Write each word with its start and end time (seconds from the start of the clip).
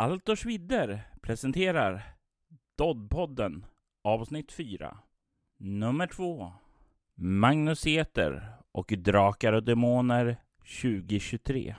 Altosh 0.00 0.46
Vidder 0.46 1.02
presenterar 1.20 2.02
Doddpodden 2.78 3.66
avsnitt 4.02 4.52
4 4.52 4.98
nummer 5.58 6.06
2 6.06 6.52
Magnus 7.14 7.86
Eter 7.86 8.52
och 8.72 8.92
Drakar 8.98 9.52
och 9.52 9.62
Demoner 9.62 10.36
2023 10.82 11.74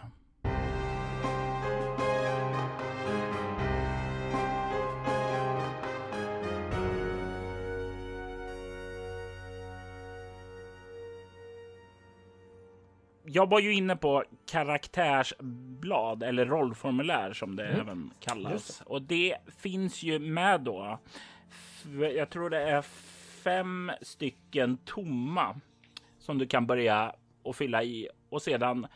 jag 13.33 13.49
var 13.49 13.59
ju 13.59 13.73
inne 13.73 13.95
på 13.95 14.23
karaktärsblad 14.45 16.23
eller 16.23 16.45
rollformulär 16.45 17.33
som 17.33 17.55
det 17.55 17.65
mm. 17.65 17.81
även 17.81 18.13
kallas. 18.19 18.81
Och 18.85 19.01
det 19.01 19.37
finns 19.57 20.03
ju 20.03 20.19
med 20.19 20.61
då. 20.61 20.99
Jag 22.15 22.29
tror 22.29 22.49
det 22.49 22.61
är 22.61 22.81
fem 23.43 23.91
stycken 24.01 24.77
tomma 24.77 25.59
som 26.19 26.37
du 26.37 26.47
kan 26.47 26.67
börja 26.67 27.15
och 27.43 27.55
fylla 27.55 27.83
i 27.83 28.09
och 28.29 28.41
sedan 28.41 28.87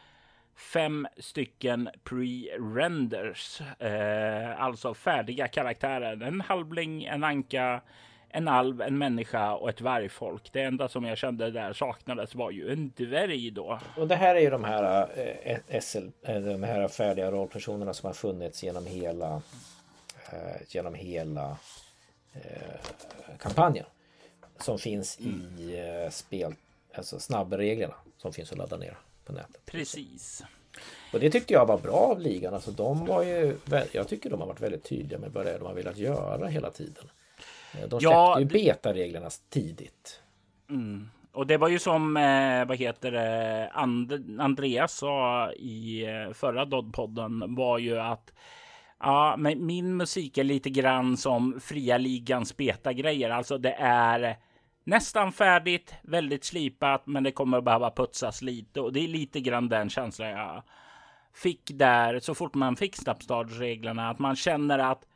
fem 0.55 1.07
stycken 1.17 1.89
pre-renders, 2.03 3.61
eh, 3.79 4.61
alltså 4.61 4.93
färdiga 4.93 5.47
karaktärer. 5.47 6.23
En 6.23 6.41
halvling, 6.41 7.03
en 7.03 7.23
anka, 7.23 7.81
en 8.35 8.47
alv, 8.47 8.81
en 8.81 8.97
människa 8.97 9.53
och 9.53 9.69
ett 9.69 9.81
vargfolk. 9.81 10.49
Det 10.51 10.61
enda 10.61 10.89
som 10.89 11.05
jag 11.05 11.17
kände 11.17 11.51
där 11.51 11.73
saknades 11.73 12.35
var 12.35 12.51
ju 12.51 12.71
en 12.71 12.91
dvärg 12.95 13.51
då. 13.51 13.79
Och 13.97 14.07
det 14.07 14.15
här 14.15 14.35
är 14.35 14.39
ju 14.39 14.49
de 14.49 14.63
här, 14.63 15.07
äh, 15.43 15.79
SL, 15.81 16.07
äh, 16.21 16.35
de 16.35 16.63
här 16.63 16.87
färdiga 16.87 17.31
rollpersonerna 17.31 17.93
som 17.93 18.07
har 18.07 18.13
funnits 18.13 18.63
genom 18.63 18.85
hela, 18.85 19.41
äh, 20.31 20.61
genom 20.67 20.93
hela 20.93 21.57
kampanjen. 23.39 23.85
Som 24.59 24.79
finns 24.79 25.19
mm. 25.19 25.59
i 25.59 26.09
spel, 26.11 26.55
alltså 26.93 27.19
snabbreglerna 27.19 27.95
som 28.17 28.33
finns 28.33 28.51
att 28.51 28.57
ladda 28.57 28.77
ner 28.77 28.97
på 29.25 29.33
nätet. 29.33 29.65
Precis. 29.65 30.43
Och 31.13 31.19
det 31.19 31.29
tyckte 31.29 31.53
jag 31.53 31.65
var 31.65 31.77
bra 31.77 31.93
av 31.93 32.19
ligan. 32.19 32.53
Alltså 32.53 32.71
de 32.71 33.05
var 33.05 33.23
ju, 33.23 33.57
jag 33.91 34.07
tycker 34.07 34.29
de 34.29 34.39
har 34.39 34.47
varit 34.47 34.61
väldigt 34.61 34.83
tydliga 34.83 35.19
med 35.19 35.31
vad 35.31 35.45
det 35.45 35.51
är 35.51 35.59
de 35.59 35.65
har 35.65 35.73
velat 35.73 35.97
göra 35.97 36.47
hela 36.47 36.71
tiden. 36.71 37.09
Eh, 37.81 37.87
de 37.89 37.99
släppte 37.99 38.05
ja, 38.05 38.39
ju 38.39 38.45
betareglerna 38.45 39.29
tidigt. 39.49 40.21
Mm. 40.69 41.09
Och 41.31 41.47
det 41.47 41.57
var 41.57 41.67
ju 41.67 41.79
som, 41.79 42.17
eh, 42.17 42.65
vad 42.65 42.77
heter 42.77 43.11
det, 43.11 43.69
And 43.73 44.39
Andreas 44.41 44.93
sa 44.93 45.51
i 45.51 46.05
eh, 46.05 46.33
förra 46.33 46.65
Dodd-podden 46.65 47.55
var 47.55 47.77
ju 47.77 47.99
att 47.99 48.33
ja, 48.99 49.35
men 49.37 49.65
min 49.65 49.97
musik 49.97 50.37
är 50.37 50.43
lite 50.43 50.69
grann 50.69 51.17
som 51.17 51.59
fria 51.59 51.97
ligans 51.97 52.57
beta-grejer. 52.57 53.29
Alltså 53.29 53.57
det 53.57 53.73
är 53.79 54.37
nästan 54.83 55.31
färdigt, 55.31 55.93
väldigt 56.01 56.43
slipat, 56.43 57.07
men 57.07 57.23
det 57.23 57.31
kommer 57.31 57.57
att 57.57 57.63
behöva 57.63 57.91
putsas 57.91 58.41
lite 58.41 58.81
och 58.81 58.93
det 58.93 58.99
är 58.99 59.07
lite 59.07 59.39
grann 59.39 59.69
den 59.69 59.89
känslan 59.89 60.29
jag 60.29 60.63
fick 61.33 61.71
där 61.73 62.19
så 62.19 62.35
fort 62.35 62.53
man 62.53 62.75
fick 62.75 62.95
snabbstartsreglerna, 62.95 64.09
att 64.09 64.19
man 64.19 64.35
känner 64.35 64.79
att 64.79 65.07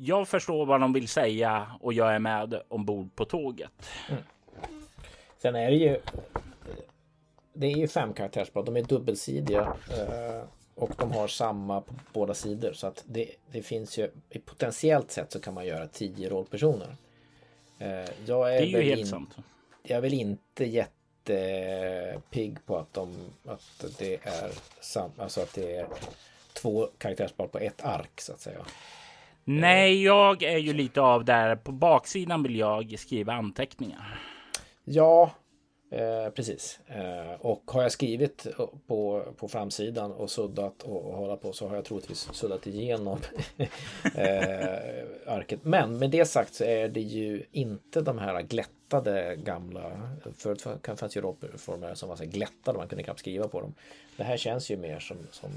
jag 0.00 0.28
förstår 0.28 0.66
vad 0.66 0.80
de 0.80 0.92
vill 0.92 1.08
säga 1.08 1.66
och 1.80 1.92
jag 1.92 2.14
är 2.14 2.18
med 2.18 2.62
ombord 2.68 3.14
på 3.14 3.24
tåget. 3.24 3.72
Mm. 4.08 4.22
Sen 5.38 5.56
är 5.56 5.70
det 5.70 5.76
ju 5.76 6.00
Det 7.52 7.66
är 7.66 7.76
ju 7.76 7.88
fem 7.88 8.12
karaktärsblad. 8.12 8.64
De 8.64 8.76
är 8.76 8.82
dubbelsidiga 8.82 9.76
eh, 9.90 10.42
och 10.74 10.90
de 10.98 11.12
har 11.12 11.28
samma 11.28 11.80
på 11.80 11.94
båda 12.12 12.34
sidor 12.34 12.72
så 12.72 12.86
att 12.86 13.04
det, 13.06 13.30
det 13.52 13.62
finns 13.62 13.98
ju 13.98 14.10
potentiellt 14.44 15.10
sett 15.10 15.32
så 15.32 15.40
kan 15.40 15.54
man 15.54 15.66
göra 15.66 15.86
tio 15.86 16.28
rollpersoner. 16.28 16.96
Eh, 17.78 17.88
jag 18.26 18.56
är, 18.56 18.60
det 18.60 18.66
är 18.66 18.82
ju 18.82 18.82
helt 18.82 19.00
in, 19.00 19.06
sant. 19.06 19.36
Jag 19.82 19.96
är 19.96 20.00
väl 20.00 20.14
inte 20.14 20.64
jättepigg 20.64 22.66
på 22.66 22.76
att 22.76 22.94
de 22.94 23.14
att 23.46 23.84
det 23.98 24.14
är 24.14 24.50
sam, 24.80 25.10
alltså 25.18 25.40
att 25.40 25.54
det 25.54 25.76
är 25.76 25.86
två 26.52 26.88
karaktärsblad 26.98 27.52
på 27.52 27.58
ett 27.58 27.84
ark 27.84 28.20
så 28.20 28.32
att 28.32 28.40
säga. 28.40 28.64
Nej, 29.50 30.02
jag 30.04 30.42
är 30.42 30.58
ju 30.58 30.72
lite 30.72 31.00
av 31.00 31.24
där. 31.24 31.56
På 31.56 31.72
baksidan 31.72 32.42
vill 32.42 32.56
jag 32.56 32.98
skriva 32.98 33.32
anteckningar. 33.32 34.20
Ja, 34.84 35.30
eh, 35.90 36.32
precis. 36.34 36.80
Eh, 36.86 37.32
och 37.40 37.62
har 37.66 37.82
jag 37.82 37.92
skrivit 37.92 38.46
på, 38.86 39.24
på 39.36 39.48
framsidan 39.48 40.12
och 40.12 40.30
suddat 40.30 40.82
och, 40.82 41.06
och 41.06 41.14
hålla 41.14 41.36
på 41.36 41.52
så 41.52 41.68
har 41.68 41.76
jag 41.76 41.84
troligtvis 41.84 42.28
suddat 42.32 42.66
igenom 42.66 43.18
eh, 44.14 45.06
arket. 45.26 45.60
Men 45.62 45.98
med 45.98 46.10
det 46.10 46.24
sagt 46.24 46.54
så 46.54 46.64
är 46.64 46.88
det 46.88 47.00
ju 47.00 47.42
inte 47.52 48.00
de 48.00 48.18
här 48.18 48.42
glättade 48.42 49.36
gamla. 49.36 50.10
Förut 50.36 50.66
fanns 50.96 51.16
ju 51.16 51.20
rollformulär 51.20 51.94
som 51.94 52.08
var 52.08 52.16
så 52.16 52.24
glättade, 52.24 52.78
man 52.78 52.88
kunde 52.88 53.04
knappt 53.04 53.20
skriva 53.20 53.48
på 53.48 53.60
dem. 53.60 53.74
Det 54.16 54.24
här 54.24 54.36
känns 54.36 54.70
ju 54.70 54.76
mer 54.76 54.98
som, 54.98 55.16
som 55.30 55.50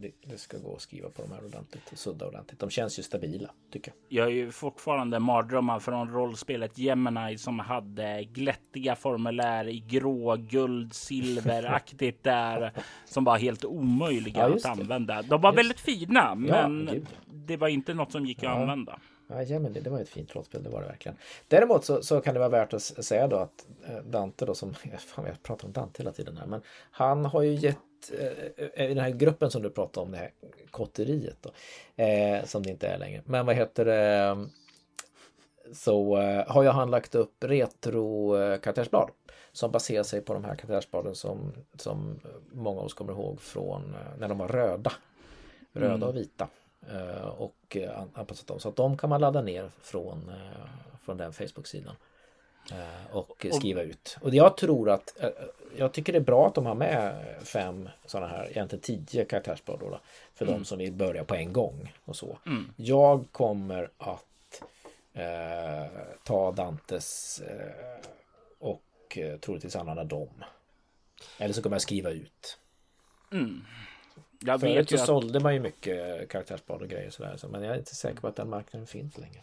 det, 0.00 0.38
ska 0.38 0.58
gå 0.58 0.74
att 0.74 0.80
skriva 0.80 1.08
på 1.08 1.22
de 1.22 1.32
här 1.32 1.44
ordentligt 1.44 1.92
och 1.92 1.98
sudda 1.98 2.26
ordentligt. 2.26 2.60
De 2.60 2.70
känns 2.70 2.98
ju 2.98 3.02
stabila 3.02 3.50
tycker 3.72 3.92
jag. 4.08 4.22
Jag 4.22 4.32
är 4.32 4.36
ju 4.36 4.52
fortfarande 4.52 5.18
mardrömmar 5.18 5.80
från 5.80 6.10
rollspelet 6.10 6.78
Gemini 6.78 7.38
som 7.38 7.58
hade 7.58 8.24
glättiga 8.24 8.96
formulär 8.96 9.68
i 9.68 9.78
grå, 9.78 10.36
guld, 10.36 10.94
silveraktigt 10.94 12.22
där 12.22 12.72
som 13.04 13.24
var 13.24 13.38
helt 13.38 13.64
omöjliga 13.64 14.48
ja, 14.48 14.56
att 14.56 14.78
använda. 14.78 15.22
De 15.22 15.40
var 15.40 15.52
just. 15.52 15.58
väldigt 15.58 15.80
fina, 15.80 16.34
men 16.34 16.90
ja, 16.92 17.10
det 17.26 17.56
var 17.56 17.68
inte 17.68 17.94
något 17.94 18.12
som 18.12 18.26
gick 18.26 18.42
ja. 18.42 18.50
att 18.50 18.58
använda. 18.58 18.98
Ja, 19.28 19.58
men 19.58 19.72
det, 19.72 19.90
var 19.90 20.00
ett 20.00 20.08
fint 20.08 20.34
rollspel, 20.34 20.62
det 20.62 20.70
var 20.70 20.80
det 20.80 20.86
verkligen. 20.86 21.18
Däremot 21.48 21.84
så, 21.84 22.02
så 22.02 22.20
kan 22.20 22.34
det 22.34 22.40
vara 22.40 22.48
värt 22.48 22.74
att 22.74 22.82
säga 22.82 23.26
då 23.26 23.36
att 23.36 23.66
eh, 23.88 23.96
Dante 23.96 24.46
då 24.46 24.54
som, 24.54 24.74
fan 24.98 25.26
jag 25.26 25.42
pratar 25.42 25.66
om 25.66 25.72
Dante 25.72 26.02
hela 26.02 26.12
tiden 26.12 26.36
här, 26.36 26.46
men 26.46 26.60
han 26.90 27.24
har 27.24 27.42
ju 27.42 27.54
gett 27.54 27.78
Eh, 28.12 28.84
i 28.84 28.88
den 28.88 28.98
här 28.98 29.10
gruppen 29.10 29.50
som 29.50 29.62
du 29.62 29.70
pratade 29.70 30.06
om, 30.06 30.12
det 30.12 30.18
här 30.18 30.30
kotteriet 30.70 31.36
då, 31.40 31.50
eh, 32.02 32.44
som 32.44 32.62
det 32.62 32.70
inte 32.70 32.88
är 32.88 32.98
längre. 32.98 33.22
Men 33.24 33.46
vad 33.46 33.56
heter 33.56 33.84
det? 33.84 34.46
Så 35.72 36.20
eh, 36.20 36.48
har 36.48 36.64
jag 36.64 36.72
han 36.72 36.90
lagt 36.90 37.14
upp 37.14 37.44
retro 37.44 38.36
eh, 38.36 38.60
karaktärsblad 38.60 39.10
som 39.52 39.70
baserar 39.70 40.02
sig 40.02 40.20
på 40.20 40.32
de 40.34 40.44
här 40.44 40.54
karaktärsbladen 40.54 41.14
som, 41.14 41.52
som 41.76 42.20
många 42.52 42.80
av 42.80 42.86
oss 42.86 42.94
kommer 42.94 43.12
ihåg 43.12 43.40
från 43.40 43.94
eh, 43.94 44.18
när 44.18 44.28
de 44.28 44.38
var 44.38 44.48
röda. 44.48 44.92
Röda 45.72 45.94
mm. 45.94 46.08
och 46.08 46.16
vita. 46.16 46.48
Eh, 46.90 47.26
och 47.26 47.76
anpassat 48.14 48.46
dem. 48.46 48.60
Så 48.60 48.68
att 48.68 48.76
de 48.76 48.96
kan 48.96 49.10
man 49.10 49.20
ladda 49.20 49.42
ner 49.42 49.70
från, 49.82 50.32
från 51.04 51.16
den 51.16 51.32
Facebook-sidan. 51.32 51.96
Eh, 52.72 53.16
och 53.16 53.46
skriva 53.52 53.82
ut. 53.82 54.16
Och 54.20 54.34
jag 54.34 54.56
tror 54.56 54.90
att 54.90 55.14
eh, 55.20 55.30
jag 55.76 55.92
tycker 55.92 56.12
det 56.12 56.18
är 56.18 56.20
bra 56.20 56.46
att 56.46 56.54
de 56.54 56.66
har 56.66 56.74
med 56.74 57.24
fem 57.44 57.88
sådana 58.06 58.28
här, 58.28 58.50
egentligen 58.50 58.82
tio 58.82 59.24
karaktärsblad 59.24 59.80
då, 59.80 60.00
för 60.34 60.46
mm. 60.46 60.58
de 60.58 60.64
som 60.64 60.78
vill 60.78 60.92
börja 60.92 61.24
på 61.24 61.34
en 61.34 61.52
gång 61.52 61.94
och 62.04 62.16
så. 62.16 62.38
Mm. 62.46 62.72
Jag 62.76 63.24
kommer 63.32 63.90
att 63.98 64.62
eh, 65.12 65.90
ta 66.24 66.52
Dantes 66.52 67.40
eh, 67.40 68.08
och 68.58 69.18
eh, 69.18 69.38
troligtvis 69.38 69.76
använda 69.76 70.04
dem. 70.04 70.44
Eller 71.38 71.54
så 71.54 71.62
kommer 71.62 71.76
jag 71.76 71.82
skriva 71.82 72.10
ut. 72.10 72.58
Mm. 73.32 73.64
Jag 74.46 74.60
Förut 74.60 74.88
så 74.88 74.96
att... 74.96 75.06
sålde 75.06 75.40
man 75.40 75.54
ju 75.54 75.60
mycket 75.60 76.28
karaktärsblad 76.28 76.82
och 76.82 76.88
grejer 76.88 77.10
sådär, 77.10 77.38
men 77.48 77.62
jag 77.62 77.74
är 77.74 77.78
inte 77.78 77.94
säker 77.94 78.20
på 78.20 78.26
att 78.26 78.36
den 78.36 78.50
marknaden 78.50 78.86
finns 78.86 79.18
längre. 79.18 79.40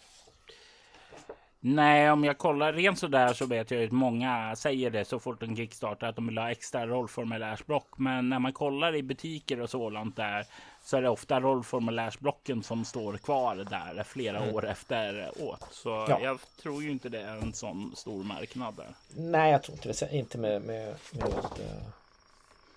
Nej, 1.66 2.12
om 2.12 2.24
jag 2.24 2.38
kollar 2.38 2.74
rent 2.74 3.00
så 3.00 3.08
där 3.08 3.34
så 3.34 3.46
vet 3.46 3.72
jag 3.72 3.84
att 3.84 3.92
många 3.92 4.56
säger 4.56 4.90
det 4.90 5.06
så 5.06 5.20
fort 5.20 5.44
en 5.44 5.56
kickstartar 5.56 6.08
att 6.08 6.16
de 6.16 6.28
vill 6.28 6.38
ha 6.38 6.52
extra 6.52 6.88
rollformulärsblock. 6.88 7.88
Men 7.98 8.30
när 8.30 8.40
man 8.40 8.54
kollar 8.54 8.96
i 8.96 9.04
butiker 9.04 9.62
och 9.62 9.70
sådant 9.70 10.16
där 10.16 10.46
så 10.84 10.98
är 10.98 11.02
det 11.02 11.10
ofta 11.10 11.40
rollformulärsblocken 11.40 12.64
som 12.64 12.86
står 12.86 13.18
kvar 13.18 13.56
där 13.56 14.04
flera 14.04 14.38
mm. 14.38 14.56
år 14.56 14.68
efteråt. 14.68 15.68
Så 15.72 15.90
ja. 15.90 16.20
jag 16.22 16.40
tror 16.62 16.84
ju 16.84 16.92
inte 16.92 17.10
det 17.10 17.22
är 17.22 17.38
en 17.38 17.54
sån 17.54 17.92
stor 17.96 18.24
marknad 18.24 18.76
där. 18.76 18.94
Nej, 19.16 19.52
jag 19.52 19.64
tror 19.64 19.76
inte 19.76 20.06
det. 20.06 20.18
Inte 20.18 20.38
med, 20.38 20.62
med, 20.62 20.96
med, 21.14 21.28
eh, 21.28 21.84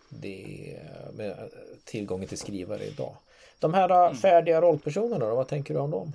det, 0.08 0.79
med 1.12 1.50
tillgången 1.85 2.29
till 2.29 2.38
skrivare 2.38 2.85
idag. 2.85 3.17
De 3.58 3.75
här 3.75 4.06
mm. 4.06 4.17
färdiga 4.17 4.61
rollpersonerna, 4.61 5.26
då, 5.26 5.35
vad 5.35 5.49
tänker 5.49 5.75
du 5.75 5.81
om 5.81 5.91
dem? 5.91 6.12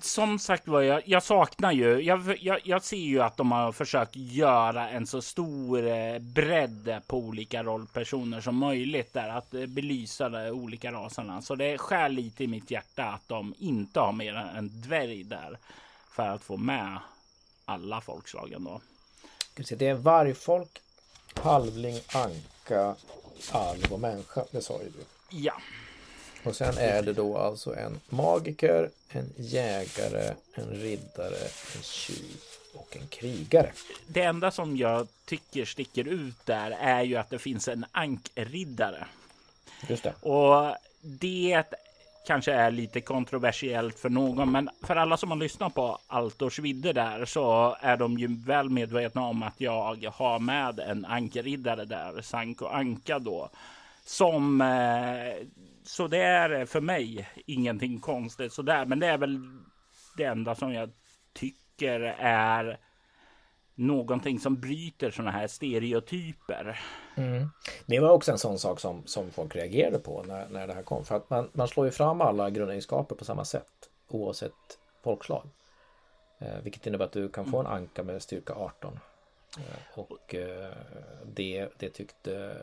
som 0.00 0.38
sagt 0.38 0.68
var, 0.68 0.82
jag, 0.82 1.02
jag 1.04 1.22
saknar 1.22 1.72
ju. 1.72 2.00
Jag, 2.00 2.36
jag, 2.40 2.60
jag, 2.64 2.84
ser 2.84 2.96
ju 2.96 3.22
att 3.22 3.36
de 3.36 3.52
har 3.52 3.72
försökt 3.72 4.16
göra 4.16 4.88
en 4.90 5.06
så 5.06 5.22
stor 5.22 5.86
eh, 5.86 6.18
bredd 6.18 7.02
på 7.06 7.16
olika 7.16 7.62
rollpersoner 7.62 8.40
som 8.40 8.56
möjligt 8.56 9.12
där 9.12 9.28
att 9.28 9.54
eh, 9.54 9.66
belysa 9.66 10.28
de 10.28 10.50
olika 10.50 10.92
raserna. 10.92 11.42
Så 11.42 11.54
det 11.54 11.78
skär 11.78 12.08
lite 12.08 12.44
i 12.44 12.46
mitt 12.46 12.70
hjärta 12.70 13.04
att 13.04 13.28
de 13.28 13.54
inte 13.58 14.00
har 14.00 14.12
mer 14.12 14.34
än 14.34 14.56
en 14.56 14.80
dvärg 14.80 15.24
där 15.24 15.58
för 16.10 16.28
att 16.28 16.42
få 16.42 16.56
med 16.56 16.98
alla 17.64 18.00
folkslagen 18.00 18.64
då. 18.64 18.80
Det 19.54 19.88
är 19.88 19.94
vargfolk, 19.94 20.80
halvling, 21.42 22.00
anka, 22.12 22.94
alv 23.50 23.92
och 23.92 24.00
människa. 24.00 24.44
Det 24.50 24.62
sa 24.62 24.82
ju 24.82 24.88
du. 24.88 25.04
Ja. 25.38 25.54
Och 26.44 26.56
sen 26.56 26.78
är 26.78 27.02
det 27.02 27.12
då 27.12 27.38
alltså 27.38 27.74
en 27.76 28.00
magiker, 28.08 28.90
en 29.08 29.32
jägare, 29.36 30.34
en 30.54 30.70
riddare, 30.70 31.38
en 31.76 31.82
tjuv 31.82 32.40
och 32.74 32.96
en 32.96 33.06
krigare. 33.06 33.72
Det 34.06 34.22
enda 34.22 34.50
som 34.50 34.76
jag 34.76 35.08
tycker 35.24 35.64
sticker 35.64 36.08
ut 36.08 36.46
där 36.46 36.70
är 36.70 37.02
ju 37.02 37.16
att 37.16 37.30
det 37.30 37.38
finns 37.38 37.68
en 37.68 37.86
ankriddare. 37.92 39.06
Just 39.88 40.02
det. 40.02 40.14
Och 40.20 40.76
det 41.00 41.64
kanske 42.26 42.52
är 42.52 42.70
lite 42.70 43.00
kontroversiellt 43.00 43.98
för 43.98 44.10
någon, 44.10 44.52
men 44.52 44.70
för 44.82 44.96
alla 44.96 45.16
som 45.16 45.30
har 45.30 45.38
lyssnat 45.38 45.74
på 45.74 45.98
Altors 46.06 46.58
vidde 46.58 46.92
där 46.92 47.24
så 47.24 47.76
är 47.80 47.96
de 47.96 48.18
ju 48.18 48.28
väl 48.46 48.70
medvetna 48.70 49.22
om 49.22 49.42
att 49.42 49.60
jag 49.60 49.96
har 50.12 50.38
med 50.38 50.80
en 50.80 51.04
ankeriddare 51.04 51.84
där, 51.84 52.22
Sanko 52.22 52.66
Anka 52.66 53.18
då, 53.18 53.50
som 54.04 54.60
eh, 54.60 55.46
så 55.84 56.08
det 56.08 56.22
är 56.22 56.66
för 56.66 56.80
mig 56.80 57.28
ingenting 57.46 58.00
konstigt 58.00 58.52
sådär, 58.52 58.84
men 58.84 58.98
det 58.98 59.06
är 59.06 59.18
väl 59.18 59.40
det 60.16 60.24
enda 60.24 60.54
som 60.54 60.72
jag 60.72 60.90
tycker 61.32 62.00
är 62.18 62.78
någonting 63.74 64.40
som 64.40 64.60
bryter 64.60 65.10
sådana 65.10 65.30
här 65.30 65.46
stereotyper. 65.46 66.80
Mm. 67.16 67.50
Det 67.86 68.00
var 68.00 68.10
också 68.10 68.32
en 68.32 68.38
sån 68.38 68.58
sak 68.58 68.80
som, 68.80 69.02
som 69.06 69.30
folk 69.30 69.56
reagerade 69.56 69.98
på 69.98 70.22
när, 70.22 70.48
när 70.48 70.66
det 70.66 70.72
här 70.72 70.82
kom. 70.82 71.04
För 71.04 71.16
att 71.16 71.30
man, 71.30 71.48
man 71.52 71.68
slår 71.68 71.86
ju 71.86 71.92
fram 71.92 72.20
alla 72.20 72.50
grundegenskaper 72.50 73.14
på 73.14 73.24
samma 73.24 73.44
sätt 73.44 73.90
oavsett 74.08 74.78
folkslag. 75.02 75.48
Eh, 76.38 76.58
vilket 76.62 76.86
innebär 76.86 77.04
att 77.04 77.12
du 77.12 77.28
kan 77.28 77.50
få 77.50 77.60
en 77.60 77.66
anka 77.66 78.02
med 78.02 78.22
styrka 78.22 78.54
18. 78.54 78.98
Eh, 79.58 79.98
och 79.98 80.34
eh, 80.34 80.72
det, 81.34 81.68
det 81.78 81.90
tyckte 81.90 82.56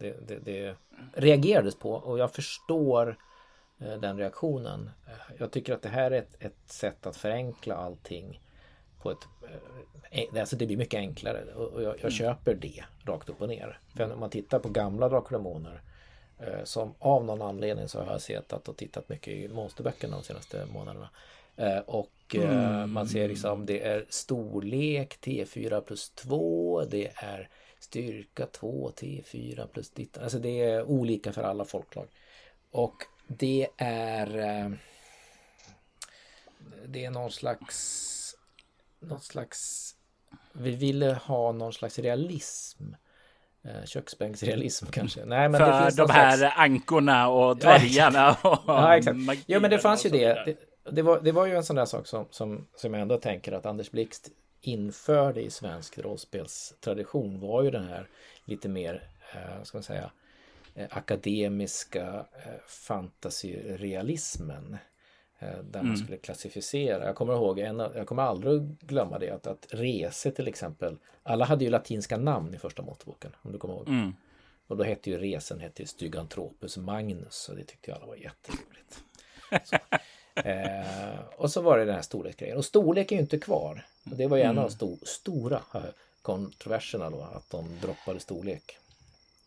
det, 0.00 0.28
det, 0.28 0.38
det 0.38 0.76
reagerades 1.12 1.74
på 1.74 1.92
och 1.92 2.18
jag 2.18 2.32
förstår 2.32 3.16
eh, 3.78 4.00
den 4.00 4.18
reaktionen. 4.18 4.90
Eh, 5.06 5.34
jag 5.38 5.50
tycker 5.50 5.74
att 5.74 5.82
det 5.82 5.88
här 5.88 6.10
är 6.10 6.18
ett, 6.18 6.36
ett 6.38 6.72
sätt 6.72 7.06
att 7.06 7.16
förenkla 7.16 7.74
allting 7.74 8.40
på 9.02 9.10
ett... 9.10 9.28
Eh, 10.10 10.40
alltså 10.40 10.56
det 10.56 10.66
blir 10.66 10.76
mycket 10.76 10.98
enklare 10.98 11.44
och 11.54 11.82
jag, 11.82 11.90
jag 11.90 11.98
mm. 11.98 12.10
köper 12.10 12.54
det 12.54 12.84
rakt 13.04 13.28
upp 13.28 13.42
och 13.42 13.48
ner. 13.48 13.78
För 13.96 14.12
om 14.12 14.20
man 14.20 14.30
tittar 14.30 14.58
på 14.58 14.68
gamla 14.68 15.08
Drakar 15.08 15.82
eh, 16.38 16.64
som 16.64 16.94
av 16.98 17.24
någon 17.24 17.42
anledning 17.42 17.88
så 17.88 18.02
har 18.02 18.12
jag 18.12 18.20
sett 18.20 18.52
och 18.52 18.76
tittat 18.76 19.08
mycket 19.08 19.34
i 19.34 19.48
monsterböckerna 19.48 20.16
de 20.16 20.22
senaste 20.22 20.66
månaderna. 20.66 21.10
Eh, 21.56 21.78
och 21.78 22.34
mm. 22.34 22.92
man 22.92 23.08
ser 23.08 23.28
liksom 23.28 23.66
det 23.66 23.86
är 23.86 24.06
storlek 24.08 25.18
T4 25.20 25.80
plus 25.80 26.10
2. 26.10 26.84
Det 26.84 27.12
är 27.14 27.48
styrka 27.78 28.46
2 28.46 28.90
T4 28.96 29.66
plus 29.66 29.90
ditt. 29.90 30.18
Alltså 30.18 30.38
det 30.38 30.60
är 30.60 30.84
olika 30.84 31.32
för 31.32 31.42
alla 31.42 31.64
folklag. 31.64 32.06
Och 32.70 32.96
det 33.26 33.68
är 33.76 34.26
det 36.86 37.04
är 37.04 37.10
någon 37.10 37.30
slags 37.30 38.21
någon 39.02 39.20
slags... 39.20 39.90
Vi 40.52 40.70
ville 40.70 41.14
ha 41.14 41.52
någon 41.52 41.72
slags 41.72 41.98
realism. 41.98 42.84
Eh, 43.64 43.84
köksbänksrealism 43.84 44.86
kanske. 44.90 45.24
Nej, 45.24 45.48
men 45.48 45.58
För 45.58 45.96
de 45.96 46.10
här 46.10 46.36
slags... 46.36 46.54
ankorna 46.56 47.28
och 47.28 47.56
dvärgarna. 47.60 48.36
Och 48.42 48.58
ja, 48.66 48.96
exakt. 48.96 49.18
Ja, 49.46 49.60
men 49.60 49.70
det 49.70 49.78
fanns 49.78 50.06
ju 50.06 50.10
det. 50.10 50.44
det. 50.44 50.56
Det, 50.90 51.02
var, 51.02 51.20
det 51.20 51.32
var 51.32 51.46
ju 51.46 51.56
en 51.56 51.64
sån 51.64 51.76
där 51.76 51.84
sak 51.84 52.06
som, 52.06 52.26
som, 52.30 52.66
som 52.76 52.94
jag 52.94 53.02
ändå 53.02 53.16
tänker 53.16 53.52
att 53.52 53.66
Anders 53.66 53.90
Blixt 53.90 54.28
införde 54.60 55.42
i 55.42 55.50
svensk 55.50 55.98
rollspelstradition 55.98 57.40
var 57.40 57.62
ju 57.62 57.70
den 57.70 57.88
här 57.88 58.08
lite 58.44 58.68
mer, 58.68 59.02
eh, 59.34 59.62
ska 59.62 59.78
man 59.78 59.82
säga, 59.82 60.10
eh, 60.74 60.86
akademiska 60.90 62.26
eh, 62.32 62.60
fantasyrealismen. 62.68 64.78
Eh, 65.42 65.64
där 65.64 65.78
man 65.78 65.86
mm. 65.86 65.96
skulle 65.96 66.16
klassificera. 66.16 67.06
Jag 67.06 67.16
kommer 67.16 67.32
ihåg, 67.32 67.58
en, 67.58 67.78
jag 67.78 68.06
kommer 68.06 68.22
aldrig 68.22 68.62
glömma 68.80 69.18
det, 69.18 69.30
att, 69.30 69.46
att 69.46 69.66
Rese 69.70 70.30
till 70.30 70.48
exempel. 70.48 70.96
Alla 71.22 71.44
hade 71.44 71.64
ju 71.64 71.70
latinska 71.70 72.16
namn 72.16 72.54
i 72.54 72.58
första 72.58 72.82
måttboken, 72.82 73.32
om 73.42 73.52
du 73.52 73.58
kommer 73.58 73.74
ihåg. 73.74 73.88
Mm. 73.88 74.14
Och 74.66 74.76
då 74.76 74.84
hette 74.84 75.10
ju 75.10 75.18
Resen 75.18 75.60
hette 75.60 75.86
Styganthropus 75.86 76.76
Magnus 76.76 77.48
och 77.48 77.56
det 77.56 77.64
tyckte 77.64 77.90
ju 77.90 77.96
alla 77.96 78.06
var 78.06 78.16
jätteroligt. 78.16 79.02
Så. 79.64 79.76
Eh, 80.34 81.18
och 81.36 81.50
så 81.50 81.60
var 81.60 81.78
det 81.78 81.84
den 81.84 81.94
här 81.94 82.02
storleksgrejen. 82.02 82.56
Och 82.56 82.64
storlek 82.64 83.12
är 83.12 83.16
ju 83.16 83.22
inte 83.22 83.38
kvar. 83.38 83.86
Och 84.10 84.16
det 84.16 84.26
var 84.26 84.36
ju 84.36 84.42
en 84.42 84.58
av 84.58 84.64
de 84.64 84.70
sto 84.70 84.96
stora 85.02 85.62
eh, 85.74 85.80
kontroverserna 86.22 87.10
då, 87.10 87.22
att 87.22 87.50
de 87.50 87.78
droppade 87.80 88.20
storlek. 88.20 88.78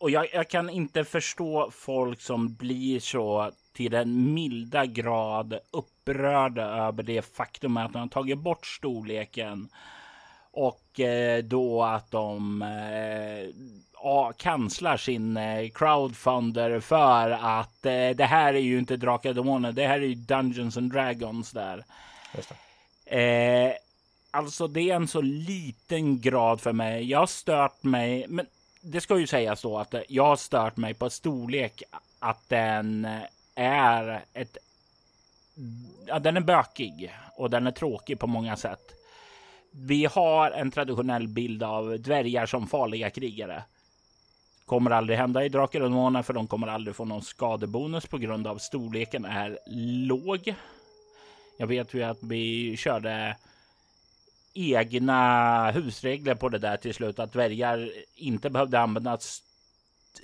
Och 0.06 0.10
jag, 0.10 0.26
jag, 0.32 0.48
kan 0.48 0.70
inte 0.70 1.04
förstå 1.04 1.70
folk 1.70 2.20
som 2.20 2.54
blir 2.54 3.00
så 3.00 3.50
till 3.72 3.90
den 3.90 4.34
milda 4.34 4.86
grad 4.86 5.58
upprörda 5.70 6.62
över 6.62 7.02
det 7.02 7.22
faktum 7.36 7.76
att 7.76 7.92
de 7.92 7.98
har 7.98 8.08
tagit 8.08 8.38
bort 8.38 8.66
storleken 8.66 9.68
och 10.50 11.00
eh, 11.00 11.44
då 11.44 11.82
att 11.84 12.10
de 12.10 12.62
eh, 12.62 14.30
kanslar 14.36 14.96
sin 14.96 15.36
eh, 15.36 15.68
crowdfunder 15.74 16.80
för 16.80 17.30
att 17.30 17.86
eh, 17.86 18.10
det 18.10 18.26
här 18.26 18.54
är 18.54 18.58
ju 18.58 18.78
inte 18.78 18.96
Drakar 18.96 19.32
Demoner, 19.32 19.72
det 19.72 19.86
här 19.86 20.00
är 20.00 20.06
ju 20.06 20.14
Dungeons 20.14 20.76
and 20.76 20.92
Dragons 20.92 21.50
där. 21.50 21.84
Eh, 23.06 23.72
alltså 24.30 24.66
det 24.66 24.90
är 24.90 24.96
en 24.96 25.08
så 25.08 25.20
liten 25.20 26.20
grad 26.20 26.60
för 26.60 26.72
mig. 26.72 27.10
Jag 27.10 27.18
har 27.18 27.26
stört 27.26 27.82
mig, 27.82 28.26
men 28.28 28.46
det 28.86 29.00
ska 29.00 29.18
ju 29.18 29.26
sägas 29.26 29.62
då 29.62 29.78
att 29.78 29.94
eh, 29.94 30.00
jag 30.08 30.24
har 30.24 30.36
stört 30.36 30.76
mig 30.76 30.94
på 30.94 31.10
storlek 31.10 31.82
att 32.18 32.48
den 32.48 33.04
eh, 33.04 33.20
är 33.54 34.24
ett... 34.32 34.56
Ja, 36.06 36.18
den 36.18 36.36
är 36.36 36.40
bökig 36.40 37.14
och 37.36 37.50
den 37.50 37.66
är 37.66 37.70
tråkig 37.70 38.18
på 38.18 38.26
många 38.26 38.56
sätt. 38.56 38.92
Vi 39.70 40.04
har 40.04 40.50
en 40.50 40.70
traditionell 40.70 41.28
bild 41.28 41.62
av 41.62 42.00
dvärgar 42.00 42.46
som 42.46 42.66
farliga 42.66 43.10
krigare. 43.10 43.62
Kommer 44.66 44.90
aldrig 44.90 45.18
hända 45.18 45.44
i 45.44 45.48
Drakar 45.48 45.80
och 45.80 45.90
Demoner 45.90 46.22
för 46.22 46.32
de 46.32 46.46
kommer 46.46 46.66
aldrig 46.66 46.96
få 46.96 47.04
någon 47.04 47.22
skadebonus 47.22 48.06
på 48.06 48.18
grund 48.18 48.46
av 48.46 48.58
storleken 48.58 49.24
är 49.24 49.58
låg. 50.06 50.54
Jag 51.58 51.66
vet 51.66 51.94
ju 51.94 52.02
att 52.02 52.22
vi 52.22 52.76
körde 52.76 53.36
egna 54.56 55.70
husregler 55.70 56.34
på 56.34 56.48
det 56.48 56.58
där 56.58 56.76
till 56.76 56.94
slut. 56.94 57.18
Att 57.18 57.32
dvärgar 57.32 57.90
inte 58.14 58.50
behövde 58.50 58.80
använda 58.80 59.18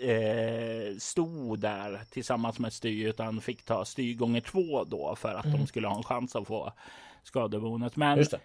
eh, 0.00 0.96
stod 0.98 1.58
där 1.58 2.00
tillsammans 2.10 2.58
med 2.58 2.72
Sty 2.72 3.04
utan 3.04 3.40
fick 3.40 3.62
ta 3.64 3.84
Sty 3.84 4.14
gånger 4.14 4.40
två 4.40 4.84
då 4.84 5.16
för 5.16 5.34
att 5.34 5.44
mm. 5.44 5.58
de 5.60 5.66
skulle 5.66 5.88
ha 5.88 5.96
en 5.96 6.02
chans 6.02 6.36
att 6.36 6.46
få 6.46 6.72
skadebonus. 7.22 7.96
Men 7.96 8.18
det. 8.18 8.40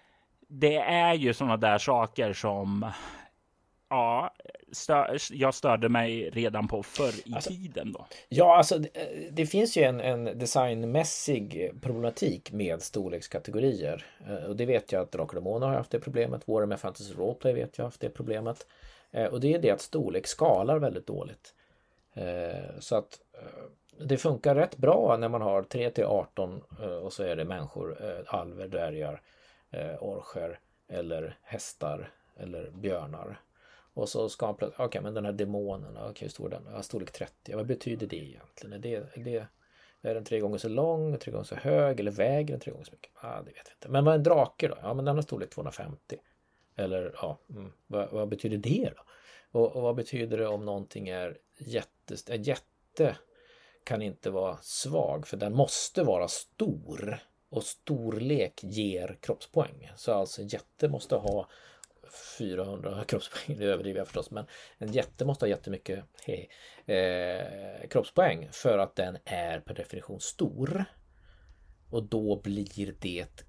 det. 0.48 0.76
är 0.76 1.14
ju 1.14 1.34
sådana 1.34 1.56
där 1.56 1.78
saker 1.78 2.32
som 2.32 2.92
Ja, 3.90 4.30
stör, 4.72 5.16
jag 5.30 5.54
störde 5.54 5.88
mig 5.88 6.30
redan 6.30 6.68
på 6.68 6.82
förr 6.82 7.14
i 7.24 7.34
alltså, 7.34 7.50
tiden 7.50 7.92
då. 7.92 8.06
Ja, 8.28 8.56
alltså 8.56 8.78
det, 8.78 8.90
det 9.32 9.46
finns 9.46 9.76
ju 9.76 9.82
en, 9.82 10.00
en, 10.00 10.38
designmässig 10.38 11.72
problematik 11.82 12.52
med 12.52 12.82
storlekskategorier. 12.82 14.06
Eh, 14.28 14.44
och 14.44 14.56
det 14.56 14.66
vet 14.66 14.92
jag 14.92 15.02
att 15.02 15.12
Drakar 15.12 15.40
har 15.40 15.74
haft 15.74 15.90
det 15.90 16.00
problemet. 16.00 16.48
Warhammer 16.48 16.76
Fantasy 16.76 17.14
Roleplay 17.14 17.52
vet 17.52 17.78
jag 17.78 17.84
har 17.84 17.88
haft 17.88 18.00
det 18.00 18.10
problemet. 18.10 18.66
Eh, 19.10 19.26
och 19.26 19.40
det 19.40 19.54
är 19.54 19.58
det 19.58 19.70
att 19.70 19.80
storlek 19.80 20.26
skalar 20.26 20.78
väldigt 20.78 21.06
dåligt. 21.06 21.54
Eh, 22.14 22.78
så 22.78 22.96
att 22.96 23.20
eh, 23.32 24.06
det 24.06 24.16
funkar 24.16 24.54
rätt 24.54 24.76
bra 24.76 25.16
när 25.20 25.28
man 25.28 25.42
har 25.42 25.62
3 25.62 25.90
till 25.90 26.04
18 26.04 26.62
och 27.02 27.12
så 27.12 27.22
är 27.22 27.36
det 27.36 27.44
människor, 27.44 27.96
alver, 28.26 28.68
dvärgar, 28.68 29.22
orcher 30.00 30.58
eller 30.88 31.36
hästar 31.42 32.10
eller 32.36 32.70
björnar. 32.70 33.40
Och 33.98 34.08
så 34.08 34.28
ska 34.28 34.46
man 34.46 34.54
plötsligt, 34.54 34.74
okej 34.74 34.86
okay, 34.86 35.00
men 35.00 35.14
den 35.14 35.24
här 35.24 35.32
demonen, 35.32 35.96
okej 35.96 36.10
okay, 36.10 36.24
hur 36.24 36.28
stor 36.28 36.48
den? 36.48 36.68
Ja, 36.72 36.82
storlek 36.82 37.12
30, 37.12 37.56
vad 37.56 37.66
betyder 37.66 38.06
det 38.06 38.16
egentligen? 38.16 38.72
Är 38.72 38.78
det, 38.78 38.94
är 38.94 39.24
det, 39.24 39.46
är 40.02 40.14
den 40.14 40.24
tre 40.24 40.40
gånger 40.40 40.58
så 40.58 40.68
lång, 40.68 41.18
tre 41.18 41.32
gånger 41.32 41.44
så 41.44 41.54
hög 41.54 42.00
eller 42.00 42.10
väger 42.10 42.54
den 42.54 42.60
tre 42.60 42.72
gånger 42.72 42.84
så 42.84 42.92
mycket? 42.92 43.12
Ja, 43.22 43.28
det 43.28 43.50
vet 43.52 43.66
vi 43.66 43.72
inte. 43.76 43.88
Men 43.88 44.04
vad 44.04 44.14
är 44.14 44.18
en 44.18 44.24
drake 44.24 44.68
då? 44.68 44.78
Ja, 44.82 44.94
men 44.94 45.04
den 45.04 45.14
har 45.14 45.22
storlek 45.22 45.50
250. 45.50 46.16
Eller 46.76 47.14
ja, 47.22 47.38
mm, 47.50 47.72
vad, 47.86 48.10
vad, 48.10 48.28
betyder 48.28 48.56
det 48.56 48.92
då? 48.96 49.02
Och, 49.60 49.76
och, 49.76 49.82
vad 49.82 49.96
betyder 49.96 50.38
det 50.38 50.46
om 50.46 50.64
någonting 50.64 51.08
är 51.08 51.38
jätte, 51.58 52.16
en 52.28 52.42
jätte 52.42 53.16
kan 53.84 54.02
inte 54.02 54.30
vara 54.30 54.56
svag 54.62 55.26
för 55.26 55.36
den 55.36 55.54
måste 55.54 56.02
vara 56.02 56.28
stor 56.28 57.18
och 57.50 57.62
storlek 57.62 58.60
ger 58.62 59.18
kroppspoäng. 59.20 59.90
Så 59.96 60.12
alltså 60.12 60.42
en 60.42 60.48
jätte 60.48 60.88
måste 60.88 61.16
ha 61.16 61.48
400 62.38 63.04
kroppspoäng, 63.08 63.58
det 63.58 63.64
överdriver 63.64 63.98
jag 63.98 64.06
förstås, 64.06 64.30
men 64.30 64.46
en 64.78 64.92
jätte 64.92 65.24
måste 65.24 65.44
ha 65.44 65.48
jättemycket 65.48 66.04
hej, 66.24 66.50
eh, 66.86 67.88
kroppspoäng 67.88 68.48
för 68.52 68.78
att 68.78 68.96
den 68.96 69.18
är 69.24 69.60
per 69.60 69.74
definition 69.74 70.20
stor. 70.20 70.84
Och 71.90 72.02
då 72.02 72.40
blir 72.42 72.94
det 73.00 73.44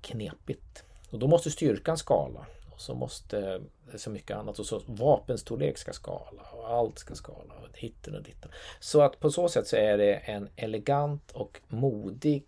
knepigt. 0.00 0.84
Och 1.10 1.18
då 1.18 1.26
måste 1.26 1.50
styrkan 1.50 1.98
skala 1.98 2.46
och 2.70 2.80
så 2.80 2.94
måste 2.94 3.60
eh, 3.92 3.96
så 3.96 4.10
mycket 4.10 4.36
annat 4.36 4.58
och 4.58 4.66
så 4.66 4.82
vapenstorlek 4.86 5.78
ska 5.78 5.92
skala 5.92 6.42
och 6.52 6.70
allt 6.70 6.98
ska 6.98 7.14
skala 7.14 7.54
och 7.54 7.78
hitten 7.78 8.14
och 8.14 8.22
ditten. 8.22 8.50
Så 8.80 9.02
att 9.02 9.20
på 9.20 9.30
så 9.30 9.48
sätt 9.48 9.66
så 9.66 9.76
är 9.76 9.98
det 9.98 10.14
en 10.14 10.48
elegant 10.56 11.32
och 11.32 11.60
modig 11.68 12.46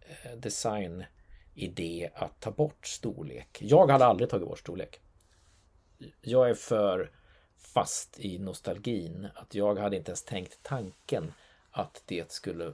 eh, 0.00 0.36
designidé 1.60 2.10
att 2.14 2.40
ta 2.40 2.50
bort 2.50 2.86
storlek. 2.86 3.58
Jag 3.60 3.90
hade 3.90 4.04
aldrig 4.04 4.30
tagit 4.30 4.48
bort 4.48 4.58
storlek. 4.58 5.00
Jag 6.22 6.50
är 6.50 6.54
för 6.54 7.10
fast 7.58 8.20
i 8.20 8.38
nostalgin 8.38 9.28
att 9.34 9.54
jag 9.54 9.78
hade 9.78 9.96
inte 9.96 10.10
ens 10.10 10.24
tänkt 10.24 10.58
tanken 10.62 11.32
att 11.70 12.02
det 12.06 12.32
skulle 12.32 12.72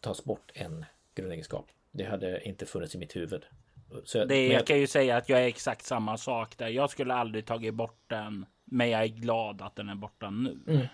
tas 0.00 0.24
bort 0.24 0.52
en 0.54 0.84
grundegenskap. 1.14 1.66
Det 1.92 2.04
hade 2.04 2.48
inte 2.48 2.66
funnits 2.66 2.94
i 2.94 2.98
mitt 2.98 3.16
huvud. 3.16 3.44
Så, 4.04 4.24
det, 4.24 4.48
jag, 4.48 4.66
kan 4.66 4.78
ju 4.78 4.86
säga 4.86 5.16
att 5.16 5.28
jag 5.28 5.40
är 5.40 5.46
exakt 5.46 5.84
samma 5.84 6.16
sak 6.16 6.58
där. 6.58 6.68
Jag 6.68 6.90
skulle 6.90 7.14
aldrig 7.14 7.46
tagit 7.46 7.74
bort 7.74 8.00
den, 8.06 8.46
men 8.64 8.90
jag 8.90 9.02
är 9.02 9.06
glad 9.06 9.62
att 9.62 9.76
den 9.76 9.88
är 9.88 9.94
borta 9.94 10.30
nu. 10.30 10.58
Mm. 10.68 10.86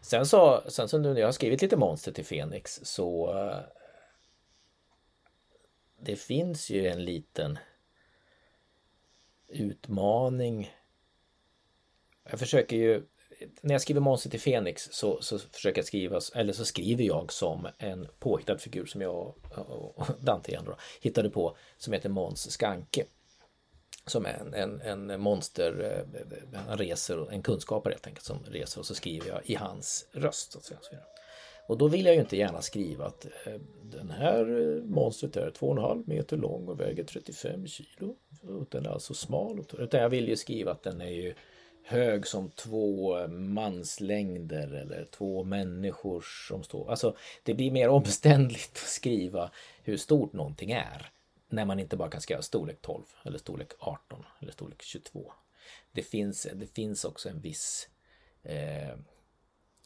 Sen 0.00 0.26
så, 0.26 0.62
sen 0.68 0.88
så 0.88 0.98
nu 0.98 1.12
när 1.14 1.20
jag 1.20 1.26
har 1.26 1.32
skrivit 1.32 1.62
lite 1.62 1.76
monster 1.76 2.12
till 2.12 2.24
Fenix 2.24 2.80
så 2.82 3.34
det 6.04 6.16
finns 6.16 6.70
ju 6.70 6.86
en 6.86 7.04
liten 7.04 7.58
utmaning. 9.48 10.74
Jag 12.30 12.38
försöker 12.38 12.76
ju 12.76 13.02
när 13.60 13.74
jag 13.74 13.82
skriver 13.82 14.00
monster 14.00 14.30
till 14.30 14.40
Fenix 14.40 14.88
så, 14.92 15.22
så 15.22 15.38
försöker 15.38 15.78
jag 15.78 15.86
skriva, 15.86 16.20
eller 16.34 16.52
så 16.52 16.64
skriver 16.64 17.04
jag 17.04 17.32
som 17.32 17.68
en 17.78 18.08
påhittad 18.18 18.58
figur 18.58 18.86
som 18.86 19.00
jag 19.00 19.34
och 19.56 20.06
Dante 20.20 20.50
igen 20.50 20.64
då, 20.66 20.76
hittade 21.00 21.30
på 21.30 21.56
som 21.76 21.92
heter 21.92 22.08
Måns 22.08 22.50
Skanke. 22.50 23.04
Som 24.06 24.26
är 24.26 24.54
en, 24.54 24.80
en, 24.80 25.10
en 25.10 25.20
monster, 25.20 26.04
eh, 26.52 26.60
han 26.60 26.78
reser, 26.78 27.32
en 27.32 27.42
kunskapare 27.42 27.92
helt 27.92 28.06
enkelt 28.06 28.26
som 28.26 28.44
reser 28.44 28.80
och 28.80 28.86
så 28.86 28.94
skriver 28.94 29.28
jag 29.28 29.40
i 29.44 29.54
hans 29.54 30.06
röst. 30.12 30.54
Och, 30.54 30.64
så 30.64 30.74
och 31.66 31.78
då 31.78 31.88
vill 31.88 32.06
jag 32.06 32.14
ju 32.14 32.20
inte 32.20 32.36
gärna 32.36 32.62
skriva 32.62 33.06
att 33.06 33.24
eh, 33.24 33.60
den 33.82 34.10
här 34.10 34.60
eh, 34.60 34.82
monstret 34.82 35.36
är 35.36 35.50
2,5 35.50 36.02
meter 36.06 36.36
lång 36.36 36.68
och 36.68 36.80
väger 36.80 37.04
35 37.04 37.66
kilo. 37.66 38.16
Den 38.70 38.86
är 38.86 38.90
alltså 38.90 39.14
smal. 39.14 39.64
Utan 39.78 40.00
jag 40.00 40.08
vill 40.08 40.28
ju 40.28 40.36
skriva 40.36 40.72
att 40.72 40.82
den 40.82 41.00
är 41.00 41.10
ju 41.10 41.34
hög 41.84 42.26
som 42.26 42.50
två 42.50 43.18
eh, 43.18 43.28
manslängder 43.28 44.74
eller 44.74 45.04
två 45.04 45.44
människor 45.44 46.24
som 46.48 46.62
står. 46.62 46.90
Alltså 46.90 47.16
det 47.42 47.54
blir 47.54 47.70
mer 47.70 47.88
omständligt 47.88 48.72
att 48.72 48.88
skriva 48.88 49.50
hur 49.82 49.96
stort 49.96 50.32
någonting 50.32 50.70
är. 50.70 51.10
När 51.48 51.64
man 51.64 51.80
inte 51.80 51.96
bara 51.96 52.10
kan 52.10 52.20
skriva 52.20 52.42
storlek 52.42 52.78
12 52.82 53.02
eller 53.24 53.38
storlek 53.38 53.72
18 53.78 54.24
eller 54.40 54.52
storlek 54.52 54.82
22. 54.82 55.32
Det 55.92 56.02
finns, 56.02 56.46
det 56.54 56.66
finns 56.66 57.04
också 57.04 57.28
en 57.28 57.40
viss 57.40 57.88
eh, 58.42 58.96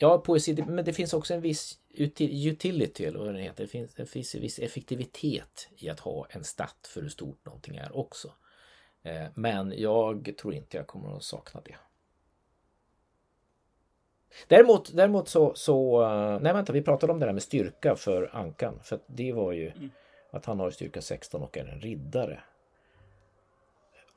Ja, 0.01 0.19
poesi, 0.19 0.65
men 0.67 0.85
det 0.85 0.93
finns 0.93 1.13
också 1.13 1.35
en 1.35 1.41
viss 1.41 1.79
utility, 1.91 3.05
eller 3.05 3.19
vad 3.19 3.35
det 3.35 3.41
heter. 3.41 3.63
Det 3.65 3.69
finns, 3.69 3.95
det 3.95 4.07
finns 4.07 4.35
en 4.35 4.41
viss 4.41 4.59
effektivitet 4.59 5.69
i 5.77 5.89
att 5.89 6.01
ha 6.01 6.27
en 6.31 6.45
stat 6.45 6.91
för 6.95 7.03
hur 7.03 7.09
stort 7.09 7.45
någonting 7.45 7.77
är 7.77 7.97
också. 7.97 8.33
Eh, 9.03 9.27
men 9.35 9.75
jag 9.77 10.35
tror 10.41 10.55
inte 10.55 10.77
jag 10.77 10.87
kommer 10.87 11.17
att 11.17 11.23
sakna 11.23 11.61
det. 11.61 11.77
Däremot, 14.47 14.97
däremot 14.97 15.29
så, 15.29 15.55
så, 15.55 16.03
eh, 16.03 16.41
nej 16.41 16.53
vänta, 16.53 16.73
vi 16.73 16.83
pratade 16.83 17.13
om 17.13 17.21
det 17.21 17.27
där 17.27 17.33
med 17.33 17.43
styrka 17.43 17.97
för 17.97 18.37
Ankan. 18.37 18.81
För 18.83 19.01
det 19.07 19.33
var 19.33 19.53
ju 19.53 19.71
mm. 19.71 19.91
att 20.31 20.45
han 20.45 20.61
har 20.61 20.71
styrka 20.71 21.03
16 21.03 21.43
och 21.43 21.59
är 21.59 21.65
en 21.65 21.81
riddare. 21.81 22.41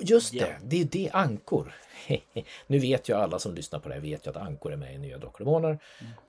Just 0.02 0.32
det, 0.32 0.38
yeah. 0.38 0.62
det 0.64 0.82
är 0.82 0.86
det, 0.86 1.10
ankor. 1.14 1.74
nu 2.68 2.80
vet 2.80 3.10
ju 3.10 3.14
alla 3.14 3.40
som 3.40 3.56
lyssnar 3.56 3.80
på 3.80 3.90
det 3.90 3.96
här 3.96 4.02
vet 4.02 4.26
ju 4.26 4.30
att 4.30 4.38
ankor 4.38 4.74
är 4.74 4.78
med 4.78 4.96
i 4.96 4.98
Nya 4.98 5.18
Drakar 5.18 5.46
mm. 5.46 5.78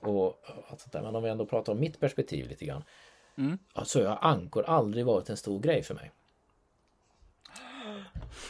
och 0.00 0.40
Men 0.92 1.16
om 1.16 1.22
vi 1.22 1.30
ändå 1.30 1.46
pratar 1.46 1.72
om 1.72 1.80
mitt 1.80 2.00
perspektiv 2.00 2.48
lite 2.48 2.64
grann. 2.64 2.84
Mm. 3.38 3.58
Så 3.84 4.06
har 4.06 4.18
ankor 4.20 4.64
aldrig 4.66 5.06
varit 5.06 5.30
en 5.30 5.36
stor 5.36 5.60
grej 5.60 5.82
för 5.82 5.94
mig. 5.94 6.10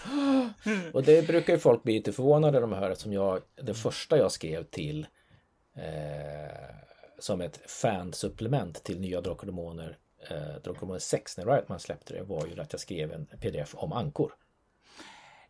Och 0.93 1.03
det 1.03 1.27
brukar 1.27 1.53
ju 1.53 1.59
folk 1.59 1.83
bli 1.83 1.93
lite 1.95 2.13
förvånade 2.13 2.53
när 2.53 2.61
de 2.61 2.73
hör 2.73 2.91
eftersom 2.91 3.13
jag, 3.13 3.41
det 3.55 3.75
första 3.75 4.19
jag 4.19 4.33
skrev 4.33 4.65
till 4.65 5.07
eh, 5.75 6.77
som 7.19 7.41
ett 7.41 7.71
fansupplement 7.71 8.85
till 8.85 9.01
nya 9.01 9.21
Drakar 9.21 9.41
och 9.41 9.47
Demoner, 9.47 9.99
eh, 10.31 10.37
Drakar 10.39 10.71
och 10.71 10.81
Demoner 10.81 10.99
6 10.99 11.39
när 11.39 11.47
Riotman 11.47 11.81
släppte 11.81 12.15
det 12.15 12.23
var 12.23 12.47
ju 12.47 12.61
att 12.61 12.73
jag 12.73 12.81
skrev 12.81 13.13
en 13.13 13.27
pdf 13.27 13.75
om 13.75 13.93
ankor. 13.93 14.33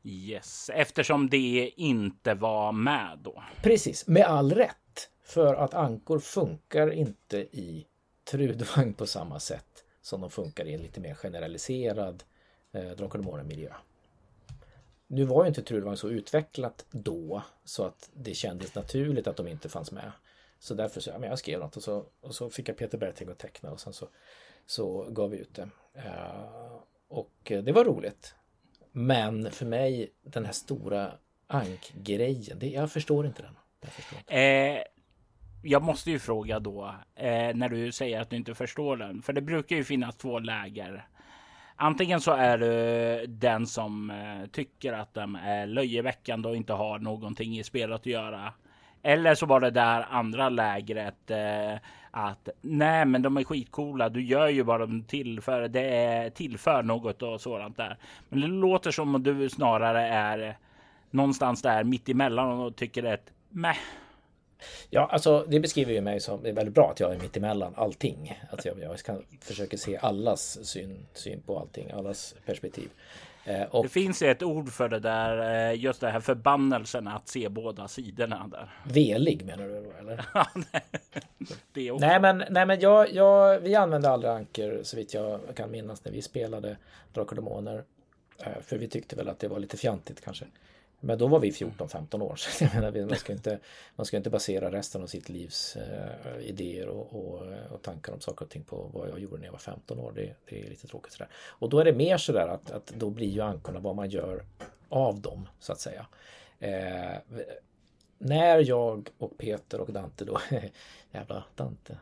Yes, 0.05 0.71
eftersom 0.75 1.31
det 1.31 1.73
inte 1.77 2.35
var 2.35 2.73
med 2.73 3.19
då. 3.23 3.43
Precis, 3.63 4.07
med 4.07 4.25
all 4.25 4.53
rätt. 4.53 4.77
För 5.25 5.55
att 5.55 5.75
ankor 5.75 6.19
funkar 6.19 6.93
inte 6.93 7.39
i 7.39 7.87
Trudvagn 8.25 8.95
på 8.95 9.07
samma 9.07 9.41
sätt 9.41 9.85
som 10.03 10.21
de 10.21 10.31
funkar 10.31 10.65
i 10.65 10.75
en 10.75 10.83
lite 10.83 11.01
mer 11.01 11.15
generaliserad 11.15 12.25
eh, 12.73 12.91
Drakar 12.91 13.43
miljö. 13.43 13.73
Nu 15.07 15.25
var 15.25 15.45
ju 15.45 15.49
inte 15.49 15.63
Trudvagn 15.63 15.97
så 15.97 16.09
utvecklat 16.09 16.87
då 16.91 17.43
så 17.65 17.85
att 17.85 18.11
det 18.13 18.35
kändes 18.35 18.75
naturligt 18.75 19.27
att 19.27 19.37
de 19.37 19.49
inte 19.49 19.69
fanns 19.69 19.93
med. 19.93 20.13
Så 20.59 20.75
därför 20.75 21.01
så, 21.01 21.11
ja, 21.11 21.19
men 21.19 21.29
jag 21.29 21.39
skrev 21.39 21.61
något 21.61 21.77
och 21.77 21.83
så, 21.83 22.05
och 22.21 22.35
så 22.35 22.51
fick 22.51 22.69
jag 22.69 22.77
Peter 22.77 22.99
Berting 22.99 23.29
att 23.29 23.39
teckna 23.39 23.71
och 23.71 23.81
sen 23.81 23.93
så, 23.93 24.09
så 24.67 25.11
gav 25.11 25.31
vi 25.31 25.39
ut 25.39 25.55
det. 25.55 25.69
Eh, 25.95 26.77
och 27.09 27.33
det 27.45 27.73
var 27.73 27.85
roligt. 27.85 28.35
Men 28.93 29.51
för 29.51 29.67
mig, 29.67 30.11
den 30.23 30.45
här 30.45 30.53
stora 30.53 31.13
ankgrejen, 31.47 32.59
det, 32.59 32.67
jag 32.67 32.93
förstår 32.93 33.27
inte 33.27 33.43
den. 33.43 33.57
Jag, 33.81 33.91
förstår 33.91 34.19
inte. 34.19 34.35
Eh, 34.37 34.83
jag 35.63 35.83
måste 35.83 36.11
ju 36.11 36.19
fråga 36.19 36.61
då, 36.61 36.95
eh, 37.15 37.55
när 37.55 37.69
du 37.69 37.93
säger 37.93 38.21
att 38.21 38.31
du 38.31 38.37
inte 38.37 38.55
förstår 38.55 38.97
den. 38.97 39.23
För 39.23 39.33
det 39.33 39.41
brukar 39.41 39.77
ju 39.77 39.85
finnas 39.85 40.17
två 40.17 40.39
läger 40.39 41.07
Antingen 41.77 42.21
så 42.21 42.33
är 42.33 42.59
du 42.59 43.27
den 43.27 43.67
som 43.67 44.11
eh, 44.11 44.47
tycker 44.51 44.93
att 44.93 45.15
den 45.15 45.37
är 45.37 45.67
löjeväckande 45.67 46.49
och 46.49 46.57
inte 46.57 46.73
har 46.73 46.99
någonting 46.99 47.59
i 47.59 47.65
spelet 47.65 48.01
att 48.01 48.07
göra. 48.07 48.53
Eller 49.03 49.35
så 49.35 49.47
var 49.47 49.61
det 49.61 49.71
där 49.71 50.07
andra 50.11 50.49
lägret 50.49 51.31
eh, 51.31 51.75
att 52.14 52.49
nej, 52.61 53.04
men 53.04 53.23
de 53.23 53.37
är 53.37 53.45
skitcoola. 53.45 54.09
Du 54.09 54.23
gör 54.23 54.49
ju 54.49 54.62
vad 54.62 54.81
de 54.81 55.04
tillför. 55.04 55.69
det 55.69 55.97
är 55.97 56.31
tillför 56.31 56.83
något 56.83 57.23
och 57.23 57.40
sådant 57.40 57.76
där. 57.76 57.97
Men 58.28 58.40
det 58.40 58.47
låter 58.47 58.90
som 58.90 59.14
att 59.14 59.25
du 59.25 59.49
snarare 59.49 60.02
är 60.07 60.59
någonstans 61.11 61.62
där 61.62 61.85
mitt 61.85 62.09
emellan 62.09 62.61
och 62.61 62.76
tycker 62.76 63.04
att 63.04 63.33
meh. 63.49 63.76
Ja, 64.90 65.09
alltså 65.12 65.47
det 65.49 65.61
beskriver 65.61 65.92
ju 65.92 66.00
mig 66.00 66.21
som 66.21 66.42
det 66.42 66.49
är 66.49 66.52
väldigt 66.52 66.75
bra 66.75 66.90
att 66.90 67.00
jag 67.00 67.14
är 67.14 67.19
mitt 67.19 67.37
emellan 67.37 67.73
allting. 67.76 68.40
Att 68.50 68.64
jag, 68.64 68.81
jag 68.81 68.99
kan, 68.99 69.25
försöker 69.40 69.76
se 69.76 69.97
allas 69.97 70.59
syn, 70.66 71.07
syn 71.14 71.40
på 71.40 71.59
allting, 71.59 71.90
allas 71.90 72.35
perspektiv. 72.47 72.88
Eh, 73.45 73.63
och, 73.63 73.83
det 73.83 73.89
finns 73.89 74.23
ett 74.23 74.43
ord 74.43 74.73
för 74.73 74.89
det 74.89 74.99
där, 74.99 75.71
eh, 75.71 75.81
just 75.81 76.01
det 76.01 76.11
här 76.11 76.21
förbannelsen 76.21 77.09
att 77.09 77.29
se 77.29 77.49
båda 77.49 77.89
sidorna 77.89 78.49
där. 78.51 78.71
Velig 78.85 79.45
menar 79.45 79.69
du 79.69 79.85
då 79.85 79.93
eller? 79.99 80.25
det. 81.73 81.93
Nej 81.93 82.21
men, 82.21 82.45
nej, 82.51 82.67
men 82.67 82.81
jag, 82.81 83.13
jag, 83.13 83.61
vi 83.61 83.75
använde 83.75 84.11
aldrig 84.11 84.33
anker 84.33 84.81
så 84.83 84.97
vitt 84.97 85.15
jag 85.15 85.41
kan 85.55 85.71
minnas 85.71 86.05
när 86.05 86.13
vi 86.13 86.23
spelade 86.23 86.77
Drakar 87.13 87.31
och 87.31 87.45
Demoner. 87.45 87.85
Eh, 88.39 88.63
för 88.63 88.79
vi 88.79 88.89
tyckte 88.89 89.17
väl 89.17 89.29
att 89.29 89.39
det 89.39 89.49
var 89.49 89.59
lite 89.59 89.77
fjantigt 89.77 90.25
kanske. 90.25 90.45
Men 91.05 91.19
då 91.19 91.27
var 91.27 91.41
vi 91.41 91.51
14-15 91.51 92.23
år. 92.23 92.37
Så 92.37 92.65
jag 92.65 92.75
menar, 92.75 93.07
man, 93.07 93.17
ska 93.17 93.33
inte, 93.33 93.59
man 93.97 94.07
ska 94.07 94.17
inte 94.17 94.31
basera 94.31 94.73
resten 94.73 95.03
av 95.03 95.07
sitt 95.07 95.29
livs 95.29 95.77
eh, 95.77 96.49
idéer 96.49 96.89
och, 96.89 97.15
och, 97.15 97.43
och, 97.71 97.83
tankar 97.83 98.13
om 98.13 98.21
saker 98.21 98.45
och 98.45 98.51
ting 98.51 98.65
på 98.65 98.91
vad 98.95 99.09
jag 99.09 99.19
gjorde 99.19 99.39
när 99.39 99.45
jag 99.45 99.53
var 99.53 99.59
15 99.59 99.99
år. 99.99 100.13
Det, 100.17 100.35
det 100.49 100.65
är 100.65 100.71
lite 100.71 100.87
tråkigt 100.87 101.13
sådär. 101.13 101.29
Och 101.35 101.69
då 101.69 101.79
är 101.79 101.85
det 101.85 101.93
mer 101.93 102.17
sådär 102.17 102.49
att, 102.49 102.71
att 102.71 102.87
då 102.87 103.11
blir 103.11 103.29
ju 103.29 103.41
ankorna 103.41 103.81
vad 103.81 103.97
man 103.97 104.11
gör 104.11 104.45
av 104.89 105.21
dem 105.21 105.49
så 105.61 105.73
att 105.73 105.81
säga. 105.81 106.07
Eh, 106.59 107.19
när 108.19 108.59
jag 108.59 109.09
och 109.19 109.39
Peter 109.39 109.81
och 109.81 109.93
Dante 109.93 110.25
då, 110.25 110.39
jävla 111.13 111.45
Dante, 111.55 111.97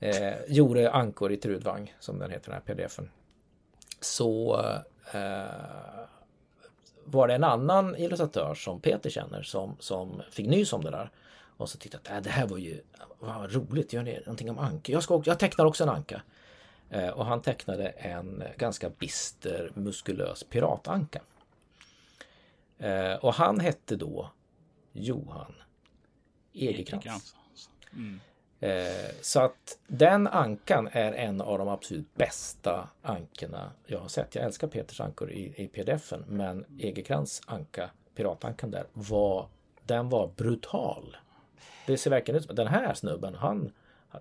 eh, 0.00 0.34
gjorde 0.48 0.90
ankor 0.90 1.32
i 1.32 1.36
Trudvang 1.36 1.94
som 2.00 2.18
den 2.18 2.30
heter 2.30 2.50
den 2.50 2.60
här 2.66 2.74
pdfen. 2.74 3.10
Så 4.00 4.60
eh, 5.12 5.44
var 7.04 7.28
det 7.28 7.34
en 7.34 7.44
annan 7.44 7.96
illustratör 7.96 8.54
som 8.54 8.80
Peter 8.80 9.10
känner 9.10 9.42
som, 9.42 9.76
som 9.80 10.22
fick 10.30 10.46
nys 10.46 10.72
om 10.72 10.84
det 10.84 10.90
där. 10.90 11.10
Och 11.56 11.68
så 11.68 11.78
tyckte 11.78 11.96
att 11.98 12.10
äh, 12.10 12.20
det 12.20 12.30
här 12.30 12.46
var 12.46 12.58
ju 12.58 12.80
vad 13.18 13.52
roligt, 13.52 13.92
gör 13.92 14.02
ni 14.02 14.18
någonting 14.18 14.50
om 14.50 14.58
anka? 14.58 14.92
Jag, 14.92 15.02
ska, 15.02 15.22
jag 15.24 15.38
tecknar 15.38 15.64
också 15.64 15.84
en 15.84 15.90
anka. 15.90 16.22
Eh, 16.90 17.08
och 17.08 17.26
han 17.26 17.42
tecknade 17.42 17.88
en 17.88 18.42
ganska 18.56 18.90
bister 18.90 19.70
muskulös 19.74 20.44
piratanka. 20.44 21.20
Eh, 22.78 23.14
och 23.14 23.34
han 23.34 23.60
hette 23.60 23.96
då 23.96 24.30
Johan 24.92 25.54
Egerkrans. 26.52 27.34
Alltså. 27.50 27.70
Mm. 27.92 28.20
Eh, 28.64 29.10
så 29.20 29.40
att 29.40 29.78
den 29.86 30.26
ankan 30.26 30.88
är 30.92 31.12
en 31.12 31.40
av 31.40 31.58
de 31.58 31.68
absolut 31.68 32.14
bästa 32.14 32.88
ankorna 33.02 33.70
jag 33.86 33.98
har 33.98 34.08
sett. 34.08 34.34
Jag 34.34 34.44
älskar 34.44 34.68
Peters 34.68 35.00
ankor 35.00 35.30
i, 35.30 35.54
i 35.56 35.68
pdf-en 35.68 36.24
men 36.28 36.64
Egerkrans 36.78 37.42
anka, 37.46 37.90
piratankan 38.14 38.70
där, 38.70 38.84
var, 38.92 39.48
den 39.86 40.08
var 40.08 40.30
brutal. 40.36 41.16
Det 41.86 41.96
ser 41.96 42.10
verkligen 42.10 42.38
ut 42.38 42.46
som 42.46 42.54
den 42.54 42.66
här 42.66 42.94
snubben, 42.94 43.34
han, 43.34 43.72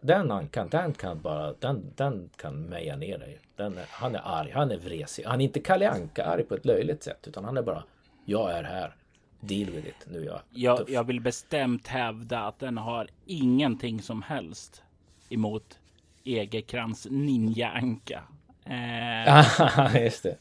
den 0.02 0.32
ankan, 0.32 0.70
den 0.70 0.94
kan 0.94 1.22
bara, 1.22 1.54
den, 1.54 1.94
den 1.96 2.30
kan 2.36 2.62
meja 2.62 2.96
ner 2.96 3.18
dig. 3.18 3.40
Den, 3.56 3.80
han 3.90 4.16
är 4.16 4.22
arg, 4.24 4.52
han 4.52 4.72
är 4.72 4.78
vresig. 4.78 5.26
Han 5.26 5.42
är 5.42 5.46
inte 5.46 5.60
Kalle 5.60 5.90
Anka 5.90 6.26
arg 6.26 6.44
på 6.44 6.56
ett 6.56 6.66
löjligt 6.66 7.04
sätt 7.04 7.28
utan 7.28 7.46
han 7.46 7.58
är 7.58 7.62
bara, 7.62 7.84
jag 8.26 8.52
är 8.52 8.64
här 8.64 8.96
deal 9.44 9.70
with 9.70 9.88
it. 9.88 10.06
Nu 10.12 10.26
jag, 10.26 10.40
jag, 10.52 10.90
jag 10.90 11.04
vill 11.04 11.22
bestämt 11.22 11.88
hävda 11.88 12.40
att 12.40 12.60
den 12.60 12.78
har 12.78 13.08
ingenting 13.26 14.02
som 14.02 14.22
helst 14.22 14.84
emot 15.30 15.80
Egerkrans 16.24 17.08
ninja-anka. 17.10 18.24
Eh, 18.66 19.96
Just 20.04 20.24
det. 20.24 20.38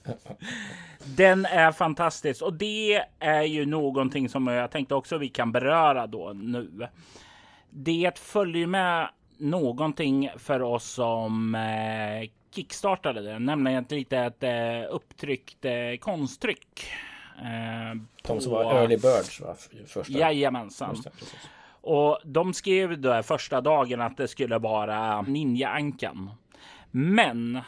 den 1.16 1.44
är 1.46 1.72
fantastisk 1.72 2.42
och 2.42 2.52
det 2.52 3.04
är 3.18 3.42
ju 3.42 3.66
någonting 3.66 4.28
som 4.28 4.46
jag 4.46 4.70
tänkte 4.70 4.94
också 4.94 5.18
vi 5.18 5.28
kan 5.28 5.52
beröra 5.52 6.06
då 6.06 6.32
nu. 6.32 6.88
Det 7.70 8.18
följer 8.18 8.66
med 8.66 9.08
någonting 9.36 10.30
för 10.36 10.62
oss 10.62 10.84
som 10.84 11.54
eh, 11.54 12.30
kickstartade 12.54 13.22
den, 13.22 13.44
nämligen 13.44 13.84
ett 13.84 13.90
litet 13.90 14.42
eh, 14.42 14.82
upptryckt 14.90 15.64
eh, 15.64 15.96
konsttryck 16.00 16.86
Eh, 17.38 18.00
de 18.22 18.40
som 18.40 18.52
var 18.52 18.74
early 18.74 18.96
birds 18.96 19.40
va? 19.40 19.56
Första. 19.86 20.12
Jajamensan. 20.12 20.96
Det, 21.04 21.10
och 21.80 22.18
de 22.24 22.54
skrev 22.54 23.00
då 23.00 23.22
första 23.22 23.60
dagen 23.60 24.00
att 24.00 24.16
det 24.16 24.28
skulle 24.28 24.58
vara 24.58 25.22
ninja-ankan. 25.22 26.30
Men 26.90 27.60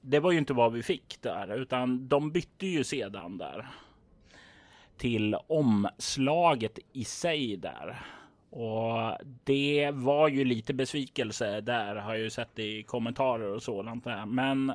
det 0.00 0.20
var 0.20 0.32
ju 0.32 0.38
inte 0.38 0.52
vad 0.52 0.72
vi 0.72 0.82
fick 0.82 1.22
där, 1.22 1.56
utan 1.56 2.08
de 2.08 2.32
bytte 2.32 2.66
ju 2.66 2.84
sedan 2.84 3.38
där 3.38 3.66
till 4.96 5.36
omslaget 5.46 6.78
i 6.92 7.04
sig 7.04 7.56
där. 7.56 8.02
Och 8.50 9.18
det 9.44 9.90
var 9.92 10.28
ju 10.28 10.44
lite 10.44 10.74
besvikelse 10.74 11.60
där 11.60 11.96
har 11.96 12.14
jag 12.14 12.22
ju 12.22 12.30
sett 12.30 12.58
i 12.58 12.82
kommentarer 12.82 13.54
och 13.54 13.62
sådant 13.62 14.04
där. 14.04 14.26
Men 14.26 14.72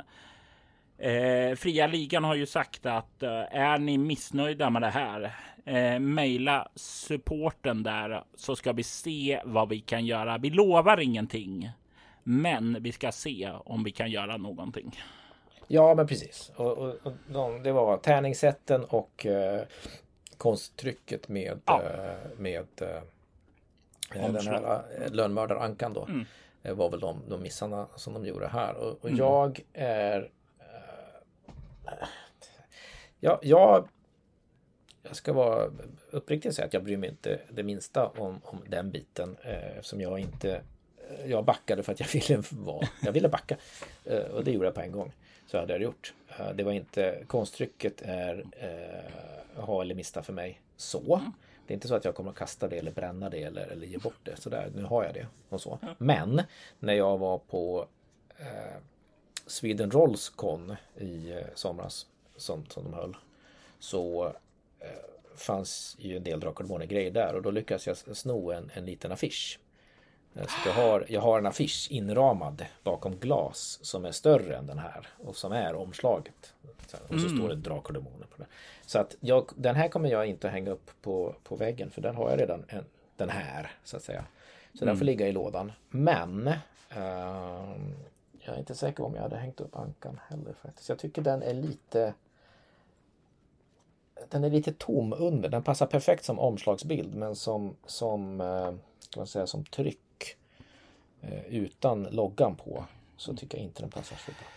Eh, 1.02 1.56
fria 1.56 1.88
ligan 1.88 2.24
har 2.24 2.36
ju 2.36 2.46
sagt 2.46 2.86
att 2.86 3.24
eh, 3.24 3.56
är 3.56 3.78
ni 3.78 3.98
missnöjda 3.98 4.70
med 4.70 4.82
det 4.82 4.90
här, 4.90 5.36
eh, 5.66 6.00
mejla 6.00 6.68
supporten 6.76 7.84
där 7.84 8.24
så 8.36 8.56
ska 8.56 8.72
vi 8.72 8.84
se 8.84 9.42
vad 9.46 9.70
vi 9.70 9.80
kan 9.80 10.06
göra. 10.06 10.38
Vi 10.38 10.50
lovar 10.50 11.00
ingenting, 11.00 11.72
men 12.24 12.84
vi 12.84 12.92
ska 12.92 13.12
se 13.12 13.52
om 13.66 13.84
vi 13.84 13.92
kan 13.92 14.12
göra 14.12 14.38
någonting. 14.38 15.00
Ja, 15.68 15.96
men 15.96 16.08
precis. 16.08 16.52
Och, 16.56 16.78
och, 16.78 16.96
och 17.04 17.14
de, 17.28 17.64
det 17.64 17.72
var 17.72 17.98
tärningssätten 17.98 18.84
och 18.84 19.26
eh, 19.26 19.62
konsttrycket 20.38 21.30
med, 21.30 21.60
ja. 21.66 21.82
eh, 21.82 22.40
med 22.40 22.68
eh, 22.82 24.32
den 24.32 24.48
här 24.48 24.82
eh, 25.00 25.12
lönnmördarankan 25.12 25.94
då. 25.94 26.06
Mm. 26.06 26.26
var 26.78 26.90
väl 26.90 27.00
de, 27.00 27.22
de 27.30 27.42
missarna 27.42 27.88
som 27.96 28.14
de 28.14 28.26
gjorde 28.26 28.48
här. 28.48 28.76
Och, 28.76 28.92
och 28.92 29.06
mm. 29.06 29.18
jag 29.18 29.62
är 29.74 30.30
Ja, 33.20 33.40
jag, 33.42 33.88
jag 35.04 35.16
ska 35.16 35.34
vara 35.34 35.72
uppriktig 36.12 36.50
och 36.50 36.56
säga 36.56 36.66
att 36.66 36.74
jag 36.74 36.84
bryr 36.84 36.98
mig 36.98 37.10
inte 37.10 37.40
det 37.50 37.64
minsta 37.64 38.08
om, 38.08 38.42
om 38.44 38.64
den 38.68 38.92
biten 38.92 39.38
eh, 39.44 39.78
eftersom 39.78 40.02
jag 40.02 40.20
inte 40.20 40.62
jag 41.26 41.46
backade 41.46 41.84
för 41.84 41.92
att 41.92 42.00
jag 42.00 42.08
ville 42.14 42.44
vara, 42.50 42.88
jag 43.02 43.12
ville 43.12 43.30
backa 43.30 43.58
eh, 44.06 44.20
och 44.20 44.44
det 44.44 44.52
gjorde 44.52 44.66
jag 44.68 44.76
på 44.76 44.82
en 44.82 44.92
gång. 44.92 45.14
Så 45.48 45.58
hade 45.58 45.74
jag 45.74 45.82
gjort. 45.82 46.14
Eh, 46.40 46.52
det 46.54 46.64
var 46.64 46.72
inte, 46.72 47.24
konstrycket 47.28 48.02
är 48.02 48.46
eh, 48.52 49.64
ha 49.64 49.82
eller 49.82 49.96
mista 49.96 50.24
för 50.24 50.34
mig 50.34 50.62
så. 50.76 51.22
Det 51.68 51.74
är 51.74 51.76
inte 51.76 51.88
så 51.88 51.96
att 51.96 52.06
jag 52.06 52.16
kommer 52.16 52.32
att 52.32 52.38
kasta 52.38 52.68
det 52.68 52.78
eller 52.78 52.92
bränna 52.92 53.30
det 53.30 53.44
eller, 53.44 53.68
eller 53.68 53.88
ge 53.88 53.98
bort 53.98 54.20
det. 54.24 54.42
Så 54.42 54.50
där, 54.50 54.72
nu 54.76 54.84
har 54.84 55.04
jag 55.04 55.14
det 55.14 55.28
och 55.50 55.62
så. 55.62 55.80
Men 55.98 56.42
när 56.80 56.94
jag 56.94 57.18
var 57.18 57.38
på 57.38 57.88
eh, 58.38 58.78
Sweden 59.52 59.92
Rolls 59.92 60.30
Con 60.30 60.76
i 60.98 61.32
eh, 61.32 61.38
somras 61.56 62.06
som, 62.36 62.66
som 62.66 62.84
de 62.84 62.94
höll 62.94 63.18
så 63.80 64.26
eh, 64.80 65.36
fanns 65.36 65.96
ju 66.00 66.18
en 66.18 66.24
del 66.24 66.40
Drakar 66.40 66.86
grejer 66.86 67.12
där 67.12 67.36
och 67.36 67.42
då 67.42 67.52
lyckades 67.52 67.88
jag 67.88 67.98
sno 67.98 68.52
en, 68.52 68.72
en 68.74 68.86
liten 68.86 69.12
affisch. 69.12 69.60
Eh, 70.34 70.48
så 70.48 70.70
jag, 70.70 70.74
har, 70.74 71.06
jag 71.10 71.22
har 71.22 71.40
en 71.40 71.46
affisch 71.46 71.88
inramad 71.92 72.66
bakom 72.84 73.18
glas 73.18 73.80
som 73.82 74.06
är 74.06 74.12
större 74.12 74.56
än 74.56 74.68
den 74.68 74.80
här 74.80 75.08
och 75.18 75.36
som 75.36 75.52
är 75.52 75.76
omslaget. 75.76 76.54
Och 76.92 77.20
så 77.20 77.28
mm. 77.28 77.38
står 77.38 77.50
det 77.50 77.56
Drakar 77.56 77.94
på 77.94 78.38
den. 78.38 78.48
Så 78.86 79.00
att 79.00 79.16
jag, 79.20 79.50
den 79.56 79.76
här 79.76 79.88
kommer 79.88 80.10
jag 80.10 80.26
inte 80.26 80.50
hänga 80.50 80.72
upp 80.72 80.92
på, 81.02 81.36
på 81.44 81.56
väggen 81.56 81.92
för 81.92 82.02
den 82.02 82.16
har 82.16 82.30
jag 82.30 82.40
redan 82.40 82.66
en, 82.68 82.86
den 83.16 83.30
här 83.30 83.72
så 83.84 83.98
att 83.98 84.04
säga. 84.04 84.26
Så 84.74 84.84
mm. 84.84 84.92
den 84.92 84.98
får 84.98 85.06
ligga 85.06 85.28
i 85.28 85.32
lådan. 85.32 85.72
Men 85.90 86.48
uh, 86.98 87.76
jag 88.46 88.56
är 88.56 88.60
inte 88.60 88.76
säker 88.76 89.06
om 89.06 89.16
jag 89.16 89.22
hade 89.22 89.38
hängt 89.38 89.62
upp 89.62 89.76
ankan 89.76 90.20
heller 90.30 90.54
faktiskt. 90.54 90.90
Jag 90.90 91.00
tycker 91.00 91.22
den 91.22 91.44
är 91.44 91.54
lite 91.54 92.14
den 94.30 94.44
är 94.44 94.50
lite 94.50 94.74
tom 94.74 95.14
under. 95.14 95.50
Den 95.50 95.64
passar 95.64 95.86
perfekt 95.86 96.26
som 96.26 96.40
omslagsbild 96.40 97.16
men 97.16 97.36
som, 97.36 97.76
som, 97.86 98.42
eh, 98.42 98.74
kan 99.10 99.28
säga, 99.28 99.48
som 99.48 99.66
tryck 99.66 100.38
eh, 101.22 101.46
utan 101.46 102.04
loggan 102.04 102.56
på 102.56 102.86
så 103.18 103.36
tycker 103.36 103.58
jag 103.58 103.66
inte 103.66 103.82
den 103.82 103.90
passar 103.90 104.16
så 104.16 104.32
bra. 104.32 104.48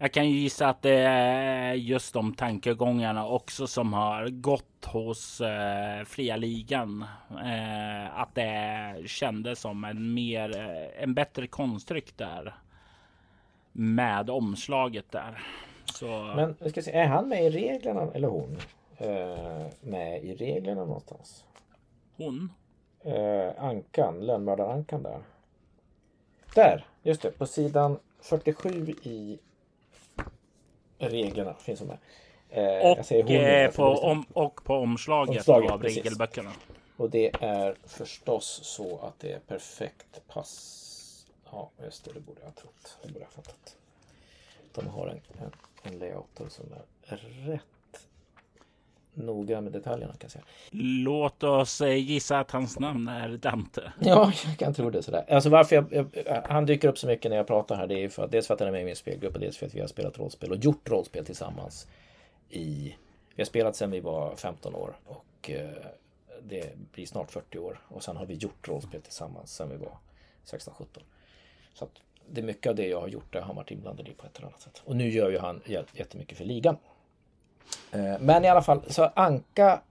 Jag 0.00 0.12
kan 0.12 0.30
ju 0.30 0.38
gissa 0.38 0.68
att 0.68 0.82
det 0.82 0.98
är 1.00 1.74
just 1.74 2.14
de 2.14 2.34
tankegångarna 2.34 3.26
också 3.26 3.66
som 3.66 3.92
har 3.92 4.28
gått 4.28 4.84
hos 4.84 5.40
eh, 5.40 6.04
fria 6.04 6.36
ligan. 6.36 7.04
Eh, 7.30 8.20
att 8.20 8.34
det 8.34 8.94
kändes 9.06 9.60
som 9.60 9.84
en 9.84 10.14
mer, 10.14 10.58
eh, 10.58 11.02
en 11.02 11.14
bättre 11.14 11.46
konstryck 11.46 12.16
där 12.16 12.54
med 13.78 14.30
omslaget 14.30 15.04
där. 15.10 15.46
Så... 15.94 16.06
Men 16.36 16.56
jag 16.60 16.70
ska 16.70 16.82
se, 16.82 16.92
är 16.92 17.06
han 17.06 17.28
med 17.28 17.44
i 17.44 17.50
reglerna 17.50 18.08
eller 18.14 18.28
hon? 18.28 18.58
Eh, 18.96 19.66
med 19.80 20.24
i 20.24 20.34
reglerna 20.34 20.84
någonstans? 20.84 21.44
Hon? 22.16 22.52
Eh, 23.04 23.64
ankan, 23.64 24.20
lönnmördarankan 24.20 25.02
där. 25.02 25.20
Där, 26.54 26.86
just 27.02 27.22
det, 27.22 27.30
på 27.30 27.46
sidan 27.46 27.98
47 28.20 28.94
i 29.02 29.38
reglerna 30.98 31.54
finns 31.54 31.80
hon 31.80 31.88
med. 31.88 31.98
Eh, 32.50 32.90
och, 32.90 33.30
eh, 33.30 33.70
på, 33.70 33.84
om, 33.84 34.24
och 34.32 34.64
på 34.64 34.74
omslaget, 34.74 35.36
omslaget 35.36 35.70
av 35.70 35.78
precis. 35.78 36.04
regelböckerna. 36.04 36.50
Och 36.96 37.10
det 37.10 37.30
är 37.40 37.74
förstås 37.84 38.60
så 38.62 38.98
att 38.98 39.20
det 39.20 39.32
är 39.32 39.38
perfekt 39.38 40.22
pass 40.28 40.87
Ja, 41.52 41.70
just 41.84 42.04
det, 42.04 42.12
det 42.12 42.20
borde 42.20 42.40
jag 42.40 42.46
ha 42.46 42.52
trott. 42.52 42.98
Det 43.02 43.08
borde 43.08 43.20
jag 43.20 43.26
ha 43.26 43.32
fattat. 43.32 43.76
De 44.74 44.86
har 44.86 45.06
en, 45.06 45.20
en, 45.38 45.52
en 45.82 45.98
layout 45.98 46.40
som 46.48 46.64
är 47.06 47.16
rätt 47.46 47.62
noga 49.18 49.60
med 49.60 49.72
detaljerna 49.72 50.12
kan 50.12 50.20
jag 50.20 50.30
säga. 50.30 50.44
Låt 50.70 51.42
oss 51.42 51.80
eh, 51.80 51.96
gissa 51.96 52.38
att 52.38 52.50
hans 52.50 52.78
namn 52.78 53.08
är 53.08 53.28
Dante. 53.28 53.92
Ja, 54.00 54.32
jag 54.46 54.58
kan 54.58 54.74
tro 54.74 54.90
det 54.90 55.02
sådär. 55.02 55.24
Alltså 55.28 55.50
varför 55.50 55.76
jag, 55.76 56.06
jag, 56.12 56.42
han 56.48 56.66
dyker 56.66 56.88
upp 56.88 56.98
så 56.98 57.06
mycket 57.06 57.30
när 57.30 57.36
jag 57.36 57.46
pratar 57.46 57.76
här. 57.76 57.86
Det 57.86 58.04
är 58.04 58.08
för 58.08 58.24
att 58.24 58.30
dels 58.30 58.46
för 58.46 58.54
att 58.54 58.60
han 58.60 58.68
är 58.68 58.72
med 58.72 58.82
i 58.82 58.84
min 58.84 58.96
spelgrupp 58.96 59.34
och 59.34 59.40
dels 59.40 59.56
för 59.56 59.66
att 59.66 59.74
vi 59.74 59.80
har 59.80 59.88
spelat 59.88 60.18
rollspel 60.18 60.50
och 60.50 60.56
gjort 60.56 60.90
rollspel 60.90 61.24
tillsammans 61.24 61.86
i 62.50 62.94
vi 63.34 63.42
har 63.42 63.46
spelat 63.46 63.76
sedan 63.76 63.90
vi 63.90 64.00
var 64.00 64.36
15 64.36 64.74
år 64.74 64.96
och 65.06 65.50
eh, 65.50 65.68
det 66.42 66.70
blir 66.92 67.06
snart 67.06 67.30
40 67.30 67.58
år 67.58 67.80
och 67.88 68.02
sen 68.02 68.16
har 68.16 68.26
vi 68.26 68.34
gjort 68.34 68.68
rollspel 68.68 69.02
tillsammans 69.02 69.54
sedan 69.54 69.68
vi 69.70 69.76
var 69.76 69.98
16-17. 70.46 70.84
Så 71.78 71.84
att 71.84 71.90
det 72.30 72.40
är 72.40 72.44
mycket 72.44 72.70
av 72.70 72.76
det 72.76 72.86
jag 72.86 73.00
har 73.00 73.08
gjort 73.08 73.32
där 73.32 73.40
han 73.40 73.56
varit 73.56 73.70
inblandad 73.70 74.08
i 74.08 74.12
på 74.12 74.26
ett 74.26 74.36
eller 74.36 74.46
annat 74.46 74.60
sätt. 74.60 74.82
Och 74.84 74.96
nu 74.96 75.10
gör 75.10 75.30
ju 75.30 75.38
han 75.38 75.62
jättemycket 75.92 76.38
för 76.38 76.44
ligan. 76.44 76.76
Eh, 77.92 78.18
men 78.20 78.44
i 78.44 78.48
alla 78.48 78.62
fall, 78.62 78.82
så 78.88 79.04
anka 79.04 79.82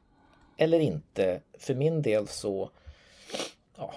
eller 0.58 0.80
inte, 0.80 1.41
för 1.60 1.76
min 1.76 2.02
del 2.02 2.28
så 2.28 2.69
ja, 3.78 3.93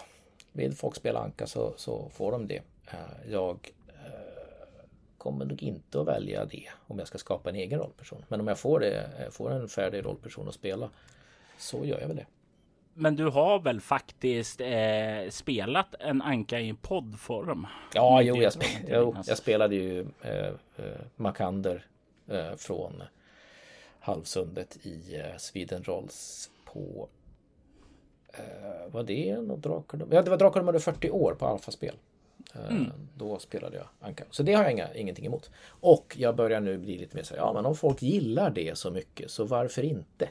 vill 0.53 0.75
folk 0.75 0.97
spela 0.97 1.21
anka 1.21 1.47
så, 1.47 1.75
så 1.77 2.09
får 2.09 2.33
de 2.33 2.47
det. 2.47 2.63
Eh, 2.87 3.31
jag 3.31 3.73
eh, 3.89 4.85
kommer 5.19 5.45
nog 5.45 5.63
inte 5.63 6.01
att 6.01 6.07
välja 6.07 6.45
det 6.45 6.69
om 6.87 6.99
jag 6.99 7.09
ska 7.09 7.19
skapa 7.19 7.51
en 7.51 7.57
egen 7.57 7.79
rollperson. 7.79 8.25
Men 8.29 8.41
om 8.41 8.49
jag 8.49 8.59
får, 8.59 8.81
det, 8.81 9.11
får 9.31 9.53
en 9.53 9.69
färdig 9.69 10.05
rollperson 10.05 10.49
att 10.49 10.55
spela 10.55 10.91
så 11.59 11.85
gör 11.85 12.01
jag 12.01 12.09
väl 12.09 12.17
det. 12.17 12.27
Men 13.01 13.17
du 13.17 13.25
har 13.27 13.61
väl 13.61 13.81
faktiskt 13.81 14.61
eh, 14.61 15.31
spelat 15.31 15.95
en 16.01 16.23
anka 16.23 16.61
i 16.61 16.75
poddform? 16.75 17.67
Ja, 17.95 18.23
jo 18.23 18.37
jag, 18.37 18.53
spel 18.53 18.69
jo, 18.89 19.17
jag 19.27 19.39
spelade 19.39 19.75
ju 19.75 20.01
eh, 20.23 20.47
eh, 20.47 20.53
Makander 21.17 21.87
eh, 22.29 22.57
från 22.57 23.03
Halvsundet 24.01 24.87
i 24.87 25.17
eh, 25.17 25.37
Sweden 25.39 25.83
Rolls 25.85 26.51
på 26.65 27.09
eh, 28.33 28.93
var 28.93 29.03
det 29.03 29.41
något 29.41 29.63
Drakar. 29.63 30.07
Ja, 30.11 30.23
det 30.23 30.31
var 30.31 30.37
Drakar 30.39 30.61
de 30.61 30.67
hade 30.67 30.81
40 30.81 31.11
år 31.11 31.35
på 31.39 31.47
Alfa-spel. 31.47 31.95
Eh, 32.55 32.71
Mm. 32.71 32.93
Då 33.17 33.39
spelade 33.39 33.77
jag 33.77 33.87
Anka. 34.01 34.25
Så 34.31 34.43
det 34.43 34.53
har 34.55 34.63
jag 34.63 34.73
inga, 34.73 34.95
ingenting 34.95 35.27
emot. 35.27 35.51
Och 35.69 36.17
jag 36.19 36.37
börjar 36.37 36.61
nu 36.61 36.79
bli 36.79 36.99
lite 36.99 37.17
mer 37.17 37.23
så 37.23 37.35
här, 37.35 37.41
ja 37.41 37.53
men 37.53 37.67
om 37.67 37.77
folk 37.77 38.03
gillar 38.03 38.51
det 38.51 38.79
så 38.79 38.91
mycket 38.91 39.31
så 39.31 39.45
varför 39.45 39.83
inte? 39.83 40.29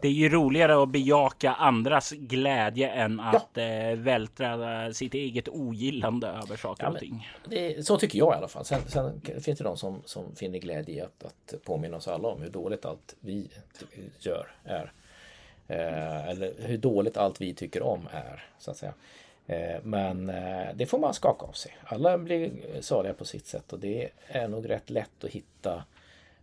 Det 0.00 0.08
är 0.08 0.12
ju 0.12 0.28
roligare 0.28 0.82
att 0.82 0.88
bejaka 0.88 1.52
andras 1.52 2.10
glädje 2.10 2.88
än 2.88 3.20
att 3.20 3.58
eh, 3.58 3.66
vältra 3.94 4.94
sitt 4.94 5.14
eget 5.14 5.48
ogillande 5.48 6.26
över 6.26 6.56
saker 6.56 6.84
Ja, 6.84 6.90
och 6.90 6.98
ting. 6.98 7.28
Det, 7.48 7.86
så 7.86 7.98
tycker 7.98 8.18
jag 8.18 8.34
i 8.34 8.36
alla 8.36 8.48
fall. 8.48 8.64
Sen, 8.64 8.80
sen 8.86 9.20
finns 9.40 9.58
det 9.58 9.64
de 9.64 9.76
som, 9.76 10.02
som 10.04 10.36
finner 10.36 10.58
glädje 10.58 10.94
i 10.94 11.00
att, 11.00 11.24
att 11.24 11.64
påminna 11.64 11.96
oss 11.96 12.08
alla 12.08 12.28
om 12.28 12.42
hur 12.42 12.50
dåligt 12.50 12.84
allt 12.84 13.16
vi 13.20 13.48
gör 14.18 14.54
är. 14.64 14.92
Eh, 15.68 16.28
eller 16.28 16.52
hur 16.58 16.78
dåligt 16.78 17.16
allt 17.16 17.40
vi 17.40 17.54
tycker 17.54 17.82
om 17.82 18.08
är, 18.12 18.44
så 18.58 18.70
att 18.70 18.76
säga. 18.76 18.92
Eh, 19.46 19.76
men 19.82 20.30
eh, 20.30 20.66
det 20.74 20.86
får 20.86 20.98
man 20.98 21.14
skaka 21.14 21.46
av 21.46 21.52
sig. 21.52 21.76
Alla 21.84 22.18
blir 22.18 22.50
saliga 22.80 23.14
på 23.14 23.24
sitt 23.24 23.46
sätt 23.46 23.72
och 23.72 23.78
det 23.78 24.08
är 24.26 24.48
nog 24.48 24.70
rätt 24.70 24.90
lätt 24.90 25.24
att 25.24 25.30
hitta 25.30 25.84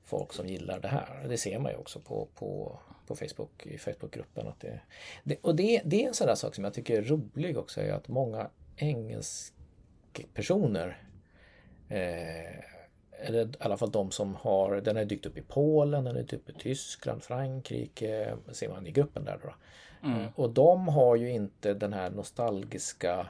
folk 0.05 0.33
som 0.33 0.47
gillar 0.47 0.79
det 0.79 0.87
här. 0.87 1.25
Det 1.29 1.37
ser 1.37 1.59
man 1.59 1.71
ju 1.71 1.77
också 1.77 1.99
på, 1.99 2.27
på, 2.35 2.79
på 3.07 3.15
Facebook, 3.15 3.65
i 3.65 3.77
Facebookgruppen. 3.77 4.47
Att 4.47 4.59
det, 4.59 4.79
det, 5.23 5.37
och 5.41 5.55
det, 5.55 5.81
det 5.85 6.03
är 6.03 6.07
en 6.07 6.13
sån 6.13 6.27
där 6.27 6.35
sak 6.35 6.55
som 6.55 6.63
jag 6.63 6.73
tycker 6.73 6.97
är 6.97 7.01
rolig 7.03 7.57
också, 7.57 7.81
är 7.81 7.93
att 7.93 8.07
många 8.07 8.49
engelskpersoner 8.77 11.01
eh, 11.89 12.59
eller 13.25 13.45
i 13.47 13.51
alla 13.59 13.77
fall 13.77 13.91
de 13.91 14.11
som 14.11 14.35
har, 14.35 14.75
den 14.75 14.95
har 14.95 15.05
dykt 15.05 15.25
upp 15.25 15.37
i 15.37 15.41
Polen, 15.41 16.03
den 16.03 16.15
har 16.15 16.21
dykt 16.21 16.33
upp 16.33 16.49
i 16.49 16.53
Tyskland, 16.53 17.23
Frankrike, 17.23 18.33
ser 18.51 18.69
man 18.69 18.87
i 18.87 18.91
gruppen 18.91 19.25
där 19.25 19.39
då. 19.43 19.53
Eh, 20.21 20.27
Och 20.35 20.49
de 20.49 20.87
har 20.87 21.15
ju 21.15 21.31
inte 21.31 21.73
den 21.73 21.93
här 21.93 22.09
nostalgiska 22.09 23.27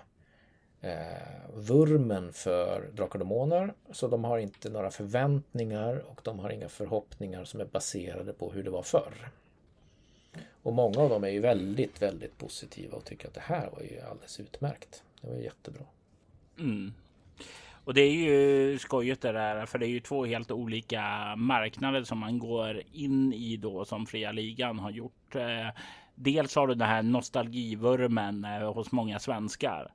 eh, 0.84 1.54
vurmen 1.54 2.34
för 2.34 2.90
Drakar 2.94 3.14
och 3.14 3.20
Demoner. 3.20 3.74
Så 3.92 4.08
de 4.08 4.24
har 4.24 4.38
inte 4.38 4.70
några 4.70 4.92
förväntningar 4.92 6.04
och 6.12 6.22
de 6.24 6.40
har 6.40 6.50
inga 6.50 6.70
förhoppningar 6.70 7.44
som 7.44 7.60
är 7.60 7.66
baserade 7.66 8.34
på 8.34 8.52
hur 8.52 8.64
det 8.64 8.70
var 8.70 8.84
förr. 8.84 9.30
Och 10.64 10.74
många 10.74 11.00
av 11.00 11.10
dem 11.10 11.24
är 11.24 11.30
ju 11.30 11.40
väldigt, 11.40 12.02
väldigt 12.02 12.38
positiva 12.38 12.98
och 12.98 13.06
tycker 13.06 13.28
att 13.28 13.34
det 13.34 13.44
här 13.44 13.70
var 13.70 13.82
ju 13.82 14.00
alldeles 14.10 14.40
utmärkt. 14.40 15.04
Det 15.22 15.28
var 15.28 15.36
ju 15.36 15.44
jättebra. 15.44 15.84
Mm. 16.60 16.94
Och 17.86 17.94
det 17.94 18.02
är 18.02 18.12
ju 18.12 18.80
skojigt 18.80 19.22
det 19.22 19.32
där, 19.32 19.66
för 19.66 19.80
det 19.80 19.86
är 19.86 19.90
ju 19.90 20.00
två 20.00 20.26
helt 20.26 20.52
olika 20.52 21.36
marknader 21.36 22.04
som 22.04 22.18
man 22.18 22.40
går 22.40 22.82
in 22.92 23.34
i 23.34 23.58
då 23.58 23.86
som 23.86 24.06
fria 24.06 24.32
ligan 24.32 24.80
har 24.80 24.92
gjort. 24.92 25.36
Eh, 25.36 25.68
dels 26.16 26.56
har 26.56 26.68
du 26.68 26.76
den 26.76 26.88
här 26.88 27.04
nostalgivurmen 27.04 28.46
eh, 28.46 28.74
hos 28.74 28.92
många 28.92 29.20
svenskar. 29.20 29.92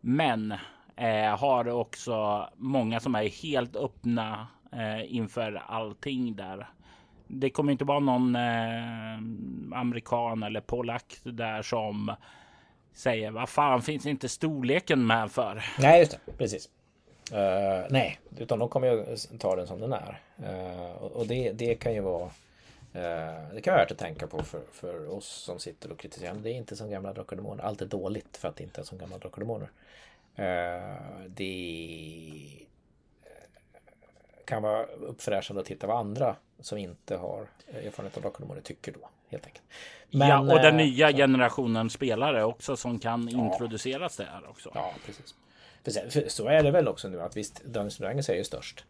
Men 0.00 0.54
eh, 0.96 1.38
har 1.38 1.68
också 1.68 2.48
många 2.56 3.00
som 3.00 3.14
är 3.14 3.28
helt 3.28 3.76
öppna 3.76 4.46
eh, 4.72 5.14
inför 5.14 5.62
allting 5.66 6.36
där. 6.36 6.66
Det 7.26 7.50
kommer 7.50 7.72
inte 7.72 7.84
vara 7.84 8.00
någon 8.00 8.36
eh, 8.36 9.14
amerikan 9.80 10.42
eller 10.42 10.60
polack 10.60 11.16
där 11.22 11.62
som 11.62 12.14
säger 12.92 13.30
vad 13.30 13.48
fan 13.48 13.82
finns 13.82 14.06
inte 14.06 14.28
storleken 14.28 15.06
med 15.06 15.30
för? 15.30 15.64
Nej, 15.78 16.00
just 16.00 16.12
det. 16.26 16.32
Precis. 16.38 16.68
Uh, 17.32 17.86
nej, 17.90 18.18
utan 18.38 18.58
de 18.58 18.68
kommer 18.68 18.86
ju 18.86 19.16
ta 19.38 19.56
den 19.56 19.66
som 19.66 19.80
den 19.80 19.92
är. 19.92 20.20
Uh, 20.42 21.02
och 21.02 21.26
det, 21.26 21.52
det 21.52 21.74
kan 21.74 21.94
ju 21.94 22.00
vara 22.00 22.30
det 22.92 23.60
kan 23.64 23.72
vara 23.72 23.82
värt 23.82 23.90
att 23.90 23.98
tänka 23.98 24.26
på 24.26 24.42
för, 24.42 24.62
för 24.72 25.10
oss 25.10 25.26
som 25.26 25.58
sitter 25.58 25.92
och 25.92 25.98
kritiserar. 25.98 26.34
Men 26.34 26.42
det 26.42 26.50
är 26.50 26.54
inte 26.54 26.76
som 26.76 26.90
gamla 26.90 27.12
Drakar. 27.12 27.60
Allt 27.62 27.82
är 27.82 27.86
dåligt 27.86 28.36
för 28.36 28.48
att 28.48 28.56
det 28.56 28.64
inte 28.64 28.80
är 28.80 28.84
som 28.84 28.98
gamla 28.98 29.18
Drakar. 29.18 29.42
Eh, 29.42 31.26
det 31.26 32.66
eh, 33.22 34.44
kan 34.44 34.62
vara 34.62 34.84
uppfräschande 34.84 35.60
att 35.60 35.66
titta 35.66 35.86
vad 35.86 35.96
andra 35.96 36.36
som 36.60 36.78
inte 36.78 37.16
har 37.16 37.46
erfarenhet 37.72 38.16
av 38.16 38.22
Drakar 38.22 38.60
tycker 38.60 38.92
då. 38.92 39.08
Helt 39.28 39.46
enkelt. 39.46 39.64
ja, 40.10 40.40
och 40.40 40.46
den 40.48 40.80
eh, 40.80 40.86
nya 40.86 41.10
så- 41.10 41.16
generationen 41.16 41.90
spelare 41.90 42.44
också 42.44 42.76
som 42.76 42.98
kan 42.98 43.28
introduceras 43.28 44.16
där 44.16 44.40
också. 44.48 44.70
Ja, 44.74 44.94
precis. 45.06 45.34
Så 46.28 46.48
är 46.48 46.62
det 46.62 46.70
väl 46.70 46.88
också 46.88 47.08
nu 47.08 47.22
att 47.22 47.36
visst, 47.36 47.64
Dungeons 47.64 47.98
Dragons 47.98 48.28
är 48.28 48.34
ju 48.34 48.44
störst. 48.44 48.84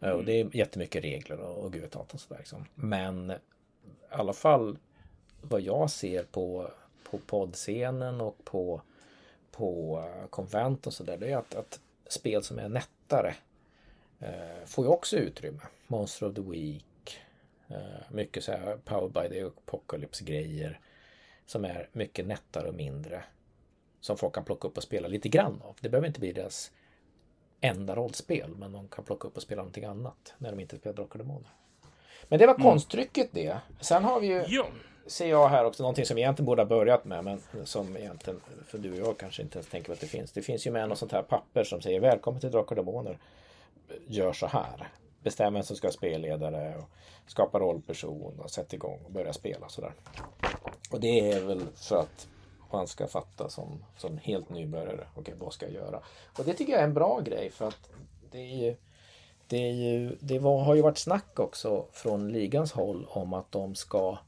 Eh, 0.00 0.10
Och 0.10 0.24
det 0.24 0.40
är 0.40 0.56
jättemycket 0.56 1.04
regler 1.04 1.40
och, 1.40 1.64
och 1.64 1.72
gud 1.72 1.82
vet 1.82 1.96
allt 1.96 2.14
och 2.14 2.20
sådär. 2.20 2.38
Liksom. 2.38 2.64
Men 2.74 3.30
i 3.30 3.34
alla 4.10 4.32
fall 4.32 4.78
vad 5.40 5.60
jag 5.60 5.90
ser 5.90 6.22
på, 6.22 6.70
på 7.10 7.18
poddscenen 7.18 8.20
och 8.20 8.44
på, 8.44 8.82
på 9.50 9.98
eh, 10.06 10.28
konvent 10.28 10.86
och 10.86 10.94
sådär. 10.94 11.16
Det 11.16 11.30
är 11.30 11.36
att, 11.36 11.54
att 11.54 11.80
spel 12.08 12.42
som 12.42 12.58
är 12.58 12.68
nättare 12.68 13.34
eh, 14.20 14.64
får 14.66 14.84
ju 14.84 14.90
också 14.90 15.16
utrymme. 15.16 15.60
Monster 15.86 16.26
of 16.28 16.34
the 16.34 16.40
Week. 16.42 17.18
Eh, 17.68 18.10
mycket 18.10 18.44
så 18.44 18.52
här 18.52 18.76
Powered 18.84 19.12
by 19.12 19.36
the 19.36 19.42
Apocalypse 19.44 20.24
grejer. 20.24 20.80
Som 21.46 21.64
är 21.64 21.88
mycket 21.92 22.26
nättare 22.26 22.68
och 22.68 22.74
mindre 22.74 23.24
som 24.00 24.16
folk 24.16 24.34
kan 24.34 24.44
plocka 24.44 24.68
upp 24.68 24.76
och 24.76 24.82
spela 24.82 25.08
lite 25.08 25.28
grann 25.28 25.60
av. 25.64 25.76
Det 25.80 25.88
behöver 25.88 26.06
inte 26.08 26.20
bli 26.20 26.32
deras 26.32 26.72
enda 27.64 27.94
rollspel, 27.94 28.50
men 28.56 28.72
de 28.72 28.88
kan 28.88 29.04
plocka 29.04 29.28
upp 29.28 29.36
och 29.36 29.42
spela 29.42 29.62
någonting 29.62 29.84
annat 29.84 30.34
när 30.38 30.50
de 30.50 30.60
inte 30.60 30.76
spelar 30.76 30.96
Drakar 30.96 31.12
och 31.12 31.18
Demoner. 31.18 31.48
Men 32.28 32.38
det 32.38 32.46
var 32.46 32.54
konstrycket 32.54 33.28
det. 33.32 33.58
Sen 33.80 34.04
har 34.04 34.20
vi 34.20 34.26
ju, 34.26 34.44
Ja, 34.48 34.66
ser 35.06 35.26
jag 35.26 35.48
här 35.48 35.64
också, 35.64 35.82
någonting 35.82 36.06
som 36.06 36.16
vi 36.16 36.22
egentligen 36.22 36.46
borde 36.46 36.62
ha 36.62 36.66
börjat 36.66 37.04
med, 37.04 37.24
men 37.24 37.40
som 37.64 37.96
egentligen, 37.96 38.40
för 38.66 38.78
du 38.78 38.92
och 38.92 39.08
jag 39.08 39.18
kanske 39.18 39.42
inte 39.42 39.58
ens 39.58 39.68
tänker 39.68 39.86
på 39.86 39.92
att 39.92 40.00
det 40.00 40.06
finns. 40.06 40.32
Det 40.32 40.42
finns 40.42 40.66
ju 40.66 40.70
med 40.70 40.88
något 40.88 40.98
sånt 40.98 41.12
här 41.12 41.22
papper 41.22 41.64
som 41.64 41.80
säger 41.80 42.00
Välkommen 42.00 42.40
till 42.40 42.50
Drakar 42.50 42.78
och 42.78 42.84
Demoner. 42.84 43.18
Gör 44.06 44.32
så 44.32 44.46
här. 44.46 44.88
Bestäm 45.22 45.54
vem 45.54 45.62
som 45.62 45.76
ska 45.76 45.86
vara 45.86 45.92
spelledare 45.92 46.74
och 46.76 46.90
skapa 47.30 47.58
rollperson 47.58 48.40
och 48.40 48.50
sätt 48.50 48.72
igång 48.72 49.00
och 49.04 49.10
börja 49.10 49.32
spela 49.32 49.68
sådär. 49.68 49.92
Och 50.90 51.00
det 51.00 51.32
är 51.32 51.40
väl 51.40 51.62
för 51.74 51.96
att 51.96 52.28
man 52.72 52.86
ska 52.86 53.06
fatta 53.06 53.48
som, 53.48 53.84
som 53.96 54.18
helt 54.18 54.50
nybörjare. 54.50 55.06
Okej, 55.14 55.34
vad 55.38 55.52
ska 55.52 55.66
jag 55.66 55.74
göra? 55.74 56.00
Och 56.38 56.44
det 56.44 56.54
tycker 56.54 56.72
jag 56.72 56.80
är 56.80 56.86
en 56.86 56.94
bra 56.94 57.20
grej 57.20 57.50
för 57.50 57.68
att 57.68 57.90
det 58.30 58.38
är 58.38 58.56
ju 58.56 58.76
det, 59.46 59.56
är 59.56 59.72
ju, 59.72 60.16
det 60.20 60.38
var, 60.38 60.64
har 60.64 60.74
ju 60.74 60.82
varit 60.82 60.98
snack 60.98 61.38
också 61.38 61.86
från 61.92 62.32
ligans 62.32 62.72
håll 62.72 63.06
om 63.08 63.32
att 63.32 63.52
de 63.52 63.74
ska 63.74 64.18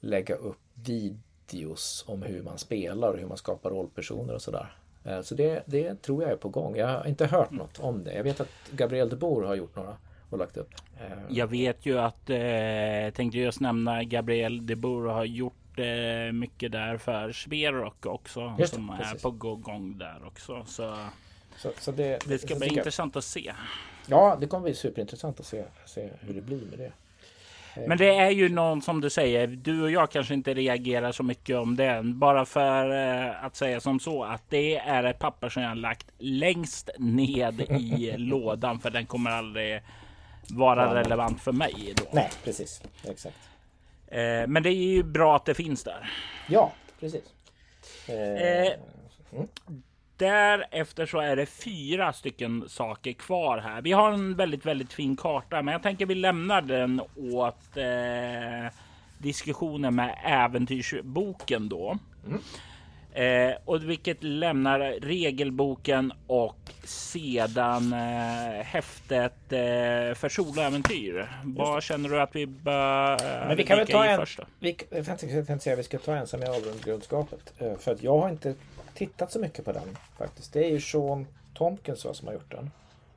lägga 0.00 0.34
upp 0.34 0.58
videos 0.74 2.04
om 2.08 2.22
hur 2.22 2.42
man 2.42 2.58
spelar 2.58 3.12
och 3.12 3.18
hur 3.18 3.26
man 3.26 3.36
skapar 3.36 3.70
rollpersoner 3.70 4.34
och 4.34 4.42
sådär. 4.42 4.76
Eh, 5.04 5.22
så 5.22 5.34
det, 5.34 5.62
det 5.66 6.02
tror 6.02 6.22
jag 6.22 6.32
är 6.32 6.36
på 6.36 6.48
gång. 6.48 6.76
Jag 6.76 6.86
har 6.86 7.06
inte 7.06 7.26
hört 7.26 7.50
något 7.50 7.78
om 7.78 8.04
det. 8.04 8.14
Jag 8.14 8.24
vet 8.24 8.40
att 8.40 8.48
Gabriel 8.70 9.08
de 9.08 9.16
Boer 9.16 9.46
har 9.46 9.54
gjort 9.54 9.76
några 9.76 9.96
och 10.30 10.38
lagt 10.38 10.56
upp. 10.56 10.70
Eh, 11.00 11.18
jag 11.28 11.46
vet 11.46 11.86
ju 11.86 11.98
att 11.98 12.30
eh, 12.30 13.14
tänkte 13.14 13.38
just 13.38 13.60
nämna 13.60 14.04
Gabriel 14.04 14.66
de 14.66 14.76
Boer 14.76 15.12
har 15.12 15.24
gjort 15.24 15.54
eh, 15.78 16.32
mycket 16.32 16.72
där 16.72 16.96
för 16.98 17.32
Sverok 17.32 18.06
också 18.06 18.54
Just 18.58 18.72
det, 18.72 18.76
som 18.76 18.90
är 18.90 18.96
precis. 18.98 19.22
på 19.22 19.30
gång 19.30 19.98
där 19.98 20.26
också. 20.26 20.64
Så 20.66 20.96
Så, 21.56 21.70
så 21.78 21.92
det, 21.92 22.18
det 22.28 22.38
ska 22.38 22.46
bli 22.46 22.54
tycker 22.54 22.66
jag- 22.66 22.72
intressant 22.76 23.16
att 23.16 23.24
se. 23.24 23.52
Ja, 24.06 24.36
det 24.40 24.46
kommer 24.46 24.62
bli 24.64 24.74
superintressant 24.74 25.40
att 25.40 25.46
se, 25.46 25.64
se 25.86 26.08
hur 26.20 26.34
det 26.34 26.40
blir 26.40 26.60
med 26.70 26.78
det. 26.78 26.92
Men 27.88 27.98
det 27.98 28.14
är 28.16 28.30
ju 28.30 28.48
någon 28.48 28.82
som 28.82 29.00
du 29.00 29.10
säger. 29.10 29.46
Du 29.46 29.82
och 29.82 29.90
jag 29.90 30.10
kanske 30.10 30.34
inte 30.34 30.54
reagerar 30.54 31.12
så 31.12 31.22
mycket 31.22 31.56
om 31.56 31.76
den. 31.76 32.18
Bara 32.18 32.44
för 32.46 32.90
eh, 33.26 33.44
att 33.44 33.56
säga 33.56 33.80
som 33.80 34.00
så 34.00 34.24
att 34.24 34.42
det 34.48 34.76
är 34.76 35.04
ett 35.04 35.18
papper 35.18 35.48
som 35.48 35.62
jag 35.62 35.70
har 35.70 35.76
lagt 35.76 36.06
längst 36.18 36.90
ned 36.98 37.60
i 37.60 38.12
lådan. 38.18 38.80
För 38.80 38.90
den 38.90 39.06
kommer 39.06 39.30
aldrig 39.30 39.82
vara 40.48 40.94
relevant 40.94 41.40
för 41.42 41.52
mig. 41.52 41.94
Då. 41.96 42.04
Nej, 42.12 42.30
precis. 42.44 42.82
Exakt. 43.08 43.36
Eh, 44.12 44.46
men 44.48 44.62
det 44.62 44.68
är 44.70 44.92
ju 44.94 45.02
bra 45.02 45.36
att 45.36 45.44
det 45.44 45.54
finns 45.54 45.84
där. 45.84 46.10
Ja, 46.48 46.72
precis. 47.00 47.22
Eh, 48.08 48.14
Eh, 48.14 48.72
Därefter 50.16 51.06
så 51.06 51.18
är 51.18 51.36
det 51.36 51.46
fyra 51.46 52.12
stycken 52.12 52.64
saker 52.68 53.12
kvar 53.12 53.58
här. 53.58 53.82
Vi 53.82 53.92
har 53.92 54.12
en 54.12 54.36
väldigt, 54.36 54.66
väldigt 54.66 54.92
fin 54.92 55.16
karta, 55.16 55.62
men 55.62 55.72
jag 55.72 55.82
tänker 55.82 56.06
vi 56.06 56.14
lämnar 56.14 56.62
den 56.62 57.00
åt 57.16 57.76
eh, 57.76 58.72
diskussionen 59.18 59.94
med 59.94 60.18
äventyrsboken 60.24 61.68
då. 61.68 61.98
Eh, 63.14 63.54
och 63.64 63.82
vilket 63.82 64.22
lämnar 64.22 64.80
regelboken 65.02 66.12
och 66.26 66.56
sedan 66.84 67.92
eh, 67.92 68.64
häftet 68.64 69.52
eh, 69.52 70.14
för 70.14 70.28
soläventyr. 70.28 71.28
Vad 71.44 71.82
känner 71.82 72.08
du 72.08 72.20
att 72.20 72.36
vi 72.36 72.46
bör 72.46 73.46
Men 73.48 73.56
vi 73.56 73.64
kan 73.64 73.78
väl 73.78 73.86
ta 73.86 74.04
en... 74.04 74.18
först? 74.18 74.40
Vi, 74.58 74.76
jag 74.90 75.06
tänkte, 75.06 75.58
säga 75.58 75.72
att 75.72 75.78
vi 75.78 75.82
ska 75.82 75.98
ta 75.98 76.16
en 76.16 76.26
som 76.26 76.42
är 76.42 76.46
avgrundsgapet. 76.46 77.52
Eh, 77.58 77.76
För 77.78 77.92
att 77.92 78.02
jag 78.02 78.18
har 78.18 78.28
inte 78.28 78.54
tittat 78.94 79.32
så 79.32 79.38
mycket 79.38 79.64
på 79.64 79.72
den 79.72 79.98
faktiskt. 80.18 80.52
Det 80.52 80.64
är 80.64 80.70
ju 80.70 80.80
Sean 80.80 81.26
Tompkins 81.54 82.04
va, 82.04 82.14
som 82.14 82.28
har 82.28 82.34
gjort 82.34 82.50
den. 82.50 82.70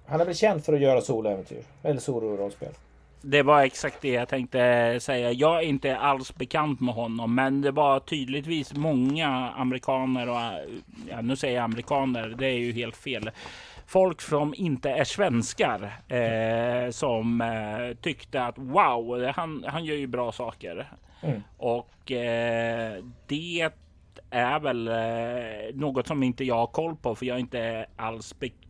Han 0.06 0.22
är 0.22 0.26
väl 0.26 0.36
känd 0.36 0.66
för 0.66 0.74
att 0.74 0.80
göra 0.80 1.02
soläventyr. 1.02 1.64
Eller 1.84 2.00
solo-rollspel. 2.00 2.74
Det 3.28 3.44
var 3.44 3.62
exakt 3.62 4.02
det 4.02 4.10
jag 4.10 4.30
tänkte 4.30 4.98
säga. 5.02 5.32
Jag 5.32 5.58
är 5.58 5.68
inte 5.68 5.98
alls 5.98 6.36
bekant 6.36 6.80
med 6.80 6.94
honom, 6.94 7.36
men 7.36 7.62
det 7.62 7.72
var 7.72 8.00
tydligtvis 8.00 8.74
många 8.74 9.28
amerikaner 9.50 10.30
och 10.30 10.38
ja, 11.10 11.22
nu 11.22 11.36
säger 11.36 11.56
jag 11.56 11.64
amerikaner. 11.64 12.36
Det 12.38 12.46
är 12.46 12.58
ju 12.58 12.72
helt 12.72 12.98
fel. 12.98 13.32
Folk 13.88 14.22
som 14.22 14.54
inte 14.58 14.90
är 14.90 15.04
svenskar 15.04 16.00
eh, 16.08 16.92
som 16.92 17.42
eh, 17.42 17.98
tyckte 18.02 18.44
att 18.44 18.58
wow, 18.58 19.32
han, 19.36 19.66
han 19.68 19.86
gör 19.86 19.96
ju 19.96 20.08
bra 20.08 20.32
saker. 20.32 20.88
Mm. 21.22 21.44
Och 21.58 22.12
eh, 22.12 23.04
det 23.28 23.70
är 24.30 24.60
väl 24.60 24.88
eh, 24.88 25.76
något 25.76 26.08
som 26.08 26.24
inte 26.24 26.44
jag 26.44 26.56
har 26.56 26.68
koll 26.68 26.96
på, 26.96 27.16
för 27.16 27.26
jag 27.26 27.36
är 27.36 27.40
inte 27.40 27.86
alls 27.96 28.40
bekant 28.40 28.65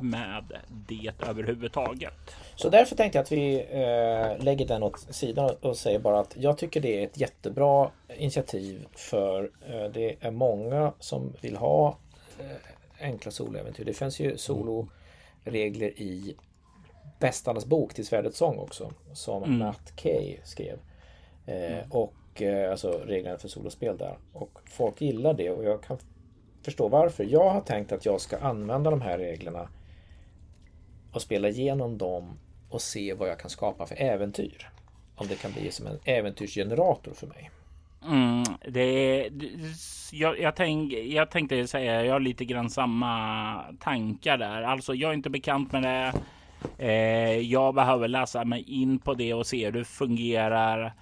med 0.00 0.44
det 0.68 1.10
överhuvudtaget. 1.28 2.14
Så 2.56 2.68
därför 2.68 2.96
tänkte 2.96 3.18
jag 3.18 3.22
att 3.22 3.32
vi 3.32 3.54
eh, 3.70 4.44
lägger 4.44 4.66
den 4.66 4.82
åt 4.82 5.00
sidan 5.00 5.56
och 5.60 5.76
säger 5.76 5.98
bara 5.98 6.20
att 6.20 6.36
jag 6.36 6.58
tycker 6.58 6.80
det 6.80 7.00
är 7.00 7.04
ett 7.04 7.20
jättebra 7.20 7.90
initiativ 8.16 8.86
för 8.92 9.50
eh, 9.66 9.84
det 9.84 10.16
är 10.20 10.30
många 10.30 10.92
som 11.00 11.32
vill 11.40 11.56
ha 11.56 11.98
eh, 12.38 13.06
enkla 13.06 13.30
soloäventyr. 13.30 13.84
Det 13.84 13.92
finns 13.92 14.20
ju 14.20 14.36
soloregler 14.38 16.00
i 16.00 16.36
Bästarnas 17.18 17.66
bok 17.66 17.94
till 17.94 18.06
Svärdets 18.06 18.38
sång 18.38 18.58
också 18.58 18.92
som 19.12 19.42
mm. 19.42 19.58
Matt 19.58 19.92
Kay 19.96 20.36
skrev. 20.44 20.78
Eh, 21.46 21.72
mm. 21.72 21.90
Och 21.90 22.42
eh, 22.42 22.70
alltså 22.70 23.00
reglerna 23.06 23.38
för 23.38 23.48
solospel 23.48 23.96
där. 23.98 24.18
Och 24.32 24.58
folk 24.64 25.00
gillar 25.00 25.34
det 25.34 25.50
och 25.50 25.64
jag 25.64 25.82
kan 25.82 25.98
förstå 26.64 26.88
varför. 26.88 27.24
Jag 27.24 27.50
har 27.50 27.60
tänkt 27.60 27.92
att 27.92 28.06
jag 28.06 28.20
ska 28.20 28.38
använda 28.38 28.90
de 28.90 29.00
här 29.00 29.18
reglerna 29.18 29.68
och 31.12 31.22
spela 31.22 31.48
igenom 31.48 31.98
dem 31.98 32.38
och 32.68 32.82
se 32.82 33.14
vad 33.14 33.28
jag 33.28 33.38
kan 33.38 33.50
skapa 33.50 33.86
för 33.86 34.02
äventyr. 34.02 34.70
Om 35.16 35.26
det 35.26 35.34
kan 35.34 35.52
bli 35.52 35.70
som 35.70 35.86
en 35.86 35.98
äventyrsgenerator 36.04 37.12
för 37.12 37.26
mig. 37.26 37.50
Mm, 38.06 38.44
det 38.68 38.80
är, 38.80 39.30
jag, 40.12 40.40
jag, 40.40 40.56
tänk, 40.56 40.92
jag 40.92 41.30
tänkte 41.30 41.66
säga, 41.66 42.04
jag 42.04 42.12
har 42.12 42.20
lite 42.20 42.44
grann 42.44 42.70
samma 42.70 43.62
tankar 43.80 44.38
där. 44.38 44.62
Alltså, 44.62 44.94
jag 44.94 45.10
är 45.10 45.14
inte 45.14 45.30
bekant 45.30 45.72
med 45.72 45.82
det. 45.82 46.12
Eh, 46.78 47.38
jag 47.38 47.74
behöver 47.74 48.08
läsa 48.08 48.44
mig 48.44 48.62
in 48.62 48.98
på 48.98 49.14
det 49.14 49.34
och 49.34 49.46
se 49.46 49.64
hur 49.64 49.72
det 49.72 49.84
fungerar 49.84 50.92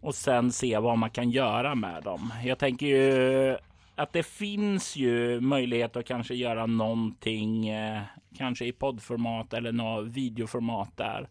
och 0.00 0.14
sen 0.14 0.52
se 0.52 0.78
vad 0.78 0.98
man 0.98 1.10
kan 1.10 1.30
göra 1.30 1.74
med 1.74 2.02
dem. 2.02 2.32
Jag 2.44 2.58
tänker 2.58 2.86
ju 2.86 3.56
att 4.00 4.12
det 4.12 4.22
finns 4.22 4.96
ju 4.96 5.40
möjlighet 5.40 5.96
att 5.96 6.06
kanske 6.06 6.34
göra 6.34 6.66
någonting, 6.66 7.68
eh, 7.68 8.02
kanske 8.36 8.64
i 8.66 8.72
poddformat 8.72 9.54
eller 9.54 9.72
något 9.72 10.08
videoformat 10.08 10.96
där. 10.96 11.28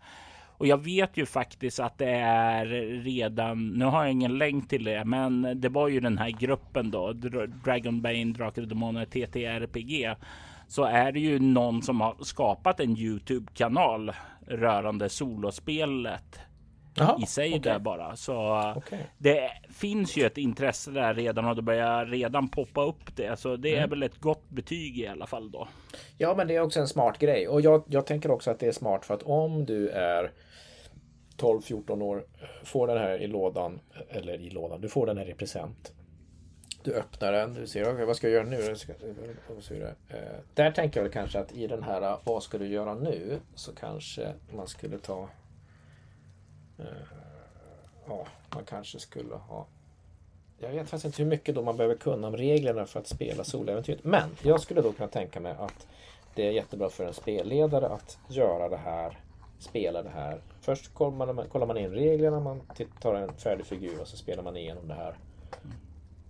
Och 0.57 0.67
jag 0.67 0.83
vet 0.83 1.17
ju 1.17 1.25
faktiskt 1.25 1.79
att 1.79 1.97
det 1.97 2.09
är 2.11 2.65
redan, 3.03 3.67
nu 3.67 3.85
har 3.85 4.03
jag 4.03 4.11
ingen 4.11 4.37
länk 4.37 4.69
till 4.69 4.83
det, 4.83 5.05
men 5.05 5.61
det 5.61 5.69
var 5.69 5.87
ju 5.87 5.99
den 5.99 6.17
här 6.17 6.29
gruppen 6.29 6.91
då, 6.91 7.13
Dragonbane, 7.63 8.33
Drakar 8.33 8.61
och 8.61 8.67
Demoner, 8.67 9.05
TTRPG. 9.05 10.15
Så 10.67 10.83
är 10.83 11.11
det 11.11 11.19
ju 11.19 11.39
någon 11.39 11.81
som 11.81 12.01
har 12.01 12.15
skapat 12.21 12.79
en 12.79 12.97
Youtube-kanal 12.97 14.11
rörande 14.47 15.09
solospelet 15.09 16.39
Aha, 17.01 17.19
i 17.23 17.25
sig 17.25 17.49
okay. 17.49 17.59
där 17.59 17.79
bara. 17.79 18.15
Så 18.15 18.59
okay. 18.75 18.99
det 19.17 19.51
finns 19.69 20.17
ju 20.17 20.25
ett 20.25 20.37
intresse 20.37 20.91
där 20.91 21.13
redan 21.13 21.45
och 21.45 21.55
det 21.55 21.61
börjar 21.61 22.05
redan 22.05 22.49
poppa 22.49 22.85
upp 22.85 23.15
det. 23.15 23.39
Så 23.39 23.55
det 23.55 23.71
mm. 23.71 23.83
är 23.83 23.87
väl 23.87 24.03
ett 24.03 24.17
gott 24.17 24.49
betyg 24.49 24.99
i 24.99 25.07
alla 25.07 25.27
fall 25.27 25.51
då. 25.51 25.67
Ja, 26.17 26.33
men 26.37 26.47
det 26.47 26.55
är 26.55 26.61
också 26.61 26.79
en 26.79 26.87
smart 26.87 27.19
grej 27.19 27.47
och 27.47 27.61
jag, 27.61 27.83
jag 27.87 28.05
tänker 28.05 28.31
också 28.31 28.51
att 28.51 28.59
det 28.59 28.67
är 28.67 28.71
smart 28.71 29.05
för 29.05 29.13
att 29.13 29.23
om 29.23 29.65
du 29.65 29.89
är 29.89 30.31
12-14 31.39 32.01
år, 32.01 32.25
får 32.63 32.87
den 32.87 32.97
här 32.97 33.21
i 33.21 33.27
lådan, 33.27 33.79
eller 34.09 34.33
i 34.33 34.49
lådan, 34.49 34.81
du 34.81 34.89
får 34.89 35.05
den 35.05 35.17
här 35.17 35.29
i 35.29 35.33
present. 35.33 35.93
Du 36.83 36.93
öppnar 36.93 37.31
den, 37.31 37.53
du 37.53 37.67
ser, 37.67 37.93
okay, 37.93 38.05
vad 38.05 38.15
ska 38.15 38.29
jag 38.29 38.33
göra 38.33 38.49
nu? 38.49 38.75
Eh, 40.09 40.15
där 40.53 40.71
tänker 40.71 40.99
jag 40.99 41.03
väl 41.03 41.13
kanske 41.13 41.39
att 41.39 41.51
i 41.51 41.67
den 41.67 41.83
här, 41.83 42.17
vad 42.23 42.43
ska 42.43 42.57
du 42.57 42.67
göra 42.67 42.93
nu? 42.93 43.39
Så 43.55 43.75
kanske 43.75 44.33
man 44.55 44.67
skulle 44.67 44.97
ta 44.97 45.29
Eh, 46.79 46.85
ja, 48.07 48.25
man 48.55 48.65
kanske 48.65 48.99
skulle 48.99 49.35
ha 49.35 49.67
jag 50.61 50.69
vet 50.69 50.89
faktiskt 50.89 51.05
inte 51.05 51.23
hur 51.23 51.29
mycket 51.29 51.55
då 51.55 51.61
man 51.61 51.77
behöver 51.77 51.95
kunna 51.95 52.27
om 52.27 52.37
reglerna 52.37 52.85
för 52.85 52.99
att 52.99 53.07
spela 53.07 53.43
soläventyret. 53.43 54.03
Men 54.03 54.29
jag 54.43 54.61
skulle 54.61 54.81
då 54.81 54.91
kunna 54.91 55.07
tänka 55.07 55.39
mig 55.39 55.55
att 55.59 55.87
det 56.35 56.47
är 56.47 56.51
jättebra 56.51 56.89
för 56.89 57.05
en 57.05 57.13
spelledare 57.13 57.87
att 57.87 58.17
göra 58.27 58.69
det 58.69 58.77
här, 58.77 59.19
spela 59.59 60.03
det 60.03 60.09
här. 60.09 60.41
Först 60.61 60.93
kollar 60.93 61.33
man, 61.33 61.47
kollar 61.49 61.67
man 61.67 61.77
in 61.77 61.91
reglerna, 61.91 62.39
man 62.39 62.61
tar 63.01 63.15
en 63.15 63.33
färdig 63.33 63.65
figur 63.65 64.01
och 64.01 64.07
så 64.07 64.17
spelar 64.17 64.43
man 64.43 64.57
igenom 64.57 64.87
det 64.87 64.93
här 64.93 65.15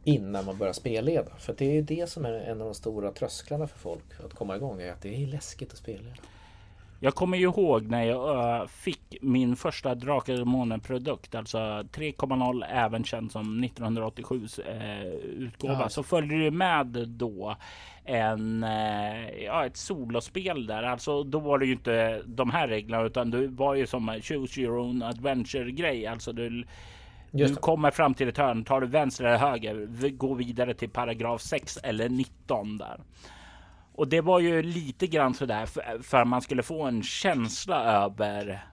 innan 0.04 0.46
man 0.46 0.58
börjar 0.58 0.74
spelleda. 0.74 1.36
För 1.40 1.56
det 1.58 1.66
är 1.66 1.74
ju 1.74 1.82
det 1.82 2.10
som 2.10 2.26
är 2.26 2.34
en 2.34 2.62
av 2.62 2.68
de 2.68 2.74
stora 2.74 3.12
trösklarna 3.12 3.68
för 3.68 3.80
folk 3.80 4.04
att 4.26 4.34
komma 4.34 4.56
igång, 4.56 4.82
är 4.82 4.92
att 4.92 5.02
det 5.02 5.24
är 5.24 5.28
läskigt 5.28 5.72
att 5.72 5.78
spelleda. 5.78 6.16
Jag 7.02 7.16
kommer 7.16 7.38
ju 7.38 7.44
ihåg 7.44 7.88
när 7.88 8.04
jag 8.04 8.62
uh, 8.62 8.68
fick 8.68 9.18
min 9.22 9.56
första 9.56 9.96
Drakar 9.96 10.34
och 10.34 10.40
Demoner-produkt, 10.40 11.36
alltså 11.36 11.58
3.0, 11.58 12.66
även 12.70 13.04
känd 13.04 13.32
som 13.32 13.64
1987 13.64 14.36
uh, 14.36 15.06
utgåva, 15.24 15.80
ja. 15.82 15.90
så 15.90 16.04
följde 16.04 16.44
det 16.44 16.52
med 16.52 16.88
då 17.08 17.56
en, 18.06 18.64
uh, 18.64 19.44
ja, 19.44 19.66
ett 19.66 19.78
solospel 19.78 20.68
där. 20.68 20.84
Alltså 20.84 21.24
då 21.24 21.40
var 21.40 21.60
det 21.60 21.66
ju 21.66 21.72
inte 21.72 22.22
de 22.26 22.50
här 22.50 22.68
reglerna 22.68 23.04
utan 23.04 23.32
det 23.32 23.48
var 23.48 23.76
ju 23.76 23.88
som 23.88 24.20
choose 24.22 24.62
your 24.62 24.78
own 24.78 25.04
adventure 25.04 25.72
grej. 25.72 26.08
Alltså 26.08 26.34
du, 26.34 26.64
du 27.32 27.56
kommer 27.56 27.92
fram 27.92 28.14
till 28.14 28.30
ett 28.30 28.38
hörn, 28.38 28.64
tar 28.64 28.82
du 28.82 28.88
vänster 28.88 29.24
eller 29.26 29.38
höger, 29.38 30.10
gå 30.10 30.34
vidare 30.34 30.74
till 30.74 30.90
paragraf 30.90 31.42
6 31.42 31.78
eller 31.84 32.10
19 32.10 32.78
där. 32.78 33.00
Och 34.00 34.08
det 34.08 34.22
var 34.22 34.40
ju 34.40 34.62
lite 34.62 35.08
grann 35.08 35.34
så 35.34 35.46
där 35.46 35.66
för, 35.66 36.04
för 36.04 36.26
man 36.26 36.42
skulle 36.42 36.64
få 36.64 36.84
en 36.84 37.04
känsla 37.04 37.84
över 37.84 38.66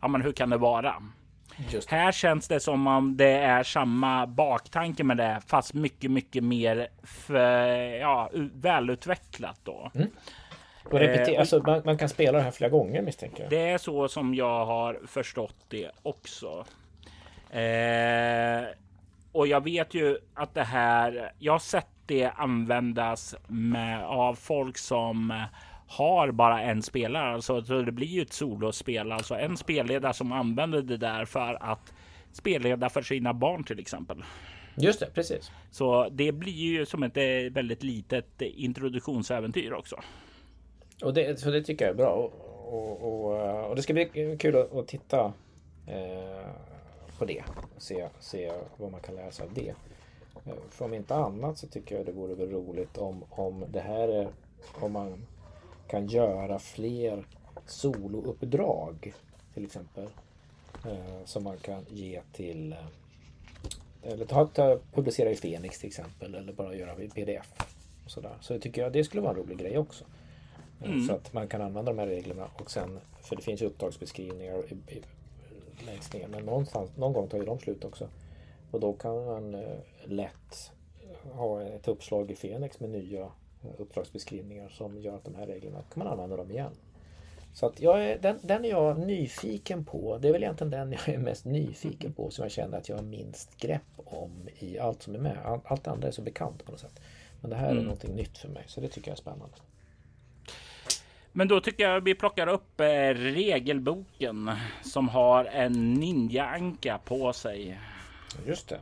ja, 0.00 0.08
men 0.08 0.22
hur 0.22 0.32
kan 0.32 0.50
det 0.50 0.56
vara? 0.56 0.94
Just. 1.70 1.90
Här 1.90 2.12
känns 2.12 2.48
det 2.48 2.60
som 2.60 2.86
om 2.86 3.16
det 3.16 3.32
är 3.32 3.62
samma 3.62 4.26
baktanke 4.26 5.04
med 5.04 5.16
det, 5.16 5.40
fast 5.46 5.74
mycket, 5.74 6.10
mycket 6.10 6.44
mer 6.44 6.88
för, 7.02 7.68
ja, 7.76 8.30
välutvecklat 8.52 9.60
då. 9.64 9.90
Mm. 9.94 10.08
Och 10.84 10.98
repeter, 10.98 11.32
eh, 11.32 11.40
alltså, 11.40 11.62
man, 11.66 11.82
man, 11.84 11.98
kan 11.98 12.08
spela 12.08 12.38
det 12.38 12.44
här 12.44 12.50
flera 12.50 12.70
gånger 12.70 13.02
misstänker 13.02 13.42
jag. 13.42 13.50
Det 13.50 13.70
är 13.70 13.78
så 13.78 14.08
som 14.08 14.34
jag 14.34 14.66
har 14.66 15.00
förstått 15.06 15.56
det 15.68 15.90
också. 16.02 16.64
Eh, 17.50 18.64
och 19.32 19.46
jag 19.46 19.64
vet 19.64 19.94
ju 19.94 20.18
att 20.34 20.54
det 20.54 20.64
här. 20.64 21.32
Jag 21.38 21.52
har 21.52 21.58
sett 21.58 21.88
det 22.12 22.30
användas 22.30 23.34
med, 23.48 24.04
av 24.04 24.34
folk 24.34 24.78
som 24.78 25.44
har 25.86 26.30
bara 26.30 26.62
en 26.62 26.82
spelare. 26.82 27.34
Alltså, 27.34 27.62
så 27.62 27.82
det 27.82 27.92
blir 27.92 28.06
ju 28.06 28.22
ett 28.22 28.32
solospel, 28.32 29.12
alltså 29.12 29.34
en 29.34 29.56
spelledare 29.56 30.14
som 30.14 30.32
använder 30.32 30.82
det 30.82 30.96
där 30.96 31.24
för 31.24 31.58
att 31.60 31.92
spelleda 32.32 32.90
för 32.90 33.02
sina 33.02 33.34
barn 33.34 33.64
till 33.64 33.78
exempel. 33.78 34.24
Just 34.76 35.00
det, 35.00 35.06
precis. 35.14 35.50
Så 35.70 36.08
det 36.08 36.32
blir 36.32 36.52
ju 36.52 36.86
som 36.86 37.02
ett 37.02 37.16
eh, 37.16 37.52
väldigt 37.52 37.82
litet 37.82 38.42
introduktionsäventyr 38.42 39.72
också. 39.72 39.96
Och 41.02 41.14
det, 41.14 41.40
så 41.40 41.50
det 41.50 41.62
tycker 41.62 41.84
jag 41.84 41.92
är 41.92 41.96
bra. 41.96 42.10
Och, 42.10 42.32
och, 42.72 43.02
och, 43.02 43.70
och 43.70 43.76
det 43.76 43.82
ska 43.82 43.92
bli 43.92 44.36
kul 44.38 44.56
att, 44.56 44.74
att 44.74 44.88
titta 44.88 45.32
eh, 45.86 46.46
på 47.18 47.24
det. 47.24 47.42
Se, 47.78 48.08
se 48.20 48.52
vad 48.76 48.92
man 48.92 49.00
kan 49.00 49.14
läsa 49.14 49.44
av 49.44 49.54
det. 49.54 49.74
För 50.70 50.84
om 50.84 50.94
inte 50.94 51.14
annat 51.14 51.58
så 51.58 51.66
tycker 51.66 51.96
jag 51.96 52.06
det 52.06 52.12
vore 52.12 52.34
väl 52.34 52.50
roligt 52.50 52.98
om, 52.98 53.24
om 53.30 53.64
det 53.68 53.80
här 53.80 54.08
är 54.08 54.28
om 54.74 54.92
man 54.92 55.26
kan 55.88 56.06
göra 56.06 56.58
fler 56.58 57.26
solouppdrag 57.66 59.14
till 59.54 59.64
exempel. 59.64 60.08
Eh, 60.86 61.24
som 61.24 61.44
man 61.44 61.56
kan 61.56 61.84
ge 61.88 62.20
till 62.32 62.72
eh, 62.72 64.12
eller 64.12 64.24
ta, 64.24 64.46
ta, 64.46 64.78
publicera 64.92 65.30
i 65.30 65.36
Fenix 65.36 65.78
till 65.78 65.88
exempel 65.88 66.34
eller 66.34 66.52
bara 66.52 66.74
göra 66.74 67.02
i 67.02 67.08
pdf. 67.08 67.52
Och 68.04 68.10
sådär. 68.10 68.36
Så 68.40 68.52
det 68.52 68.60
tycker 68.60 68.82
jag 68.82 68.92
det 68.92 69.04
skulle 69.04 69.22
vara 69.22 69.32
en 69.32 69.38
rolig 69.38 69.58
grej 69.58 69.78
också. 69.78 70.04
Eh, 70.80 70.90
mm. 70.90 71.06
Så 71.06 71.12
att 71.12 71.32
man 71.32 71.48
kan 71.48 71.62
använda 71.62 71.92
de 71.92 71.98
här 71.98 72.06
reglerna 72.06 72.48
och 72.54 72.70
sen, 72.70 73.00
för 73.22 73.36
det 73.36 73.42
finns 73.42 73.62
ju 73.62 73.66
uppdragsbeskrivningar 73.66 74.72
i, 74.72 74.94
i, 74.94 75.02
längst 75.86 76.14
ner 76.14 76.28
men 76.28 76.44
någonstans, 76.44 76.96
någon 76.96 77.12
gång 77.12 77.28
tar 77.28 77.38
ju 77.38 77.44
de 77.44 77.58
slut 77.58 77.84
också. 77.84 78.08
Och 78.72 78.80
då 78.80 78.92
kan 78.92 79.24
man 79.24 79.54
eh, 79.54 79.78
lätt 80.04 80.72
ha 81.32 81.62
ett 81.62 81.88
uppslag 81.88 82.30
i 82.30 82.34
Fenix 82.34 82.80
med 82.80 82.90
nya 82.90 83.20
eh, 83.20 83.70
uppdragsbeskrivningar 83.78 84.68
som 84.68 85.00
gör 85.00 85.16
att 85.16 85.24
de 85.24 85.34
här 85.34 85.46
reglerna 85.46 85.82
kan 85.82 86.04
man 86.04 86.12
använda 86.12 86.36
dem 86.36 86.50
igen. 86.50 86.72
Så 87.54 87.66
att 87.66 87.80
är, 87.80 88.18
den, 88.18 88.38
den 88.42 88.64
är 88.64 88.68
jag 88.68 88.98
nyfiken 88.98 89.84
på. 89.84 90.18
Det 90.18 90.28
är 90.28 90.32
väl 90.32 90.42
egentligen 90.42 90.70
den 90.70 90.92
jag 90.92 91.08
är 91.08 91.18
mest 91.18 91.44
nyfiken 91.44 92.12
på 92.12 92.30
som 92.30 92.42
jag 92.42 92.52
känner 92.52 92.78
att 92.78 92.88
jag 92.88 92.96
har 92.96 93.02
minst 93.02 93.56
grepp 93.56 93.82
om 93.96 94.48
i 94.58 94.78
allt 94.78 95.02
som 95.02 95.14
är 95.14 95.18
med. 95.18 95.38
Allt, 95.44 95.62
allt 95.64 95.86
andra 95.86 96.08
är 96.08 96.12
så 96.12 96.22
bekant 96.22 96.64
på 96.64 96.70
något 96.70 96.80
sätt. 96.80 97.00
Men 97.40 97.50
det 97.50 97.56
här 97.56 97.70
mm. 97.70 97.78
är 97.78 97.82
någonting 97.82 98.14
nytt 98.14 98.38
för 98.38 98.48
mig 98.48 98.64
så 98.66 98.80
det 98.80 98.88
tycker 98.88 99.08
jag 99.10 99.16
är 99.16 99.20
spännande. 99.20 99.56
Men 101.32 101.48
då 101.48 101.60
tycker 101.60 101.84
jag 101.84 102.00
vi 102.00 102.14
plockar 102.14 102.46
upp 102.46 102.80
eh, 102.80 102.84
regelboken 103.14 104.50
som 104.84 105.08
har 105.08 105.44
en 105.44 105.94
ninja-anka 105.94 106.98
på 107.04 107.32
sig. 107.32 107.78
Just 108.46 108.68
det. 108.68 108.80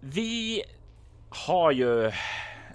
Vi 0.00 0.62
har 1.28 1.70
ju 1.70 2.12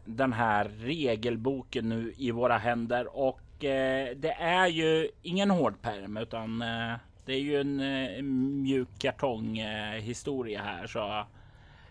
den 0.06 0.34
här 0.34 0.72
regelboken 0.80 1.90
nu 1.90 2.14
i 2.18 2.32
våra 2.32 2.58
händer 2.58 3.18
och 3.18 3.64
eh, 3.66 4.16
det 4.16 4.32
är 4.40 4.68
ju 4.68 5.10
ingen 5.22 5.52
hård 5.52 5.82
perm 5.82 6.18
utan 6.18 6.62
eh, 6.62 6.94
det 7.26 7.34
är 7.34 7.40
ju 7.40 7.62
en 7.62 7.80
eh, 7.80 8.22
mjuk 8.22 8.88
kartonghistoria 9.00 10.62
här 10.62 10.88
så 10.88 11.26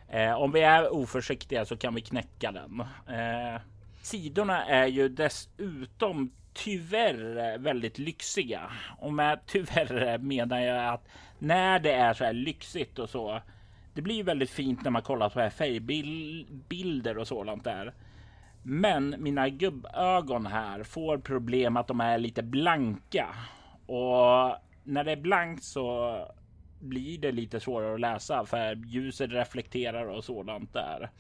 eh, 0.08 0.32
om 0.32 0.52
vi 0.52 0.60
är 0.60 0.94
oförsiktiga 0.94 1.64
så 1.64 1.76
kan 1.76 1.94
vi 1.94 2.00
knäcka 2.00 2.52
den. 2.52 2.80
Eh, 3.18 3.60
sidorna 4.02 4.64
är 4.66 4.86
ju 4.86 5.08
dessutom 5.08 6.32
tyvärr 6.54 7.58
väldigt 7.58 7.98
lyxiga 7.98 8.70
och 8.98 9.12
med 9.12 9.40
tyvärr 9.46 10.18
menar 10.18 10.60
jag 10.60 10.94
att 10.94 11.08
när 11.38 11.78
det 11.78 11.92
är 11.92 12.14
så 12.14 12.24
här 12.24 12.32
lyxigt 12.32 12.98
och 12.98 13.10
så. 13.10 13.40
Det 13.94 14.02
blir 14.02 14.24
väldigt 14.24 14.50
fint 14.50 14.84
när 14.84 14.90
man 14.90 15.02
kollar 15.02 15.28
på 15.28 15.50
färgbilder 15.50 17.18
och 17.18 17.28
sådant 17.28 17.64
där. 17.64 17.94
Men 18.62 19.14
mina 19.18 19.48
gubbögon 19.48 20.46
här 20.46 20.82
får 20.82 21.18
problem 21.18 21.76
att 21.76 21.86
de 21.86 22.00
är 22.00 22.18
lite 22.18 22.42
blanka 22.42 23.26
och 23.86 24.56
när 24.84 25.04
det 25.04 25.12
är 25.12 25.20
blankt 25.20 25.64
så 25.64 26.18
blir 26.80 27.18
det 27.18 27.32
lite 27.32 27.60
svårare 27.60 27.94
att 27.94 28.00
läsa 28.00 28.46
för 28.46 28.74
ljuset 28.86 29.30
reflekterar 29.30 30.06
och 30.06 30.24
sådant 30.24 30.72
där. 30.72 31.10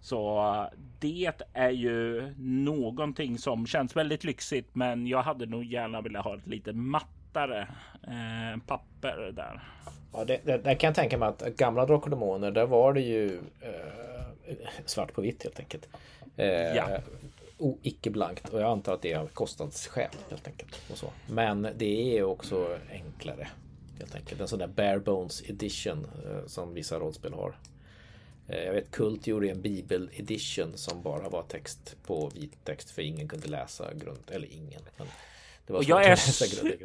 Så 0.00 0.66
det 1.00 1.42
är 1.52 1.70
ju 1.70 2.34
någonting 2.38 3.38
som 3.38 3.66
känns 3.66 3.96
väldigt 3.96 4.24
lyxigt, 4.24 4.74
men 4.74 5.06
jag 5.06 5.22
hade 5.22 5.46
nog 5.46 5.64
gärna 5.64 6.00
velat 6.00 6.24
ha 6.24 6.36
ett 6.36 6.46
lite 6.46 6.72
mattare 7.32 7.68
eh, 8.02 8.60
papper 8.66 9.32
där. 9.32 9.62
Ja, 10.12 10.24
det, 10.24 10.40
det, 10.44 10.58
det, 10.58 10.74
kan 10.74 10.88
jag 10.88 10.94
tänka 10.94 11.18
mig 11.18 11.28
att 11.28 11.56
gamla 11.56 11.86
Drakar 11.86 12.50
där 12.50 12.66
var 12.66 12.92
det 12.92 13.00
ju 13.00 13.40
eh, 13.60 14.54
svart 14.86 15.12
på 15.12 15.20
vitt 15.20 15.42
helt 15.42 15.58
enkelt. 15.58 15.88
Eh, 16.36 16.46
ja. 16.46 16.88
icke 17.82 18.10
blankt 18.10 18.48
och 18.48 18.60
jag 18.60 18.70
antar 18.70 18.94
att 18.94 19.02
det 19.02 19.12
är 19.12 19.26
kostnadsskäl 19.26 20.10
helt 20.30 20.46
enkelt. 20.46 20.80
Och 20.90 20.98
så. 20.98 21.06
Men 21.28 21.68
det 21.76 22.18
är 22.18 22.22
också 22.22 22.78
enklare. 22.90 23.48
Helt 23.98 24.14
enkelt. 24.14 24.40
En 24.40 24.48
sån 24.48 24.58
där 24.58 24.66
bare 24.66 24.98
bones 24.98 25.50
edition 25.50 26.06
eh, 26.24 26.46
som 26.46 26.74
vissa 26.74 26.98
rollspel 26.98 27.32
har. 27.34 27.54
Eh, 28.48 28.64
jag 28.64 28.72
vet 28.72 28.90
Kult 28.90 29.26
gjorde 29.26 29.50
en 29.50 29.62
bibel 29.62 30.10
edition 30.14 30.72
som 30.74 31.02
bara 31.02 31.28
var 31.28 31.42
text 31.42 31.96
på 32.06 32.30
vit 32.34 32.64
text 32.64 32.90
för 32.90 33.02
ingen 33.02 33.28
kunde 33.28 33.48
läsa 33.48 33.94
grund, 33.94 34.30
eller 34.30 34.52
ingen. 34.52 34.82
Och, 35.68 35.84
jag 35.84 36.04
är, 36.04 36.18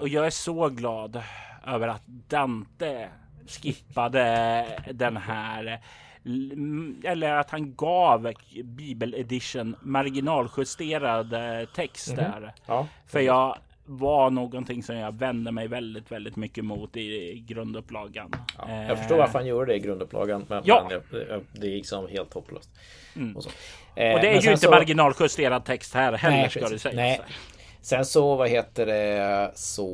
och 0.02 0.10
jag 0.10 0.26
är 0.26 0.30
så 0.30 0.70
glad 0.70 1.22
över 1.66 1.88
att 1.88 2.04
Dante 2.06 3.10
skippade 3.48 4.66
den 4.92 5.18
här 5.18 5.82
eller 7.04 7.32
att 7.32 7.50
han 7.50 7.76
gav 7.76 8.34
Bibel 8.64 9.16
edition 9.16 9.76
marginaljusterad 9.82 11.36
text 11.76 12.08
mm 12.08 12.26
-hmm. 12.26 12.42
där. 12.42 12.54
Ja. 12.66 12.88
För 13.08 13.20
jag 13.20 13.58
var 13.86 14.30
någonting 14.30 14.84
som 14.84 14.96
jag 14.96 15.12
vände 15.12 15.52
mig 15.52 15.68
väldigt, 15.68 16.12
väldigt 16.12 16.36
mycket 16.36 16.66
mot 16.66 16.98
i 16.98 17.40
grundupplagan. 17.48 18.32
Ja, 18.58 18.84
jag 18.84 18.98
förstår 18.98 19.18
varför 19.18 19.40
han 19.40 19.48
gjorde 19.48 19.66
det 19.66 19.76
i 19.76 19.80
grundupplagan, 19.80 20.46
men, 20.50 20.62
ja. 20.66 20.90
men 20.90 21.02
det 21.52 21.68
är 21.68 21.72
liksom 21.72 22.08
helt 22.08 22.34
hopplöst. 22.34 22.70
Mm. 23.16 23.36
Och, 23.38 23.44
så. 23.44 23.50
Eh, 23.96 24.14
och 24.14 24.22
det 24.22 24.28
är 24.28 24.42
ju 24.42 24.52
inte 24.52 24.58
så... 24.58 24.72
marginaljusterad 24.72 25.66
text 25.66 25.94
här 25.94 26.14
heller 26.14 26.38
Nej, 26.38 26.50
ska 26.50 26.70
du 26.70 26.80
säga. 26.80 26.96
Nej. 26.96 27.22
Sen 27.88 28.06
så, 28.06 28.36
vad 28.36 28.50
heter 28.50 28.86
det, 28.86 29.52
så 29.56 29.88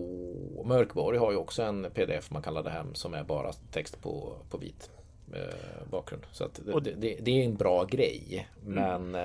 Mörkborg 0.66 1.18
har 1.18 1.32
ju 1.32 1.38
också 1.38 1.64
en 1.64 1.88
pdf 1.94 2.32
man 2.32 2.42
kallar 2.42 2.64
det 2.64 2.70
här 2.70 2.86
som 2.94 3.14
är 3.14 3.24
bara 3.24 3.54
text 3.72 4.02
på, 4.02 4.34
på 4.50 4.58
vit 4.58 4.90
eh, 5.34 5.88
bakgrund. 5.92 6.24
Så 6.32 6.44
att 6.44 6.60
det, 6.66 6.92
det, 6.92 7.18
det, 7.22 7.42
är 7.42 7.46
en 7.46 7.56
bra 7.56 7.84
grej. 7.84 8.48
Mm. 8.66 8.74
Men 9.12 9.16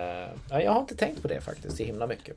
eh, 0.51 0.65
jag 0.65 0.73
har 0.73 0.81
inte 0.81 0.97
tänkt 0.97 1.23
på 1.23 1.29
det 1.29 1.41
faktiskt, 1.41 1.77
det 1.77 1.85
är 1.85 1.87
himla 1.87 2.07
mycket. 2.07 2.37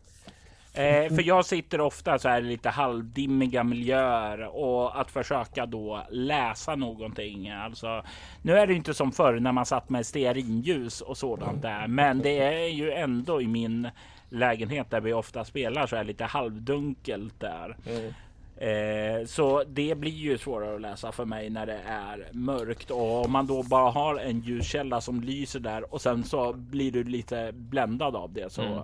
Eh, 0.73 1.15
för 1.15 1.27
jag 1.27 1.45
sitter 1.45 1.81
ofta 1.81 2.19
så 2.19 2.29
här 2.29 2.41
lite 2.41 2.69
halvdimmiga 2.69 3.63
miljöer 3.63 4.55
och 4.55 5.01
att 5.01 5.11
försöka 5.11 5.65
då 5.65 6.03
läsa 6.09 6.75
någonting. 6.75 7.49
Alltså, 7.49 8.03
nu 8.41 8.57
är 8.57 8.67
det 8.67 8.73
inte 8.73 8.93
som 8.93 9.11
förr 9.11 9.39
när 9.39 9.51
man 9.51 9.65
satt 9.65 9.89
med 9.89 10.05
stearinljus 10.05 11.01
och 11.01 11.17
sådant 11.17 11.61
där, 11.61 11.87
men 11.87 12.19
det 12.19 12.39
är 12.39 12.67
ju 12.67 12.91
ändå 12.91 13.41
i 13.41 13.47
min 13.47 13.87
lägenhet 14.31 14.89
där 14.89 15.01
vi 15.01 15.13
ofta 15.13 15.45
spelar 15.45 15.87
så 15.87 15.95
är 15.95 16.03
lite 16.03 16.23
halvdunkelt 16.23 17.39
där. 17.39 17.77
Mm. 17.85 18.13
Eh, 18.57 19.25
så 19.25 19.63
det 19.63 19.95
blir 19.95 20.11
ju 20.11 20.37
svårare 20.37 20.75
att 20.75 20.81
läsa 20.81 21.11
för 21.11 21.25
mig 21.25 21.49
när 21.49 21.65
det 21.65 21.79
är 21.85 22.27
mörkt 22.31 22.91
och 22.91 23.25
om 23.25 23.31
man 23.31 23.47
då 23.47 23.63
bara 23.63 23.91
har 23.91 24.15
en 24.15 24.39
ljuskälla 24.39 25.01
som 25.01 25.21
lyser 25.21 25.59
där 25.59 25.93
och 25.93 26.01
sen 26.01 26.23
så 26.23 26.53
blir 26.53 26.91
du 26.91 27.03
lite 27.03 27.51
bländad 27.53 28.15
av 28.15 28.33
det 28.33 28.53
så 28.53 28.61
mm 28.61 28.81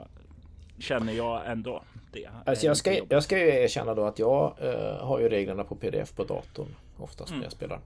känner 0.80 1.14
jag 1.14 1.52
ändå 1.52 1.84
det. 2.12 2.30
Alltså 2.46 2.66
jag, 2.66 2.78
ska, 2.78 3.00
jag 3.10 3.24
ska 3.24 3.40
ju 3.40 3.48
erkänna 3.48 3.94
då 3.94 4.06
att 4.06 4.20
jag 4.20 4.54
uh, 4.64 5.06
har 5.06 5.20
ju 5.20 5.30
reglerna 5.30 5.64
på 5.64 5.76
pdf 5.76 6.16
på 6.16 6.24
datorn 6.24 6.76
oftast 6.98 7.30
mm. 7.30 7.40
när 7.40 7.46
jag 7.46 7.52
spelar. 7.52 7.80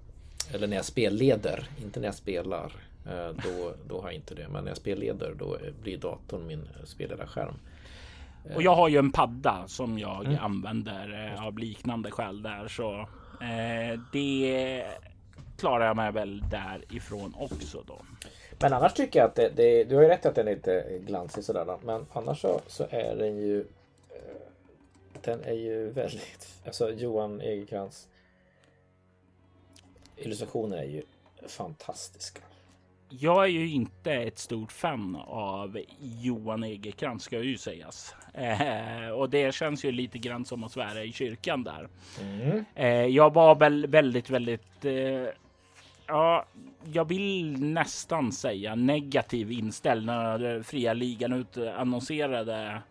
Eller 0.53 0.67
när 0.67 0.75
jag 0.75 0.85
spelleder, 0.85 1.69
inte 1.83 1.99
när 1.99 2.07
jag 2.07 2.15
spelar. 2.15 2.71
Uh, 3.07 3.29
då, 3.43 3.73
då 3.87 4.01
har 4.01 4.07
jag 4.07 4.13
inte 4.13 4.35
det. 4.35 4.47
Men 4.49 4.63
när 4.63 4.71
jag 4.71 4.77
spelleder 4.77 5.33
då 5.39 5.57
blir 5.83 5.97
datorn 5.97 6.47
min 6.47 6.67
spelledarskärm. 6.83 7.55
Och 8.55 8.61
jag 8.61 8.75
har 8.75 8.89
ju 8.89 8.97
en 8.97 9.11
padda 9.11 9.67
som 9.67 9.99
jag 9.99 10.25
mm. 10.25 10.39
använder 10.39 11.35
av 11.41 11.59
liknande 11.59 12.11
skäl 12.11 12.41
där. 12.41 12.67
Så 12.67 12.99
eh, 13.41 13.99
det 14.11 14.85
klarar 15.57 15.85
jag 15.85 15.95
mig 15.95 16.11
väl 16.11 16.43
därifrån 16.49 17.35
också 17.37 17.83
då. 17.87 17.97
Men 18.59 18.73
annars 18.73 18.93
tycker 18.93 19.19
jag 19.19 19.27
att 19.27 19.35
det, 19.35 19.51
det, 19.55 19.83
du 19.83 19.95
har 19.95 20.03
ju 20.03 20.07
rätt 20.07 20.25
att 20.25 20.35
den 20.35 20.47
är 20.47 20.55
lite 20.55 20.99
glansig 21.05 21.43
sådär. 21.43 21.77
Men 21.83 22.05
annars 22.13 22.41
så, 22.41 22.61
så 22.67 22.87
är 22.89 23.15
den 23.15 23.37
ju 23.37 23.59
eh, 24.09 24.41
Den 25.21 25.43
är 25.43 25.53
ju 25.53 25.89
väldigt 25.89 26.61
Alltså 26.65 26.91
Johan 26.91 27.41
Egerkrans 27.41 28.07
Illustrationer 30.15 30.77
är 30.77 30.83
ju 30.83 31.03
fantastiska. 31.47 32.41
Jag 33.19 33.43
är 33.43 33.49
ju 33.49 33.69
inte 33.69 34.13
ett 34.13 34.39
stort 34.39 34.71
fan 34.71 35.15
av 35.27 35.79
Johan 35.99 36.63
Egerkrans 36.63 37.23
ska 37.23 37.39
ju 37.39 37.57
sägas. 37.57 38.15
Eh, 38.33 39.09
och 39.09 39.29
det 39.29 39.55
känns 39.55 39.85
ju 39.85 39.91
lite 39.91 40.17
grann 40.17 40.45
som 40.45 40.63
att 40.63 40.71
svära 40.71 41.03
i 41.03 41.11
kyrkan 41.11 41.63
där. 41.63 41.87
Mm. 42.21 42.65
Eh, 42.75 42.87
jag 42.87 43.33
var 43.33 43.55
väl 43.55 43.87
väldigt, 43.87 44.29
väldigt 44.29 44.85
eh, 44.85 45.33
ja, 46.07 46.45
jag 46.93 47.07
vill 47.07 47.63
nästan 47.63 48.31
säga 48.31 48.75
negativ 48.75 49.51
inställd 49.51 50.05
när 50.05 50.63
fria 50.63 50.93
ligan 50.93 51.33
utannonserade 51.33 52.81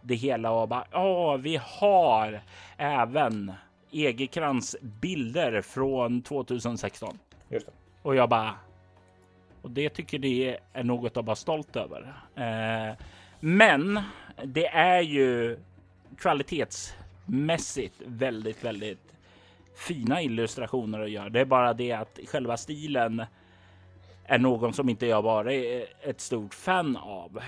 det 0.00 0.14
hela 0.14 0.50
och 0.50 0.68
bara 0.68 0.84
ja, 0.90 1.36
vi 1.36 1.60
har 1.62 2.42
även 2.76 3.52
Egerkrans 3.90 4.76
bilder 4.80 5.62
från 5.62 6.22
2016. 6.22 7.18
Just 7.48 7.66
det. 7.66 7.72
Och 8.02 8.16
jag 8.16 8.28
bara. 8.28 8.54
Och 9.62 9.70
det 9.70 9.88
tycker 9.88 10.18
det 10.18 10.58
är 10.72 10.84
något 10.84 11.16
att 11.16 11.26
vara 11.26 11.36
stolt 11.36 11.76
över. 11.76 12.14
Eh, 12.34 12.96
men 13.40 14.00
det 14.44 14.66
är 14.66 15.00
ju 15.00 15.58
kvalitetsmässigt 16.18 17.94
väldigt, 18.06 18.64
väldigt 18.64 19.14
fina 19.76 20.22
illustrationer 20.22 21.00
att 21.00 21.10
göra. 21.10 21.28
Det 21.28 21.40
är 21.40 21.44
bara 21.44 21.74
det 21.74 21.92
att 21.92 22.18
själva 22.26 22.56
stilen 22.56 23.24
är 24.24 24.38
någon 24.38 24.72
som 24.72 24.88
inte 24.88 25.06
jag 25.06 25.22
varit 25.22 25.88
ett 26.00 26.20
stort 26.20 26.54
fan 26.54 26.96
av. 26.96 27.40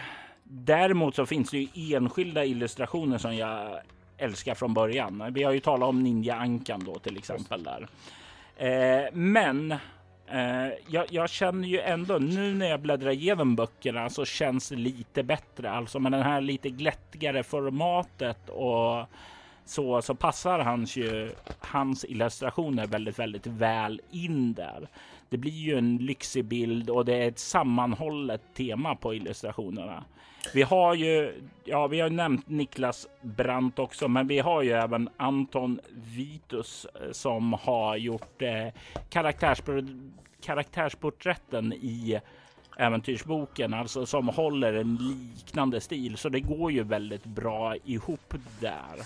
Däremot 0.42 1.14
så 1.14 1.26
finns 1.26 1.50
det 1.50 1.58
ju 1.58 1.96
enskilda 1.96 2.44
illustrationer 2.44 3.18
som 3.18 3.36
jag 3.36 3.80
älskar 4.16 4.54
från 4.54 4.74
början. 4.74 5.32
Vi 5.32 5.42
har 5.42 5.52
ju 5.52 5.60
talat 5.60 5.88
om 5.88 6.02
Ninja 6.02 6.34
Ankan 6.34 6.84
då 6.84 6.98
till 6.98 7.16
exempel 7.16 7.62
där. 7.62 7.88
Eh, 8.56 9.12
men 9.12 9.74
Eh, 10.26 10.68
jag, 10.88 11.06
jag, 11.10 11.30
känner 11.30 11.68
ju 11.68 11.80
ändå 11.80 12.18
nu 12.18 12.54
när 12.54 12.66
jag 12.66 12.80
bläddrar 12.80 13.10
igenom 13.10 13.56
böckerna 13.56 14.10
så 14.10 14.24
känns 14.24 14.68
det 14.68 14.76
lite 14.76 15.22
bättre. 15.22 15.70
Alltså 15.70 15.98
med 15.98 16.12
den 16.12 16.22
här 16.22 16.40
lite 16.40 16.70
glättigare 16.70 17.42
formatet 17.42 18.48
och 18.48 19.06
så, 19.64 20.02
så 20.02 20.14
passar 20.14 20.58
hans, 20.58 20.96
ju, 20.96 21.30
hans 21.58 22.04
illustrationer 22.04 22.86
väldigt, 22.86 23.18
väldigt 23.18 23.46
väl 23.46 24.00
in 24.10 24.54
där. 24.54 24.88
Det 25.28 25.36
blir 25.36 25.52
ju 25.52 25.78
en 25.78 25.96
lyxig 25.96 26.44
bild 26.44 26.90
och 26.90 27.04
det 27.04 27.14
är 27.14 27.28
ett 27.28 27.38
sammanhållet 27.38 28.42
tema 28.54 28.96
på 28.96 29.14
illustrationerna. 29.14 30.04
Vi 30.52 30.62
har 30.62 30.94
ju, 30.94 31.42
ja, 31.64 31.86
vi 31.86 32.00
har 32.00 32.10
nämnt 32.10 32.48
Niklas 32.48 33.08
Brandt 33.22 33.78
också, 33.78 34.08
men 34.08 34.26
vi 34.26 34.38
har 34.38 34.62
ju 34.62 34.72
även 34.72 35.08
Anton 35.16 35.80
Vitus 36.16 36.86
eh, 36.94 37.12
som 37.12 37.52
har 37.52 37.96
gjort 37.96 38.42
eh, 38.42 38.68
karaktärspor 39.10 39.86
karaktärsporträtten 40.40 41.72
i 41.72 42.20
äventyrsboken, 42.76 43.74
alltså 43.74 44.06
som 44.06 44.28
håller 44.28 44.72
en 44.74 44.96
liknande 44.96 45.80
stil. 45.80 46.16
Så 46.16 46.28
det 46.28 46.40
går 46.40 46.72
ju 46.72 46.82
väldigt 46.82 47.24
bra 47.24 47.76
ihop 47.84 48.34
där. 48.60 48.96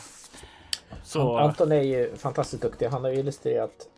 Så... 1.04 1.36
Anton 1.36 1.72
är 1.72 1.82
ju 1.82 2.16
fantastiskt 2.16 2.62
duktig. 2.62 2.86
Han 2.86 3.04
har 3.04 3.10
illustrerat 3.10 3.88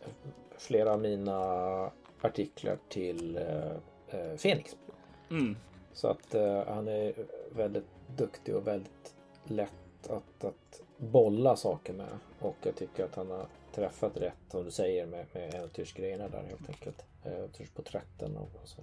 flera 0.57 0.93
av 0.93 1.01
mina 1.01 1.39
artiklar 2.21 2.77
till 2.89 3.39
uh, 4.13 4.37
Fenix. 4.37 4.75
Mm. 5.29 5.55
Så 5.93 6.07
att 6.07 6.35
uh, 6.35 6.63
han 6.67 6.87
är 6.87 7.13
väldigt 7.55 7.87
duktig 8.17 8.55
och 8.55 8.67
väldigt 8.67 9.15
lätt 9.43 10.07
att, 10.09 10.43
att 10.43 10.81
bolla 10.97 11.55
saker 11.55 11.93
med. 11.93 12.07
Och 12.39 12.55
jag 12.63 12.75
tycker 12.75 13.05
att 13.05 13.15
han 13.15 13.31
har 13.31 13.45
träffat 13.75 14.17
rätt 14.17 14.33
som 14.51 14.63
du 14.63 14.71
säger 14.71 15.05
med, 15.05 15.25
med 15.33 15.53
äventyrsgrejerna 15.53 16.27
där 16.27 16.43
helt 16.49 16.69
enkelt. 16.69 17.05
Äventyrsporträtten 17.23 18.37
och, 18.37 18.49
och 18.61 18.67
så. 18.67 18.81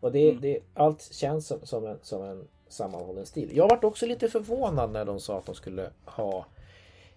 Och 0.00 0.12
det, 0.12 0.28
mm. 0.28 0.40
det, 0.40 0.60
allt 0.74 1.12
känns 1.12 1.46
som, 1.46 1.58
som, 1.62 1.86
en, 1.86 1.98
som 2.02 2.22
en 2.22 2.48
sammanhållen 2.68 3.26
stil. 3.26 3.50
Jag 3.56 3.68
varit 3.68 3.84
också 3.84 4.06
lite 4.06 4.28
förvånad 4.28 4.90
när 4.90 5.04
de 5.04 5.20
sa 5.20 5.38
att 5.38 5.46
de 5.46 5.54
skulle 5.54 5.90
ha 6.04 6.46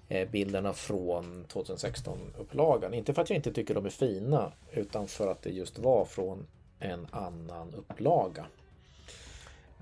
eh, 0.09 0.29
bilderna 0.29 0.73
från 0.73 1.45
2016-upplagan. 1.45 2.93
Inte 2.93 3.13
för 3.13 3.21
att 3.21 3.29
jag 3.29 3.37
inte 3.37 3.53
tycker 3.53 3.75
de 3.75 3.85
är 3.85 3.89
fina 3.89 4.51
utan 4.71 5.07
för 5.07 5.27
att 5.27 5.41
det 5.41 5.49
just 5.49 5.79
var 5.79 6.05
från 6.05 6.47
en 6.79 7.07
annan 7.11 7.73
upplaga. 7.75 8.45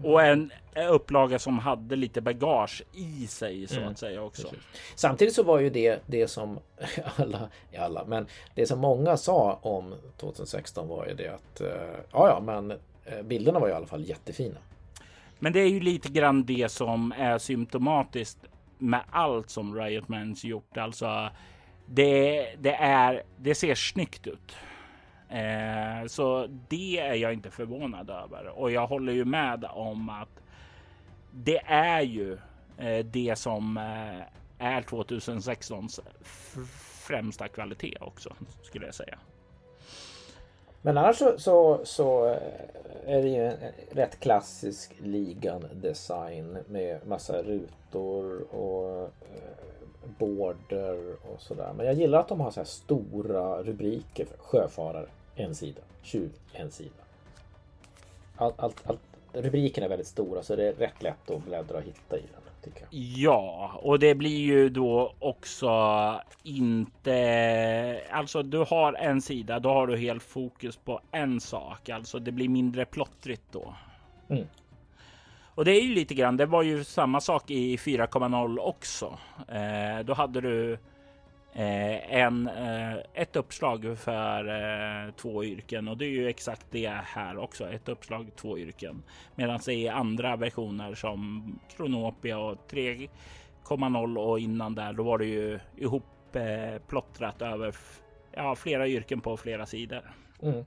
Och 0.03 0.23
en 0.23 0.51
upplaga 0.89 1.39
som 1.39 1.59
hade 1.59 1.95
lite 1.95 2.21
bagage 2.21 2.83
i 2.93 3.27
sig 3.27 3.67
så 3.67 3.77
mm. 3.77 3.89
att 3.89 3.97
säga 3.97 4.21
också. 4.21 4.47
Precis. 4.47 4.65
Samtidigt 4.95 5.33
så 5.33 5.43
var 5.43 5.59
ju 5.59 5.69
det 5.69 5.99
det 6.05 6.27
som 6.27 6.59
alla, 7.15 7.49
alla, 7.77 8.05
men 8.05 8.27
det 8.55 8.67
som 8.67 8.79
många 8.79 9.17
sa 9.17 9.59
om 9.61 9.95
2016 10.17 10.87
var 10.87 11.07
ju 11.07 11.13
det 11.13 11.27
att 11.27 11.61
eh, 11.61 11.67
ja, 12.11 12.27
ja, 12.27 12.39
men 12.45 12.71
eh, 13.05 13.23
bilderna 13.23 13.59
var 13.59 13.69
i 13.69 13.73
alla 13.73 13.87
fall 13.87 14.05
jättefina. 14.05 14.57
Men 15.39 15.53
det 15.53 15.59
är 15.59 15.69
ju 15.69 15.79
lite 15.79 16.09
grann 16.09 16.45
det 16.45 16.71
som 16.71 17.13
är 17.17 17.37
symptomatiskt 17.37 18.37
med 18.77 19.01
allt 19.11 19.49
som 19.49 19.75
Riot 19.75 20.07
Mans 20.07 20.43
gjort. 20.43 20.77
Alltså, 20.77 21.29
det, 21.85 22.47
det 22.59 22.75
är, 22.75 23.23
det 23.37 23.55
ser 23.55 23.75
snyggt 23.75 24.27
ut. 24.27 24.55
Eh, 25.29 26.07
så 26.07 26.47
det 26.67 26.99
är 26.99 27.13
jag 27.13 27.33
inte 27.33 27.51
förvånad 27.51 28.09
över 28.09 28.47
och 28.47 28.71
jag 28.71 28.87
håller 28.87 29.13
ju 29.13 29.25
med 29.25 29.65
om 29.73 30.09
att 30.09 30.41
det 31.31 31.61
är 31.65 32.01
ju 32.01 32.37
eh, 32.77 33.05
det 33.05 33.35
som 33.37 33.77
eh, 33.77 34.21
är 34.67 34.81
2016s 34.81 35.99
främsta 37.07 37.47
kvalitet 37.47 37.97
också 38.01 38.33
skulle 38.63 38.85
jag 38.85 38.95
säga. 38.95 39.17
Men 40.81 40.97
annars 40.97 41.17
så, 41.17 41.39
så, 41.39 41.79
så 41.83 42.27
eh, 42.27 42.37
är 43.05 43.21
det 43.21 43.29
ju 43.29 43.45
en 43.45 43.57
rätt 43.91 44.19
klassisk 44.19 44.95
ligan 44.99 45.63
design 45.73 46.57
med 46.67 47.07
massa 47.07 47.41
rutor 47.41 48.55
och 48.55 49.01
eh, 49.03 49.84
border 50.17 51.13
och 51.13 51.41
sådär. 51.41 51.73
Men 51.77 51.85
jag 51.85 51.95
gillar 51.95 52.19
att 52.19 52.27
de 52.27 52.39
har 52.39 52.51
så 52.51 52.59
här 52.59 52.65
stora 52.65 53.63
rubriker 53.63 54.25
för 54.25 54.37
sjöfarare 54.37 55.07
en 55.35 55.55
sida, 55.55 55.81
tjuv 56.01 56.31
en 56.53 56.71
sida. 56.71 57.03
Allt, 58.35 58.59
allt, 58.59 58.89
allt, 58.89 58.99
rubrikerna 59.33 59.85
är 59.85 59.89
väldigt 59.89 60.07
stora 60.07 60.43
så 60.43 60.55
det 60.55 60.67
är 60.67 60.73
rätt 60.73 61.03
lätt 61.03 61.31
att 61.31 61.45
bläddra 61.45 61.77
och 61.77 61.83
hitta 61.83 62.17
i 62.17 62.21
den. 62.21 62.45
Ja, 62.89 63.71
och 63.83 63.99
det 63.99 64.15
blir 64.15 64.37
ju 64.37 64.69
då 64.69 65.13
också 65.19 65.69
inte... 66.43 68.01
Alltså 68.11 68.43
du 68.43 68.57
har 68.57 68.93
en 68.93 69.21
sida, 69.21 69.59
då 69.59 69.69
har 69.69 69.87
du 69.87 69.97
helt 69.97 70.23
fokus 70.23 70.77
på 70.77 71.01
en 71.11 71.39
sak. 71.39 71.89
Alltså 71.89 72.19
det 72.19 72.31
blir 72.31 72.49
mindre 72.49 72.85
plottrigt 72.85 73.43
då. 73.51 73.73
Mm. 74.29 74.45
Och 75.55 75.65
det 75.65 75.71
är 75.71 75.81
ju 75.81 75.93
lite 75.93 76.13
grann, 76.13 76.37
det 76.37 76.45
var 76.45 76.63
ju 76.63 76.83
samma 76.83 77.21
sak 77.21 77.51
i 77.51 77.77
4.0 77.77 78.59
också. 78.59 79.17
Eh, 79.47 80.05
då 80.05 80.13
hade 80.13 80.41
du 80.41 80.77
Eh, 81.57 82.15
en, 82.15 82.47
eh, 82.47 82.97
ett 83.13 83.35
uppslag 83.35 83.97
för 83.97 84.47
eh, 84.47 85.11
två 85.11 85.43
yrken 85.43 85.87
och 85.87 85.97
det 85.97 86.05
är 86.05 86.09
ju 86.09 86.27
exakt 86.27 86.65
det 86.71 86.87
här 86.87 87.37
också. 87.37 87.69
Ett 87.69 87.89
uppslag, 87.89 88.31
två 88.35 88.57
yrken. 88.57 89.03
Medan 89.35 89.59
det 89.65 89.87
är 89.87 89.91
andra 89.91 90.35
versioner 90.35 90.95
som 90.95 91.43
Kronopia 91.75 92.37
och 92.37 92.57
3.0 92.69 94.17
och 94.17 94.39
innan 94.39 94.75
där, 94.75 94.93
då 94.93 95.03
var 95.03 95.17
det 95.17 95.25
ju 95.25 95.59
ihop 95.77 96.35
eh, 96.35 96.81
plottrat 96.87 97.41
över 97.41 97.75
ja, 98.31 98.55
flera 98.55 98.87
yrken 98.87 99.21
på 99.21 99.37
flera 99.37 99.65
sidor. 99.65 100.11
Mm. 100.41 100.65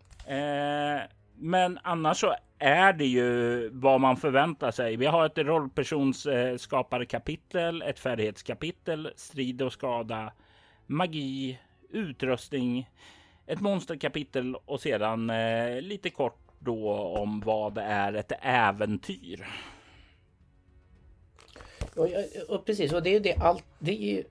Men 1.40 1.78
annars 1.82 2.20
så 2.20 2.34
är 2.58 2.92
det 2.92 3.06
ju 3.06 3.68
vad 3.72 4.00
man 4.00 4.16
förväntar 4.16 4.70
sig. 4.70 4.96
Vi 4.96 5.06
har 5.06 5.26
ett 5.26 5.38
rollpersonsskaparkapitel, 5.38 7.82
ett 7.82 7.98
färdighetskapitel, 7.98 9.12
strid 9.16 9.62
och 9.62 9.72
skada 9.72 10.32
magi, 10.86 11.58
utrustning, 11.90 12.90
ett 13.46 13.60
monsterkapitel 13.60 14.54
och 14.54 14.80
sedan 14.80 15.30
eh, 15.30 15.80
lite 15.80 16.10
kort 16.10 16.38
då 16.58 16.92
om 16.92 17.40
vad 17.40 17.74
det 17.74 17.82
är 17.82 18.12
ett 18.12 18.32
äventyr. 18.42 19.46
Ja, 21.96 22.08
och 22.48 22.64
precis, 22.64 22.92
och 22.92 23.02
det 23.02 23.16
är 23.16 23.20
det 23.20 23.34
allt. 23.34 23.64
Det 23.78 24.18
är 24.18 24.24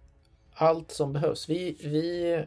allt 0.53 0.91
som 0.91 1.13
behövs. 1.13 1.49
Vi, 1.49 1.77
vi 1.83 2.33
eh, 2.33 2.41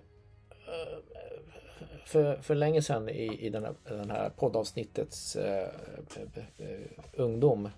för, 2.05 2.37
för 2.37 2.55
länge 2.55 2.83
sedan 2.83 3.09
i, 3.09 3.47
i 3.47 3.49
den, 3.49 3.65
här, 3.65 3.75
den 3.85 4.11
här 4.11 4.31
poddavsnittets 4.37 5.37
uh, 5.37 5.67
ungdom 7.13 7.69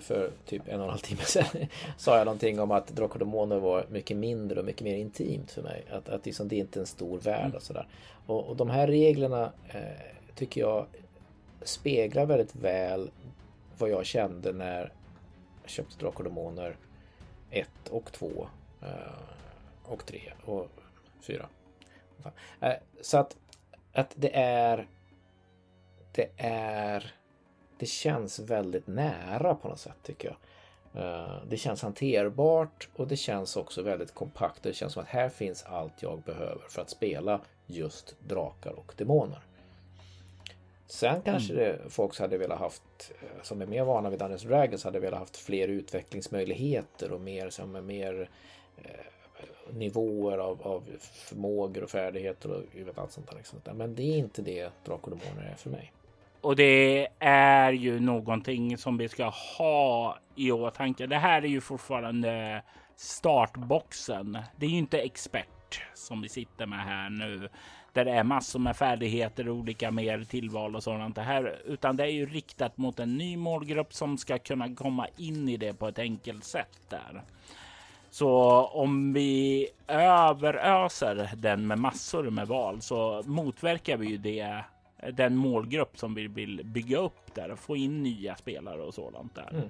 för 0.00 0.30
typ 0.46 0.62
en 0.68 0.80
och 0.80 0.84
en 0.84 0.90
halv 0.90 1.00
timme 1.00 1.22
sedan 1.22 1.66
sa 1.96 2.18
jag 2.18 2.24
någonting 2.24 2.60
om 2.60 2.70
att 2.70 2.96
Demoner 3.18 3.58
var 3.58 3.86
mycket 3.90 4.16
mindre 4.16 4.60
och 4.60 4.66
mycket 4.66 4.82
mer 4.82 4.94
intimt 4.94 5.50
för 5.50 5.62
mig. 5.62 5.84
Att, 5.90 6.08
att 6.08 6.26
liksom, 6.26 6.48
det 6.48 6.56
är 6.56 6.60
inte 6.60 6.78
är 6.78 6.80
en 6.80 6.86
stor 6.86 7.18
värld 7.18 7.44
mm. 7.44 7.56
och 7.56 7.62
sådär. 7.62 7.86
Och, 8.26 8.48
och 8.48 8.56
de 8.56 8.70
här 8.70 8.86
reglerna 8.86 9.52
eh, 9.68 9.80
tycker 10.34 10.60
jag 10.60 10.86
speglar 11.62 12.26
väldigt 12.26 12.54
väl 12.54 13.10
vad 13.78 13.90
jag 13.90 14.06
kände 14.06 14.52
när 14.52 14.92
jag 15.62 15.70
köpte 15.70 15.98
Drakar 15.98 16.24
Demoner 16.24 16.76
1 17.50 17.68
och 17.90 18.12
2 18.12 18.48
eh, 18.82 18.88
och 19.84 20.06
3 20.06 20.20
och 20.44 20.68
4. 21.20 21.46
Eh, 22.60 22.72
så 23.00 23.18
att, 23.18 23.36
att 23.92 24.14
det 24.16 24.36
är 24.36 24.88
det 26.12 26.28
är 26.36 27.14
det 27.78 27.86
känns 27.86 28.38
väldigt 28.38 28.86
nära 28.86 29.54
på 29.54 29.68
något 29.68 29.80
sätt 29.80 29.96
tycker 30.02 30.28
jag. 30.28 30.36
Eh, 31.04 31.42
det 31.48 31.56
känns 31.56 31.82
hanterbart 31.82 32.88
och 32.96 33.08
det 33.08 33.16
känns 33.16 33.56
också 33.56 33.82
väldigt 33.82 34.14
kompakt. 34.14 34.62
Det 34.62 34.72
känns 34.72 34.92
som 34.92 35.02
att 35.02 35.08
här 35.08 35.28
finns 35.28 35.62
allt 35.62 36.02
jag 36.02 36.22
behöver 36.22 36.62
för 36.68 36.82
att 36.82 36.90
spela 36.90 37.40
just 37.66 38.16
drakar 38.28 38.70
och 38.70 38.94
demoner. 38.96 39.40
Sen 40.86 41.22
kanske 41.22 41.52
mm. 41.52 41.64
det, 41.64 41.90
folk 41.90 42.18
hade 42.18 42.38
velat 42.38 42.58
haft, 42.58 43.12
eh, 43.22 43.42
som 43.42 43.62
är 43.62 43.66
mer 43.66 43.84
vana 43.84 44.10
vid 44.10 44.18
Dungeons 44.18 44.42
Dragons, 44.42 44.84
hade 44.84 45.00
velat 45.00 45.20
haft 45.20 45.36
fler 45.36 45.68
utvecklingsmöjligheter 45.68 47.12
och 47.12 47.20
mer, 47.20 47.50
som 47.50 47.76
är 47.76 47.82
mer 47.82 48.30
nivåer 49.74 50.38
av, 50.38 50.62
av 50.62 50.82
förmågor 51.00 51.82
och 51.82 51.90
färdigheter 51.90 52.50
och 52.50 52.62
vet, 52.86 52.98
allt 52.98 53.12
sånt 53.12 53.30
där. 53.30 53.36
Liksom. 53.36 53.58
Men 53.74 53.94
det 53.94 54.02
är 54.02 54.18
inte 54.18 54.42
det 54.42 54.72
Drakar 54.84 55.12
och 55.12 55.18
Demoner 55.18 55.50
är 55.52 55.54
för 55.54 55.70
mig. 55.70 55.92
Och 56.40 56.56
det 56.56 57.08
är 57.18 57.72
ju 57.72 58.00
någonting 58.00 58.78
som 58.78 58.98
vi 58.98 59.08
ska 59.08 59.32
ha 59.58 60.18
i 60.36 60.52
åtanke. 60.52 61.06
Det 61.06 61.16
här 61.16 61.42
är 61.42 61.48
ju 61.48 61.60
fortfarande 61.60 62.62
startboxen. 62.96 64.38
Det 64.56 64.66
är 64.66 64.70
ju 64.70 64.78
inte 64.78 64.98
expert 64.98 65.82
som 65.94 66.22
vi 66.22 66.28
sitter 66.28 66.66
med 66.66 66.78
här 66.78 67.10
nu 67.10 67.48
där 67.92 68.04
det 68.04 68.10
är 68.10 68.24
massor 68.24 68.58
med 68.58 68.76
färdigheter, 68.76 69.48
och 69.48 69.56
olika 69.56 69.90
mer 69.90 70.24
tillval 70.24 70.76
och 70.76 70.82
sådant 70.82 71.14
det 71.14 71.22
här, 71.22 71.62
utan 71.64 71.96
det 71.96 72.04
är 72.04 72.10
ju 72.10 72.26
riktat 72.26 72.76
mot 72.78 73.00
en 73.00 73.16
ny 73.16 73.36
målgrupp 73.36 73.94
som 73.94 74.18
ska 74.18 74.38
kunna 74.38 74.74
komma 74.74 75.06
in 75.16 75.48
i 75.48 75.56
det 75.56 75.74
på 75.74 75.88
ett 75.88 75.98
enkelt 75.98 76.44
sätt 76.44 76.80
där. 76.88 77.22
Så 78.10 78.30
om 78.64 79.12
vi 79.12 79.68
överöser 79.88 81.30
den 81.36 81.66
med 81.66 81.78
massor 81.78 82.30
med 82.30 82.48
val 82.48 82.82
så 82.82 83.22
motverkar 83.26 83.96
vi 83.96 84.06
ju 84.06 84.16
det 84.16 84.64
den 85.12 85.36
målgrupp 85.36 85.98
som 85.98 86.14
vi 86.14 86.26
vill 86.26 86.60
bygga 86.64 86.98
upp 86.98 87.34
där 87.34 87.50
och 87.50 87.58
få 87.58 87.76
in 87.76 88.02
nya 88.02 88.36
spelare 88.36 88.82
och 88.82 88.94
sådant 88.94 89.34
där. 89.34 89.50
Mm. 89.50 89.68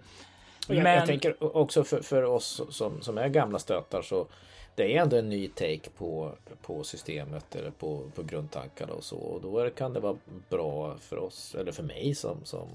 Och 0.68 0.74
jag, 0.74 0.82
Men... 0.82 0.95
jag 0.95 1.07
tänker 1.07 1.57
också 1.57 1.84
för, 1.84 2.01
för 2.01 2.22
oss 2.22 2.62
som, 2.70 3.03
som 3.03 3.18
är 3.18 3.28
gamla 3.28 3.59
stötar 3.59 4.03
så 4.03 4.26
det 4.74 4.97
är 4.97 5.03
ändå 5.03 5.16
en 5.16 5.28
ny 5.28 5.49
take 5.49 5.91
på, 5.97 6.32
på 6.62 6.84
systemet 6.84 7.57
eller 7.57 7.70
på, 7.70 8.11
på 8.14 8.22
grundtankarna 8.22 8.93
och 8.93 9.05
så. 9.05 9.16
Och 9.16 9.41
då 9.41 9.70
kan 9.70 9.93
det 9.93 10.01
vara 10.01 10.16
bra 10.49 10.97
för 10.99 11.18
oss, 11.18 11.55
eller 11.55 11.72
för 11.72 11.82
mig 11.82 12.14
som, 12.14 12.45
som 12.45 12.68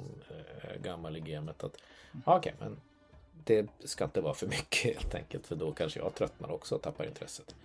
äh, 0.62 0.82
gammal 0.82 1.18
i 1.18 1.20
gamet 1.20 1.64
att 1.64 1.78
okej, 2.26 2.38
okay, 2.38 2.54
men 2.60 2.78
det 3.46 3.68
ska 3.80 4.04
inte 4.04 4.22
vara 4.22 4.34
för 4.34 4.48
mycket 4.48 4.84
helt 4.96 5.16
enkelt. 5.16 5.48
För 5.48 5.56
då 5.56 5.72
kanske 5.72 6.00
jag 6.00 6.16
tröttnar 6.16 6.52
också 6.52 6.76
och 6.76 6.82
tappar 6.82 7.06
intresset. 7.06 7.56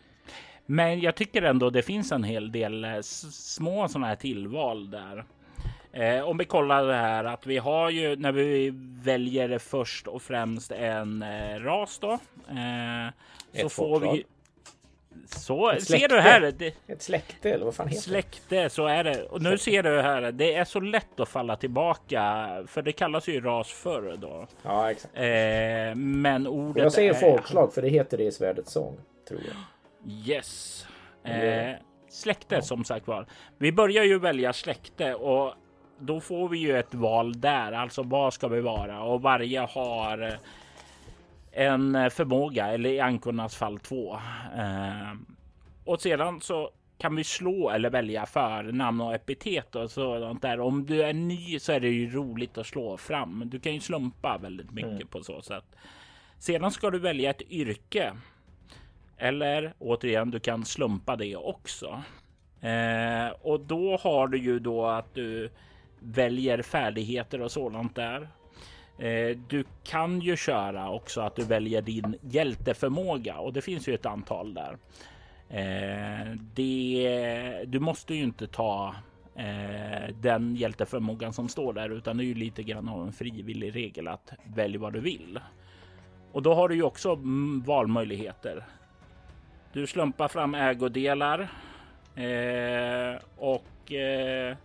Men 0.66 1.00
jag 1.00 1.14
tycker 1.14 1.42
ändå 1.42 1.70
det 1.70 1.82
finns 1.82 2.12
en 2.12 2.24
hel 2.24 2.52
del 2.52 2.84
eh, 2.84 3.00
små 3.00 3.88
sådana 3.88 4.06
här 4.06 4.16
tillval 4.16 4.90
där. 4.90 5.24
Eh, 5.92 6.22
om 6.22 6.38
vi 6.38 6.44
kollar 6.44 6.86
det 6.86 6.94
här 6.94 7.24
att 7.24 7.46
vi 7.46 7.58
har 7.58 7.90
ju 7.90 8.16
när 8.16 8.32
vi 8.32 8.70
väljer 9.02 9.58
först 9.58 10.06
och 10.06 10.22
främst 10.22 10.72
en 10.72 11.22
eh, 11.22 11.60
ras 11.60 11.98
då. 11.98 12.12
Eh, 12.48 13.08
så 13.62 13.68
får 13.68 14.00
vi 14.00 14.24
så 15.26 15.74
ser 15.80 16.08
du 16.08 16.20
här. 16.20 16.52
Det, 16.56 16.74
ett 16.86 17.02
släkte 17.02 17.50
eller 17.50 17.64
vad 17.64 17.74
fan 17.74 17.88
heter 17.88 18.02
Släkte, 18.02 18.70
så 18.70 18.86
är 18.86 19.04
det. 19.04 19.22
Och 19.22 19.42
nu 19.42 19.58
ser 19.58 19.82
du 19.82 20.00
här. 20.00 20.32
Det 20.32 20.54
är 20.54 20.64
så 20.64 20.80
lätt 20.80 21.20
att 21.20 21.28
falla 21.28 21.56
tillbaka, 21.56 22.48
för 22.66 22.82
det 22.82 22.92
kallas 22.92 23.28
ju 23.28 23.40
ras 23.40 23.68
förr 23.72 24.16
då. 24.18 24.46
Ja, 24.62 24.90
exakt. 24.90 25.16
Eh, 25.16 25.94
men 25.94 26.46
ordet. 26.46 26.82
Jag 26.82 26.92
säger 26.92 27.10
är... 27.10 27.14
folkslag, 27.14 27.74
för 27.74 27.82
det 27.82 27.88
heter 27.88 28.18
det 28.18 28.24
i 28.24 28.32
svärdets 28.32 28.72
sång, 28.72 28.96
tror 29.28 29.40
jag. 29.40 29.56
Yes. 30.28 30.86
Eh, 31.24 31.74
släkte 32.10 32.54
ja. 32.54 32.62
som 32.62 32.84
sagt 32.84 33.06
var. 33.06 33.26
Vi 33.58 33.72
börjar 33.72 34.04
ju 34.04 34.18
välja 34.18 34.52
släkte 34.52 35.14
och 35.14 35.54
då 35.98 36.20
får 36.20 36.48
vi 36.48 36.58
ju 36.58 36.78
ett 36.78 36.94
val 36.94 37.40
där. 37.40 37.72
Alltså 37.72 38.02
vad 38.02 38.34
ska 38.34 38.48
vi 38.48 38.60
vara? 38.60 39.02
Och 39.02 39.22
varje 39.22 39.60
har 39.60 40.38
en 41.52 42.10
förmåga 42.10 42.66
eller 42.66 42.90
i 42.90 43.00
ankornas 43.00 43.56
fall 43.56 43.78
två. 43.78 44.14
Eh, 44.56 45.12
och 45.84 46.00
sedan 46.00 46.40
så 46.40 46.70
kan 46.98 47.16
vi 47.16 47.24
slå 47.24 47.70
eller 47.70 47.90
välja 47.90 48.26
för 48.26 48.62
namn 48.62 49.00
och 49.00 49.14
epitet 49.14 49.74
och 49.74 49.90
sådant 49.90 50.42
där. 50.42 50.60
Om 50.60 50.86
du 50.86 51.02
är 51.02 51.12
ny 51.12 51.58
så 51.58 51.72
är 51.72 51.80
det 51.80 51.88
ju 51.88 52.10
roligt 52.10 52.58
att 52.58 52.66
slå 52.66 52.96
fram. 52.96 53.42
Du 53.46 53.60
kan 53.60 53.74
ju 53.74 53.80
slumpa 53.80 54.38
väldigt 54.42 54.70
mycket 54.70 54.90
mm. 54.90 55.06
på 55.06 55.22
så 55.22 55.42
sätt. 55.42 55.64
Sedan 56.38 56.70
ska 56.70 56.90
du 56.90 56.98
välja 56.98 57.30
ett 57.30 57.50
yrke. 57.50 58.12
Eller 59.16 59.74
återigen, 59.78 60.30
du 60.30 60.40
kan 60.40 60.64
slumpa 60.64 61.16
det 61.16 61.36
också. 61.36 62.02
Eh, 62.60 63.28
och 63.40 63.60
då 63.60 63.96
har 63.96 64.28
du 64.28 64.38
ju 64.38 64.58
då 64.58 64.86
att 64.86 65.14
du 65.14 65.50
väljer 65.98 66.62
färdigheter 66.62 67.40
och 67.40 67.52
sådant 67.52 67.96
där. 67.96 68.28
Eh, 69.00 69.36
du 69.48 69.64
kan 69.84 70.20
ju 70.20 70.36
köra 70.36 70.90
också 70.90 71.20
att 71.20 71.36
du 71.36 71.44
väljer 71.44 71.82
din 71.82 72.16
hjälteförmåga 72.22 73.38
och 73.38 73.52
det 73.52 73.62
finns 73.62 73.88
ju 73.88 73.94
ett 73.94 74.06
antal 74.06 74.54
där. 74.54 74.76
Eh, 75.48 76.36
det, 76.54 77.64
du 77.66 77.80
måste 77.80 78.14
ju 78.14 78.22
inte 78.22 78.46
ta 78.46 78.94
eh, 79.34 80.14
den 80.20 80.56
hjälteförmågan 80.56 81.32
som 81.32 81.48
står 81.48 81.72
där, 81.72 81.90
utan 81.90 82.16
det 82.16 82.24
är 82.24 82.26
ju 82.26 82.34
lite 82.34 82.62
grann 82.62 82.88
av 82.88 83.06
en 83.06 83.12
frivillig 83.12 83.76
regel 83.76 84.08
att 84.08 84.32
välj 84.44 84.76
vad 84.76 84.92
du 84.92 85.00
vill. 85.00 85.40
Och 86.32 86.42
då 86.42 86.54
har 86.54 86.68
du 86.68 86.74
ju 86.74 86.82
också 86.82 87.12
mm, 87.12 87.62
valmöjligheter. 87.62 88.64
Du 89.72 89.86
slumpar 89.86 90.28
fram 90.28 90.54
ägodelar 90.54 91.40
eh, 92.14 93.22
och 93.36 93.92
eh, 93.92 94.56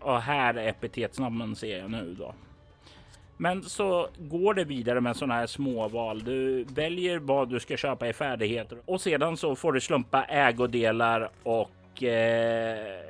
och 0.00 0.20
här 0.22 0.54
är 0.54 0.68
epitetsnamnen 0.68 1.56
ser 1.56 1.78
jag 1.78 1.90
nu 1.90 2.14
då. 2.18 2.34
Men 3.36 3.62
så 3.62 4.08
går 4.18 4.54
det 4.54 4.64
vidare 4.64 5.00
med 5.00 5.16
sådana 5.16 5.34
här 5.34 5.46
småval. 5.46 6.24
Du 6.24 6.64
väljer 6.64 7.18
vad 7.18 7.48
du 7.48 7.60
ska 7.60 7.76
köpa 7.76 8.08
i 8.08 8.12
färdigheter 8.12 8.78
och 8.84 9.00
sedan 9.00 9.36
så 9.36 9.56
får 9.56 9.72
du 9.72 9.80
slumpa 9.80 10.24
ägodelar 10.24 11.30
och 11.42 12.02
eh, 12.02 13.00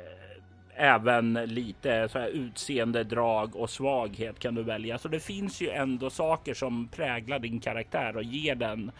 även 0.74 1.32
lite 1.34 2.08
så 2.08 2.18
här 2.18 2.28
utseende 2.28 3.04
drag 3.04 3.56
och 3.56 3.70
svaghet 3.70 4.38
kan 4.38 4.54
du 4.54 4.62
välja. 4.62 4.98
Så 4.98 5.08
det 5.08 5.20
finns 5.20 5.60
ju 5.60 5.70
ändå 5.70 6.10
saker 6.10 6.54
som 6.54 6.88
präglar 6.88 7.38
din 7.38 7.60
karaktär 7.60 8.16
och 8.16 8.22
ger 8.22 8.54
den 8.54 8.90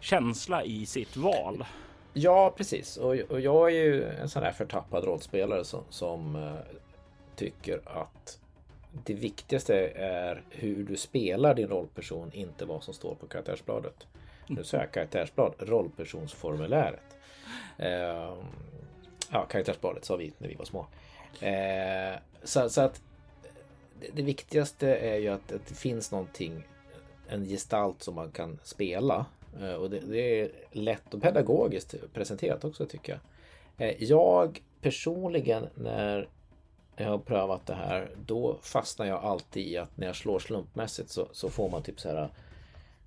känsla 0.00 0.64
i 0.64 0.86
sitt 0.86 1.16
val. 1.16 1.64
Ja, 2.12 2.54
precis. 2.56 2.96
Och, 2.96 3.14
och 3.14 3.40
jag 3.40 3.68
är 3.68 3.84
ju 3.84 4.04
en 4.04 4.28
sån 4.28 4.42
här 4.42 4.52
förtappad 4.52 5.04
rollspelare 5.04 5.64
som, 5.64 5.84
som 5.88 6.36
uh, 6.36 6.52
tycker 7.36 7.80
att 7.84 8.38
det 9.04 9.14
viktigaste 9.14 9.88
är 9.96 10.42
hur 10.50 10.84
du 10.84 10.96
spelar 10.96 11.54
din 11.54 11.68
rollperson, 11.68 12.32
inte 12.32 12.64
vad 12.64 12.82
som 12.82 12.94
står 12.94 13.14
på 13.14 13.26
karaktärsbladet. 13.26 14.06
Nu 14.46 14.64
sa 14.64 14.76
jag 14.76 14.92
karaktärsblad, 14.92 15.54
rollpersonsformuläret. 15.58 17.16
Eh, 17.78 18.36
ja, 19.30 19.46
karaktärsbladet 19.50 20.04
sa 20.04 20.16
vi 20.16 20.32
när 20.38 20.48
vi 20.48 20.54
var 20.54 20.64
små. 20.64 20.86
Eh, 21.40 22.18
så, 22.42 22.68
så, 22.68 22.80
att 22.80 23.02
det, 24.12 24.22
viktigaste 24.22 24.88
är 24.88 25.16
ju 25.16 25.28
att, 25.28 25.52
att, 25.52 25.66
det 25.66 25.74
finns 25.74 26.12
någonting, 26.12 26.66
en 27.28 27.44
gestalt 27.44 28.02
som 28.02 28.14
man 28.14 28.30
kan 28.30 28.58
spela. 28.62 29.26
Eh, 29.60 29.74
och 29.74 29.90
det, 29.90 30.00
det, 30.00 30.40
är 30.40 30.50
lätt 30.72 31.14
och 31.14 31.22
pedagogiskt 31.22 31.94
presenterat 32.12 32.64
också 32.64 32.86
tycker 32.86 33.12
jag. 33.12 33.20
Eh, 33.88 34.02
jag 34.02 34.62
personligen 34.80 35.66
när 35.74 36.28
jag 37.02 37.10
har 37.10 37.18
prövat 37.18 37.66
det 37.66 37.74
här, 37.74 38.10
då 38.26 38.58
fastnar 38.62 39.06
jag 39.06 39.24
alltid 39.24 39.66
i 39.66 39.76
att 39.76 39.96
när 39.96 40.06
jag 40.06 40.16
slår 40.16 40.38
slumpmässigt 40.38 41.10
så, 41.10 41.28
så 41.32 41.50
får 41.50 41.70
man 41.70 41.82
typ 41.82 42.00
så 42.00 42.08
här 42.08 42.28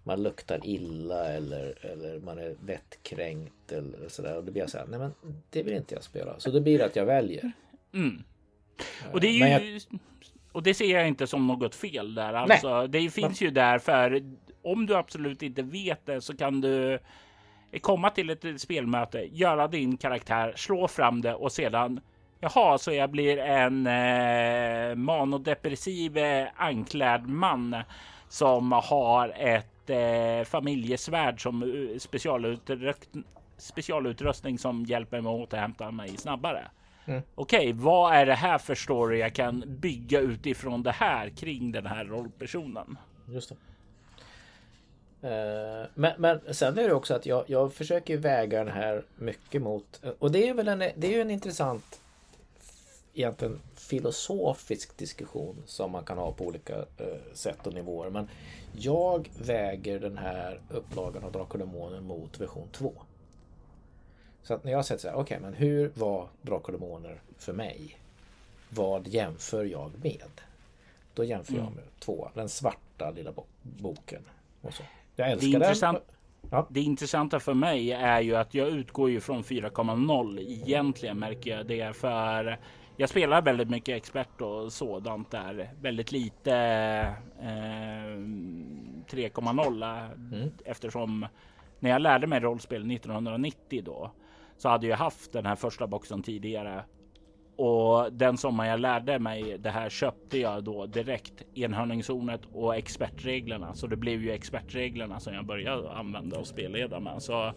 man 0.05 0.23
luktar 0.23 0.59
illa 0.63 1.27
eller, 1.27 1.85
eller 1.85 2.19
man 2.19 2.37
är 2.37 2.55
lättkränkt 2.67 3.71
eller 3.71 4.09
sådär. 4.09 4.37
Och 4.37 4.43
då 4.43 4.51
blir 4.51 4.61
jag 4.61 4.69
så 4.69 4.77
här, 4.77 4.85
nej 4.85 4.99
men 4.99 5.13
det 5.49 5.63
vill 5.63 5.73
inte 5.73 5.95
jag 5.95 6.03
spela. 6.03 6.39
Så 6.39 6.51
då 6.51 6.59
blir 6.59 6.77
det 6.77 6.85
att 6.85 6.95
jag 6.95 7.05
väljer. 7.05 7.51
Mm. 7.93 8.23
Och 9.11 9.21
det 9.21 9.27
är 9.27 9.59
ju... 9.59 9.71
Jag... 9.71 9.81
Och 10.51 10.63
det 10.63 10.73
ser 10.73 10.93
jag 10.93 11.07
inte 11.07 11.27
som 11.27 11.47
något 11.47 11.75
fel 11.75 12.15
där. 12.15 12.33
Alltså, 12.33 12.79
nej. 12.79 12.87
det 12.87 13.09
finns 13.09 13.41
ju 13.41 13.51
där 13.51 13.79
för 13.79 14.23
om 14.61 14.85
du 14.85 14.95
absolut 14.95 15.43
inte 15.43 15.61
vet 15.61 16.05
det 16.05 16.21
så 16.21 16.37
kan 16.37 16.61
du 16.61 16.99
komma 17.81 18.09
till 18.09 18.29
ett 18.29 18.61
spelmöte, 18.61 19.27
göra 19.31 19.67
din 19.67 19.97
karaktär, 19.97 20.53
slå 20.55 20.87
fram 20.87 21.21
det 21.21 21.33
och 21.35 21.51
sedan 21.51 22.01
Jaha, 22.53 22.77
så 22.77 22.91
jag 22.91 23.09
blir 23.09 23.37
en 23.37 23.87
eh, 23.87 24.95
manodepressiv 24.95 26.17
eh, 26.17 26.47
anklädd 26.55 27.27
man 27.27 27.75
som 28.29 28.71
har 28.71 29.33
ett 29.37 29.89
eh, 29.89 30.43
familjesvärd 30.45 31.41
som 31.41 31.63
eh, 31.63 31.99
specialutrustning 33.57 34.59
som 34.59 34.85
hjälper 34.85 35.21
mig 35.21 35.33
att 35.33 35.39
återhämta 35.39 35.91
mig 35.91 36.17
snabbare. 36.17 36.67
Mm. 37.05 37.21
Okej, 37.35 37.59
okay, 37.59 37.73
vad 37.73 38.13
är 38.13 38.25
det 38.25 38.33
här 38.33 38.57
för 38.57 38.75
story 38.75 39.19
jag 39.19 39.33
kan 39.33 39.63
bygga 39.67 40.19
utifrån 40.19 40.83
det 40.83 40.91
här 40.91 41.29
kring 41.29 41.71
den 41.71 41.85
här 41.85 42.05
rollpersonen? 42.05 42.97
Just 43.27 43.49
det. 43.49 43.55
Uh, 45.27 45.87
men, 45.93 46.11
men 46.17 46.39
sen 46.53 46.77
är 46.77 46.87
det 46.87 46.93
också 46.93 47.13
att 47.13 47.25
jag, 47.25 47.43
jag 47.47 47.73
försöker 47.73 48.17
väga 48.17 48.63
den 48.63 48.73
här 48.73 49.03
mycket 49.15 49.61
mot 49.61 50.01
och 50.19 50.31
det 50.31 50.49
är 50.49 50.53
väl 50.53 50.67
en, 50.67 50.79
det 50.79 51.15
är 51.15 51.21
en 51.21 51.31
intressant 51.31 52.01
egentligen 53.15 53.61
filosofisk 53.75 54.97
diskussion 54.97 55.63
som 55.65 55.91
man 55.91 56.03
kan 56.03 56.17
ha 56.17 56.31
på 56.31 56.45
olika 56.45 56.75
eh, 56.77 57.33
sätt 57.33 57.67
och 57.67 57.73
nivåer. 57.73 58.09
Men 58.09 58.29
jag 58.73 59.29
väger 59.39 59.99
den 59.99 60.17
här 60.17 60.61
upplagan 60.69 61.23
av 61.23 61.31
Drakar 61.31 61.53
och 61.53 61.59
Demoner 61.59 62.01
mot 62.01 62.39
version 62.39 62.67
2. 62.71 62.93
Så 64.43 64.53
att 64.53 64.63
när 64.63 64.71
jag 64.71 64.85
säger 64.85 64.99
så 64.99 65.07
här, 65.07 65.15
okej, 65.15 65.37
okay, 65.37 65.39
men 65.39 65.53
hur 65.53 65.91
var 65.95 66.27
Drakar 66.41 66.73
och 66.73 66.79
Demoner 66.79 67.21
för 67.37 67.53
mig? 67.53 67.99
Vad 68.69 69.07
jämför 69.07 69.65
jag 69.65 69.91
med? 70.03 70.41
Då 71.13 71.23
jämför 71.23 71.53
mm. 71.53 71.65
jag 71.65 71.75
med 71.75 71.83
två, 71.99 72.29
den 72.33 72.49
svarta 72.49 73.11
lilla 73.11 73.33
boken. 73.61 74.21
Och 74.61 74.73
så. 74.73 74.83
Jag 75.15 75.31
älskar 75.31 75.59
det 75.59 75.79
den. 75.81 75.97
Ja. 76.49 76.67
Det 76.69 76.81
intressanta 76.81 77.39
för 77.39 77.53
mig 77.53 77.91
är 77.91 78.21
ju 78.21 78.35
att 78.35 78.53
jag 78.53 78.67
utgår 78.67 79.09
ju 79.09 79.21
från 79.21 79.43
4,0 79.43 80.39
egentligen 80.39 81.19
märker 81.19 81.57
jag 81.57 81.65
det 81.65 81.95
för 81.95 82.59
jag 82.97 83.09
spelar 83.09 83.41
väldigt 83.41 83.69
mycket 83.69 83.97
expert 83.97 84.41
och 84.41 84.73
sådant 84.73 85.31
där. 85.31 85.69
Väldigt 85.81 86.11
lite 86.11 86.55
eh, 87.39 88.17
3,0 89.09 90.13
mm. 90.15 90.51
eftersom 90.65 91.27
när 91.79 91.89
jag 91.89 92.01
lärde 92.01 92.27
mig 92.27 92.39
rollspel 92.39 92.91
1990 92.91 93.81
då 93.85 94.11
så 94.57 94.69
hade 94.69 94.87
jag 94.87 94.97
haft 94.97 95.33
den 95.33 95.45
här 95.45 95.55
första 95.55 95.87
boxen 95.87 96.23
tidigare. 96.23 96.83
Och 97.57 98.13
den 98.13 98.37
sommar 98.37 98.65
jag 98.65 98.79
lärde 98.79 99.19
mig 99.19 99.57
det 99.57 99.69
här 99.69 99.89
köpte 99.89 100.39
jag 100.39 100.63
då 100.63 100.85
direkt 100.85 101.43
enhörningszonet 101.53 102.41
och 102.53 102.75
expertreglerna. 102.75 103.73
Så 103.73 103.87
det 103.87 103.95
blev 103.95 104.23
ju 104.23 104.31
expertreglerna 104.31 105.19
som 105.19 105.33
jag 105.33 105.45
började 105.45 105.91
använda 105.91 106.39
och 106.39 106.47
spelleda 106.47 106.99
med. 106.99 107.21
Så 107.21 107.53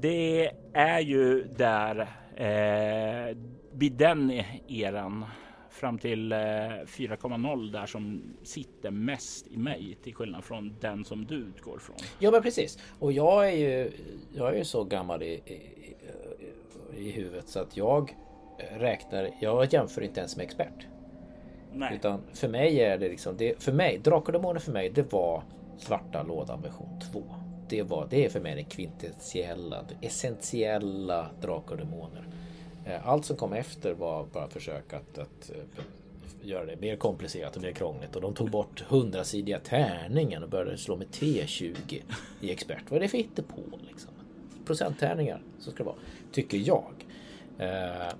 det 0.00 0.50
är 0.72 1.00
ju 1.00 1.44
där 1.44 2.00
eh, 2.36 3.36
vid 3.72 3.92
den 3.92 4.42
eran 4.68 5.24
fram 5.70 5.98
till 5.98 6.32
4,0 6.32 7.66
eh, 7.66 7.72
där 7.72 7.86
som 7.86 8.22
sitter 8.42 8.90
mest 8.90 9.46
i 9.46 9.56
mig 9.56 9.98
till 10.02 10.14
skillnad 10.14 10.44
från 10.44 10.76
den 10.80 11.04
som 11.04 11.24
du 11.24 11.34
utgår 11.34 11.78
från. 11.78 11.96
Ja, 12.18 12.30
men 12.30 12.42
precis. 12.42 12.78
Och 12.98 13.12
jag 13.12 13.48
är 13.48 13.56
ju, 13.56 13.90
jag 14.34 14.52
är 14.52 14.58
ju 14.58 14.64
så 14.64 14.84
gammal 14.84 15.22
i, 15.22 15.32
i, 15.32 15.96
i 16.96 17.10
huvudet 17.10 17.48
så 17.48 17.60
att 17.60 17.76
jag 17.76 18.16
räknar, 18.78 19.30
jag 19.40 19.72
jämför 19.72 20.02
inte 20.02 20.20
ens 20.20 20.36
med 20.36 20.44
expert. 20.44 20.86
Nej. 21.72 21.94
Utan 21.94 22.20
för 22.32 22.48
mig 22.48 22.80
är 22.80 22.98
det 22.98 23.08
liksom, 23.08 23.36
det, 23.36 23.62
för 23.62 23.72
mig, 23.72 23.98
Drakar 23.98 24.26
och 24.26 24.32
Demoner 24.32 24.60
för 24.60 24.72
mig, 24.72 24.90
det 24.90 25.12
var 25.12 25.42
svarta 25.78 26.22
lådan 26.22 26.62
version 26.62 27.00
2. 27.12 27.22
Det, 27.68 27.82
var, 27.82 28.06
det 28.10 28.24
är 28.24 28.28
för 28.28 28.40
mig 28.40 28.54
den 28.54 28.64
kvintessentiella, 28.64 29.84
essentiella 30.00 31.30
Drakar 31.40 31.72
och 31.72 31.78
Demoner. 31.78 32.24
Eh, 32.90 33.08
allt 33.08 33.24
som 33.24 33.36
kom 33.36 33.52
efter 33.52 33.94
var 33.94 34.26
bara 34.32 34.48
försök 34.48 34.92
att, 34.92 35.18
att 35.18 35.50
eh, 35.50 35.84
göra 36.42 36.64
det 36.64 36.80
mer 36.80 36.96
komplicerat 36.96 37.56
och 37.56 37.62
mer 37.62 37.72
krångligt. 37.72 38.16
Och 38.16 38.22
de 38.22 38.34
tog 38.34 38.50
bort 38.50 38.84
hundrasidiga 38.88 39.58
tärningen 39.58 40.42
och 40.42 40.48
började 40.48 40.78
slå 40.78 40.96
med 40.96 41.06
T20 41.08 42.02
i 42.40 42.50
expert. 42.50 42.82
Vad 42.88 42.96
är 42.96 43.00
det 43.00 43.08
för 43.08 43.18
hittepå 43.18 43.62
liksom? 43.88 44.10
Procenttärningar, 44.66 45.40
så 45.58 45.70
ska 45.70 45.78
det 45.78 45.86
vara. 45.86 45.96
Tycker 46.32 46.58
jag. 46.58 46.92
Eh, 47.58 47.68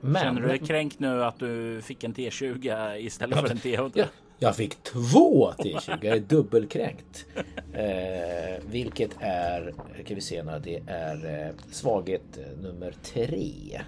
men... 0.01 0.23
Känner 0.23 0.41
du 0.41 0.49
dig 0.49 0.59
kränkt 0.59 1.01
nu 1.01 1.25
att 1.25 1.39
du 1.39 1.83
fick 1.83 2.05
en 2.05 2.15
T20 2.15 2.97
istället 2.97 3.39
för 3.39 3.51
en 3.51 3.57
T100? 3.57 3.91
Ja, 3.95 4.05
jag 4.39 4.57
fick 4.57 4.83
två 4.83 5.51
T20, 5.51 5.99
jag 6.03 6.17
är 6.17 6.21
dubbelkränkt. 6.21 7.27
Eh, 7.73 8.65
vilket 8.71 9.11
är, 9.21 9.75
kan 10.07 10.15
vi 10.15 10.21
se 10.21 10.43
nu, 10.43 10.61
det 10.65 10.83
är 10.87 11.53
svaghet 11.71 12.39
nummer 12.63 12.95
tre 13.03 13.81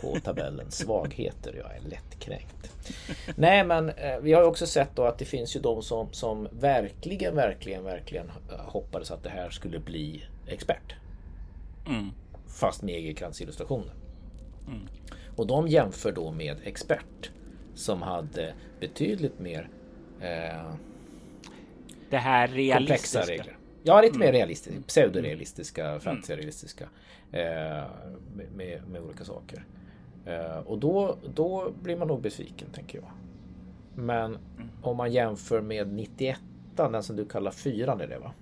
på 0.00 0.20
tabellen. 0.20 0.70
Svagheter, 0.70 1.54
jag 1.54 1.76
är 1.76 1.80
lättkränkt. 1.80 2.72
Nej 3.36 3.64
men 3.64 3.88
eh, 3.88 4.18
vi 4.22 4.32
har 4.32 4.42
också 4.42 4.66
sett 4.66 4.96
då 4.96 5.02
att 5.04 5.18
det 5.18 5.24
finns 5.24 5.56
ju 5.56 5.60
de 5.60 5.82
som, 5.82 6.12
som 6.12 6.48
verkligen, 6.50 7.34
verkligen, 7.34 7.84
verkligen 7.84 8.30
hoppades 8.50 9.10
att 9.10 9.22
det 9.22 9.30
här 9.30 9.50
skulle 9.50 9.78
bli 9.78 10.24
expert. 10.46 10.94
Mm. 11.86 12.10
Fast 12.46 12.82
med 12.82 12.94
egekrantsillustrationer. 12.94 13.94
Mm. 14.66 14.88
Och 15.36 15.46
de 15.46 15.68
jämför 15.68 16.12
då 16.12 16.30
med 16.30 16.56
expert 16.64 17.30
som 17.74 18.02
hade 18.02 18.54
betydligt 18.80 19.38
mer 19.38 19.68
eh, 20.20 20.74
det 22.10 22.16
här 22.16 22.48
realistiska. 22.48 23.18
komplexa 23.18 23.32
regler. 23.32 23.56
Ja, 23.82 24.00
lite 24.00 24.14
mm. 24.14 24.26
mer 24.26 24.32
realistiska, 24.32 24.80
pseudorealistiska, 24.86 25.88
mm. 25.88 26.00
framtidsrealistiska 26.00 26.84
eh, 26.84 26.90
med, 27.30 27.88
med, 28.54 28.88
med, 28.88 29.02
olika 29.02 29.24
saker. 29.24 29.64
Eh, 30.24 30.58
och 30.58 30.78
då, 30.78 31.16
då 31.34 31.72
blir 31.82 31.96
man 31.96 32.08
nog 32.08 32.20
besviken 32.20 32.68
tänker 32.72 32.98
jag. 32.98 33.10
Men 33.94 34.24
mm. 34.24 34.68
om 34.82 34.96
man 34.96 35.12
jämför 35.12 35.60
med 35.60 35.92
91 35.92 36.40
den 36.76 37.02
som 37.02 37.16
du 37.16 37.24
kallar 37.24 37.50
fyran 37.50 38.00
är 38.00 38.06
det 38.06 38.18
va? 38.18 38.32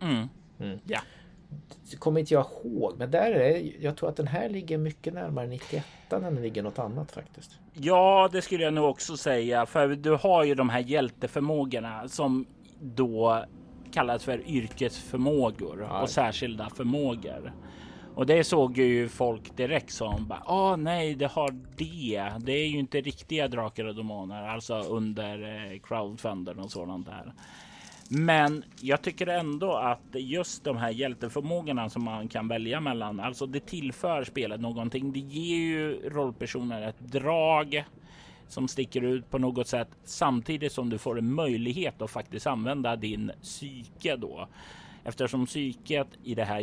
Mm. 0.00 0.28
mm. 0.58 0.78
Ja 0.84 1.00
kommer 1.98 2.20
inte 2.20 2.34
jag 2.34 2.46
ihåg, 2.64 2.94
men 2.98 3.10
där 3.10 3.32
är 3.32 3.38
det, 3.38 3.72
jag 3.80 3.96
tror 3.96 4.08
att 4.08 4.16
den 4.16 4.26
här 4.26 4.48
ligger 4.48 4.78
mycket 4.78 5.14
närmare 5.14 5.46
91 5.46 5.84
än 6.10 6.22
den 6.22 6.42
ligger 6.42 6.62
något 6.62 6.78
annat 6.78 7.12
faktiskt. 7.12 7.58
Ja, 7.72 8.28
det 8.32 8.42
skulle 8.42 8.64
jag 8.64 8.74
nog 8.74 8.90
också 8.90 9.16
säga, 9.16 9.66
för 9.66 9.88
du 9.88 10.10
har 10.10 10.44
ju 10.44 10.54
de 10.54 10.68
här 10.68 10.80
hjälteförmågorna 10.80 12.08
som 12.08 12.46
då 12.80 13.44
kallas 13.92 14.24
för 14.24 14.48
yrkesförmågor 14.48 15.86
ja. 15.90 16.02
och 16.02 16.10
särskilda 16.10 16.70
förmågor. 16.70 17.52
Och 18.18 18.26
det 18.26 18.44
såg 18.44 18.78
ju 18.78 19.08
folk 19.08 19.56
direkt 19.56 19.92
som 19.92 20.26
bara, 20.26 20.42
ah 20.46 20.76
nej, 20.76 21.14
det 21.14 21.26
har 21.26 21.50
det. 21.76 22.32
Det 22.38 22.52
är 22.52 22.66
ju 22.66 22.78
inte 22.78 23.00
riktiga 23.00 23.48
drakar 23.48 23.84
och 23.84 23.94
demoner, 23.94 24.48
alltså 24.48 24.74
under 24.80 25.42
eh, 25.42 25.78
crowdfunder 25.78 26.60
och 26.60 26.70
sådant 26.70 27.06
där. 27.06 27.32
Men 28.08 28.64
jag 28.80 29.02
tycker 29.02 29.26
ändå 29.26 29.72
att 29.72 30.00
just 30.12 30.64
de 30.64 30.76
här 30.76 30.90
hjälteförmågorna 30.90 31.90
som 31.90 32.04
man 32.04 32.28
kan 32.28 32.48
välja 32.48 32.80
mellan, 32.80 33.20
alltså 33.20 33.46
det 33.46 33.66
tillför 33.66 34.24
spelet 34.24 34.60
någonting. 34.60 35.12
Det 35.12 35.20
ger 35.20 35.56
ju 35.56 36.08
rollpersoner 36.08 36.82
ett 36.82 37.00
drag 37.00 37.84
som 38.48 38.68
sticker 38.68 39.02
ut 39.02 39.30
på 39.30 39.38
något 39.38 39.68
sätt 39.68 39.88
samtidigt 40.04 40.72
som 40.72 40.90
du 40.90 40.98
får 40.98 41.18
en 41.18 41.34
möjlighet 41.34 42.02
att 42.02 42.10
faktiskt 42.10 42.46
använda 42.46 42.96
din 42.96 43.32
psyke 43.42 44.16
då. 44.16 44.48
Eftersom 45.04 45.46
psyket 45.46 46.08
i 46.24 46.34
det 46.34 46.44
här 46.44 46.60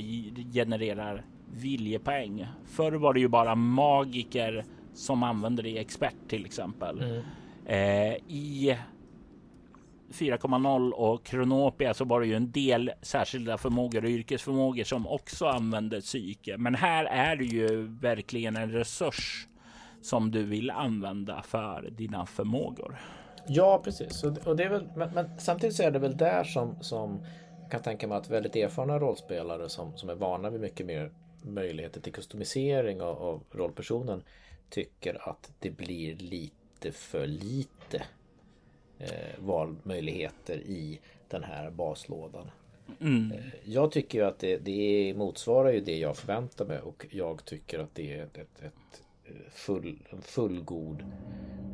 genererar 0.54 1.24
viljepoäng. 1.56 2.48
Förr 2.66 2.92
var 2.92 3.14
det 3.14 3.20
ju 3.20 3.28
bara 3.28 3.56
magiker 3.56 4.66
som 4.94 5.24
använde 5.24 5.62
det 5.62 5.70
i 5.70 5.78
expert 5.78 6.16
till 6.28 6.46
exempel. 6.46 7.02
Mm. 7.02 7.22
Eh, 7.66 8.16
I 8.28 8.78
4.0 10.12 10.92
och 10.92 11.24
Kronopia 11.24 11.94
så 11.94 12.06
var 12.06 12.20
det 12.20 12.28
ju 12.28 12.36
en 12.36 12.52
del 12.52 12.92
särskilda 13.02 13.58
förmågor 13.58 14.04
och 14.04 14.10
yrkesförmågor 14.10 14.84
som 14.84 15.08
också 15.08 15.46
använde 15.46 16.02
psyke. 16.02 16.58
Men 16.58 16.76
här 16.76 17.06
är 17.06 17.36
det 17.36 17.46
ju 17.46 17.88
verkligen 17.88 18.56
en 18.56 18.72
resurs 18.72 19.48
som 20.02 20.32
du 20.32 20.44
vill 20.44 20.72
använda 20.72 21.42
för 21.42 21.90
dina 21.92 22.26
förmågor. 22.26 22.98
Ja, 23.48 23.82
precis. 23.84 24.24
Och 24.24 24.56
det 24.56 24.64
är 24.64 24.70
väl, 24.70 24.88
men, 24.96 25.14
men 25.14 25.40
samtidigt 25.40 25.76
så 25.76 25.84
är 25.84 25.92
det 25.92 26.00
väl 26.00 26.18
där 26.18 26.44
som, 26.44 26.84
som 26.84 27.26
jag 27.62 27.72
kan 27.72 27.82
tänka 27.82 28.08
mig 28.08 28.18
att 28.18 28.30
väldigt 28.30 28.56
erfarna 28.56 29.00
rollspelare 29.00 29.70
som, 29.70 29.98
som 29.98 30.10
är 30.10 30.16
vana 30.16 30.50
vid 30.50 30.62
mycket 30.62 30.86
mer 30.86 31.12
möjligheter 31.46 32.02
till 32.02 32.14
kustomisering 32.14 33.02
av, 33.02 33.22
av 33.22 33.44
rollpersonen 33.52 34.24
tycker 34.70 35.30
att 35.30 35.52
det 35.60 35.72
blir 35.72 36.16
lite 36.16 36.92
för 36.92 37.28
lite 37.28 38.04
eh, 39.00 39.40
valmöjligheter 39.40 40.58
i 40.58 41.00
den 41.28 41.44
här 41.44 41.72
baslådan. 41.72 42.52
Mm. 43.00 43.32
Eh, 43.32 43.44
jag 43.64 43.92
tycker 43.92 44.24
att 44.24 44.40
det, 44.40 44.58
det 44.58 45.14
motsvarar 45.18 45.72
ju 45.72 45.80
det 45.80 45.98
jag 45.98 46.18
förväntar 46.18 46.66
mig 46.66 46.80
och 46.80 47.06
jag 47.10 47.46
tycker 47.46 47.80
att 47.80 47.96
det 47.96 48.14
är 48.14 48.24
ett, 48.24 48.38
ett, 48.38 49.04
eh, 49.26 49.32
full, 49.52 50.00
en 50.10 50.22
fullgod 50.22 51.06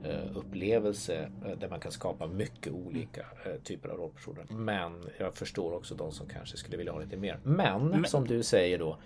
eh, 0.03 0.38
upplevelse 0.38 1.32
där 1.59 1.69
man 1.69 1.80
kan 1.80 1.91
skapa 1.91 2.28
mycket 2.28 2.74
olika 2.74 3.26
typer 3.63 3.89
av 3.89 3.97
rollpersoner. 3.97 4.45
Men 4.49 5.09
jag 5.17 5.36
förstår 5.36 5.74
också 5.74 5.95
de 5.95 6.11
som 6.11 6.28
kanske 6.28 6.57
skulle 6.57 6.78
vilja 6.78 6.91
ha 6.91 6.99
lite 6.99 7.17
mer. 7.17 7.39
Men, 7.43 7.88
Men... 7.88 8.05
som 8.05 8.28
du 8.28 8.43
säger 8.43 8.80
då, 8.80 8.97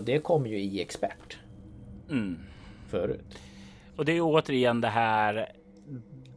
det 0.00 0.18
kommer 0.18 0.48
ju 0.48 0.58
i 0.58 0.80
expert. 0.80 1.38
Mm. 2.10 2.38
Förut. 2.88 3.38
Och 3.96 4.04
det 4.04 4.12
är 4.12 4.20
återigen 4.20 4.80
det 4.80 4.88
här. 4.88 5.52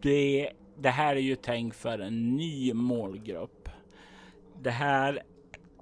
Det 0.01 0.49
det 0.77 0.89
här 0.89 1.15
är 1.15 1.19
ju 1.19 1.35
tänkt 1.35 1.75
för 1.75 1.99
en 1.99 2.35
ny 2.35 2.73
målgrupp. 2.73 3.69
Det 4.61 4.71
här 4.71 5.23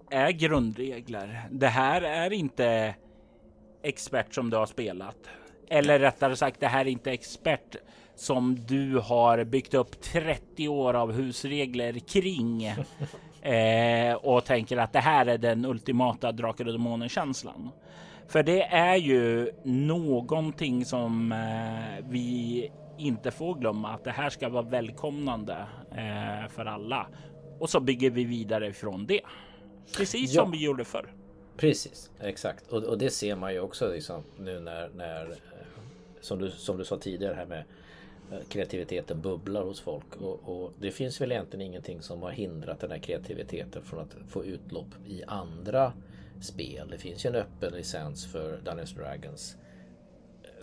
är 0.09 0.32
grundregler. 0.32 1.41
Det 1.51 1.67
här 1.67 2.01
är 2.01 2.34
inte 2.34 2.95
expert 3.82 4.34
som 4.34 4.49
du 4.49 4.57
har 4.57 4.65
spelat. 4.65 5.17
Eller 5.67 5.99
rättare 5.99 6.36
sagt, 6.36 6.59
det 6.59 6.67
här 6.67 6.86
är 6.86 6.89
inte 6.89 7.11
expert 7.11 7.76
som 8.15 8.65
du 8.67 8.97
har 8.97 9.43
byggt 9.43 9.74
upp 9.74 10.01
30 10.01 10.67
år 10.67 10.93
av 10.93 11.11
husregler 11.11 11.99
kring 11.99 12.74
eh, 13.41 14.13
och 14.13 14.45
tänker 14.45 14.77
att 14.77 14.93
det 14.93 14.99
här 14.99 15.25
är 15.25 15.37
den 15.37 15.65
ultimata 15.65 16.31
Drakar 16.31 16.65
och 16.65 16.73
Demoner 16.73 17.07
känslan. 17.07 17.69
För 18.27 18.43
det 18.43 18.63
är 18.63 18.95
ju 18.95 19.51
någonting 19.63 20.85
som 20.85 21.31
eh, 21.31 22.05
vi 22.09 22.71
inte 22.97 23.31
får 23.31 23.55
glömma 23.55 23.89
att 23.89 24.03
det 24.03 24.11
här 24.11 24.29
ska 24.29 24.49
vara 24.49 24.63
välkomnande 24.63 25.65
eh, 25.91 26.49
för 26.49 26.65
alla. 26.65 27.07
Och 27.59 27.69
så 27.69 27.79
bygger 27.79 28.09
vi 28.09 28.23
vidare 28.23 28.67
ifrån 28.67 29.05
det. 29.05 29.21
Precis 29.97 30.33
ja. 30.33 30.41
som 30.41 30.51
vi 30.51 30.63
gjorde 30.63 30.85
förr. 30.85 31.13
Precis, 31.57 32.11
exakt. 32.19 32.67
Och, 32.67 32.83
och 32.83 32.97
det 32.97 33.09
ser 33.09 33.35
man 33.35 33.53
ju 33.53 33.59
också 33.59 33.91
liksom, 33.93 34.23
nu 34.39 34.59
när, 34.59 34.89
när 34.89 35.25
eh, 35.25 35.35
som, 36.21 36.39
du, 36.39 36.51
som 36.51 36.77
du 36.77 36.85
sa 36.85 36.97
tidigare 36.97 37.33
här 37.33 37.45
med 37.45 37.63
kreativiteten 38.49 39.21
bubblar 39.21 39.63
hos 39.63 39.82
folk. 39.82 40.15
Och, 40.15 40.39
och, 40.43 40.73
det 40.79 40.91
finns 40.91 41.21
väl 41.21 41.32
egentligen 41.32 41.65
ingenting 41.65 42.01
som 42.01 42.21
har 42.21 42.32
hindrat 42.32 42.79
den 42.79 42.91
här 42.91 42.97
kreativiteten 42.97 43.84
från 43.84 43.99
att 43.99 44.15
få 44.27 44.45
utlopp 44.45 44.88
i 45.07 45.23
andra 45.27 45.93
spel. 46.41 46.88
Det 46.91 46.97
finns 46.97 47.25
ju 47.25 47.29
en 47.29 47.36
öppen 47.36 47.73
licens 47.73 48.32
för 48.32 48.57
Dungeons 48.57 48.95
Dragons 48.95 49.55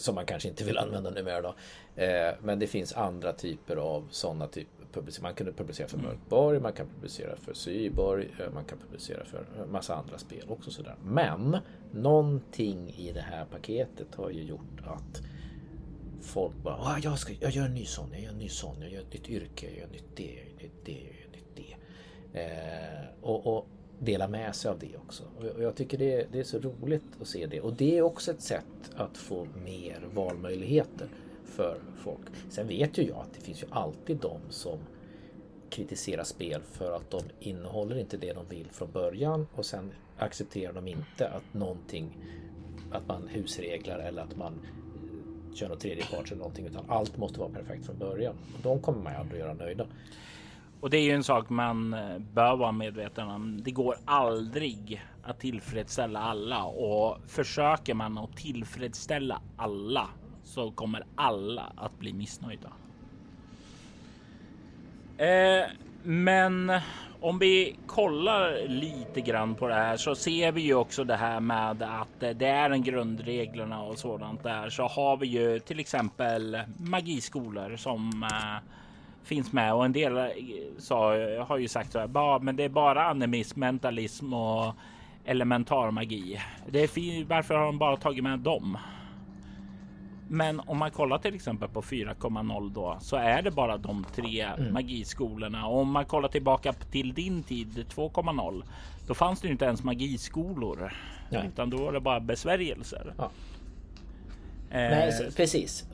som 0.01 0.15
man 0.15 0.27
kanske 0.27 0.49
inte 0.49 0.65
vill 0.65 0.79
använda 0.79 1.11
numera 1.11 1.43
då. 1.43 1.55
Eh, 2.03 2.35
men 2.43 2.59
det 2.59 2.67
finns 2.67 2.93
andra 2.93 3.33
typer 3.33 3.77
av 3.77 4.09
sådana 4.11 4.47
typer 4.47 4.79
Man 5.23 5.35
kan 5.35 5.53
publicera 5.53 5.89
för 5.89 5.99
mm. 5.99 6.11
Mörkborg, 6.11 6.61
man 6.61 6.73
kan 6.73 6.87
publicera 6.89 7.37
för 7.37 7.55
Syborg, 7.55 8.29
eh, 8.39 8.53
man 8.55 8.65
kan 8.65 8.79
publicera 8.79 9.25
för 9.25 9.47
massa 9.71 9.95
andra 9.95 10.19
spel 10.19 10.45
också. 10.49 10.71
Sådär. 10.71 10.95
Men 11.05 11.57
någonting 11.93 12.95
i 12.97 13.13
det 13.13 13.21
här 13.21 13.45
paketet 13.45 14.15
har 14.15 14.31
ju 14.31 14.43
gjort 14.43 14.81
att 14.85 15.23
folk 16.21 16.57
bara 16.63 16.75
ah, 16.75 16.99
jag, 17.03 17.19
ska, 17.19 17.33
jag 17.41 17.51
gör 17.51 17.65
en 17.65 17.75
ny 17.75 17.85
sån, 17.85 18.09
jag 18.13 18.21
gör 18.21 18.31
en 18.31 18.39
ny 18.39 18.49
sån, 18.49 18.77
jag 18.81 18.91
gör 18.91 19.01
ett 19.01 19.13
nytt 19.13 19.29
yrke, 19.29 19.67
jag 19.67 19.77
gör 19.77 19.85
ett 19.85 19.93
nytt 19.93 20.17
det, 20.17 20.23
jag 20.23 20.45
gör 20.45 20.55
ett 20.55 20.63
nytt 20.63 20.85
det, 20.85 20.93
jag 20.93 21.03
gör 21.03 21.25
ett 21.25 21.35
nytt 21.35 21.77
det. 22.33 22.41
Eh, 22.41 23.05
och, 23.21 23.57
och 23.57 23.67
dela 23.99 24.29
med 24.29 24.55
sig 24.55 24.71
av 24.71 24.79
det 24.79 24.97
också. 24.97 25.25
Och 25.57 25.63
jag 25.63 25.77
tycker 25.77 25.99
det 25.99 26.27
det 26.33 26.41
är 26.41 26.45
så 26.45 26.59
roligt 26.59 27.05
att 27.21 27.29
se 27.29 27.47
det. 27.47 27.61
Och 27.61 27.73
det 27.73 27.99
är 27.99 28.03
också 28.03 28.31
ett 28.31 28.43
sätt 28.43 28.91
att 28.97 29.17
få 29.17 29.47
mer 29.65 30.09
valmöjligheter 30.15 31.09
för 31.45 31.81
folk. 31.97 32.21
Sen 32.51 32.69
vet 32.69 32.99
ju 32.99 33.03
jag 33.03 33.19
att 33.19 33.35
det 33.35 33.41
finns 33.41 33.63
ju 33.63 33.67
alltid 33.71 34.17
de 34.17 34.41
som 34.51 34.79
kritiserar 35.71 36.25
spel 36.25 36.63
för 36.73 36.93
att 36.97 37.11
de 37.11 37.23
innehåller 37.41 37.99
inte 37.99 38.17
det 38.17 38.33
de 38.33 38.49
vill 38.49 38.71
från 38.71 38.91
början 38.91 39.47
och 39.55 39.67
sen 39.67 39.93
accepterar 40.19 40.73
de 40.73 40.89
inte 40.89 41.29
att 41.29 41.55
någonting 41.55 42.19
att 42.91 43.09
man 43.09 43.29
husreglar 43.29 43.99
eller 43.99 44.23
att 44.23 44.37
man 44.37 44.61
kör 45.59 45.77
tredje 45.77 46.05
part 46.05 46.27
eller 46.27 46.37
någonting 46.37 46.67
utan 46.67 46.85
allt 46.89 47.17
måste 47.17 47.41
vara 47.41 47.51
perfekt 47.51 47.87
från 47.87 47.99
början. 47.99 48.35
Och 48.55 48.61
de 48.63 48.81
kommer 48.81 49.03
man 49.03 49.13
ju 49.13 49.19
aldrig 49.19 49.41
göra 49.41 49.55
nöjda. 49.55 49.87
Och 50.81 50.91
det 50.91 50.97
är 50.97 51.03
ju 51.03 51.11
en 51.11 51.25
sak 51.25 51.49
man 51.49 51.95
eh, 51.95 52.19
bör 52.19 52.57
vara 52.57 52.73
medveten 52.73 53.29
om. 53.29 53.63
Det 53.65 53.71
går 53.71 53.97
aldrig 54.05 55.03
att 55.23 55.41
tillfredsställa 55.41 56.21
alla 56.21 56.65
och 56.65 57.19
försöker 57.27 57.95
man 57.95 58.19
att 58.19 58.37
tillfredsställa 58.37 59.41
alla 59.57 60.09
så 60.45 60.71
kommer 60.71 61.07
alla 61.15 61.73
att 61.77 61.99
bli 61.99 62.13
missnöjda. 62.13 62.73
Eh, 65.19 65.67
men 66.03 66.73
om 67.21 67.39
vi 67.39 67.77
kollar 67.87 68.69
lite 68.69 69.21
grann 69.21 69.55
på 69.55 69.69
det 69.69 69.75
här 69.75 69.97
så 69.97 70.15
ser 70.15 70.53
vi 70.53 70.61
ju 70.61 70.75
också 70.75 71.05
det 71.05 71.17
här 71.17 71.41
med 71.41 71.83
att 71.83 72.21
det 72.21 72.47
är 72.47 72.71
en 72.71 72.83
grundreglerna 72.83 73.83
och 73.83 73.99
sådant 73.99 74.43
där. 74.43 74.71
Så 74.71 74.83
har 74.83 75.17
vi 75.17 75.27
ju 75.27 75.59
till 75.59 75.81
exempel 75.81 76.59
magiskolor 76.79 77.77
som 77.77 78.23
äh, 78.23 78.71
finns 79.25 79.53
med 79.53 79.75
och 79.75 79.85
en 79.85 79.93
del 79.93 80.17
eh, 80.17 80.29
sa, 80.79 81.15
har 81.49 81.59
ju 81.59 81.69
sagt 81.69 81.93
så 81.93 81.99
här, 81.99 82.39
men 82.39 82.57
det 82.57 82.65
är 82.65 82.69
bara 82.69 83.09
animism, 83.09 83.61
mentalism 83.61 84.35
och 84.35 84.75
elementar 85.25 85.91
magi. 85.91 86.41
Det 86.67 86.79
är 86.83 87.25
varför 87.25 87.55
har 87.55 87.67
de 87.67 87.79
bara 87.79 87.97
tagit 87.97 88.25
med 88.25 88.39
dem? 88.39 88.79
Men 90.29 90.61
om 90.61 90.79
man 90.79 90.91
kollar 90.91 91.19
till 91.19 91.35
exempel 91.35 91.69
på 91.69 91.83
4,0 91.83 92.73
då 92.75 92.99
så 93.01 93.17
är 93.17 93.43
det 93.43 93.51
bara 93.51 93.77
de 93.77 94.07
tre 94.15 94.43
mm. 94.43 94.73
magiskolorna. 94.73 95.67
Och 95.67 95.81
om 95.81 95.91
man 95.91 96.05
kollar 96.05 96.29
tillbaka 96.29 96.73
till 96.73 97.15
din 97.15 97.43
tid 97.43 97.87
2,0 97.95 98.63
då 99.07 99.15
fanns 99.15 99.41
det 99.41 99.49
inte 99.49 99.65
ens 99.65 99.85
magiskolor. 99.85 100.93
Nej. 101.31 101.47
Utan 101.47 101.71
då 101.71 101.77
var 101.77 101.93
det 101.93 102.01
bara 102.01 102.21
besvärjelser. 102.21 103.15
Ja. 103.19 103.31
Eh. 104.71 104.91
Nej, 104.91 105.31
precis. 105.37 105.87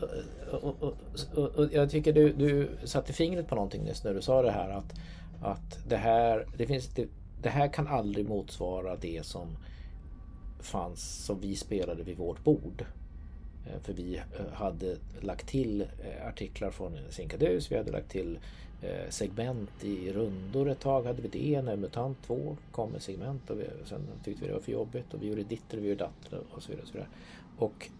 Och, 0.51 0.82
och, 0.82 0.97
och, 1.35 1.59
och, 1.59 1.72
jag 1.72 1.91
tycker 1.91 2.12
du, 2.12 2.32
du 2.32 2.70
satte 2.85 3.12
fingret 3.12 3.49
på 3.49 3.55
någonting 3.55 3.85
nyss 3.85 4.05
när 4.05 4.14
du 4.14 4.22
sa 4.22 4.43
det 4.43 4.51
här 4.51 4.70
att, 4.70 4.95
att 5.43 5.89
det 5.89 5.97
här 5.97 6.47
det 6.57 6.66
finns 6.66 6.89
det, 6.89 7.07
det 7.43 7.49
här 7.49 7.68
kan 7.68 7.87
aldrig 7.87 8.28
motsvara 8.28 8.97
det 8.97 9.26
som 9.26 9.57
fanns 10.61 11.24
som 11.24 11.41
vi 11.41 11.57
spelade 11.57 12.03
vid 12.03 12.16
vårt 12.16 12.45
bord. 12.45 12.85
Eh, 13.67 13.81
för 13.81 13.93
eh, 13.93 13.99
eh, 13.99 14.05
vi 14.05 14.21
hade 14.53 14.97
lagt 15.21 15.47
till 15.47 15.87
artiklar 16.27 16.71
från 16.71 16.99
Sinkadus, 17.11 17.73
vi 17.73 17.77
hade 17.77 17.93
lagt 17.93 18.11
till 18.11 18.39
segment 19.09 19.85
i 19.85 20.12
rundor 20.12 20.69
ett 20.69 20.81
tag 20.81 21.07
hade 21.07 21.23
vi 21.23 21.29
det. 21.29 21.62
När 21.62 21.77
MUTANT 21.77 22.23
2 22.27 22.57
kom 22.73 22.91
med 22.91 23.03
segment 23.03 23.51
och 23.51 23.61
vi, 23.61 23.65
sen 23.85 24.01
tyckte 24.25 24.43
vi 24.43 24.47
det 24.47 24.53
var 24.55 24.61
för 24.61 24.73
jobbigt 24.73 25.15
och 25.15 25.23
vi 25.23 25.27
gjorde 25.27 25.43
ditter 25.43 25.79
och 25.79 25.85
vi 25.85 25.89
gjorde 25.89 26.05
datter 26.05 26.41
och 26.51 26.62
så 26.62 26.69
vidare. 26.69 26.83
Och, 26.83 26.89
så 26.89 26.93
vidare. 26.95 27.09
och 27.59 27.91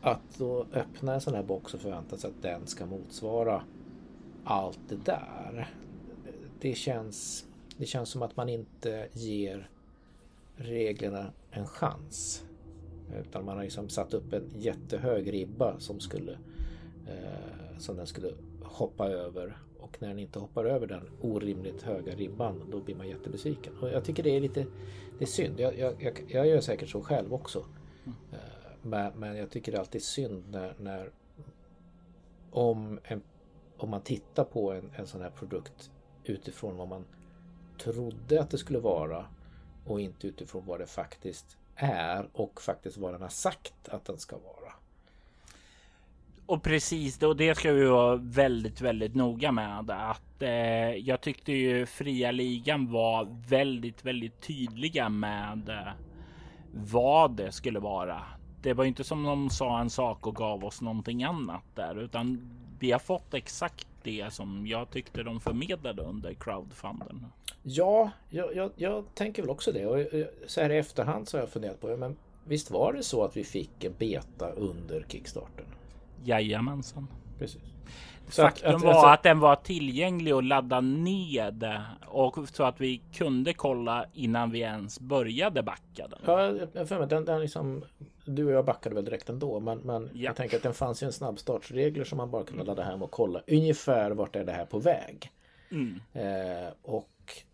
att 0.00 0.38
då 0.38 0.66
öppna 0.72 1.14
en 1.14 1.20
sån 1.20 1.34
här 1.34 1.42
box 1.42 1.74
och 1.74 1.80
förvänta 1.80 2.16
sig 2.16 2.30
att 2.30 2.42
den 2.42 2.66
ska 2.66 2.86
motsvara 2.86 3.62
allt 4.44 4.80
det 4.88 5.04
där. 5.04 5.74
Det 6.60 6.74
känns, 6.74 7.46
det 7.76 7.86
känns 7.86 8.08
som 8.08 8.22
att 8.22 8.36
man 8.36 8.48
inte 8.48 9.08
ger 9.12 9.70
reglerna 10.56 11.32
en 11.50 11.66
chans. 11.66 12.44
Utan 13.20 13.44
man 13.44 13.56
har 13.56 13.64
liksom 13.64 13.88
satt 13.88 14.14
upp 14.14 14.32
en 14.32 14.50
jättehög 14.58 15.32
ribba 15.32 15.80
som 15.80 16.00
skulle 16.00 16.32
eh, 17.06 17.78
som 17.78 17.96
den 17.96 18.06
skulle 18.06 18.32
hoppa 18.62 19.08
över. 19.08 19.58
Och 19.78 19.96
när 20.00 20.08
den 20.08 20.18
inte 20.18 20.38
hoppar 20.38 20.64
över 20.64 20.86
den 20.86 21.10
orimligt 21.20 21.82
höga 21.82 22.14
ribban 22.14 22.62
då 22.70 22.80
blir 22.80 22.94
man 22.94 23.08
jättebesviken. 23.08 23.72
Och 23.80 23.88
jag 23.88 24.04
tycker 24.04 24.22
det 24.22 24.36
är 24.36 24.40
lite 24.40 24.66
det 25.18 25.24
är 25.24 25.28
synd. 25.28 25.60
Jag, 25.60 25.78
jag, 25.78 26.02
jag, 26.02 26.24
jag 26.28 26.46
gör 26.46 26.60
säkert 26.60 26.88
så 26.88 27.02
själv 27.02 27.34
också. 27.34 27.64
Eh, 28.06 28.38
men, 28.82 29.12
men, 29.18 29.36
jag 29.36 29.50
tycker 29.50 29.72
det 29.72 29.78
är 29.78 29.80
alltid 29.80 30.02
synd 30.02 30.44
när, 30.50 30.74
när 30.78 31.10
om, 32.50 33.00
en, 33.04 33.22
om 33.76 33.90
man 33.90 34.00
tittar 34.00 34.44
på 34.44 34.72
en, 34.72 34.90
en 34.96 35.06
sån 35.06 35.20
här 35.20 35.30
produkt 35.30 35.90
utifrån 36.24 36.76
vad 36.76 36.88
man 36.88 37.04
trodde 37.78 38.40
att 38.40 38.50
det 38.50 38.58
skulle 38.58 38.78
vara 38.78 39.26
och 39.84 40.00
inte 40.00 40.26
utifrån 40.26 40.62
vad 40.66 40.80
det 40.80 40.86
faktiskt 40.86 41.56
är 41.80 42.28
och 42.32 42.62
faktiskt 42.62 42.96
vad 42.96 43.14
den 43.14 43.22
har 43.22 43.28
sagt 43.28 43.88
att 43.88 44.04
den 44.04 44.18
ska 44.18 44.36
vara. 44.36 44.72
Och 46.46 46.62
precis, 46.62 47.22
och 47.22 47.36
det 47.36 47.54
ska 47.54 47.72
vi 47.72 47.84
vara 47.84 48.16
väldigt, 48.16 48.80
väldigt 48.80 49.14
noga 49.14 49.52
med 49.52 49.90
att 49.90 50.42
eh, 50.42 50.50
jag 50.94 51.20
tyckte 51.20 51.52
ju 51.52 51.86
fria 51.86 52.30
ligan 52.30 52.92
var 52.92 53.28
väldigt, 53.48 54.04
väldigt 54.04 54.40
tydliga 54.40 55.08
med 55.08 55.68
eh, 55.68 55.92
vad 56.72 57.36
det 57.36 57.52
skulle 57.52 57.78
vara. 57.78 58.22
Det 58.62 58.72
var 58.72 58.84
inte 58.84 59.04
som 59.04 59.22
de 59.22 59.50
sa 59.50 59.80
en 59.80 59.90
sak 59.90 60.26
och 60.26 60.36
gav 60.36 60.64
oss 60.64 60.80
någonting 60.80 61.24
annat 61.24 61.64
där, 61.74 61.98
utan 61.98 62.50
vi 62.78 62.92
har 62.92 62.98
fått 62.98 63.34
exakt 63.34 63.88
det 64.02 64.32
som 64.32 64.66
jag 64.66 64.90
tyckte 64.90 65.22
de 65.22 65.40
förmedlade 65.40 66.02
under 66.02 66.34
crowdfunden. 66.34 67.26
Ja, 67.62 68.10
jag, 68.28 68.56
jag, 68.56 68.70
jag, 68.76 69.04
tänker 69.14 69.42
väl 69.42 69.50
också 69.50 69.72
det. 69.72 69.86
Och 69.86 70.26
så 70.46 70.60
här 70.60 70.70
i 70.70 70.78
efterhand 70.78 71.28
så 71.28 71.36
har 71.36 71.42
jag 71.42 71.50
funderat 71.50 71.80
på 71.80 71.88
det. 71.88 71.96
Men 71.96 72.16
visst 72.44 72.70
var 72.70 72.92
det 72.92 73.02
så 73.02 73.24
att 73.24 73.36
vi 73.36 73.44
fick 73.44 73.84
en 73.84 73.94
beta 73.98 74.50
under 74.50 75.04
Kickstarten? 75.08 75.64
Jajamensan. 76.24 77.08
Precis. 77.38 77.69
Så 78.30 78.42
Faktum 78.42 78.74
att, 78.74 78.82
var 78.82 78.90
alltså, 78.90 79.06
att 79.06 79.22
den 79.22 79.40
var 79.40 79.56
tillgänglig 79.56 80.32
att 80.32 80.44
ladda 80.44 80.80
ned 80.80 81.64
och 82.06 82.48
så 82.52 82.64
att 82.64 82.80
vi 82.80 83.02
kunde 83.12 83.52
kolla 83.52 84.06
innan 84.12 84.50
vi 84.50 84.60
ens 84.60 85.00
började 85.00 85.62
backa 85.62 86.08
den. 86.08 86.18
Ja, 86.24 86.52
jag 86.72 86.88
för 86.88 86.98
mig, 86.98 87.08
den, 87.08 87.24
den 87.24 87.40
liksom, 87.40 87.84
du 88.24 88.46
och 88.46 88.52
jag 88.52 88.64
backade 88.64 88.94
väl 88.94 89.04
direkt 89.04 89.28
ändå, 89.28 89.60
men, 89.60 89.78
men 89.78 90.02
ja. 90.02 90.08
jag 90.12 90.36
tänker 90.36 90.56
att 90.56 90.62
den 90.62 90.74
fanns 90.74 91.02
ju 91.02 91.06
en 91.06 91.12
snabbstartsregler 91.12 92.04
som 92.04 92.16
man 92.16 92.30
bara 92.30 92.44
kunde 92.44 92.64
ladda 92.64 92.82
hem 92.82 93.02
och 93.02 93.10
kolla 93.10 93.42
ungefär 93.46 94.10
vart 94.10 94.36
är 94.36 94.44
det 94.44 94.52
här 94.52 94.66
på 94.66 94.78
väg. 94.78 95.30
Mm. 95.70 96.00
Eh, 96.12 96.72
och 96.82 97.08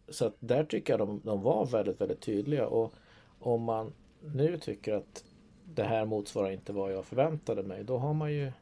så 0.09 0.27
att 0.27 0.37
där 0.39 0.65
tycker 0.65 0.93
jag 0.93 1.01
de, 1.01 1.21
de 1.25 1.43
var 1.43 1.67
väldigt, 1.67 2.01
väldigt 2.01 2.21
tydliga. 2.21 2.67
Och 2.67 2.95
om 3.39 3.63
man 3.63 3.93
nu 4.21 4.59
tycker 4.59 4.95
att 4.95 5.25
det 5.65 5.85
här 5.85 6.05
motsvarar 6.05 6.51
inte 6.51 6.73
vad 6.73 6.93
jag 6.93 7.05
förväntade 7.05 7.63
mig, 7.63 7.85
då 7.85 7.99
har 7.99 8.15
man 8.15 8.33
ju 8.33 8.53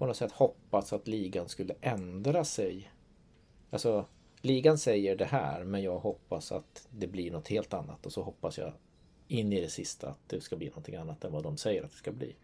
på 0.00 0.06
något 0.06 0.16
sätt 0.16 0.32
hoppats 0.32 0.92
att 0.92 1.08
ligan 1.08 1.48
skulle 1.48 1.74
ändra 1.80 2.44
sig. 2.44 2.92
Alltså, 3.70 4.04
ligan 4.40 4.78
säger 4.78 5.16
det 5.16 5.24
här, 5.24 5.64
men 5.64 5.82
jag 5.82 5.98
hoppas 5.98 6.52
att 6.52 6.88
det 6.90 7.06
blir 7.06 7.30
något 7.30 7.48
helt 7.48 7.74
annat 7.74 8.06
och 8.06 8.12
så 8.12 8.22
hoppas 8.22 8.58
jag 8.58 8.72
in 9.28 9.52
i 9.52 9.60
det 9.60 9.68
sista 9.68 10.08
att 10.08 10.18
det 10.26 10.40
ska 10.40 10.56
bli 10.56 10.66
någonting 10.66 10.94
annat 10.94 11.24
än 11.24 11.32
vad 11.32 11.42
de 11.42 11.56
säger 11.56 11.82
att 11.82 11.90
det 11.90 11.96
ska 11.96 12.12
bli. 12.12 12.36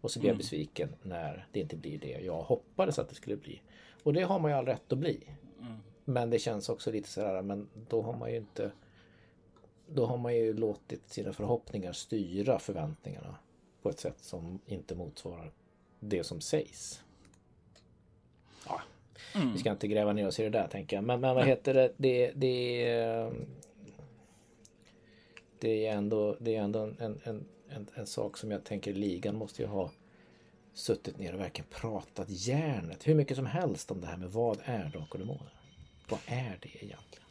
Och 0.00 0.10
så 0.10 0.20
blir 0.20 0.28
jag 0.28 0.34
mm. 0.34 0.38
besviken 0.38 0.88
när 1.02 1.46
det 1.52 1.60
inte 1.60 1.76
blir 1.76 1.98
det 1.98 2.20
jag 2.20 2.42
hoppades 2.42 2.98
att 2.98 3.08
det 3.08 3.14
skulle 3.14 3.36
bli. 3.36 3.62
Och 4.02 4.12
det 4.12 4.22
har 4.22 4.38
man 4.38 4.50
ju 4.50 4.56
all 4.56 4.66
rätt 4.66 4.92
att 4.92 4.98
bli. 4.98 5.28
Mm. 5.60 5.76
Men 6.04 6.30
det 6.30 6.38
känns 6.38 6.68
också 6.68 6.90
lite 6.90 7.08
sådär, 7.08 7.42
men 7.42 7.68
då 7.88 8.02
har 8.02 8.16
man 8.16 8.30
ju 8.30 8.36
inte 8.36 8.70
då 9.86 10.06
har 10.06 10.18
man 10.18 10.34
ju 10.36 10.52
låtit 10.52 11.08
sina 11.08 11.32
förhoppningar 11.32 11.92
styra 11.92 12.58
förväntningarna 12.58 13.36
på 13.82 13.90
ett 13.90 14.00
sätt 14.00 14.18
som 14.20 14.60
inte 14.66 14.94
motsvarar 14.94 15.52
det 16.04 16.24
som 16.24 16.40
sägs. 16.40 17.02
Ja, 18.66 18.80
mm. 19.34 19.52
Vi 19.52 19.58
ska 19.58 19.70
inte 19.70 19.88
gräva 19.88 20.12
ner 20.12 20.28
oss 20.28 20.40
i 20.40 20.42
det 20.42 20.50
där 20.50 20.68
tänker 20.68 20.96
jag. 20.96 21.04
Men, 21.04 21.20
men 21.20 21.34
vad 21.34 21.46
heter 21.46 21.74
det? 21.74 21.92
Det, 21.96 22.32
det, 22.34 23.30
det 25.58 25.86
är 25.86 25.96
ändå, 25.96 26.36
det 26.40 26.56
är 26.56 26.62
ändå 26.62 26.80
en, 26.80 27.20
en, 27.24 27.44
en, 27.68 27.86
en 27.94 28.06
sak 28.06 28.36
som 28.36 28.50
jag 28.50 28.64
tänker 28.64 28.94
ligan 28.94 29.36
måste 29.36 29.62
ju 29.62 29.68
ha 29.68 29.90
suttit 30.74 31.18
ner 31.18 31.34
och 31.34 31.40
verkligen 31.40 31.70
pratat 31.70 32.26
järnet 32.28 33.08
hur 33.08 33.14
mycket 33.14 33.36
som 33.36 33.46
helst 33.46 33.90
om 33.90 34.00
det 34.00 34.06
här 34.06 34.16
med 34.16 34.30
vad 34.30 34.58
är 34.64 34.84
Drakar 34.84 35.12
och 35.12 35.18
Demoner? 35.18 35.54
Vad 36.08 36.20
är 36.26 36.58
det 36.62 36.84
egentligen? 36.84 37.21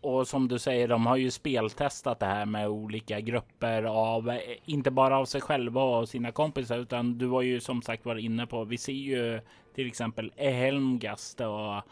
Och 0.00 0.28
som 0.28 0.48
du 0.48 0.58
säger, 0.58 0.88
de 0.88 1.06
har 1.06 1.16
ju 1.16 1.30
speltestat 1.30 2.20
det 2.20 2.26
här 2.26 2.46
med 2.46 2.68
olika 2.68 3.20
grupper 3.20 3.82
av, 3.82 4.38
inte 4.64 4.90
bara 4.90 5.18
av 5.18 5.24
sig 5.24 5.40
själva 5.40 5.82
och 5.82 6.08
sina 6.08 6.32
kompisar, 6.32 6.78
utan 6.78 7.18
du 7.18 7.26
var 7.26 7.42
ju 7.42 7.60
som 7.60 7.82
sagt 7.82 8.04
var 8.04 8.16
inne 8.16 8.46
på, 8.46 8.64
vi 8.64 8.78
ser 8.78 8.92
ju 8.92 9.40
till 9.74 9.86
exempel 9.86 10.32
Helmgast 10.36 11.40
och 11.40 11.82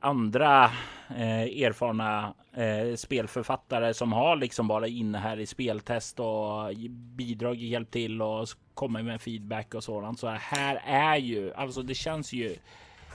andra 0.00 0.64
eh, 1.08 1.62
erfarna 1.62 2.34
eh, 2.52 2.96
spelförfattare 2.96 3.94
som 3.94 4.12
har 4.12 4.36
liksom 4.36 4.68
bara 4.68 4.86
inne 4.86 5.18
här 5.18 5.40
i 5.40 5.46
speltest 5.46 6.20
och 6.20 6.74
bidragit, 6.90 7.70
hjälpt 7.70 7.92
till 7.92 8.22
och 8.22 8.48
kommer 8.74 9.02
med 9.02 9.20
feedback 9.20 9.74
och 9.74 9.84
sådant. 9.84 10.18
Så 10.18 10.28
här 10.28 10.82
är 10.84 11.16
ju, 11.16 11.54
alltså 11.54 11.82
det 11.82 11.94
känns 11.94 12.32
ju 12.32 12.56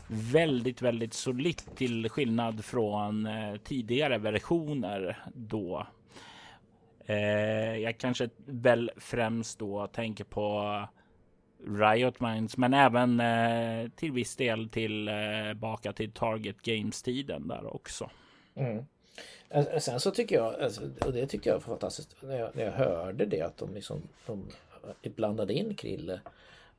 väldigt, 0.07 0.81
väldigt 0.81 1.13
solitt 1.13 1.75
till 1.75 2.09
skillnad 2.09 2.65
från 2.65 3.25
eh, 3.25 3.55
tidigare 3.63 4.17
versioner 4.17 5.23
då. 5.33 5.87
Eh, 7.05 7.77
jag 7.77 7.97
kanske 7.97 8.29
väl 8.45 8.91
främst 8.97 9.59
då 9.59 9.87
tänker 9.87 10.23
på 10.23 10.81
Riot 11.67 12.19
Minds, 12.19 12.57
men 12.57 12.73
även 12.73 13.19
eh, 13.19 13.89
till 13.89 14.11
viss 14.11 14.35
del 14.35 14.69
tillbaka 14.69 15.93
till 15.93 16.11
Target 16.11 16.61
Games 16.61 17.01
tiden 17.01 17.47
där 17.47 17.75
också. 17.75 18.09
Mm. 18.55 18.85
Sen 19.79 19.99
så 19.99 20.11
tycker 20.11 20.35
jag, 20.35 20.61
alltså, 20.61 20.81
och 21.05 21.13
det 21.13 21.27
tycker 21.27 21.49
jag 21.49 21.55
var 21.55 21.61
fantastiskt, 21.61 22.15
när 22.21 22.39
jag, 22.39 22.55
när 22.55 22.63
jag 22.63 22.71
hörde 22.71 23.25
det 23.25 23.41
att 23.41 23.57
de 23.57 23.73
liksom 23.73 24.01
de 24.25 24.45
blandade 25.15 25.53
in 25.53 25.75
Krille 25.75 26.19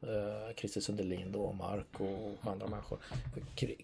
eh, 0.03 0.55
Christer 0.57 0.81
Sundelin 0.81 1.33
då, 1.33 1.53
Mark 1.53 2.01
och 2.01 2.51
andra 2.51 2.67
människor. 2.67 2.99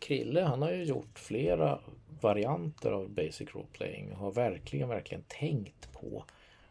Krille 0.01 0.43
han 0.43 0.63
har 0.63 0.73
ju 0.73 0.85
gjort 0.85 1.19
flera 1.19 1.79
varianter 2.21 2.93
av 2.93 3.09
Basic 3.09 3.55
Role 3.55 3.67
Playing 3.73 4.13
och 4.13 4.19
har 4.19 4.33
verkligen, 4.33 4.89
verkligen 4.89 5.25
tänkt 5.29 5.93
på 5.93 6.25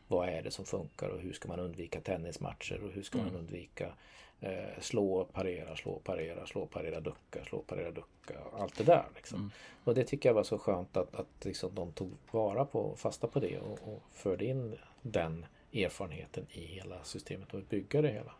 vad 0.08 0.30
är 0.30 0.42
det 0.42 0.52
som 0.52 0.66
funkar 0.66 1.08
och 1.10 1.22
hur 1.22 1.34
ska 1.34 1.48
man 1.48 1.60
undvika 1.60 2.02
tennismatcher 2.02 2.84
och 2.84 2.92
hur 2.92 3.04
ska 3.04 3.20
mm. 3.20 3.32
man 3.32 3.42
undvika 3.42 3.94
eh, 4.40 4.80
slå, 4.80 5.24
parera, 5.24 5.76
slå, 5.76 6.00
parera, 6.00 6.46
slå, 6.46 6.66
parera, 6.66 7.00
ducka, 7.00 7.46
slå, 7.46 7.60
parera, 7.60 7.92
ducka. 7.92 8.40
Allt 8.54 8.78
det 8.78 8.84
där. 8.84 9.06
Liksom. 9.16 9.38
Mm. 9.38 9.52
Och 9.84 9.96
det 9.96 10.04
tycker 10.04 10.30
jag 10.30 10.34
var 10.34 10.44
så 10.44 10.58
skönt 10.58 10.98
att, 10.98 11.16
att 11.16 11.46
liksom 11.46 11.76
de 11.76 11.92
tog 11.92 12.12
vara 12.32 12.66
på, 12.66 12.96
fasta 12.96 13.28
på 13.28 13.40
det 13.40 13.60
och, 13.60 13.80
och 13.84 14.02
förde 14.12 14.46
in 14.46 14.78
den 15.02 15.46
erfarenheten 15.74 16.46
i 16.52 16.66
hela 16.66 17.04
systemet 17.04 17.54
och 17.54 17.62
bygga 17.62 18.02
det 18.02 18.12
hela. 18.12 18.34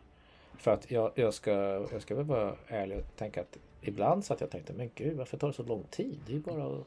För 0.58 0.70
att 0.70 0.90
jag, 0.90 1.12
jag, 1.14 1.34
ska, 1.34 1.50
jag 1.92 2.02
ska 2.02 2.14
väl 2.14 2.24
vara 2.24 2.54
ärlig 2.68 2.98
och 2.98 3.16
tänka 3.16 3.40
att 3.40 3.58
ibland 3.80 4.24
så 4.24 4.32
att 4.32 4.40
jag 4.40 4.50
tänkte 4.50 4.72
men 4.72 4.90
gud 4.94 5.16
varför 5.16 5.36
tar 5.36 5.48
det 5.48 5.54
så 5.54 5.62
lång 5.62 5.84
tid? 5.90 6.18
Det 6.26 6.34
är 6.34 6.38
bara 6.38 6.64
att, 6.64 6.86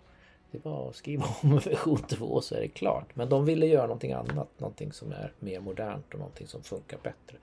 det 0.51 0.57
är 0.57 0.61
bara 0.61 0.89
att 0.89 0.95
skriva 0.95 1.25
om 1.41 1.57
version 1.57 1.97
2 1.97 2.41
så 2.41 2.55
är 2.55 2.59
det 2.59 2.67
klart. 2.67 3.15
Men 3.15 3.29
de 3.29 3.45
ville 3.45 3.65
göra 3.65 3.87
någonting 3.87 4.13
annat, 4.13 4.49
någonting 4.57 4.91
som 4.91 5.11
är 5.11 5.31
mer 5.39 5.59
modernt 5.59 6.13
och 6.13 6.19
någonting 6.19 6.47
som 6.47 6.63
funkar 6.63 6.97
bättre. 7.03 7.37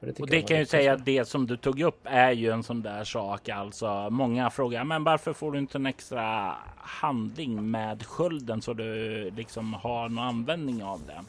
Och 0.00 0.06
det, 0.06 0.20
och 0.20 0.26
det 0.26 0.42
kan 0.42 0.58
ju 0.58 0.66
säga 0.66 0.92
att 0.92 1.04
det 1.04 1.24
som 1.24 1.46
du 1.46 1.56
tog 1.56 1.80
upp 1.80 2.00
är 2.04 2.32
ju 2.32 2.50
en 2.50 2.62
sån 2.62 2.82
där 2.82 3.04
sak. 3.04 3.48
Alltså 3.48 4.10
många 4.10 4.50
frågar, 4.50 4.84
men 4.84 5.04
varför 5.04 5.32
får 5.32 5.52
du 5.52 5.58
inte 5.58 5.78
en 5.78 5.86
extra 5.86 6.54
handling 6.76 7.70
med 7.70 8.02
skölden 8.06 8.62
så 8.62 8.72
du 8.72 9.30
liksom 9.30 9.74
har 9.74 10.08
någon 10.08 10.24
användning 10.24 10.84
av 10.84 11.00
det? 11.06 11.24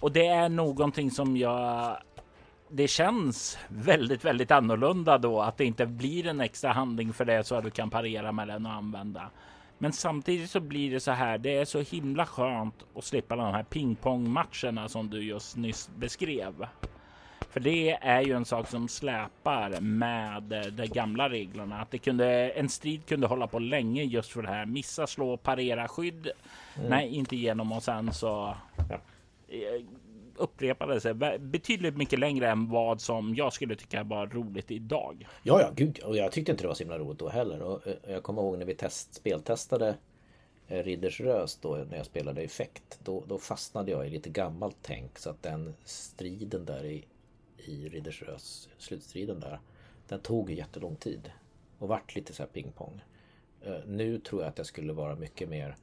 Och 0.00 0.12
det 0.12 0.26
är 0.26 0.48
någonting 0.48 1.10
som 1.10 1.36
jag 1.36 1.96
det 2.68 2.88
känns 2.88 3.58
väldigt, 3.68 4.24
väldigt 4.24 4.50
annorlunda 4.50 5.18
då 5.18 5.40
att 5.40 5.56
det 5.56 5.64
inte 5.64 5.86
blir 5.86 6.26
en 6.26 6.40
extra 6.40 6.72
handling 6.72 7.12
för 7.12 7.24
det 7.24 7.44
så 7.44 7.54
att 7.54 7.64
du 7.64 7.70
kan 7.70 7.90
parera 7.90 8.32
med 8.32 8.48
den 8.48 8.66
och 8.66 8.72
använda. 8.72 9.30
Men 9.78 9.92
samtidigt 9.92 10.50
så 10.50 10.60
blir 10.60 10.90
det 10.90 11.00
så 11.00 11.10
här. 11.10 11.38
Det 11.38 11.56
är 11.56 11.64
så 11.64 11.80
himla 11.80 12.26
skönt 12.26 12.74
att 12.94 13.04
slippa 13.04 13.36
de 13.36 13.54
här 13.54 13.62
pingpongmatcherna 13.62 14.88
som 14.88 15.10
du 15.10 15.22
just 15.22 15.56
nyss 15.56 15.90
beskrev. 15.96 16.66
För 17.50 17.60
det 17.60 17.90
är 17.90 18.20
ju 18.20 18.36
en 18.36 18.44
sak 18.44 18.68
som 18.68 18.88
släpar 18.88 19.80
med 19.80 20.42
de 20.72 20.86
gamla 20.86 21.28
reglerna. 21.28 21.80
Att 21.80 21.90
det 21.90 21.98
kunde, 21.98 22.50
en 22.50 22.68
strid 22.68 23.06
kunde 23.06 23.26
hålla 23.26 23.46
på 23.46 23.58
länge 23.58 24.02
just 24.02 24.32
för 24.32 24.42
det 24.42 24.48
här. 24.48 24.66
Missa, 24.66 25.06
slå, 25.06 25.36
parera, 25.36 25.88
skydd. 25.88 26.30
Mm. 26.76 26.90
Nej, 26.90 27.14
inte 27.14 27.36
igenom 27.36 27.72
och 27.72 27.82
sen 27.82 28.12
så 28.12 28.56
ja. 28.90 28.98
Upprepade 30.36 31.00
sig 31.00 31.14
betydligt 31.38 31.96
mycket 31.96 32.18
längre 32.18 32.50
än 32.50 32.70
vad 32.70 33.00
som 33.00 33.34
jag 33.34 33.52
skulle 33.52 33.76
tycka 33.76 34.04
var 34.04 34.26
roligt 34.26 34.70
idag. 34.70 35.26
Ja, 35.42 35.60
ja, 35.60 35.70
gud. 35.74 35.98
Och 35.98 36.16
jag 36.16 36.32
tyckte 36.32 36.52
inte 36.52 36.64
det 36.64 36.68
var 36.68 36.74
så 36.74 36.82
himla 36.82 36.98
roligt 36.98 37.18
då 37.18 37.28
heller. 37.28 37.62
Och 37.62 37.86
eh, 37.86 37.94
jag 38.08 38.22
kommer 38.22 38.42
ihåg 38.42 38.58
när 38.58 38.66
vi 38.66 38.74
test, 38.74 39.14
speltestade 39.14 39.96
eh, 40.68 40.82
Ridders 40.82 41.20
Rös 41.20 41.56
då 41.56 41.76
när 41.90 41.96
jag 41.96 42.06
spelade 42.06 42.42
effekt. 42.42 42.98
Då, 43.04 43.24
då 43.26 43.38
fastnade 43.38 43.90
jag 43.90 44.06
i 44.06 44.10
lite 44.10 44.30
gammalt 44.30 44.76
tänk 44.82 45.18
så 45.18 45.30
att 45.30 45.42
den 45.42 45.74
striden 45.84 46.64
där 46.64 46.84
i 46.84 47.04
i 47.66 47.88
Riddersrös 47.88 48.68
slutstriden 48.78 49.40
där. 49.40 49.60
Den 50.08 50.20
tog 50.20 50.50
jättelång 50.50 50.96
tid 50.96 51.30
och 51.78 51.88
vart 51.88 52.14
lite 52.14 52.32
så 52.32 52.42
här 52.42 52.50
pingpong. 52.50 53.00
Eh, 53.62 53.78
nu 53.86 54.18
tror 54.18 54.42
jag 54.42 54.48
att 54.48 54.58
jag 54.58 54.66
skulle 54.66 54.92
vara 54.92 55.16
mycket 55.16 55.48
mer 55.48 55.76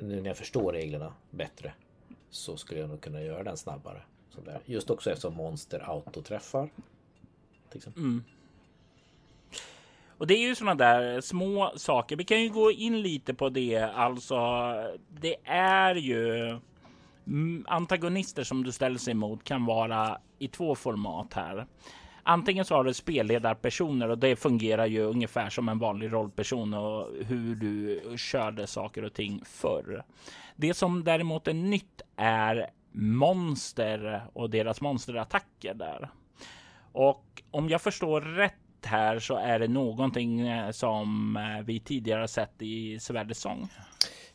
nu 0.00 0.20
när 0.20 0.30
jag 0.30 0.36
förstår 0.36 0.72
reglerna 0.72 1.14
bättre 1.30 1.72
så 2.34 2.56
skulle 2.56 2.80
jag 2.80 2.90
nog 2.90 3.00
kunna 3.00 3.22
göra 3.22 3.42
den 3.42 3.56
snabbare. 3.56 4.02
Sådär. 4.30 4.60
Just 4.66 4.90
också 4.90 5.10
eftersom 5.10 5.34
monster 5.34 5.90
autoträffar. 5.90 6.70
Mm. 7.96 8.24
Och 10.18 10.26
det 10.26 10.34
är 10.34 10.48
ju 10.48 10.54
sådana 10.54 10.74
där 10.74 11.20
små 11.20 11.72
saker. 11.76 12.16
Vi 12.16 12.24
kan 12.24 12.42
ju 12.42 12.48
gå 12.48 12.72
in 12.72 13.02
lite 13.02 13.34
på 13.34 13.48
det. 13.48 13.78
Alltså, 13.78 14.36
det 15.10 15.36
är 15.44 15.94
ju 15.94 16.48
mm, 17.26 17.64
antagonister 17.68 18.44
som 18.44 18.64
du 18.64 18.72
ställer 18.72 18.98
sig 18.98 19.10
emot 19.10 19.44
kan 19.44 19.64
vara 19.66 20.20
i 20.38 20.48
två 20.48 20.74
format 20.74 21.34
här. 21.34 21.66
Antingen 22.26 22.64
så 22.64 22.74
har 22.74 22.84
du 22.84 22.94
spelledarpersoner 22.94 24.08
och 24.08 24.18
det 24.18 24.36
fungerar 24.36 24.86
ju 24.86 25.00
ungefär 25.00 25.50
som 25.50 25.68
en 25.68 25.78
vanlig 25.78 26.12
rollperson 26.12 26.74
och 26.74 27.08
hur 27.26 27.54
du 27.54 28.00
körde 28.18 28.66
saker 28.66 29.04
och 29.04 29.12
ting 29.12 29.42
förr. 29.44 30.04
Det 30.56 30.74
som 30.74 31.04
däremot 31.04 31.48
är 31.48 31.54
nytt 31.54 32.02
är 32.16 32.70
monster 32.92 34.22
och 34.32 34.50
deras 34.50 34.80
monsterattacker 34.80 35.74
där. 35.74 36.10
Och 36.92 37.42
om 37.50 37.68
jag 37.68 37.82
förstår 37.82 38.20
rätt 38.20 38.54
här 38.86 39.18
så 39.18 39.36
är 39.36 39.58
det 39.58 39.68
någonting 39.68 40.40
eh, 40.40 40.70
som 40.70 41.36
eh, 41.36 41.64
vi 41.64 41.80
tidigare 41.80 42.28
sett 42.28 42.62
i 42.62 42.98
Svärdets 43.00 43.40
sång. 43.40 43.68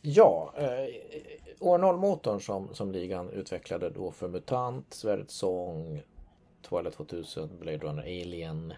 Ja, 0.00 0.52
eh, 0.56 0.66
år 1.60 1.78
0-motorn 1.78 2.40
som, 2.40 2.74
som 2.74 2.92
ligan 2.92 3.30
utvecklade 3.30 3.90
då 3.90 4.12
för 4.12 4.28
MUTANT, 4.28 4.86
Svärdets 4.94 5.34
sång, 5.34 6.02
Twilight 6.62 6.94
2000, 6.94 7.58
Blade 7.58 7.78
Runner, 7.78 8.02
Alien. 8.02 8.74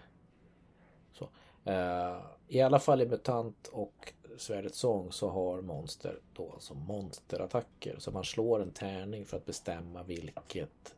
Så. 1.13 1.29
Eh, 1.63 2.21
I 2.47 2.61
alla 2.61 2.79
fall 2.79 3.01
i 3.01 3.05
MUTANT 3.05 3.67
och 3.67 4.13
Svärdets 4.37 4.77
sång 4.77 5.11
så 5.11 5.29
har 5.29 5.61
monster 5.61 6.19
då 6.33 6.51
alltså 6.51 6.73
monsterattacker. 6.73 7.95
Så 7.99 8.11
man 8.11 8.23
slår 8.23 8.61
en 8.61 8.71
tärning 8.71 9.25
för 9.25 9.37
att 9.37 9.45
bestämma 9.45 10.03
vilket, 10.03 10.95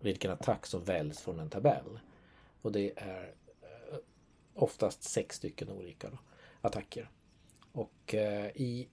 vilken 0.00 0.30
attack 0.30 0.66
som 0.66 0.84
väljs 0.84 1.20
från 1.20 1.40
en 1.40 1.50
tabell. 1.50 2.00
Och 2.62 2.72
det 2.72 2.92
är 2.96 3.34
eh, 3.62 3.98
oftast 4.54 5.02
sex 5.02 5.36
stycken 5.36 5.70
olika 5.70 6.10
då, 6.10 6.18
attacker. 6.60 7.10
Och 7.72 8.14
eh, 8.14 8.46
i 8.46 8.88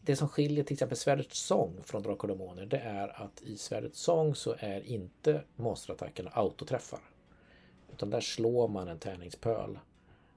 det 0.00 0.16
som 0.16 0.28
skiljer 0.28 0.64
till 0.64 0.74
exempel 0.74 0.98
Svärdets 0.98 1.38
sång 1.38 1.80
från 1.84 2.02
Drakar 2.02 2.30
och 2.30 2.38
Demoner 2.38 2.66
det 2.66 2.78
är 2.78 3.22
att 3.22 3.42
i 3.42 3.56
Svärdets 3.56 4.00
sång 4.00 4.34
så 4.34 4.54
är 4.58 4.80
inte 4.86 5.42
monsterattackerna 5.56 6.30
autoträffar. 6.34 7.00
Utan 7.92 8.10
där 8.10 8.20
slår 8.20 8.68
man 8.68 8.88
en 8.88 8.98
tärningspöl 8.98 9.78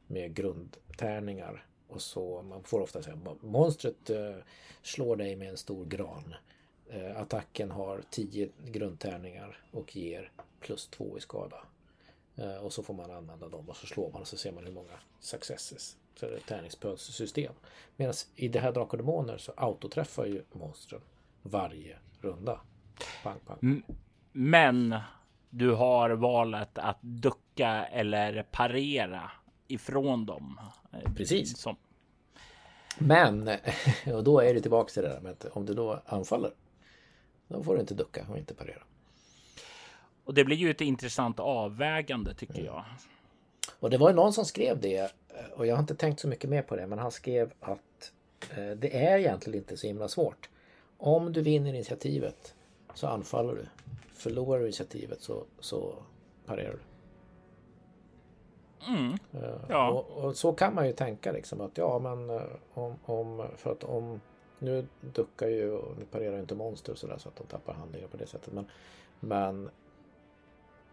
med 0.07 0.34
grundtärningar. 0.34 1.66
Och 1.88 2.01
så 2.01 2.41
man 2.41 2.64
får 2.64 2.82
ofta 2.82 3.01
säga 3.01 3.20
monstret 3.41 4.09
eh, 4.09 4.36
slår 4.82 5.16
dig 5.16 5.36
med 5.36 5.49
en 5.49 5.57
stor 5.57 5.86
gran. 5.86 6.36
Eh, 6.89 7.22
attacken 7.22 7.72
har 7.72 8.01
10 8.09 8.49
grundtärningar 8.66 9.64
och 9.72 9.95
ger 9.95 10.32
plus 10.59 10.88
2 10.88 11.18
i 11.18 11.22
skada. 11.22 11.57
Eh, 12.36 12.55
och 12.55 12.73
så 12.73 12.84
får 12.84 12.93
man 12.93 13.11
använda 13.11 13.49
dem 13.49 13.69
och 13.69 13.75
så 13.75 13.88
slår 13.88 14.11
man 14.11 14.21
och 14.21 14.27
så 14.27 14.38
ser 14.38 14.51
man 14.51 14.63
hur 14.63 14.71
många 14.71 14.99
successes 15.19 15.97
så 16.15 16.25
är 16.25 16.32
det 16.32 16.39
tärningspölssystem. 16.39 17.53
Medan 17.95 18.13
i 18.36 18.47
det 18.47 18.59
här 18.59 18.71
Drakar 18.71 18.97
Demoner 18.97 19.38
så 19.38 19.51
autoträffar 19.57 20.25
ju 20.25 20.43
monstren 20.51 21.01
varje 21.41 21.97
runda. 22.21 22.61
Pang, 23.23 23.39
pang. 23.45 23.84
Men 24.32 24.95
du 25.49 25.71
har 25.71 26.09
valet 26.09 26.77
att 26.77 26.97
ducka 27.01 27.86
eller 27.86 28.43
parera 28.43 29.32
ifrån 29.67 30.25
dem. 30.25 30.59
Precis. 31.15 31.57
Som... 31.57 31.75
Men, 32.97 33.49
och 34.13 34.23
då 34.23 34.39
är 34.39 34.53
det 34.53 34.61
tillbaka 34.61 34.93
till 34.93 35.03
det 35.03 35.09
där 35.09 35.21
med 35.21 35.32
att 35.32 35.45
om 35.45 35.65
du 35.65 35.73
då 35.73 36.01
anfaller, 36.05 36.51
då 37.47 37.63
får 37.63 37.73
du 37.75 37.82
inte 37.82 37.93
ducka 37.93 38.25
och 38.29 38.38
inte 38.38 38.53
parera. 38.53 38.84
Och 40.26 40.34
det 40.34 40.43
blir 40.43 40.57
ju 40.57 40.72
ett 40.72 40.82
intressant 40.82 41.39
avvägande 41.39 42.34
tycker 42.34 42.59
mm. 42.59 42.65
jag. 42.65 42.84
Och 43.80 43.89
det 43.89 43.97
var 43.97 44.09
ju 44.09 44.15
någon 44.15 44.34
som 44.34 44.45
skrev 44.45 44.80
det 44.80 45.13
och 45.55 45.67
jag 45.67 45.76
har 45.76 45.80
inte 45.80 45.95
tänkt 45.95 46.19
så 46.19 46.28
mycket 46.28 46.49
mer 46.49 46.61
på 46.61 46.76
det 46.76 46.88
men 46.88 46.99
han 46.99 47.11
skrev 47.11 47.53
att 47.59 48.11
eh, 48.51 48.72
det 48.72 49.05
är 49.05 49.17
egentligen 49.17 49.59
inte 49.59 49.78
så 49.78 49.88
himla 49.88 50.07
svårt. 50.07 50.49
Om 50.97 51.34
du 51.34 51.41
vinner 51.41 51.74
initiativet 51.74 52.55
så 52.93 53.07
anfaller 53.07 53.53
du. 53.53 53.65
Förlorar 54.13 54.59
du 54.59 54.65
initiativet 54.65 55.22
så, 55.22 55.43
så 55.59 55.95
parerar 56.45 56.72
du. 56.72 56.80
Mm. 58.93 59.13
Eh, 59.34 59.61
ja. 59.69 59.89
Och, 59.89 60.24
och, 60.24 60.38
så 60.38 60.53
kan 60.53 60.76
man 60.76 60.88
ju 60.88 60.93
tänka 60.93 61.32
liksom 61.32 61.61
att 61.61 61.78
ja 61.78 61.99
men 61.99 62.30
eh, 62.30 62.41
om, 62.74 62.95
om 63.05 63.47
för 63.57 63.72
att 63.72 63.84
om 63.84 64.22
nu 64.59 64.88
duckar 65.01 65.47
ju 65.47 65.72
och 65.72 65.97
nu 65.97 66.05
parerar 66.05 66.39
inte 66.39 66.55
monster 66.55 66.95
så, 66.95 67.07
där, 67.07 67.17
så 67.17 67.30
att 67.30 67.36
de 67.36 67.47
tappar 67.47 67.74
handlingar 67.74 68.07
på 68.07 68.17
det 68.17 68.28
sättet. 68.28 68.53
Men, 68.53 68.65
men 69.19 69.69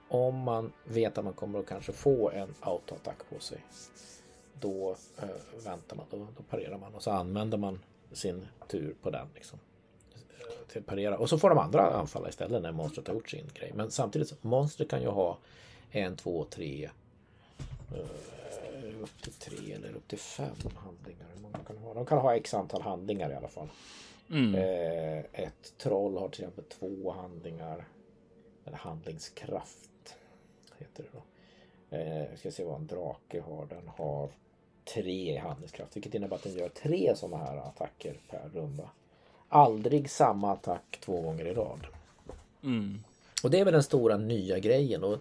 om 0.09 0.36
man 0.38 0.72
vet 0.84 1.18
att 1.18 1.24
man 1.24 1.34
kommer 1.34 1.59
att 1.59 1.66
kanske 1.66 1.92
få 1.92 2.30
en 2.30 2.54
autoattack 2.61 3.18
på 3.30 3.40
sig 3.40 3.64
då 4.61 4.96
eh, 5.22 5.64
väntar 5.64 5.96
man, 5.96 6.06
då, 6.11 6.26
då 6.36 6.42
parerar 6.42 6.78
man 6.78 6.94
och 6.94 7.02
så 7.02 7.11
använder 7.11 7.59
man 7.59 7.80
sin 8.12 8.46
tur 8.68 8.94
på 9.02 9.11
den. 9.11 9.26
Liksom, 9.34 9.59
eh, 10.14 10.72
till 10.72 10.82
parera. 10.82 11.18
Och 11.18 11.28
så 11.28 11.38
får 11.38 11.48
de 11.48 11.59
andra 11.59 11.90
anfalla 11.90 12.28
istället 12.28 12.62
när 12.62 12.72
monstret 12.72 13.06
har 13.06 13.14
gjort 13.14 13.30
sin 13.30 13.50
grej. 13.54 13.72
Men 13.74 13.90
samtidigt, 13.90 14.42
monstret 14.44 14.90
kan 14.90 15.02
ju 15.02 15.09
ha 15.09 15.38
en, 15.90 16.16
två, 16.16 16.44
tre 16.44 16.90
eh, 17.94 19.02
upp 19.02 19.22
till 19.22 19.32
tre 19.32 19.72
eller 19.72 19.94
upp 19.94 20.09
till 20.09 20.18
fem 20.18 20.56
handlingar. 20.76 21.26
Många 21.42 21.59
kan 21.59 21.78
ha. 21.78 21.94
De 21.94 22.06
kan 22.06 22.18
ha 22.18 22.36
x 22.36 22.54
antal 22.54 22.82
handlingar 22.82 23.30
i 23.30 23.34
alla 23.34 23.48
fall. 23.48 23.68
Mm. 24.30 24.54
Eh, 24.54 25.24
ett 25.32 25.78
troll 25.78 26.18
har 26.18 26.28
till 26.28 26.44
exempel 26.44 26.64
två 26.64 27.12
handlingar. 27.12 27.84
eller 28.64 28.76
handlingskraft 28.76 29.90
heter 30.79 31.03
det 31.03 31.09
då. 31.12 31.22
Eh, 31.97 32.37
ska 32.37 32.51
se 32.51 32.64
vad 32.64 32.76
en 32.76 32.87
drake 32.87 33.41
har. 33.41 33.66
Den 33.66 33.89
har 33.97 34.29
tre 34.95 35.35
i 35.35 35.37
handlingskraft, 35.37 35.97
vilket 35.97 36.14
innebär 36.14 36.37
att 36.37 36.43
den 36.43 36.57
gör 36.57 36.68
tre 36.68 37.16
sådana 37.16 37.45
här 37.45 37.57
attacker 37.57 38.20
per 38.31 38.49
runda. 38.55 38.91
Aldrig 39.49 40.11
samma 40.11 40.53
attack 40.53 40.99
två 41.01 41.20
gånger 41.20 41.45
i 41.45 41.55
rad. 41.55 41.87
Mm. 42.62 43.05
Och 43.43 43.51
det 43.51 43.61
är 43.61 43.64
väl 43.64 43.72
den 43.72 43.83
stora 43.83 44.16
nya 44.16 44.59
grejen. 44.59 45.05
Och 45.05 45.18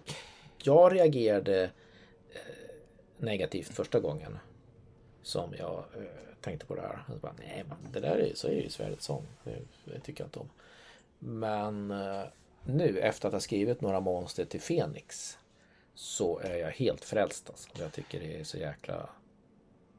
jag 0.62 0.94
reagerade 0.94 1.64
eh, 1.64 1.70
negativt 3.16 3.68
första 3.68 4.00
gången 4.00 4.38
som 5.22 5.54
jag 5.58 5.76
eh, 5.76 6.02
tänkte 6.40 6.66
på 6.66 6.74
det 6.74 6.80
här. 6.80 7.04
Jag 7.08 7.18
bara, 7.18 7.34
Nej, 7.38 7.64
men 7.68 7.92
det 7.92 8.00
där 8.00 8.16
är, 8.16 8.34
så 8.34 8.48
är 8.48 8.52
ju 8.52 8.70
svärdet 8.70 9.02
som. 9.02 9.22
Det, 9.44 9.58
det 9.84 10.00
tycker 10.00 10.24
jag 10.24 10.28
inte 10.28 10.38
om. 10.38 10.50
Men 11.18 11.90
eh, 11.90 12.24
nu 12.64 12.98
efter 12.98 13.28
att 13.28 13.34
ha 13.34 13.40
skrivit 13.40 13.80
några 13.80 14.00
monster 14.00 14.44
till 14.44 14.60
Fenix 14.60 15.38
så 15.98 16.38
är 16.38 16.56
jag 16.56 16.70
helt 16.70 17.04
frälst. 17.04 17.50
Alltså. 17.50 17.68
Jag 17.78 17.92
tycker 17.92 18.20
det 18.20 18.40
är 18.40 18.44
så 18.44 18.58
jäkla 18.58 19.08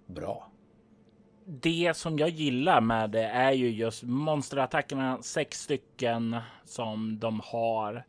bra. 0.05 0.47
Det 1.45 1.93
som 1.95 2.19
jag 2.19 2.29
gillar 2.29 2.81
med 2.81 3.09
det 3.09 3.23
är 3.23 3.51
ju 3.51 3.69
just 3.69 4.03
monsterattackerna, 4.03 5.21
sex 5.21 5.61
stycken 5.61 6.37
som 6.65 7.19
de 7.19 7.41
har. 7.45 8.05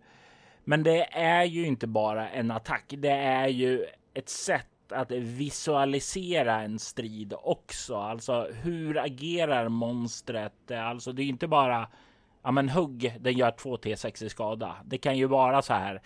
Men 0.65 0.83
det 0.83 1.05
är 1.13 1.45
ju 1.45 1.67
inte 1.67 1.87
bara 1.87 2.29
en 2.29 2.51
attack. 2.51 2.85
Det 2.89 3.13
är 3.13 3.49
ju 3.49 3.87
ett 4.15 4.29
sätt 4.29 4.93
att 4.93 5.11
visualisera 5.11 6.61
en 6.61 6.79
strid 6.79 7.35
också. 7.43 7.97
Alltså 7.97 8.49
hur 8.63 8.99
agerar 8.99 9.69
monstret? 9.69 10.71
Alltså 10.71 11.13
det 11.13 11.23
är 11.23 11.27
inte 11.27 11.49
bara 11.49 11.89
ja, 12.43 12.51
men 12.51 12.69
hugg. 12.69 13.17
Den 13.21 13.33
gör 13.33 13.51
2 13.51 13.77
T6 13.77 14.25
i 14.25 14.29
skada. 14.29 14.77
Det 14.85 14.99
kan 14.99 15.19
ju 15.19 15.27
vara 15.27 15.63
så 15.63 15.73
här. 15.73 16.03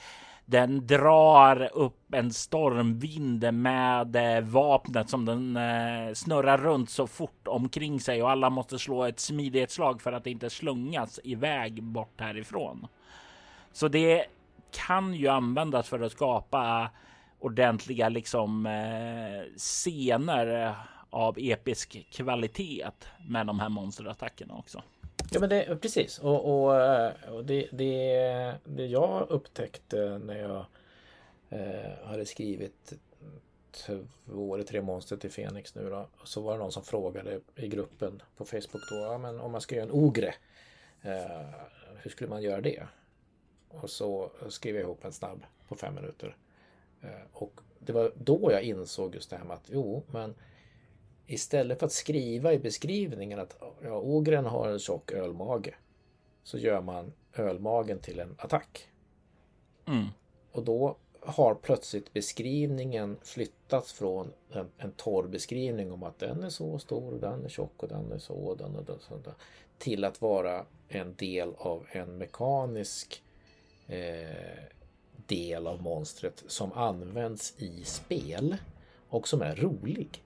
Den 0.47 0.87
drar 0.87 1.71
upp 1.73 2.15
en 2.15 2.33
stormvind 2.33 3.53
med 3.53 4.17
eh, 4.17 4.45
vapnet 4.45 5.11
som 5.11 5.25
den 5.25 5.57
eh, 5.57 6.13
snurrar 6.15 6.59
runt 6.59 6.91
så 6.91 7.07
fort 7.07 7.49
omkring 7.49 8.01
sig 8.01 8.23
och 8.23 8.31
alla 8.31 8.51
måste 8.51 8.79
slå 8.79 9.05
ett 9.05 9.21
smidighetsslag 9.21 10.03
för 10.03 10.13
att 10.13 10.27
inte 10.27 10.51
slungas 10.51 11.21
iväg 11.25 11.83
bort 11.83 12.21
härifrån. 12.21 12.87
Så 13.73 13.89
det 13.89 14.25
kan 14.87 15.15
ju 15.15 15.29
användas 15.29 15.89
för 15.89 16.01
att 16.01 16.13
skapa 16.13 16.91
ordentliga 17.39 18.09
liksom 18.09 18.67
eh, 18.67 19.57
scener 19.57 20.77
av 21.11 21.39
episk 21.39 22.07
kvalitet 22.11 22.91
med 23.29 23.47
de 23.47 23.61
här 23.61 23.69
monsterattackerna 23.69 24.55
också. 24.55 24.83
Ja 25.35 25.41
men 25.41 25.49
det, 25.49 25.77
precis 25.81 26.19
och, 26.19 26.45
och, 26.45 26.77
och 27.29 27.45
det, 27.45 27.69
det, 27.73 28.55
det 28.65 28.87
jag 28.87 29.27
upptäckte 29.31 30.19
när 30.19 30.39
jag 30.39 30.65
eh, 31.49 32.07
hade 32.07 32.27
skrivit 32.27 32.93
två 33.71 34.55
eller 34.55 34.65
tre 34.65 34.83
monster 34.83 35.17
till 35.17 35.31
Fenix 35.31 35.75
nu 35.75 35.91
då. 35.91 36.09
Så 36.25 36.41
var 36.41 36.53
det 36.53 36.59
någon 36.59 36.73
som 36.73 36.85
frågade 36.85 37.41
i 37.57 37.69
gruppen 37.69 38.23
på 38.37 38.45
Facebook 38.45 38.91
då. 38.91 38.97
Ja, 38.97 39.19
men 39.19 39.41
om 39.41 39.53
man 39.53 39.61
ska 39.61 39.75
göra 39.75 39.87
en 39.87 39.93
ogre. 39.93 40.35
Eh, 41.03 41.47
hur 42.03 42.11
skulle 42.11 42.31
man 42.31 42.43
göra 42.43 42.61
det? 42.61 42.83
Och 43.69 43.91
så 43.91 44.31
skrev 44.49 44.75
jag 44.75 44.83
ihop 44.83 45.05
en 45.05 45.13
snabb 45.13 45.45
på 45.69 45.75
fem 45.75 45.95
minuter. 45.95 46.37
Eh, 47.03 47.09
och 47.33 47.61
det 47.79 47.93
var 47.93 48.13
då 48.17 48.53
jag 48.53 48.63
insåg 48.63 49.15
just 49.15 49.31
det 49.31 49.37
här 49.37 49.45
med 49.45 49.55
att 49.55 49.69
jo, 49.73 50.03
men 50.11 50.35
istället 51.27 51.79
för 51.79 51.87
att 51.87 51.93
skriva 51.93 52.53
i 52.53 52.59
beskrivningen 52.59 53.39
att 53.39 53.57
ja, 53.83 54.01
ogren 54.01 54.45
har 54.45 54.69
en 54.69 54.79
tjock 54.79 55.13
ölmage 55.13 55.75
så 56.43 56.59
gör 56.59 56.81
man 56.81 57.13
ölmagen 57.35 57.99
till 57.99 58.21
en 58.21 58.35
attack. 58.39 58.89
Mm. 59.87 60.07
Och 60.53 60.65
då 60.65 60.97
har 61.21 61.55
plötsligt 61.55 62.13
beskrivningen 62.13 63.17
flyttats 63.23 63.93
från 63.93 64.33
en, 64.51 64.71
en 64.79 64.93
torr 64.93 65.27
beskrivning 65.27 65.93
om 65.93 66.03
att 66.03 66.19
den 66.19 66.43
är 66.43 66.51
så 66.51 66.79
stor, 66.79 67.13
och 67.13 67.21
den 67.21 67.45
är 67.45 67.49
tjock 67.49 67.83
och 67.83 67.89
den 67.89 68.13
är 68.13 68.19
så 68.19 68.35
och 68.35 68.57
den 68.57 68.77
och 68.77 68.85
den, 68.85 68.99
så 69.01 69.17
där, 69.17 69.35
till 69.79 70.05
att 70.05 70.21
vara 70.21 70.65
en 70.89 71.15
del 71.15 71.55
av 71.57 71.87
en 71.93 72.19
mekanisk 72.19 73.23
eh, 73.87 74.65
del 75.27 75.67
av 75.67 75.83
monstret 75.83 76.45
som 76.47 76.73
används 76.73 77.55
i 77.59 77.85
spel 77.85 78.57
och 79.09 79.29
som 79.29 79.43
är 79.43 79.57
rolig. 79.57 80.23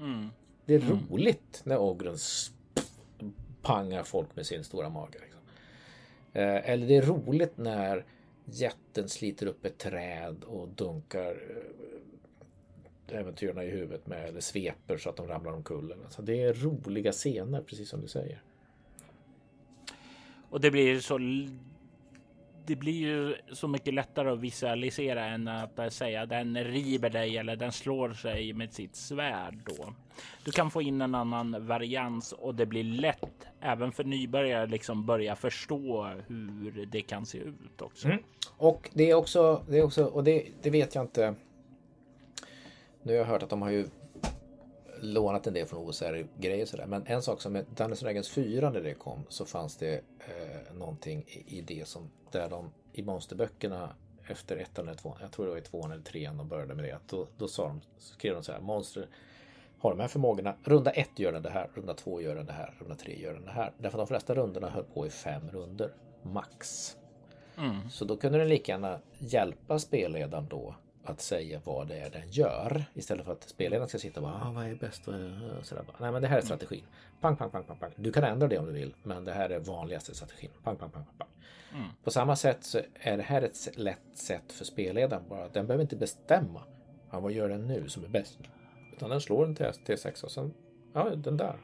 Mm. 0.00 0.28
Det 0.64 0.74
är 0.74 0.80
mm. 0.80 0.98
roligt 1.10 1.60
när 1.64 1.78
ogren 1.78 2.16
pangar 3.62 4.02
folk 4.02 4.36
med 4.36 4.46
sin 4.46 4.64
stora 4.64 4.88
mage. 4.88 5.18
Liksom. 5.22 5.40
Eh, 6.32 6.70
eller 6.70 6.86
det 6.86 6.96
är 6.96 7.02
roligt 7.02 7.58
när 7.58 8.04
jätten 8.44 9.08
sliter 9.08 9.46
upp 9.46 9.64
ett 9.64 9.78
träd 9.78 10.44
och 10.44 10.68
dunkar 10.68 11.36
eh, 11.50 13.18
äventyrarna 13.18 13.64
i 13.64 13.70
huvudet 13.70 14.06
med 14.06 14.28
eller 14.28 14.40
sveper 14.40 14.98
så 14.98 15.10
att 15.10 15.16
de 15.16 15.26
ramlar 15.26 15.52
omkull. 15.52 15.94
Alltså 16.04 16.22
det 16.22 16.42
är 16.42 16.54
roliga 16.54 17.12
scener, 17.12 17.60
precis 17.60 17.88
som 17.88 18.00
du 18.00 18.08
säger. 18.08 18.42
Och 20.50 20.60
det 20.60 20.70
blir 20.70 21.00
så 21.00 21.18
det 22.68 22.76
blir 22.76 22.92
ju 22.92 23.34
så 23.52 23.68
mycket 23.68 23.94
lättare 23.94 24.30
att 24.30 24.38
visualisera 24.38 25.24
än 25.24 25.48
att 25.48 25.92
säga 25.92 26.26
den 26.26 26.64
river 26.64 27.10
dig 27.10 27.36
eller 27.36 27.56
den 27.56 27.72
slår 27.72 28.10
sig 28.12 28.52
med 28.52 28.72
sitt 28.72 28.96
svärd 28.96 29.54
då. 29.64 29.94
Du 30.44 30.50
kan 30.50 30.70
få 30.70 30.82
in 30.82 31.00
en 31.00 31.14
annan 31.14 31.66
varians 31.66 32.32
och 32.32 32.54
det 32.54 32.66
blir 32.66 32.84
lätt 32.84 33.46
även 33.60 33.92
för 33.92 34.04
nybörjare 34.04 34.66
liksom 34.66 35.06
börja 35.06 35.36
förstå 35.36 36.10
hur 36.26 36.86
det 36.86 37.00
kan 37.00 37.26
se 37.26 37.38
ut 37.38 37.82
också. 37.82 38.08
Mm. 38.08 38.22
Och 38.56 38.90
det 38.94 39.10
är 39.10 39.14
också, 39.14 39.62
det 39.68 39.78
är 39.78 39.82
också, 39.82 40.04
och 40.04 40.24
det, 40.24 40.46
det 40.62 40.70
vet 40.70 40.94
jag 40.94 41.04
inte. 41.04 41.34
Nu 43.02 43.12
har 43.12 43.18
jag 43.18 43.26
hört 43.26 43.42
att 43.42 43.50
de 43.50 43.62
har 43.62 43.70
ju 43.70 43.86
lånat 45.00 45.46
en 45.46 45.54
del 45.54 45.66
från 45.66 45.78
OSR-grejer 45.78 46.66
sådär. 46.66 46.86
Men 46.86 47.06
en 47.06 47.22
sak 47.22 47.42
som 47.42 47.52
med 47.52 47.66
Dungeons 47.76 48.00
Dragons 48.00 48.30
4 48.30 48.70
när 48.70 48.80
det 48.80 48.94
kom 48.94 49.24
så 49.28 49.44
fanns 49.44 49.76
det 49.76 49.94
eh, 50.18 50.74
någonting 50.74 51.24
i, 51.26 51.58
i 51.58 51.60
det 51.60 51.88
som 51.88 52.10
där 52.30 52.48
de 52.50 52.70
i 52.92 53.02
monsterböckerna 53.02 53.94
efter 54.26 54.56
ettan 54.56 54.88
eller 54.88 54.98
tvåan, 54.98 55.18
jag 55.20 55.32
tror 55.32 55.46
det 55.46 55.50
var 55.50 55.58
i 55.58 55.62
tvåan 55.62 55.92
eller 55.92 56.02
trean 56.02 56.36
de 56.36 56.48
började 56.48 56.74
med 56.74 56.84
det. 56.84 56.98
Då, 57.06 57.26
då 57.38 57.48
sa 57.48 57.68
de, 57.68 57.80
skrev 57.98 58.34
de 58.34 58.42
så 58.42 58.52
här, 58.52 58.60
monster 58.60 59.08
har 59.78 59.90
de 59.90 60.00
här 60.00 60.08
förmågorna. 60.08 60.54
Runda 60.64 60.90
ett 60.90 61.18
gör 61.18 61.32
den 61.32 61.42
det 61.42 61.50
här, 61.50 61.70
runda 61.74 61.94
två 61.94 62.20
gör 62.20 62.34
den 62.34 62.46
det 62.46 62.52
här, 62.52 62.74
runda 62.78 62.94
tre 62.94 63.20
gör 63.20 63.34
den 63.34 63.44
det 63.44 63.50
här. 63.50 63.72
Därför 63.78 63.98
att 63.98 64.08
de 64.08 64.08
flesta 64.08 64.34
rundorna 64.34 64.70
höll 64.70 64.84
på 64.84 65.06
i 65.06 65.10
fem 65.10 65.50
runder 65.50 65.92
max. 66.22 66.96
Mm. 67.58 67.90
Så 67.90 68.04
då 68.04 68.16
kunde 68.16 68.38
den 68.38 68.48
lika 68.48 68.72
gärna 68.72 69.00
hjälpa 69.18 69.78
spelledaren 69.78 70.46
då 70.50 70.74
att 71.10 71.20
säga 71.20 71.60
vad 71.64 71.88
det 71.88 71.98
är 71.98 72.10
den 72.10 72.30
gör. 72.30 72.84
Istället 72.94 73.24
för 73.24 73.32
att 73.32 73.48
spelledaren 73.48 73.88
ska 73.88 73.98
sitta 73.98 74.20
och 74.20 74.26
bara, 74.26 74.42
ah, 74.44 74.52
vad 74.52 74.66
är 74.66 74.74
bäst? 74.74 75.04
Sådär. 75.62 75.84
Nej 75.98 76.12
men 76.12 76.22
det 76.22 76.28
här 76.28 76.38
är 76.38 76.42
strategin. 76.42 76.84
Pang, 77.20 77.36
pang, 77.36 77.50
pang, 77.50 77.64
pang, 77.64 77.78
pang. 77.78 77.92
Du 77.96 78.12
kan 78.12 78.24
ändra 78.24 78.48
det 78.48 78.58
om 78.58 78.66
du 78.66 78.72
vill, 78.72 78.94
men 79.02 79.24
det 79.24 79.32
här 79.32 79.50
är 79.50 79.58
vanligaste 79.58 80.14
strategin. 80.14 80.50
Pang, 80.64 80.76
pang, 80.76 80.90
pang, 80.90 81.04
pang. 81.18 81.28
Mm. 81.72 81.86
På 82.04 82.10
samma 82.10 82.36
sätt 82.36 82.64
så 82.64 82.80
är 82.94 83.16
det 83.16 83.22
här 83.22 83.42
ett 83.42 83.68
lätt 83.76 83.98
sätt 84.14 84.52
för 84.52 84.64
spelledaren 84.64 85.22
bara. 85.28 85.48
Den 85.48 85.66
behöver 85.66 85.82
inte 85.82 85.96
bestämma. 85.96 86.62
Ja, 87.10 87.20
vad 87.20 87.32
gör 87.32 87.48
den 87.48 87.66
nu 87.66 87.88
som 87.88 88.04
är 88.04 88.08
bäst? 88.08 88.38
Utan 88.92 89.10
den 89.10 89.20
slår 89.20 89.44
en 89.44 89.56
T6 89.56 90.24
och 90.24 90.30
sen, 90.30 90.54
ja 90.92 91.10
den 91.10 91.36
där. 91.36 91.56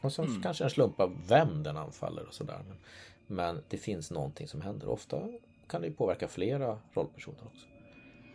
Och 0.00 0.12
sen 0.12 0.24
mm. 0.24 0.42
kanske 0.42 0.64
den 0.64 0.70
slumpar 0.70 1.12
vem 1.28 1.62
den 1.62 1.76
anfaller 1.76 2.26
och 2.26 2.34
sådär. 2.34 2.60
Men, 2.68 2.76
men 3.26 3.62
det 3.68 3.76
finns 3.76 4.10
någonting 4.10 4.48
som 4.48 4.60
händer. 4.60 4.88
Ofta 4.88 5.28
kan 5.68 5.82
det 5.82 5.90
påverka 5.90 6.28
flera 6.28 6.78
rollpersoner 6.92 7.46
också. 7.46 7.66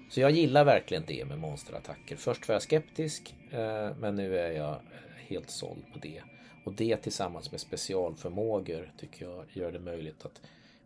Så 0.09 0.21
jag 0.21 0.31
gillar 0.31 0.65
verkligen 0.65 1.03
det 1.07 1.25
med 1.25 1.39
monsterattacker. 1.39 2.15
Först 2.15 2.47
var 2.47 2.55
jag 2.55 2.61
skeptisk, 2.61 3.35
eh, 3.51 3.95
men 3.99 4.15
nu 4.15 4.37
är 4.37 4.51
jag 4.51 4.71
eh, 4.71 4.79
helt 5.27 5.49
såld 5.49 5.83
på 5.93 5.99
det. 5.99 6.21
Och 6.65 6.73
det 6.73 6.97
tillsammans 6.97 7.51
med 7.51 7.61
specialförmågor 7.61 8.91
tycker 8.97 9.25
jag 9.25 9.45
gör 9.53 9.71
det 9.71 9.79
möjligt 9.79 10.25
att 10.25 10.41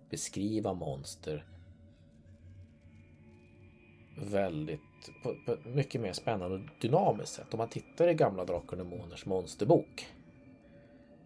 beskriva 0.10 0.74
monster 0.74 1.46
väldigt 4.18 4.80
på, 5.24 5.36
på 5.46 5.54
ett 5.54 5.66
mycket 5.66 6.02
mer 6.02 6.14
spännande 6.14 6.56
och 6.56 6.82
dynamiskt 6.82 7.36
sätt. 7.36 7.54
Om 7.54 7.58
man 7.58 7.70
tittar 7.70 8.08
i 8.08 8.14
gamla 8.14 8.46
Drakar 8.46 8.72
och 8.72 8.78
Demoners 8.78 9.26
monsterbok 9.26 10.08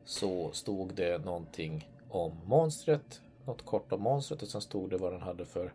så 0.06 0.52
stod 0.52 0.96
det 0.96 1.26
någonting 1.26 1.90
om 2.10 2.38
monstret, 2.46 3.22
något 3.46 3.66
kort 3.66 3.92
om 3.92 4.02
monstret 4.02 4.42
och 4.42 4.48
sen 4.48 4.62
stod 4.62 4.90
det 4.90 4.98
vad 4.98 5.14
den 5.14 5.22
hade 5.22 5.46
för 5.46 5.74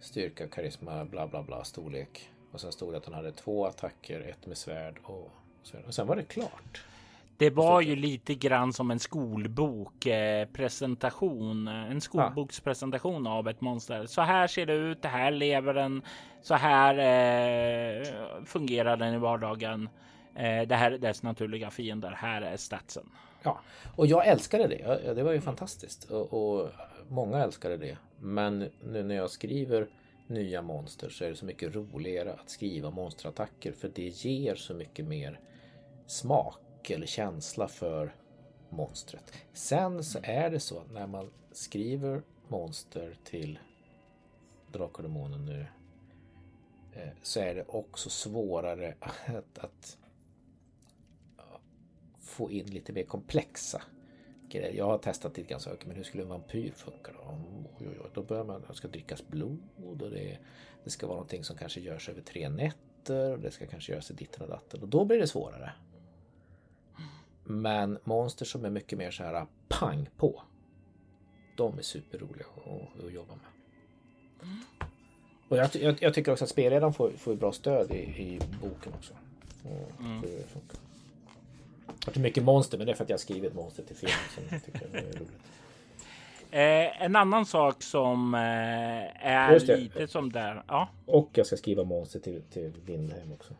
styrka, 0.00 0.48
karisma, 0.48 1.04
bla 1.04 1.26
bla 1.26 1.42
bla, 1.42 1.64
storlek. 1.64 2.28
Och 2.52 2.60
sen 2.60 2.72
stod 2.72 2.92
det 2.92 2.96
att 2.96 3.04
han 3.04 3.14
hade 3.14 3.32
två 3.32 3.66
attacker, 3.66 4.20
ett 4.20 4.46
med 4.46 4.58
svärd 4.58 4.98
och, 5.04 5.30
så, 5.62 5.76
och 5.86 5.94
sen 5.94 6.06
var 6.06 6.16
det 6.16 6.22
klart. 6.22 6.84
Det 7.36 7.50
var 7.50 7.80
ju 7.80 7.96
lite 7.96 8.34
grann 8.34 8.72
som 8.72 8.90
en 8.90 8.98
skolbokpresentation, 8.98 11.68
eh, 11.68 11.90
en 11.90 12.00
skolbokspresentation 12.00 13.26
av 13.26 13.48
ett 13.48 13.60
monster. 13.60 14.06
Så 14.06 14.22
här 14.22 14.46
ser 14.46 14.66
det 14.66 14.72
ut. 14.72 15.02
Det 15.02 15.08
här 15.08 15.30
lever 15.30 15.74
den. 15.74 16.02
Så 16.42 16.54
här 16.54 16.98
eh, 16.98 18.06
fungerar 18.44 18.96
den 18.96 19.14
i 19.14 19.18
vardagen. 19.18 19.88
Eh, 20.34 20.62
det 20.62 20.74
här 20.74 20.92
är 20.92 20.98
dess 20.98 21.22
naturliga 21.22 21.70
fiender. 21.70 22.10
Här 22.10 22.42
är 22.42 22.56
statsen. 22.56 23.10
Ja, 23.42 23.60
och 23.96 24.06
jag 24.06 24.26
älskade 24.26 24.66
det. 24.66 25.14
Det 25.14 25.22
var 25.22 25.32
ju 25.32 25.40
fantastiskt 25.40 26.04
och, 26.04 26.32
och 26.32 26.68
många 27.08 27.38
älskade 27.38 27.76
det. 27.76 27.96
Men 28.24 28.70
nu 28.84 29.02
när 29.02 29.14
jag 29.14 29.30
skriver 29.30 29.88
nya 30.26 30.62
monster 30.62 31.08
så 31.08 31.24
är 31.24 31.28
det 31.28 31.36
så 31.36 31.44
mycket 31.44 31.74
roligare 31.74 32.32
att 32.32 32.50
skriva 32.50 32.90
monsterattacker 32.90 33.72
för 33.72 33.88
det 33.94 34.24
ger 34.24 34.54
så 34.54 34.74
mycket 34.74 35.04
mer 35.04 35.40
smak 36.06 36.90
eller 36.90 37.06
känsla 37.06 37.68
för 37.68 38.14
monstret. 38.68 39.32
Sen 39.52 40.04
så 40.04 40.18
är 40.22 40.50
det 40.50 40.60
så 40.60 40.78
att 40.78 40.92
när 40.92 41.06
man 41.06 41.30
skriver 41.52 42.22
monster 42.48 43.16
till 43.24 43.58
Drakar 44.72 44.96
och 44.96 45.02
Demoner 45.02 45.38
nu 45.38 45.66
eh, 46.92 47.08
så 47.22 47.40
är 47.40 47.54
det 47.54 47.64
också 47.68 48.10
svårare 48.10 48.94
att, 49.00 49.58
att 49.58 49.98
få 52.20 52.50
in 52.50 52.66
lite 52.66 52.92
mer 52.92 53.04
komplexa 53.04 53.82
grejer. 54.58 54.78
Jag 54.78 54.86
har 54.86 54.98
testat 54.98 55.36
lite 55.36 55.50
grann 55.50 55.60
saker, 55.60 55.86
men 55.86 55.96
hur 55.96 56.04
skulle 56.04 56.22
en 56.22 56.28
vampyr 56.28 56.72
funka 56.72 57.12
då? 57.12 57.38
Oj, 57.78 57.86
oj, 57.88 57.98
oj. 58.04 58.10
Då 58.14 58.22
börjar 58.22 58.44
man, 58.44 58.64
det 58.68 58.74
ska 58.74 58.88
drickas 58.88 59.28
blod 59.28 60.02
och 60.02 60.10
det, 60.10 60.38
det 60.84 60.90
ska 60.90 61.06
vara 61.06 61.16
någonting 61.16 61.44
som 61.44 61.56
kanske 61.56 61.80
görs 61.80 62.08
över 62.08 62.20
tre 62.20 62.48
nätter 62.48 63.32
och 63.32 63.38
det 63.38 63.50
ska 63.50 63.66
kanske 63.66 63.92
göras 63.92 64.10
i 64.10 64.14
ditten 64.14 64.42
och 64.42 64.48
datten 64.48 64.82
och 64.82 64.88
då 64.88 65.04
blir 65.04 65.18
det 65.18 65.26
svårare. 65.26 65.72
Men 67.44 67.98
monster 68.04 68.44
som 68.44 68.64
är 68.64 68.70
mycket 68.70 68.98
mer 68.98 69.10
så 69.10 69.22
här 69.22 69.46
pang 69.68 70.08
på. 70.16 70.42
De 71.56 71.78
är 71.78 71.82
superroliga 71.82 72.46
att, 72.56 73.04
att 73.04 73.12
jobba 73.12 73.34
med. 73.34 73.46
Och 75.48 75.56
jag, 75.56 75.76
jag, 75.76 76.02
jag, 76.02 76.14
tycker 76.14 76.32
också 76.32 76.44
att 76.44 76.50
spelledaren 76.50 76.92
får, 76.92 77.10
får 77.10 77.34
bra 77.34 77.52
stöd 77.52 77.90
i, 77.90 77.94
i 77.94 78.40
boken 78.62 78.92
också. 78.98 79.14
Mm. 80.00 80.20
Det 80.20 80.48
funkar. 80.48 80.78
Det 82.04 82.16
är 82.16 82.20
mycket 82.20 82.44
monster, 82.44 82.78
men 82.78 82.86
det 82.86 82.92
är 82.92 82.96
för 82.96 83.04
att 83.04 83.10
jag 83.10 83.14
har 83.16 83.20
skrivit 83.20 83.54
monster 83.54 83.82
till 83.82 83.96
film 83.96 84.12
som 84.34 84.44
är 84.92 85.02
roligt. 85.02 85.30
Eh, 86.50 87.02
en 87.02 87.16
annan 87.16 87.46
sak 87.46 87.82
som 87.82 88.34
eh, 88.34 89.26
är 89.26 89.76
lite 89.76 90.08
som 90.08 90.32
där. 90.32 90.62
Ja. 90.68 90.88
Och 91.06 91.30
jag 91.32 91.46
ska 91.46 91.56
skriva 91.56 91.84
monster 91.84 92.20
till, 92.20 92.42
till 92.42 92.72
Vindhem 92.84 93.32
också. 93.32 93.54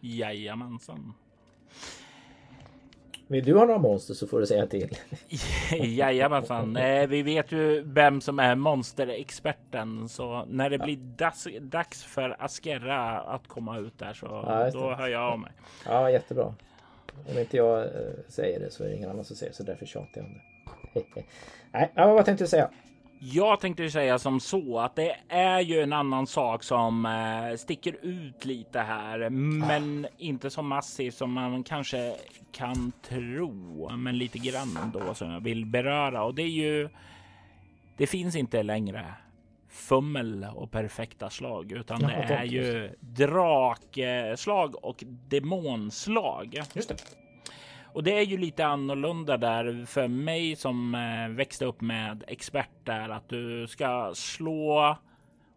Jajamensan. 0.00 1.14
Vill 3.28 3.44
du 3.44 3.54
ha 3.54 3.64
några 3.64 3.78
monster 3.78 4.14
så 4.14 4.26
får 4.26 4.40
du 4.40 4.46
säga 4.46 4.66
till. 4.66 4.98
Jajamensan. 5.96 6.76
Eh, 6.76 7.06
vi 7.06 7.22
vet 7.22 7.52
ju 7.52 7.82
vem 7.82 8.20
som 8.20 8.38
är 8.38 8.54
monsterexperten. 8.54 10.08
Så 10.08 10.44
när 10.48 10.70
det 10.70 10.78
blir 10.78 10.96
dags, 10.96 11.48
dags 11.60 12.04
för 12.04 12.36
Askera 12.38 13.20
att 13.20 13.48
komma 13.48 13.78
ut 13.78 13.98
där 13.98 14.12
så 14.12 14.26
ja, 14.26 14.70
då 14.70 14.94
hör 14.94 15.08
jag 15.08 15.32
av 15.32 15.38
mig. 15.38 15.52
Ja, 15.86 16.10
jättebra. 16.10 16.54
Om 17.30 17.38
inte 17.38 17.56
jag 17.56 17.82
eh, 17.82 17.90
säger 18.28 18.60
det 18.60 18.70
så 18.70 18.84
är 18.84 18.88
det 18.88 18.96
ingen 18.96 19.10
annan 19.10 19.24
som 19.24 19.36
säger 19.36 19.52
det. 19.52 19.56
Så 19.56 19.62
därför 19.62 19.86
tjatar 19.86 20.10
jag 20.14 20.24
om 20.24 20.32
det. 20.34 21.22
Nej, 21.72 21.90
vad 21.94 22.24
tänkte 22.24 22.44
du 22.44 22.48
säga? 22.48 22.70
Jag 23.18 23.60
tänkte 23.60 23.90
säga 23.90 24.18
som 24.18 24.40
så 24.40 24.78
att 24.78 24.96
det 24.96 25.16
är 25.28 25.60
ju 25.60 25.80
en 25.80 25.92
annan 25.92 26.26
sak 26.26 26.62
som 26.62 27.06
eh, 27.06 27.56
sticker 27.56 27.96
ut 28.02 28.44
lite 28.44 28.80
här, 28.80 29.30
men 29.30 30.04
ah. 30.04 30.08
inte 30.18 30.50
så 30.50 30.62
massivt 30.62 31.14
som 31.14 31.32
man 31.32 31.62
kanske 31.62 32.16
kan 32.52 32.92
tro, 33.02 33.90
men 33.96 34.18
lite 34.18 34.38
grann 34.38 34.90
då 34.92 35.14
som 35.14 35.30
jag 35.30 35.40
vill 35.40 35.66
beröra 35.66 36.24
och 36.24 36.34
det 36.34 36.42
är 36.42 36.46
ju. 36.46 36.88
Det 37.96 38.06
finns 38.06 38.36
inte 38.36 38.62
längre 38.62 39.04
fummel 39.76 40.46
och 40.54 40.70
perfekta 40.70 41.30
slag, 41.30 41.72
utan 41.72 42.00
ja, 42.00 42.08
det 42.08 42.34
är 42.34 42.44
ju 42.44 42.90
drakslag 43.00 44.84
och 44.84 45.04
demonslag. 45.06 46.58
Just 46.74 46.88
det. 46.88 46.96
Och 47.96 48.02
det 48.02 48.18
är 48.18 48.22
ju 48.22 48.36
lite 48.36 48.66
annorlunda 48.66 49.36
där 49.36 49.84
för 49.86 50.08
mig 50.08 50.56
som 50.56 50.94
eh, 50.94 51.36
växte 51.36 51.64
upp 51.64 51.80
med 51.80 52.24
experter 52.26 53.08
att 53.08 53.28
du 53.28 53.66
ska 53.66 54.12
slå. 54.14 54.96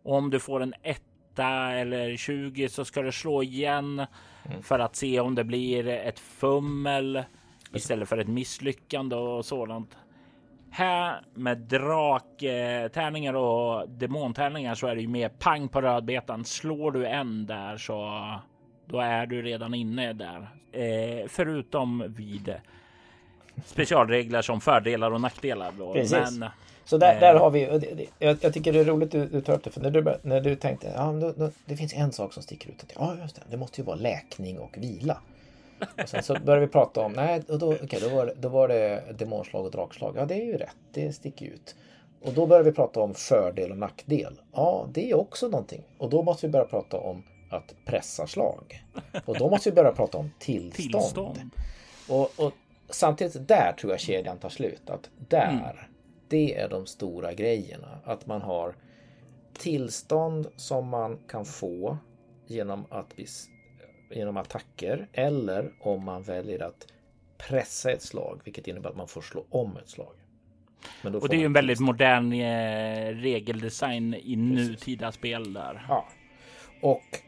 Om 0.03 0.30
du 0.30 0.39
får 0.39 0.61
en 0.61 0.74
etta 0.84 1.72
eller 1.72 2.17
20 2.17 2.70
så 2.70 2.86
ska 2.86 3.01
du 3.01 3.11
slå 3.11 3.43
igen 3.43 4.05
mm. 4.45 4.63
för 4.63 4.80
att 4.80 4.95
se 4.95 5.20
om 5.20 5.36
det 5.36 5.43
blir 5.43 5.88
ett 5.88 6.20
fummel 6.20 7.24
istället 7.74 8.09
för 8.09 8.17
ett 8.17 8.28
misslyckande 8.28 9.15
och 9.15 9.45
sådant. 9.45 9.97
Här 10.72 11.22
med 11.34 11.57
draktärningar 11.57 13.34
och 13.34 13.89
demontärningar 13.89 14.76
så 14.76 14.88
är 14.88 14.95
det 14.95 15.01
ju 15.01 15.07
mer 15.07 15.30
pang 15.30 15.67
på 15.67 15.82
rödbetan. 15.82 16.45
Slår 16.45 16.91
du 16.91 17.07
en 17.07 17.45
där 17.45 17.78
så 17.78 18.24
då 18.86 18.99
är 18.99 19.26
du 19.26 19.41
redan 19.41 19.74
inne 19.74 20.13
där. 20.13 20.49
Eh, 20.72 21.28
förutom 21.28 22.13
vid 22.17 22.53
specialregler 23.65 24.41
som 24.41 24.61
fördelar 24.61 25.11
och 25.11 25.22
nackdelar. 25.22 25.72
Då. 25.78 25.93
Precis. 25.93 26.38
Men, 26.38 26.49
så 26.86 26.97
där, 26.97 27.13
eh, 27.13 27.20
där 27.20 27.36
har 27.36 27.49
vi, 27.49 28.09
jag, 28.20 28.38
jag, 28.41 28.53
tycker 28.53 28.74
det 28.74 28.80
är 28.80 28.86
roligt 28.86 29.11
du, 29.11 29.26
du 29.26 29.41
tar 29.41 29.53
upp 29.53 29.63
det, 29.63 29.70
för 29.70 29.82
när 29.82 29.91
du, 29.91 30.13
när 30.22 30.41
du 30.41 30.55
tänkte, 30.55 30.93
ja, 30.95 31.11
då, 31.11 31.32
då, 31.32 31.51
det 31.65 31.76
finns 31.78 31.93
en 31.93 32.11
sak 32.11 32.34
som 32.34 32.43
sticker 32.43 32.70
ut. 32.70 32.84
Ja, 32.95 33.15
just 33.22 33.36
det, 33.36 33.41
det 33.49 33.57
måste 33.57 33.82
ju 33.82 33.86
vara 33.86 33.95
läkning 33.95 34.59
och 34.59 34.78
vila. 34.78 35.17
Och 36.04 36.10
sen 36.10 36.24
så 36.24 36.34
började 36.34 36.66
vi 36.66 36.72
prata 36.72 37.02
om, 37.02 37.14
nej, 37.14 37.42
och 37.48 37.60
då, 37.60 37.74
okay, 37.74 38.00
då, 38.00 38.10
var 38.10 38.34
då 38.40 38.50
var 38.50 38.68
det 38.68 39.04
demonslag 39.18 39.66
och 39.66 39.72
drakslag. 39.72 40.16
Ja, 40.18 40.26
det 40.26 40.36
är 40.36 40.46
ju 40.46 40.58
rätt, 40.58 40.78
det 40.94 41.14
sticker 41.14 41.46
ut. 41.46 41.76
Och 42.22 42.34
då 42.34 42.46
började 42.46 42.70
vi 42.70 42.76
prata 42.76 43.00
om 43.02 43.14
fördel 43.14 43.72
och 43.72 43.78
nackdel. 43.78 44.42
Ja, 44.54 44.88
det 44.94 45.12
är 45.12 45.18
också 45.18 45.48
någonting. 45.48 45.84
Och 45.98 46.10
då 46.10 46.24
måste 46.24 46.48
vi 46.48 46.52
börja 46.52 46.66
prata 46.66 46.98
om 46.98 47.24
att 47.50 47.76
pressa 47.86 48.28
slag. 48.28 48.84
Och 49.26 49.38
då 49.38 49.50
måste 49.50 49.70
vi 49.70 49.76
börja 49.76 49.92
prata 49.92 50.18
om 50.18 50.32
tillstånd. 50.40 51.04
tillstånd. 51.04 51.50
Och, 52.10 52.46
och, 52.46 52.54
samtidigt 52.90 53.48
där 53.48 53.74
tror 53.80 53.94
jag 53.94 54.00
kedjan 54.00 54.38
tar 54.38 54.50
slut. 54.50 54.90
Att 54.90 55.10
där, 55.30 55.50
mm. 55.50 55.76
det 56.28 56.56
är 56.56 56.70
de 56.70 56.86
stora 56.86 57.34
grejerna. 57.34 58.00
Att 58.04 58.26
man 58.26 58.42
har 58.42 58.76
tillstånd 59.54 60.48
som 60.56 60.88
man 60.88 61.18
kan 61.28 61.46
få 61.46 61.98
genom 62.48 62.86
att 62.90 63.20
genom 64.10 64.38
attacker 64.38 65.07
eller 65.14 65.72
om 65.80 66.03
man 66.03 66.24
väljer 66.24 66.64
att 66.64 66.88
pressa 67.38 67.91
ett 67.91 68.01
slag, 68.01 68.41
vilket 68.43 68.68
innebär 68.68 68.89
att 68.89 68.95
man 68.95 69.07
får 69.07 69.22
slå 69.22 69.45
om 69.49 69.78
ett 69.78 69.89
slag. 69.89 70.14
och 71.03 71.30
det 71.30 71.36
är 71.36 71.39
ju 71.39 71.45
en 71.45 71.53
väldigt 71.53 71.80
modern 71.80 72.34
eh, 72.34 73.14
regeldesign 73.16 74.14
i 74.14 74.18
Precis. 74.20 74.70
nutida 74.70 75.12
spel 75.12 75.53
där. 75.53 75.86
Ja. 75.89 76.07
Och 76.82 77.22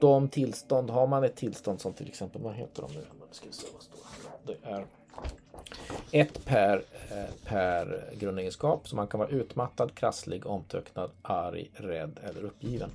de 0.00 0.28
tillstånd, 0.28 0.90
har 0.90 1.06
man 1.06 1.24
ett 1.24 1.36
tillstånd 1.36 1.80
som 1.80 1.92
till 1.92 2.08
exempel, 2.08 2.42
vad 2.42 2.54
heter 2.54 2.82
de 2.82 2.94
nu? 2.94 3.04
Ska 3.30 3.46
vi 3.46 3.52
se 3.52 3.66
vad 3.72 3.82
står 3.82 3.98
Det 4.46 4.56
är 4.62 4.86
ett 6.10 6.44
per, 6.44 6.82
eh, 7.10 7.34
per 7.44 8.10
grundegenskap. 8.18 8.88
Så 8.88 8.96
man 8.96 9.06
kan 9.06 9.20
vara 9.20 9.28
utmattad, 9.28 9.94
krasslig, 9.94 10.46
omtöcknad, 10.46 11.10
arg, 11.22 11.70
rädd 11.74 12.20
eller 12.22 12.44
uppgiven. 12.44 12.90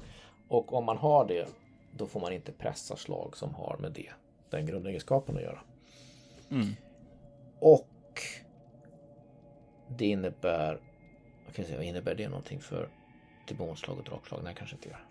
Och 0.48 0.74
om 0.74 0.86
man 0.86 0.98
har 0.98 1.26
det, 1.26 1.48
då 1.92 2.08
får 2.08 2.20
man 2.20 2.34
inte 2.34 2.52
pressa 2.52 2.96
slag 2.96 3.38
som 3.38 3.56
har 3.56 3.78
med 3.80 3.92
det, 3.92 4.10
den 4.50 4.66
grundegenskapen 4.66 5.38
att 5.38 5.44
göra. 5.44 5.62
Mm. 6.52 6.76
Och 7.60 8.22
det 9.88 10.06
innebär, 10.06 10.80
vad 11.58 11.84
innebär 11.84 12.16
det 12.16 12.30
någonting 12.30 12.60
för 12.60 12.90
demonslag 13.48 13.98
och 13.98 14.04
drakslag? 14.04 14.42
Nej, 14.44 14.56
kanske 14.58 14.76
inte 14.76 14.90
gör. 14.90 15.06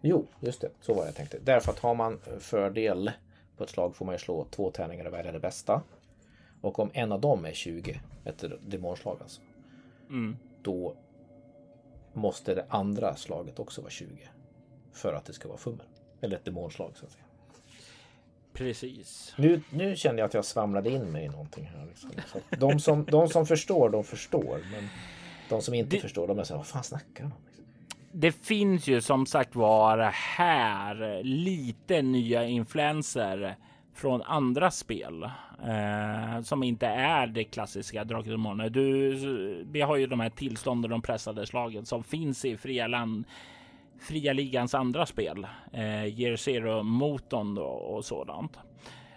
Jo, 0.00 0.26
just 0.40 0.60
det. 0.60 0.70
Så 0.80 0.94
var 0.94 1.02
det 1.02 1.08
jag 1.08 1.16
tänkte. 1.16 1.38
Därför 1.38 1.72
att 1.72 1.78
har 1.78 1.94
man 1.94 2.20
fördel 2.38 3.10
på 3.56 3.64
ett 3.64 3.70
slag 3.70 3.96
får 3.96 4.06
man 4.06 4.14
ju 4.14 4.18
slå 4.18 4.46
två 4.50 4.70
tärningar 4.70 5.04
och 5.04 5.12
välja 5.12 5.32
det 5.32 5.40
bästa. 5.40 5.82
Och 6.60 6.78
om 6.78 6.90
en 6.92 7.12
av 7.12 7.20
dem 7.20 7.44
är 7.44 7.52
20, 7.52 8.00
ett 8.24 8.44
demonslag 8.60 9.18
alltså. 9.20 9.40
Mm. 10.08 10.36
Då 10.62 10.96
måste 12.12 12.54
det 12.54 12.66
andra 12.68 13.16
slaget 13.16 13.58
också 13.58 13.80
vara 13.80 13.90
20. 13.90 14.28
För 14.92 15.14
att 15.14 15.24
det 15.24 15.32
ska 15.32 15.48
vara 15.48 15.58
fummel. 15.58 15.86
Eller 16.20 16.36
ett 16.36 16.44
demonslag 16.44 16.92
så 16.94 17.06
att 17.06 17.12
säga. 17.12 17.24
Precis. 18.52 19.34
Nu, 19.38 19.62
nu 19.70 19.96
känner 19.96 20.18
jag 20.18 20.26
att 20.26 20.34
jag 20.34 20.44
svamlade 20.44 20.90
in 20.90 21.12
mig 21.12 21.24
i 21.24 21.28
någonting 21.28 21.64
här. 21.64 21.86
Liksom. 21.86 22.10
Så 22.32 22.56
de, 22.56 22.80
som, 22.80 23.04
de 23.04 23.28
som 23.28 23.46
förstår, 23.46 23.90
de 23.90 24.04
förstår. 24.04 24.60
Men 24.72 24.88
de 25.48 25.62
som 25.62 25.74
inte 25.74 25.96
det... 25.96 26.00
förstår, 26.00 26.28
de 26.28 26.38
är 26.38 26.44
så 26.44 26.54
här, 26.54 26.58
vad 26.58 26.66
fan 26.66 26.84
snackar 26.84 27.24
de 27.24 27.32
om? 27.32 27.32
det 28.12 28.32
finns 28.32 28.86
ju 28.86 29.00
som 29.00 29.26
sagt 29.26 29.54
var 29.54 29.98
här 30.12 31.22
lite 31.22 32.02
nya 32.02 32.44
influenser 32.44 33.56
från 33.94 34.22
andra 34.22 34.70
spel 34.70 35.22
eh, 35.66 36.42
som 36.42 36.62
inte 36.62 36.86
är 36.86 37.26
det 37.26 37.44
klassiska 37.44 38.04
Drakar 38.04 38.62
och 38.62 38.72
Du, 38.72 39.64
vi 39.70 39.80
har 39.80 39.96
ju 39.96 40.06
de 40.06 40.20
här 40.20 40.30
tillstånden, 40.30 40.90
de 40.90 41.02
pressade 41.02 41.46
slagen 41.46 41.86
som 41.86 42.04
finns 42.04 42.44
i 42.44 42.56
fria 42.56 42.86
land, 42.86 43.24
fria 44.00 44.32
ligans 44.32 44.74
andra 44.74 45.06
spel. 45.06 45.46
Eh, 45.72 46.04
Year 46.04 46.36
Zero 46.36 46.82
motorn 46.82 47.58
och 47.58 48.04
sådant. 48.04 48.56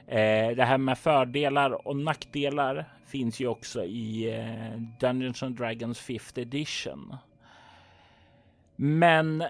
Eh, 0.07 0.55
det 0.55 0.65
här 0.65 0.77
med 0.77 0.97
fördelar 0.97 1.87
och 1.87 1.95
nackdelar 1.95 2.85
finns 3.05 3.39
ju 3.39 3.47
också 3.47 3.83
i 3.83 4.33
eh, 4.39 4.81
Dungeons 4.99 5.43
and 5.43 5.55
Dragons 5.55 6.01
5th 6.01 6.39
edition 6.39 7.15
men 8.75 9.43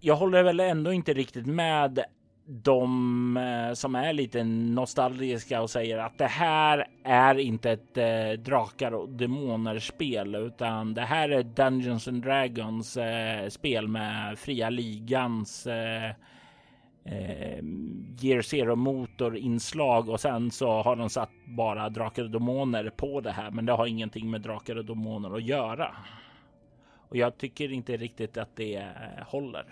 jag 0.00 0.16
håller 0.16 0.42
väl 0.42 0.60
ändå 0.60 0.92
inte 0.92 1.12
riktigt 1.12 1.46
med 1.46 2.04
de 2.50 3.36
eh, 3.36 3.72
som 3.74 3.94
är 3.94 4.12
lite 4.12 4.44
nostalgiska 4.44 5.62
och 5.62 5.70
säger 5.70 5.98
att 5.98 6.18
det 6.18 6.26
här 6.26 6.86
är 7.04 7.38
inte 7.38 7.70
ett 7.70 7.96
eh, 7.96 8.42
drakar 8.42 8.92
och 8.92 9.08
demoner 9.08 9.78
spel 9.78 10.34
utan 10.34 10.94
det 10.94 11.02
här 11.02 11.28
är 11.28 11.42
Dungeons 11.42 12.08
and 12.08 12.22
Dragons 12.22 12.96
eh, 12.96 13.48
spel 13.48 13.88
med 13.88 14.38
fria 14.38 14.70
ligans 14.70 15.66
eh, 15.66 16.10
eh, 17.04 17.64
Gear 18.18 18.42
Zero 18.42 18.76
motor 18.76 19.36
inslag 19.36 20.08
och 20.08 20.20
sen 20.20 20.50
så 20.50 20.82
har 20.82 20.96
de 20.96 21.10
satt 21.10 21.30
bara 21.44 21.88
drakar 21.88 22.22
och 22.22 22.30
demoner 22.30 22.90
på 22.90 23.20
det 23.20 23.32
här. 23.32 23.50
Men 23.50 23.66
det 23.66 23.72
har 23.72 23.86
ingenting 23.86 24.30
med 24.30 24.40
drakar 24.40 24.76
och 24.76 24.84
demoner 24.84 25.36
att 25.36 25.44
göra. 25.44 25.96
Och 27.08 27.16
jag 27.16 27.38
tycker 27.38 27.72
inte 27.72 27.96
riktigt 27.96 28.36
att 28.36 28.56
det 28.56 28.76
eh, 28.76 29.26
håller. 29.26 29.64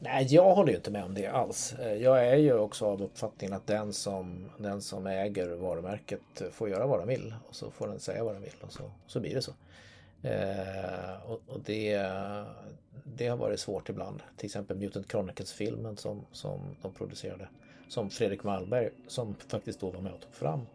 Nej, 0.00 0.26
jag 0.30 0.54
håller 0.54 0.70
ju 0.70 0.76
inte 0.76 0.90
med 0.90 1.04
om 1.04 1.14
det 1.14 1.26
alls. 1.26 1.74
Eh, 1.74 1.94
jag 1.94 2.26
är 2.26 2.36
ju 2.36 2.58
också 2.58 2.86
av 2.86 3.02
uppfattningen 3.02 3.56
att 3.56 3.66
den 3.66 3.92
som, 3.92 4.50
den 4.58 4.82
som 4.82 5.06
äger 5.06 5.48
varumärket 5.48 6.42
får 6.52 6.68
göra 6.68 6.86
vad 6.86 7.00
den 7.00 7.08
vill 7.08 7.34
och 7.48 7.54
så 7.54 7.70
får 7.70 7.88
den 7.88 8.00
säga 8.00 8.24
vad 8.24 8.34
den 8.34 8.42
vill 8.42 8.56
och 8.60 8.72
så, 8.72 8.90
så 9.06 9.20
blir 9.20 9.34
det 9.34 9.42
så. 9.42 9.52
Eh, 10.22 11.30
och, 11.30 11.40
och 11.46 11.60
det, 11.64 12.10
det 13.04 13.28
har 13.28 13.36
varit 13.36 13.60
svårt 13.60 13.88
ibland. 13.88 14.22
Till 14.36 14.46
exempel 14.46 14.76
Mutant 14.76 15.10
Chronicles-filmen 15.10 15.96
som, 15.96 16.26
som 16.32 16.60
de 16.82 16.92
producerade. 16.92 17.48
Som 17.88 18.10
Fredrik 18.10 18.44
Malmberg, 18.44 18.90
som 19.06 19.34
faktiskt 19.34 19.80
då 19.80 19.90
var 19.90 20.00
med 20.00 20.12
och 20.12 20.20
tog 20.20 20.34
fram 20.34 20.66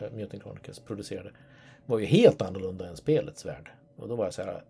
eh, 0.00 0.10
Mutant 0.12 0.42
Chronicles, 0.42 0.78
producerade. 0.78 1.30
Var 1.86 1.98
ju 1.98 2.06
helt 2.06 2.42
annorlunda 2.42 2.88
än 2.88 2.96
spelets 2.96 3.46
värld. 3.46 3.70
Och 3.96 4.08
då 4.08 4.16
var 4.16 4.24
jag 4.24 4.34
så 4.34 4.42
här, 4.42 4.64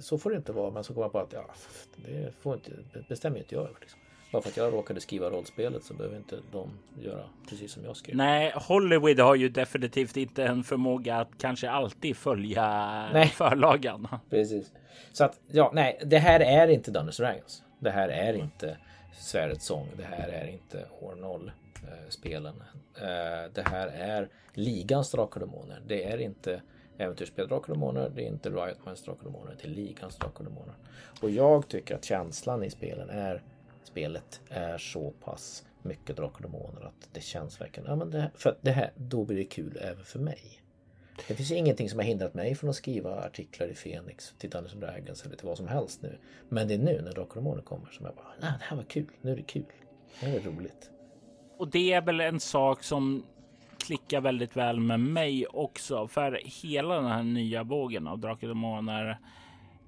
så 0.00 0.18
får 0.18 0.30
det 0.30 0.36
inte 0.36 0.52
vara. 0.52 0.70
Men 0.70 0.84
så 0.84 0.94
kom 0.94 1.02
jag 1.02 1.12
på 1.12 1.18
att 1.18 1.32
ja, 1.32 1.44
det 1.96 2.32
får 2.40 2.54
inte, 2.54 2.70
bestämmer 3.08 3.38
inte 3.38 3.54
jag 3.54 3.64
över. 3.64 3.76
Liksom. 3.80 4.00
Bara 4.32 4.42
för 4.42 4.48
att 4.50 4.56
jag 4.56 4.72
råkade 4.72 5.00
skriva 5.00 5.30
rollspelet 5.30 5.84
så 5.84 5.94
behöver 5.94 6.16
inte 6.16 6.38
de 6.52 6.70
göra 7.00 7.24
precis 7.48 7.72
som 7.72 7.84
jag 7.84 7.96
skrev. 7.96 8.16
Nej, 8.16 8.52
Hollywood 8.56 9.20
har 9.20 9.34
ju 9.34 9.48
definitivt 9.48 10.16
inte 10.16 10.44
en 10.44 10.64
förmåga 10.64 11.16
att 11.16 11.28
kanske 11.38 11.70
alltid 11.70 12.16
följa 12.16 12.62
nej. 13.12 13.28
förlagan. 13.28 14.08
Precis. 14.30 14.72
Så 15.12 15.24
att 15.24 15.40
ja, 15.46 15.70
nej, 15.74 16.00
det 16.04 16.18
här 16.18 16.40
är 16.40 16.68
inte 16.68 16.90
Dungeons 16.90 17.16
Dragons. 17.16 17.62
Det 17.78 17.90
här 17.90 18.08
är 18.08 18.34
inte 18.34 18.76
Svärdets 19.18 19.66
sång. 19.66 19.88
Det 19.96 20.04
här 20.04 20.28
är 20.28 20.46
inte 20.46 20.84
år 21.00 21.14
0 21.14 21.52
eh, 21.82 22.08
spelen. 22.08 22.62
Eh, 22.96 23.52
det 23.54 23.68
här 23.68 23.86
är 23.86 24.28
ligans 24.54 25.10
Drakar 25.10 25.40
och 25.40 25.48
Demoner. 25.48 25.82
Det 25.86 26.04
är 26.04 26.18
inte 26.18 26.62
äventyrsspel 27.00 27.48
Drakar 27.48 27.72
och 27.72 27.78
Demoner. 27.78 28.12
Det 28.14 28.22
är 28.22 28.26
inte 28.26 28.50
Riot 28.50 28.86
Minds 28.86 29.02
Drakar 29.02 29.26
och 29.26 29.32
Demoner. 29.32 29.56
Det 29.62 29.68
är 29.68 29.70
ligans 29.70 30.16
Drakar 30.16 30.38
och 30.38 30.44
Demoner. 30.44 30.74
Och 31.22 31.30
jag 31.30 31.68
tycker 31.68 31.94
att 31.94 32.04
känslan 32.04 32.64
i 32.64 32.70
spelen 32.70 33.10
är 33.10 33.42
spelet 33.84 34.40
är 34.48 34.78
så 34.78 35.10
pass 35.10 35.64
mycket 35.82 36.16
Drakar 36.16 36.44
och 36.44 36.50
Demoner 36.50 36.86
att 36.86 37.08
det 37.12 37.20
känns 37.20 37.60
verkligen, 37.60 37.90
ja 37.90 37.96
men 37.96 38.10
det, 38.10 38.30
för 38.34 38.56
det 38.60 38.70
här, 38.70 38.92
då 38.96 39.24
blir 39.24 39.36
det 39.36 39.44
kul 39.44 39.78
även 39.80 40.04
för 40.04 40.18
mig. 40.18 40.62
Det 41.28 41.34
finns 41.34 41.50
ingenting 41.50 41.90
som 41.90 41.98
har 41.98 42.06
hindrat 42.06 42.34
mig 42.34 42.54
från 42.54 42.70
att 42.70 42.76
skriva 42.76 43.24
artiklar 43.24 43.66
i 43.66 43.74
Fenix 43.74 44.34
till 44.38 44.50
Dungeons 44.50 44.80
Dragons 44.80 45.24
eller 45.24 45.36
till 45.36 45.46
vad 45.46 45.56
som 45.56 45.68
helst 45.68 46.02
nu. 46.02 46.18
Men 46.48 46.68
det 46.68 46.74
är 46.74 46.78
nu 46.78 47.02
när 47.02 47.12
Drakar 47.12 47.30
och 47.30 47.34
Demoner 47.34 47.62
kommer 47.62 47.90
som 47.90 48.06
jag 48.06 48.14
bara, 48.14 48.26
nej 48.40 48.52
det 48.58 48.64
här 48.64 48.76
var 48.76 48.84
kul, 48.84 49.10
nu 49.20 49.32
är 49.32 49.36
det 49.36 49.42
kul. 49.42 49.64
Nu 50.22 50.28
är 50.28 50.40
det 50.40 50.48
roligt. 50.48 50.90
Och 51.56 51.68
det 51.68 51.92
är 51.92 52.02
väl 52.02 52.20
en 52.20 52.40
sak 52.40 52.82
som 52.82 53.26
klickar 53.80 54.20
väldigt 54.20 54.56
väl 54.56 54.80
med 54.80 55.00
mig 55.00 55.46
också. 55.46 56.08
För 56.08 56.40
hela 56.62 56.94
den 56.94 57.06
här 57.06 57.22
nya 57.22 57.62
vågen 57.62 58.06
av 58.06 58.18
Drakar 58.18 58.48
och 58.48 58.54
Demoner 58.54 59.18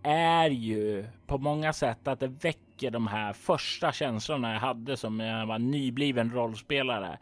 är 0.03 0.51
ju 0.51 1.05
på 1.27 1.39
många 1.39 1.73
sätt 1.73 2.09
att 2.09 2.21
det 2.21 2.29
väcker 2.29 2.91
de 2.91 3.07
här 3.07 3.33
första 3.33 3.93
känslorna 3.93 4.53
jag 4.53 4.61
hade 4.61 4.97
som 4.97 5.21
jag 5.21 5.47
var 5.47 5.59
nybliven 5.59 6.31
rollspelare. 6.33 7.19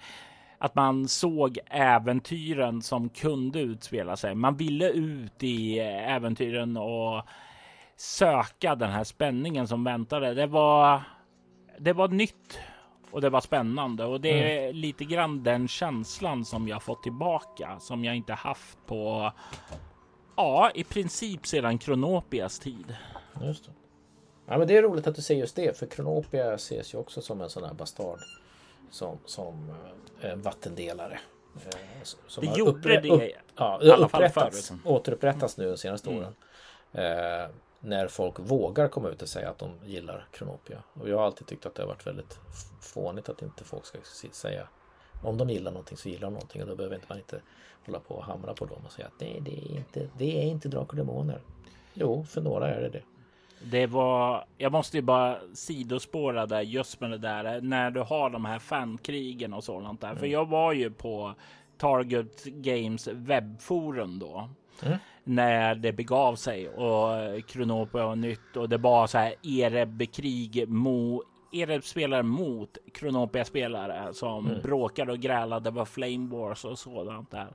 Att 0.59 0.75
man 0.75 1.09
såg 1.09 1.59
äventyren 1.67 2.83
som 2.83 3.09
kunde 3.09 3.61
utspela 3.61 4.17
sig. 4.17 4.35
Man 4.35 4.57
ville 4.57 4.91
ut 4.91 5.43
i 5.43 5.79
äventyren 5.79 6.77
och 6.77 7.23
söka 7.97 8.75
den 8.75 8.91
här 8.91 9.05
spänningen 9.05 9.69
som 9.69 9.85
väntade. 9.85 10.35
Det 10.35 10.47
var, 10.47 11.03
det 11.79 11.93
var 11.93 12.09
nytt 12.09 12.59
och 13.12 13.20
det 13.20 13.31
var 13.31 13.41
spännande 13.41 14.05
och 14.05 14.20
det 14.20 14.28
är 14.28 14.62
mm. 14.62 14.77
lite 14.77 15.05
grann 15.05 15.43
den 15.43 15.69
känslan 15.69 16.45
som 16.45 16.69
jag 16.69 16.82
fått 16.82 17.03
tillbaka 17.03 17.78
som 17.81 18.05
jag 18.05 18.16
inte 18.16 18.32
haft 18.32 18.78
på 18.87 19.32
Ja, 20.37 20.70
i 20.74 20.85
princip 20.85 21.47
sedan 21.47 21.78
Kronopias 21.78 22.59
tid. 22.59 22.97
Just 23.43 23.65
det. 23.65 23.70
Ja, 24.47 24.59
men 24.59 24.69
det 24.69 24.77
är 24.77 24.82
roligt 24.82 25.07
att 25.07 25.15
du 25.15 25.23
säger 25.23 25.41
just 25.41 25.57
det, 25.57 25.78
för 25.78 25.87
Kronopia 25.87 26.55
ses 26.55 26.95
ju 26.95 26.99
också 26.99 27.23
som 27.23 27.41
en 27.41 27.51
sån 27.51 27.65
här 27.65 27.74
bastard. 27.74 28.19
Som, 28.91 29.19
som 29.24 29.74
eh, 30.20 30.31
en 30.31 30.43
vattendelare. 30.43 31.20
Eh, 31.57 32.03
som 32.27 32.45
det 32.45 32.59
gjorde 32.59 32.70
uppre, 32.70 33.01
det 33.01 33.11
upp, 33.11 33.23
ja, 33.57 33.81
i 33.82 33.91
alla 33.91 34.09
fall 34.09 34.28
förut. 34.28 34.73
Återupprättas 34.85 35.57
nu 35.57 35.70
de 35.70 35.77
senaste 35.77 36.11
mm. 36.11 36.23
åren. 36.23 36.35
När 37.81 38.09
folk 38.09 38.39
vågar 38.39 38.89
komma 38.89 39.09
ut 39.09 39.23
och 39.23 39.28
säga 39.28 39.51
att 39.51 39.59
de 39.59 39.70
gillar 39.85 40.27
Kronopia. 40.32 40.82
Och 40.93 41.09
jag 41.09 41.16
har 41.16 41.24
alltid 41.24 41.47
tyckt 41.47 41.66
att 41.66 41.74
det 41.74 41.82
har 41.82 41.89
varit 41.89 42.07
väldigt 42.07 42.39
fånigt 42.81 43.28
att 43.28 43.43
inte 43.43 43.65
folk 43.65 43.86
ska 43.86 43.98
säga 44.32 44.69
om 45.23 45.39
de 45.39 45.51
gillar 45.51 45.70
någonting 45.70 45.97
så 45.97 46.09
gillar 46.09 46.27
de 46.27 46.32
någonting 46.32 46.62
och 46.62 46.69
då 46.69 46.77
behöver 46.77 47.01
man 47.09 47.19
inte 47.19 47.40
hålla 47.86 48.01
på 48.01 48.15
och 48.15 48.24
hamra 48.24 48.55
på 48.55 48.65
dem 48.65 48.78
och 48.86 48.93
säga 48.93 49.07
att 49.07 49.20
nej, 49.20 49.40
det 49.44 49.51
är 49.51 49.77
inte, 49.77 50.09
det 50.19 50.43
är 50.43 50.47
inte 50.47 50.69
Drakar 50.69 50.90
och 50.90 50.97
Demoner. 50.97 51.40
Jo, 51.94 52.24
för 52.24 52.40
några 52.40 52.69
är 52.74 52.81
det 52.81 52.89
det. 52.89 53.02
Det 53.62 53.86
var, 53.86 54.44
jag 54.59 54.73
måste 54.73 54.97
ju 54.97 55.02
bara 55.02 55.39
sidospåra 55.55 56.47
där 56.47 56.61
just 56.61 57.01
med 57.01 57.11
det 57.11 57.19
där 57.19 57.61
när 57.61 57.90
du 57.90 58.01
har 58.01 58.31
de 58.31 58.44
här 58.44 58.59
fankrigen 58.59 59.55
och 59.55 59.65
sådant 59.65 60.01
där. 60.01 60.09
Mm. 60.09 60.19
För 60.19 60.27
jag 60.27 60.48
var 60.48 60.73
ju 60.73 60.90
på 60.90 61.35
Target 61.78 62.44
Games 62.44 63.09
webbforum 63.09 64.19
då. 64.19 64.51
Mm. 64.82 64.98
När 65.24 65.74
det 65.74 65.93
begav 65.93 66.35
sig 66.35 66.69
och 66.69 67.47
Kronopia 67.48 68.07
var 68.07 68.16
nytt 68.16 68.57
och 68.57 68.69
det 68.69 68.78
var 68.78 69.07
så 69.07 69.19
här 69.19 69.35
Ereb-krig 69.43 70.69
mo 70.69 71.23
Ereb 71.52 71.85
spelare 71.85 72.23
mot 72.23 72.78
Kronopia 72.94 73.44
spelare 73.44 74.15
som 74.15 74.47
mm. 74.47 74.62
bråkade 74.62 75.12
och 75.12 75.19
grälade 75.19 75.70
var 75.70 75.85
Flame 75.85 76.28
Wars 76.28 76.65
och 76.65 76.78
sådant 76.78 77.31
där. 77.31 77.48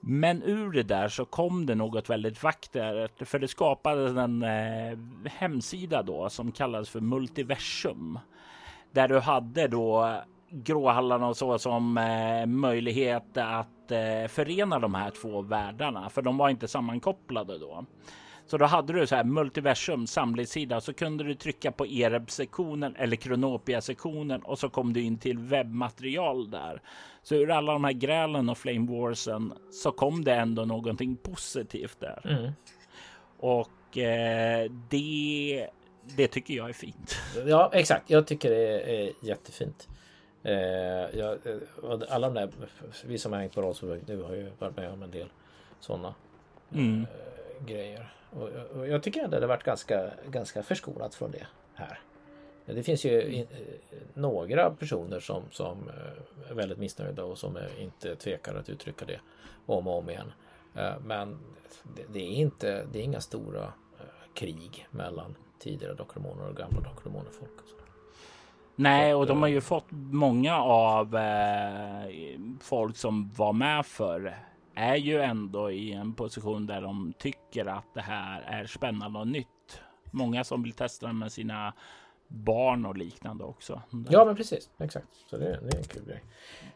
Men 0.00 0.42
ur 0.42 0.72
det 0.72 0.82
där 0.82 1.08
så 1.08 1.24
kom 1.24 1.66
det 1.66 1.74
något 1.74 2.10
väldigt 2.10 2.42
vackert 2.42 3.28
för 3.28 3.38
det 3.38 3.48
skapades 3.48 4.16
en 4.16 4.42
eh, 4.42 4.98
hemsida 5.24 6.02
då 6.02 6.30
som 6.30 6.52
kallades 6.52 6.90
för 6.90 7.00
Multiversum. 7.00 8.18
Där 8.92 9.08
du 9.08 9.18
hade 9.18 9.68
då 9.68 10.20
gråhallarna 10.50 11.28
och 11.28 11.36
så 11.36 11.58
som 11.58 11.98
eh, 11.98 12.46
möjlighet 12.46 13.36
att 13.36 13.90
eh, 13.90 14.28
förena 14.28 14.78
de 14.78 14.94
här 14.94 15.10
två 15.10 15.42
världarna, 15.42 16.10
för 16.10 16.22
de 16.22 16.36
var 16.36 16.48
inte 16.48 16.68
sammankopplade 16.68 17.58
då. 17.58 17.84
Så 18.46 18.58
då 18.58 18.64
hade 18.64 18.92
du 18.92 19.06
så 19.06 19.16
här 19.16 19.24
multiversum 19.24 20.06
samlingssida 20.06 20.80
så 20.80 20.92
kunde 20.92 21.24
du 21.24 21.34
trycka 21.34 21.72
på 21.72 21.86
Ereb 21.86 22.30
sektionen 22.30 22.96
eller 22.96 23.16
Kronopia 23.16 23.80
sektionen 23.80 24.42
och 24.42 24.58
så 24.58 24.68
kom 24.68 24.92
du 24.92 25.02
in 25.02 25.18
till 25.18 25.38
webbmaterial 25.38 26.50
där. 26.50 26.82
Så 27.22 27.34
ur 27.34 27.50
alla 27.50 27.72
de 27.72 27.84
här 27.84 27.92
grälen 27.92 28.48
och 28.48 28.58
flame 28.58 29.00
warsen 29.00 29.52
så 29.70 29.92
kom 29.92 30.24
det 30.24 30.34
ändå 30.34 30.64
någonting 30.64 31.16
positivt 31.16 32.00
där. 32.00 32.20
Mm. 32.24 32.52
Och 33.38 33.98
eh, 33.98 34.70
det, 34.90 35.68
det 36.16 36.28
tycker 36.28 36.54
jag 36.54 36.68
är 36.68 36.72
fint. 36.72 37.16
Ja, 37.46 37.70
exakt. 37.72 38.10
Jag 38.10 38.26
tycker 38.26 38.50
det 38.50 38.80
är 38.80 39.12
jättefint. 39.22 39.88
Eh, 40.42 41.18
jag, 41.18 41.38
alla 42.08 42.30
de 42.30 42.34
där, 42.34 42.50
vi 43.04 43.18
som 43.18 43.32
har 43.32 43.40
hängt 43.40 43.54
på 43.54 43.62
rollspel 43.62 44.00
nu 44.06 44.22
har 44.22 44.34
ju 44.34 44.50
varit 44.58 44.76
med 44.76 44.92
om 44.92 45.02
en 45.02 45.10
del 45.10 45.28
sådana 45.80 46.14
mm. 46.72 47.00
eh, 47.02 47.66
grejer. 47.66 48.14
Och, 48.30 48.48
och, 48.48 48.88
jag 48.88 49.02
tycker 49.02 49.24
ändå 49.24 49.36
det 49.36 49.42
har 49.42 49.48
varit 49.48 49.64
ganska, 49.64 50.10
ganska 50.30 50.62
förskonat 50.62 51.14
från 51.14 51.30
det 51.30 51.46
här. 51.74 52.00
Det 52.64 52.82
finns 52.82 53.04
ju 53.04 53.22
in, 53.22 53.46
några 54.14 54.70
personer 54.70 55.20
som, 55.20 55.42
som 55.50 55.88
eh, 55.88 56.50
är 56.50 56.54
väldigt 56.54 56.78
missnöjda 56.78 57.24
och 57.24 57.38
som 57.38 57.58
inte 57.78 58.16
tvekar 58.16 58.54
att 58.54 58.68
uttrycka 58.68 59.04
det 59.04 59.20
om 59.66 59.86
och 59.86 59.98
om 59.98 60.10
igen. 60.10 60.32
Eh, 60.74 60.94
men 61.04 61.38
det, 61.96 62.02
det 62.12 62.20
är, 62.20 62.34
inte, 62.34 62.86
det 62.92 62.98
är 62.98 63.02
inga 63.02 63.20
stora 63.20 63.62
eh, 63.98 64.34
krig 64.34 64.88
mellan 64.90 65.36
tidigare 65.58 65.94
Dokromoner 65.94 66.48
och 66.48 66.56
gamla 66.56 66.80
Dokromoner-folk. 66.80 67.79
Nej, 68.80 69.14
och 69.14 69.26
de 69.26 69.42
har 69.42 69.48
ju 69.48 69.60
fått 69.60 69.86
många 69.90 70.56
av 70.62 71.16
eh, 71.16 72.10
folk 72.60 72.96
som 72.96 73.30
var 73.36 73.52
med 73.52 73.86
för 73.86 74.36
är 74.74 74.96
ju 74.96 75.20
ändå 75.20 75.70
i 75.70 75.92
en 75.92 76.14
position 76.14 76.66
där 76.66 76.80
de 76.80 77.12
tycker 77.18 77.66
att 77.66 77.94
det 77.94 78.00
här 78.00 78.42
är 78.42 78.66
spännande 78.66 79.18
och 79.18 79.28
nytt. 79.28 79.80
Många 80.10 80.44
som 80.44 80.62
vill 80.62 80.72
testa 80.72 81.12
med 81.12 81.32
sina 81.32 81.74
barn 82.28 82.86
och 82.86 82.96
liknande 82.96 83.44
också. 83.44 83.82
Ja, 84.08 84.24
men 84.24 84.36
precis. 84.36 84.70
Exakt. 84.78 85.06
Så 85.26 85.36
det, 85.36 85.44
det 85.44 85.76
är 85.76 85.78
en 85.78 85.84
kul 85.84 86.04
grej. 86.04 86.22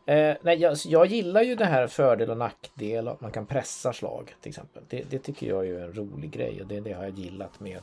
Eh, 0.06 0.36
nej, 0.42 0.58
jag, 0.60 0.76
jag 0.84 1.06
gillar 1.06 1.42
ju 1.42 1.54
det 1.54 1.64
här 1.64 1.86
fördel 1.86 2.30
och 2.30 2.38
nackdel 2.38 3.08
att 3.08 3.20
man 3.20 3.30
kan 3.30 3.46
pressa 3.46 3.92
slag 3.92 4.34
till 4.40 4.48
exempel. 4.48 4.82
Det, 4.88 5.10
det 5.10 5.18
tycker 5.18 5.46
jag 5.46 5.66
är 5.66 5.78
en 5.78 5.92
rolig 5.92 6.30
grej 6.30 6.62
och 6.62 6.66
det, 6.66 6.80
det 6.80 6.92
har 6.92 7.04
jag 7.04 7.18
gillat 7.18 7.60
med 7.60 7.82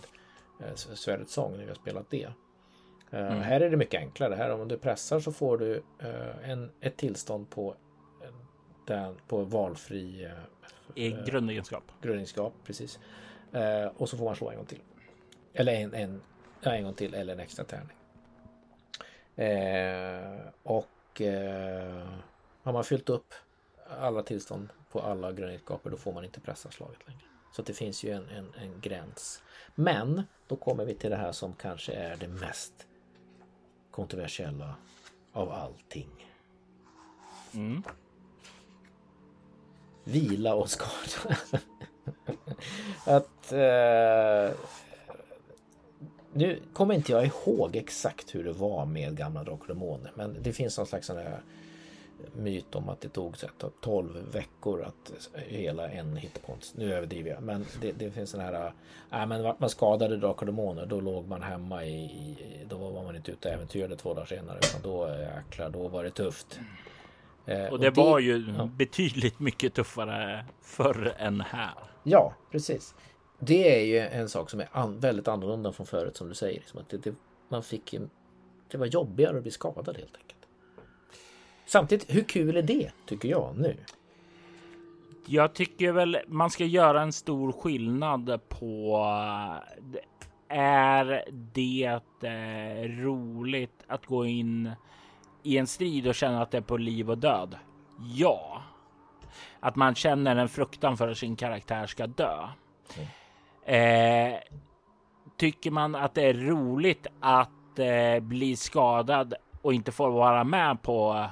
eh, 0.60 0.76
Svärdets 0.76 1.34
sång 1.34 1.52
när 1.52 1.64
vi 1.64 1.68
har 1.68 1.76
spelat 1.76 2.10
det. 2.10 2.28
Mm. 3.12 3.42
Här 3.42 3.62
är 3.62 3.70
det 3.70 3.78
mycket 3.78 4.00
enklare. 4.00 4.36
Här 4.36 4.50
om 4.50 4.68
du 4.68 4.78
pressar 4.78 5.20
så 5.20 5.32
får 5.32 5.58
du 5.58 5.76
uh, 5.76 6.50
en, 6.50 6.72
ett 6.82 6.98
tillstånd 6.98 7.50
på, 7.50 7.76
den, 8.88 9.16
på 9.28 9.44
valfri 9.44 10.30
uh, 10.96 11.26
grundegenskap. 11.26 11.84
Grundegenskap, 12.02 12.54
precis. 12.64 13.00
och 13.98 14.10
så 14.10 14.18
får 14.18 14.26
man 14.26 14.36
slå 14.36 14.50
en 14.50 14.58
gång 14.58 14.66
till. 14.66 14.82
Eller 15.54 15.74
en, 15.74 15.94
en, 15.94 16.22
en 16.62 16.84
gång 16.84 16.94
till 16.94 17.14
eller 17.14 17.34
en 17.34 17.40
extra 17.40 17.66
tärning. 17.66 17.98
och 20.64 21.22
har 22.64 22.74
man 22.74 22.84
fyllt 22.84 23.10
upp 23.10 23.34
alla 24.00 24.24
tillstånd 24.24 24.70
på 24.92 25.00
alla 25.00 25.32
grundegenskaper 25.32 25.90
då 25.90 25.98
får 25.98 26.14
man 26.14 26.24
inte 26.24 26.40
pressa 26.40 26.72
slaget 26.72 27.08
längre. 27.08 27.22
Så 27.52 27.62
det 27.62 27.74
finns 27.74 28.04
ju 28.04 28.12
en, 28.12 28.30
en, 28.30 28.54
en 28.62 28.82
gräns. 28.82 29.44
Men 29.76 30.24
då 30.48 30.56
kommer 30.56 30.86
vi 30.86 30.94
till 30.94 31.10
det 31.10 31.16
här 31.16 31.32
som 31.32 31.54
kanske 31.54 31.94
är 31.94 32.16
det 32.16 32.28
mest 32.28 32.88
kontroversiella 34.02 34.76
av 35.32 35.52
allting. 35.52 36.28
Mm. 37.54 37.84
Vila 40.04 40.56
och 40.56 40.70
skada. 40.70 41.38
att 43.06 43.52
eh, 43.52 44.58
nu 46.34 46.62
kommer 46.74 46.96
inte 46.96 47.12
jag 47.12 47.26
ihåg 47.26 47.76
exakt 47.76 48.36
hur 48.36 48.44
det 48.44 48.54
var 48.54 48.86
med 48.86 49.18
gamla 49.18 49.44
Drakar 49.44 49.62
och 49.62 49.68
Demoner 49.68 50.12
men 50.16 50.38
det 50.42 50.54
finns 50.54 50.78
någon 50.78 50.88
slags 50.88 51.08
sån 51.08 51.18
här 51.18 51.42
myt 52.34 52.76
om 52.76 52.90
att 52.90 53.02
det 53.02 53.10
tog 53.10 53.38
så 53.38 53.48
12 53.82 54.32
veckor 54.32 54.84
att 54.84 55.30
hela 55.34 55.90
en 55.90 56.16
hitpoints. 56.16 56.74
Nu 56.76 56.94
överdriver 56.94 57.32
jag, 57.32 57.44
men 57.44 57.66
det, 57.82 57.92
det 57.92 58.12
finns 58.12 58.30
sån 58.30 58.40
här. 58.40 58.74
Äh, 59.12 59.26
men 59.28 59.44
vart 59.44 59.60
man 59.60 59.70
skadade 59.70 60.18
drakar 60.18 60.40
och 60.40 60.46
demoner, 60.46 60.86
då 60.86 61.02
låg 61.02 61.28
man 61.28 61.42
hemma 61.42 61.86
i, 61.86 61.96
i, 62.04 62.38
Då 62.70 62.78
var 62.78 63.04
man 63.04 63.16
inte 63.16 63.32
ute 63.32 63.48
och 63.48 63.54
äventyrade 63.54 63.96
två 63.96 64.14
dagar 64.14 64.26
senare, 64.26 64.58
utan 64.58 64.82
då 64.82 65.10
jäklar, 65.10 65.70
då 65.70 65.88
var 65.88 66.04
det 66.04 66.12
tufft. 66.12 66.60
Eh, 67.46 67.56
och 67.56 67.64
det, 67.64 67.70
och 67.70 67.80
det 67.80 67.90
var 67.90 68.20
ju 68.20 68.54
ja. 68.58 68.66
betydligt 68.66 69.40
mycket 69.40 69.74
tuffare 69.74 70.46
förr 70.62 71.14
än 71.18 71.42
här. 71.42 71.74
Ja, 72.04 72.34
precis. 72.52 72.96
Det 73.40 73.80
är 73.80 73.86
ju 73.86 74.00
en 74.00 74.30
sak 74.30 74.50
som 74.50 74.60
är 74.60 74.70
an 74.72 75.00
väldigt 75.00 75.28
annorlunda 75.28 75.72
från 75.72 75.86
förut 75.86 76.18
som 76.18 76.30
du 76.30 76.36
säger. 76.36 76.60
Liksom 76.60 76.80
att 76.80 76.90
det, 76.90 76.98
det, 76.98 77.16
man 77.50 77.64
fick 77.64 77.96
Det 78.72 78.78
var 78.78 78.86
jobbigare 78.86 79.38
att 79.38 79.44
bli 79.44 79.52
skadad 79.52 79.98
helt 79.98 80.18
enkelt. 80.18 80.41
Samtidigt, 81.72 82.16
hur 82.16 82.24
kul 82.24 82.58
är 82.58 82.62
det 82.62 82.92
tycker 83.06 83.30
jag 83.30 83.58
nu? 83.58 83.78
Jag 85.26 85.54
tycker 85.54 85.92
väl 85.92 86.18
man 86.28 86.50
ska 86.50 86.66
göra 86.66 87.02
en 87.02 87.14
stor 87.14 87.52
skillnad 87.52 88.40
på 88.50 88.98
är 90.48 91.26
det 91.54 92.02
eh, 92.24 93.04
roligt 93.04 93.84
att 93.88 94.06
gå 94.06 94.26
in 94.26 94.72
i 95.44 95.58
en 95.58 95.68
strid 95.68 96.08
och 96.08 96.16
känna 96.16 96.42
att 96.42 96.52
det 96.52 96.58
är 96.58 96.62
på 96.62 96.78
liv 96.78 97.10
och 97.10 97.18
död? 97.18 97.56
Ja. 98.16 98.62
Att 99.60 99.76
man 99.76 99.96
känner 99.96 100.36
en 100.36 100.50
fruktan 100.50 100.98
för 100.98 101.08
att 101.08 101.18
sin 101.18 101.36
karaktär 101.36 101.86
ska 101.86 102.08
dö. 102.08 102.48
Mm. 103.66 104.34
Eh, 104.34 104.40
tycker 105.38 105.72
man 105.72 105.96
att 105.96 106.14
det 106.14 106.24
är 106.24 106.34
roligt 106.34 107.08
att 107.20 107.80
eh, 107.80 108.20
bli 108.20 108.56
skadad 108.56 109.34
och 109.62 109.74
inte 109.74 109.92
få 109.92 110.10
vara 110.10 110.44
med 110.44 110.82
på 110.82 111.28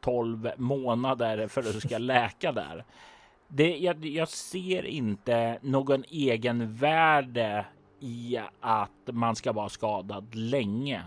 12 0.00 0.50
månader 0.56 1.48
för 1.48 1.60
att 1.60 1.72
du 1.72 1.80
ska 1.80 1.98
läka 1.98 2.52
där. 2.52 2.84
Det, 3.48 3.76
jag, 3.78 4.06
jag 4.06 4.28
ser 4.28 4.86
inte 4.86 5.58
någon 5.62 6.04
egen 6.08 6.74
värde 6.74 7.66
i 8.00 8.38
att 8.60 8.90
man 9.06 9.36
ska 9.36 9.52
vara 9.52 9.68
skadad 9.68 10.34
länge, 10.34 11.02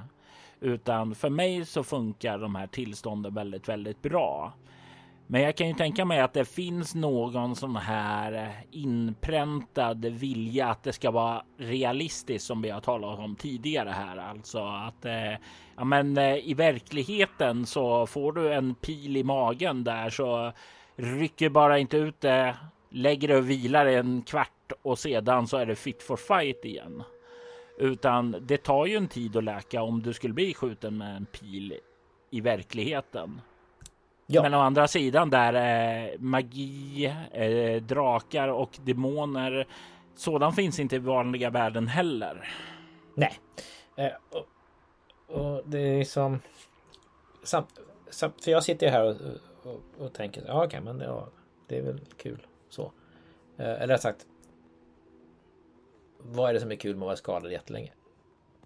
utan 0.60 1.16
för 1.16 1.30
mig 1.30 1.66
så 1.66 1.84
funkar 1.84 2.38
de 2.38 2.56
här 2.56 2.68
tillstånden 2.68 3.34
väldigt, 3.34 3.70
väldigt 3.70 4.02
bra. 4.02 4.54
Men 5.32 5.42
jag 5.42 5.56
kan 5.56 5.68
ju 5.68 5.74
tänka 5.74 6.06
mig 6.06 6.20
att 6.20 6.34
det 6.34 6.46
finns 6.46 6.96
någon 6.96 7.56
sån 7.56 7.76
här 7.76 8.34
eh, 8.34 8.50
inpräntad 8.72 10.06
vilja 10.06 10.68
att 10.68 10.84
det 10.84 10.94
ska 10.94 11.12
vara 11.12 11.44
realistiskt 11.58 12.48
som 12.48 12.62
vi 12.62 12.70
har 12.70 12.82
talat 12.82 13.20
om 13.20 13.36
tidigare 13.36 13.90
här. 13.90 14.18
Alltså 14.18 14.60
att 14.60 15.06
eh, 15.06 15.32
ja, 15.76 15.84
men 15.84 16.18
eh, 16.18 16.50
i 16.50 16.54
verkligheten 16.54 17.66
så 17.66 18.08
får 18.08 18.34
du 18.34 18.54
en 18.54 18.76
pil 18.76 19.18
i 19.18 19.24
magen 19.24 19.84
där 19.84 20.10
så 20.10 20.52
rycker 20.96 21.50
bara 21.50 21.80
inte 21.80 21.98
ut 21.98 22.22
det, 22.22 22.56
lägger 22.90 23.28
det 23.28 23.38
och 23.38 23.50
vilar 23.50 23.86
en 23.86 24.22
kvart 24.22 24.72
och 24.82 25.00
sedan 25.00 25.48
så 25.48 25.58
är 25.58 25.66
det 25.66 25.76
fit 25.76 26.04
for 26.04 26.18
fight 26.18 26.66
igen. 26.66 27.04
Utan 27.78 28.36
det 28.42 28.58
tar 28.58 28.86
ju 28.86 28.96
en 28.96 29.08
tid 29.08 29.38
att 29.38 29.44
läka 29.44 29.82
om 29.82 30.02
du 30.02 30.14
skulle 30.14 30.34
bli 30.34 30.54
skjuten 30.54 30.98
med 30.98 31.16
en 31.16 31.26
pil 31.26 31.74
i 32.32 32.42
verkligheten. 32.42 33.42
Ja. 34.34 34.42
Men 34.42 34.54
å 34.54 34.60
andra 34.60 34.88
sidan 34.88 35.30
där 35.30 35.54
eh, 35.54 36.20
magi, 36.20 37.06
eh, 37.32 37.82
drakar 37.82 38.48
och 38.48 38.80
demoner. 38.84 39.68
Sådan 40.16 40.54
finns 40.54 40.80
inte 40.80 40.96
i 40.96 41.00
vanliga 41.00 41.50
världen 41.50 41.88
heller. 41.88 42.50
Nej. 43.16 43.40
Eh, 43.96 44.12
och, 44.30 44.46
och, 45.36 45.64
det 45.66 45.80
är 45.80 46.04
som... 46.04 46.40
Samt, 47.44 47.80
samt, 48.10 48.44
för 48.44 48.52
jag 48.52 48.64
sitter 48.64 48.90
här 48.90 49.04
och, 49.04 49.16
och, 49.64 49.82
och 50.06 50.14
tänker, 50.14 50.44
ja 50.48 50.66
okej 50.66 50.68
okay, 50.68 50.94
men 50.94 51.00
ja, 51.00 51.28
det 51.68 51.78
är 51.78 51.82
väl 51.82 52.00
kul 52.18 52.48
så. 52.70 52.92
Eh, 53.58 53.82
eller 53.82 53.98
sagt. 53.98 54.26
Vad 56.18 56.50
är 56.50 56.54
det 56.54 56.60
som 56.60 56.72
är 56.72 56.76
kul 56.76 56.96
med 56.96 57.04
att 57.04 57.08
vara 57.08 57.16
skadad 57.16 57.52
jättelänge? 57.52 57.92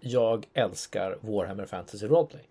Jag 0.00 0.46
älskar 0.52 1.18
Warhammer 1.20 1.66
Fantasy 1.66 2.06
Roleplay. 2.06 2.42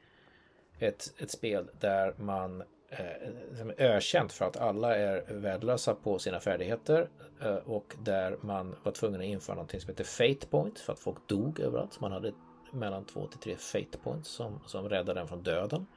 Ett, 0.79 1.13
ett 1.17 1.31
spel 1.31 1.69
där 1.79 2.13
man 2.17 2.63
Eh, 2.89 3.57
som 3.57 3.69
är 3.69 3.81
ökänt 3.81 4.33
för 4.33 4.45
att 4.45 4.57
alla 4.57 4.95
är 4.95 5.33
värdelösa 5.33 5.95
på 5.95 6.19
sina 6.19 6.39
färdigheter 6.39 7.09
eh, 7.41 7.55
och 7.55 7.95
där 8.03 8.37
man 8.41 8.75
var 8.83 8.91
tvungen 8.91 9.19
att 9.21 9.25
införa 9.25 9.55
någonting 9.55 9.81
som 9.81 9.89
heter 9.89 10.03
Fate 10.03 10.47
Points 10.47 10.81
för 10.81 10.93
att 10.93 10.99
folk 10.99 11.27
dog 11.27 11.59
överallt. 11.59 11.93
Så 11.93 12.01
man 12.01 12.11
hade 12.11 12.33
mellan 12.71 13.05
två 13.05 13.27
till 13.27 13.39
tre 13.39 13.55
Fate 13.55 13.97
Points 13.97 14.29
som, 14.29 14.59
som 14.65 14.89
räddade 14.89 15.19
en 15.21 15.27
från 15.27 15.43
döden. 15.43 15.87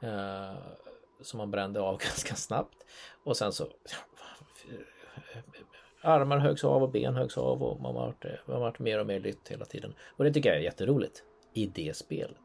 Eh, 0.00 0.54
som 1.20 1.38
man 1.38 1.50
brände 1.50 1.80
av 1.80 1.98
ganska 1.98 2.34
snabbt. 2.34 2.86
Och 3.24 3.36
sen 3.36 3.52
så 3.52 3.68
armar 6.00 6.38
högs 6.38 6.64
av 6.64 6.82
och 6.82 6.90
ben 6.90 7.14
högs 7.14 7.38
av 7.38 7.62
och 7.62 7.80
man 7.80 7.94
vart, 7.94 8.24
man 8.46 8.60
vart 8.60 8.78
mer 8.78 9.00
och 9.00 9.06
mer 9.06 9.20
lytt 9.20 9.48
hela 9.48 9.64
tiden. 9.64 9.94
Och 10.16 10.24
det 10.24 10.32
tycker 10.32 10.48
jag 10.48 10.58
är 10.58 10.62
jätteroligt 10.62 11.22
i 11.52 11.66
det 11.66 11.96
spelet. 11.96 12.38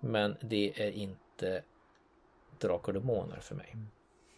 Men 0.00 0.36
det 0.40 0.80
är 0.80 0.90
inte 0.90 1.62
drakar 2.68 2.96
och 2.96 3.00
demoner 3.00 3.40
för 3.40 3.54
mig. 3.54 3.76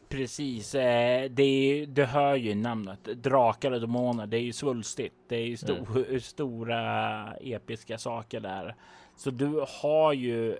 Precis, 0.08 0.74
eh, 0.74 1.30
det, 1.30 1.42
är, 1.42 1.86
det 1.86 2.04
hör 2.04 2.34
ju 2.34 2.54
namnet. 2.54 3.04
Drakar 3.04 3.72
och 3.72 3.80
demoner, 3.80 4.26
det 4.26 4.36
är 4.36 4.42
ju 4.42 4.52
svulstigt. 4.52 5.14
Det 5.28 5.36
är 5.36 5.46
ju 5.46 5.56
sto 5.56 5.74
mm. 5.74 6.20
stora 6.20 7.34
episka 7.34 7.98
saker 7.98 8.40
där. 8.40 8.76
Så 9.16 9.30
du 9.30 9.64
har 9.82 10.12
ju 10.12 10.56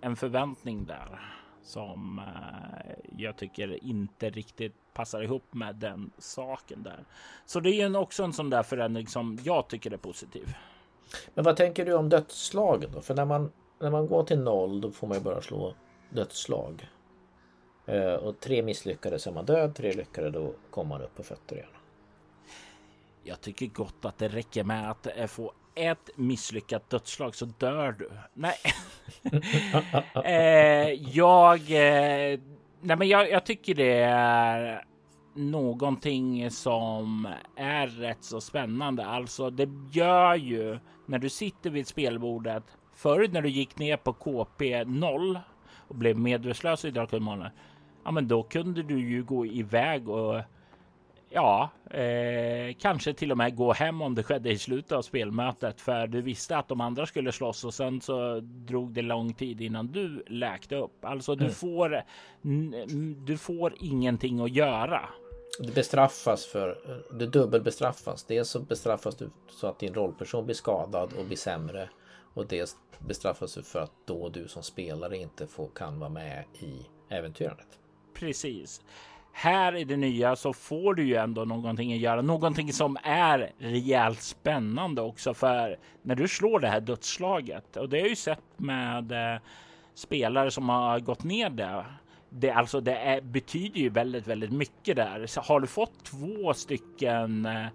en 0.00 0.16
förväntning 0.16 0.84
där 0.84 1.20
som 1.62 2.18
eh, 2.18 2.94
jag 3.18 3.36
tycker 3.36 3.84
inte 3.84 4.30
riktigt 4.30 4.74
passar 4.94 5.22
ihop 5.22 5.54
med 5.54 5.76
den 5.76 6.10
saken 6.18 6.82
där. 6.82 7.04
Så 7.46 7.60
det 7.60 7.70
är 7.70 7.88
ju 7.88 7.96
också 7.96 8.22
en 8.22 8.32
sån 8.32 8.50
där 8.50 8.62
förändring 8.62 9.06
som 9.06 9.38
jag 9.44 9.68
tycker 9.68 9.90
är 9.90 9.96
positiv. 9.96 10.54
Men 11.34 11.44
vad 11.44 11.56
tänker 11.56 11.84
du 11.84 11.94
om 11.94 12.08
dödsslagen 12.08 12.90
då? 12.92 13.00
För 13.00 13.14
när 13.14 13.24
man, 13.24 13.52
när 13.78 13.90
man 13.90 14.06
går 14.06 14.24
till 14.24 14.38
noll 14.38 14.80
då 14.80 14.90
får 14.90 15.06
man 15.06 15.16
ju 15.16 15.24
bara 15.24 15.40
slå 15.40 15.74
dödsslag. 16.10 16.88
Eh, 17.86 18.14
och 18.14 18.40
tre 18.40 18.62
misslyckade 18.62 19.18
så 19.18 19.30
är 19.30 19.34
man 19.34 19.44
död, 19.44 19.74
tre 19.74 19.92
lyckade 19.92 20.30
då 20.30 20.52
kommer 20.70 20.88
man 20.88 21.02
upp 21.02 21.14
på 21.14 21.22
fötter 21.22 21.56
igen. 21.56 21.68
Jag 23.22 23.40
tycker 23.40 23.66
gott 23.66 24.04
att 24.04 24.18
det 24.18 24.28
räcker 24.28 24.64
med 24.64 24.90
att 24.90 25.06
eh, 25.16 25.26
få 25.26 25.52
ett 25.74 26.10
misslyckat 26.16 26.90
dödslag 26.90 27.34
så 27.34 27.44
dör 27.44 27.92
du. 27.92 28.10
Nej, 28.34 28.56
eh, 30.24 30.92
jag. 30.92 31.60
Eh, 31.60 32.40
nej, 32.80 32.96
men 32.96 33.08
jag, 33.08 33.30
jag, 33.30 33.46
tycker 33.46 33.74
det 33.74 33.94
är 34.02 34.84
någonting 35.34 36.50
som 36.50 37.28
är 37.56 37.86
rätt 37.86 38.24
så 38.24 38.40
spännande. 38.40 39.06
Alltså, 39.06 39.50
det 39.50 39.68
gör 39.92 40.34
ju 40.34 40.78
när 41.06 41.18
du 41.18 41.28
sitter 41.28 41.70
vid 41.70 41.86
spelbordet. 41.86 42.64
Förut 42.94 43.32
när 43.32 43.42
du 43.42 43.48
gick 43.48 43.78
ner 43.78 43.96
på 43.96 44.12
KP 44.12 44.84
0 44.84 45.38
och 45.88 45.94
blev 45.94 46.18
medvetslös 46.18 46.84
i 46.84 46.90
Drakar 46.90 47.20
ja, 48.04 48.10
men 48.10 48.28
då 48.28 48.42
kunde 48.42 48.82
du 48.82 49.00
ju 49.10 49.22
gå 49.22 49.46
iväg 49.46 50.08
och 50.08 50.40
ja, 51.30 51.70
eh, 51.90 52.74
kanske 52.78 53.14
till 53.14 53.32
och 53.32 53.38
med 53.38 53.56
gå 53.56 53.72
hem 53.72 54.02
om 54.02 54.14
det 54.14 54.22
skedde 54.22 54.50
i 54.50 54.58
slutet 54.58 54.92
av 54.92 55.02
spelmötet 55.02 55.80
för 55.80 56.06
du 56.06 56.22
visste 56.22 56.56
att 56.56 56.68
de 56.68 56.80
andra 56.80 57.06
skulle 57.06 57.32
slåss 57.32 57.64
och 57.64 57.74
sen 57.74 58.00
så 58.00 58.40
drog 58.40 58.92
det 58.92 59.02
lång 59.02 59.34
tid 59.34 59.60
innan 59.60 59.86
du 59.86 60.24
läkte 60.26 60.76
upp. 60.76 61.04
Alltså 61.04 61.34
du 61.34 61.44
mm. 61.44 61.54
får. 61.54 62.02
Du 63.26 63.36
får 63.36 63.74
ingenting 63.80 64.40
att 64.40 64.50
göra. 64.50 65.08
Det 65.58 65.74
bestraffas 65.74 66.46
för 66.46 66.78
det 67.12 67.26
dubbelbestraffas. 67.26 68.24
Dels 68.24 68.48
så 68.48 68.60
bestraffas 68.60 69.16
du 69.16 69.30
så 69.48 69.66
att 69.66 69.78
din 69.78 69.94
rollperson 69.94 70.44
blir 70.44 70.54
skadad 70.54 71.12
och 71.12 71.24
blir 71.24 71.36
sämre 71.36 71.88
Och 72.34 72.46
dels 72.46 72.76
bestraffas 72.98 73.54
du 73.54 73.62
för 73.62 73.80
att 73.80 73.92
då 74.04 74.28
du 74.28 74.48
som 74.48 74.62
spelare 74.62 75.16
inte 75.16 75.46
får, 75.46 75.68
kan 75.74 75.98
vara 75.98 76.10
med 76.10 76.44
i 76.60 76.86
äventyrandet. 77.08 77.79
Precis. 78.20 78.80
Här 79.32 79.76
i 79.76 79.84
det 79.84 79.96
nya 79.96 80.36
så 80.36 80.52
får 80.52 80.94
du 80.94 81.04
ju 81.04 81.14
ändå 81.14 81.44
någonting 81.44 81.92
att 81.92 81.98
göra, 81.98 82.22
någonting 82.22 82.72
som 82.72 82.96
är 83.02 83.52
rejält 83.58 84.20
spännande 84.22 85.02
också. 85.02 85.34
För 85.34 85.78
när 86.02 86.14
du 86.14 86.28
slår 86.28 86.60
det 86.60 86.68
här 86.68 86.80
dödsslaget 86.80 87.76
och 87.76 87.88
det 87.88 87.96
har 87.96 88.00
jag 88.00 88.08
ju 88.08 88.16
sett 88.16 88.44
med 88.56 89.12
eh, 89.12 89.40
spelare 89.94 90.50
som 90.50 90.68
har 90.68 91.00
gått 91.00 91.24
ner 91.24 91.50
det. 91.50 91.84
Det, 92.30 92.50
alltså, 92.50 92.80
det 92.80 92.96
är, 92.96 93.20
betyder 93.20 93.80
ju 93.80 93.88
väldigt, 93.88 94.26
väldigt 94.26 94.52
mycket 94.52 94.96
där. 94.96 95.26
Så 95.26 95.40
har 95.40 95.60
du 95.60 95.66
fått 95.66 96.04
två 96.04 96.54
stycken 96.54 97.46
eh, 97.46 97.66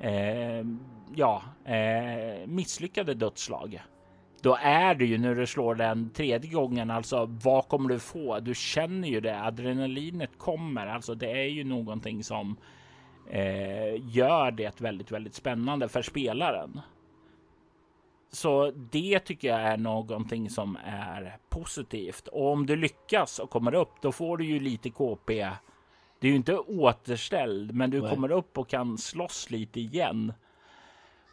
eh 0.00 0.64
ja, 1.14 1.42
eh, 1.64 2.46
misslyckade 2.46 3.14
dödsslag 3.14 3.82
då 4.42 4.58
är 4.60 4.94
det 4.94 5.04
ju 5.04 5.18
när 5.18 5.34
du 5.34 5.46
slår 5.46 5.74
den 5.74 6.10
tredje 6.10 6.50
gången, 6.50 6.90
alltså 6.90 7.26
vad 7.44 7.68
kommer 7.68 7.88
du 7.88 7.98
få? 7.98 8.40
Du 8.40 8.54
känner 8.54 9.08
ju 9.08 9.20
det, 9.20 9.42
adrenalinet 9.42 10.30
kommer, 10.38 10.86
alltså 10.86 11.14
det 11.14 11.30
är 11.30 11.48
ju 11.48 11.64
någonting 11.64 12.24
som 12.24 12.56
eh, 13.30 14.14
gör 14.16 14.50
det 14.50 14.80
väldigt, 14.80 15.10
väldigt 15.10 15.34
spännande 15.34 15.88
för 15.88 16.02
spelaren. 16.02 16.80
Så 18.32 18.70
det 18.70 19.18
tycker 19.18 19.48
jag 19.48 19.60
är 19.60 19.76
någonting 19.76 20.50
som 20.50 20.78
är 20.84 21.36
positivt. 21.48 22.28
Och 22.28 22.52
om 22.52 22.66
du 22.66 22.76
lyckas 22.76 23.38
och 23.38 23.50
kommer 23.50 23.74
upp, 23.74 23.92
då 24.02 24.12
får 24.12 24.36
du 24.36 24.44
ju 24.44 24.60
lite 24.60 24.90
KP. 24.90 25.50
Det 26.20 26.26
är 26.26 26.30
ju 26.30 26.36
inte 26.36 26.58
återställd, 26.58 27.74
men 27.74 27.90
du 27.90 28.00
Nej. 28.00 28.10
kommer 28.10 28.30
upp 28.30 28.58
och 28.58 28.68
kan 28.68 28.98
slåss 28.98 29.50
lite 29.50 29.80
igen. 29.80 30.32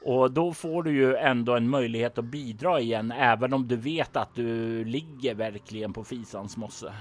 Och 0.07 0.31
då 0.31 0.53
får 0.53 0.83
du 0.83 0.91
ju 0.91 1.15
ändå 1.15 1.55
en 1.55 1.69
möjlighet 1.69 2.17
att 2.17 2.25
bidra 2.25 2.79
igen, 2.79 3.11
även 3.11 3.53
om 3.53 3.67
du 3.67 3.75
vet 3.75 4.15
att 4.15 4.35
du 4.35 4.83
ligger 4.85 5.35
verkligen 5.35 5.93
på 5.93 6.03
fisans 6.03 6.57
mosse. 6.57 6.93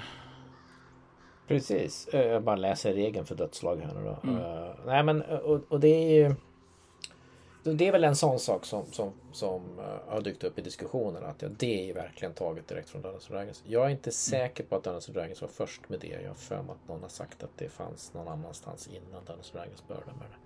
Precis, 1.46 2.08
eh, 2.08 2.20
jag 2.20 2.42
bara 2.42 2.56
läser 2.56 2.92
regeln 2.92 3.26
för 3.26 3.34
dödslag 3.34 3.76
här 3.76 3.94
nu 3.94 4.04
då. 4.04 4.28
Mm. 4.30 4.42
Uh, 4.42 4.70
nej 4.86 5.02
men 5.02 5.22
och, 5.22 5.60
och, 5.68 5.80
det 5.80 5.88
är 5.88 6.10
ju 6.10 6.34
det 7.62 7.88
är 7.88 7.92
väl 7.92 8.04
en 8.04 8.16
sån 8.16 8.38
sak 8.38 8.64
som, 8.64 8.86
som, 8.92 9.12
som 9.32 9.62
har 10.08 10.20
dykt 10.20 10.44
upp 10.44 10.58
i 10.58 10.62
diskussionen 10.62 11.24
att 11.24 11.42
ja, 11.42 11.48
det 11.58 11.90
är 11.90 11.94
verkligen 11.94 12.34
taget 12.34 12.68
direkt 12.68 12.90
från 12.90 13.02
Dungeons 13.02 13.26
Dragons. 13.28 13.62
Jag 13.66 13.86
är 13.86 13.90
inte 13.90 14.10
mm. 14.10 14.12
säker 14.12 14.64
på 14.64 14.76
att 14.76 14.84
Dungeons 14.84 15.06
Dragons 15.06 15.40
var 15.40 15.48
först 15.48 15.88
med 15.88 16.00
det. 16.00 16.18
Jag 16.22 16.28
har 16.28 16.34
för 16.34 16.62
mig 16.62 16.74
att 16.82 16.88
någon 16.88 17.02
har 17.02 17.08
sagt 17.08 17.42
att 17.42 17.56
det 17.56 17.68
fanns 17.68 18.14
någon 18.14 18.28
annanstans 18.28 18.88
innan 18.88 19.24
Dungeons 19.24 19.50
Dragons 19.50 19.88
började 19.88 20.06
med 20.06 20.26
det. 20.30 20.45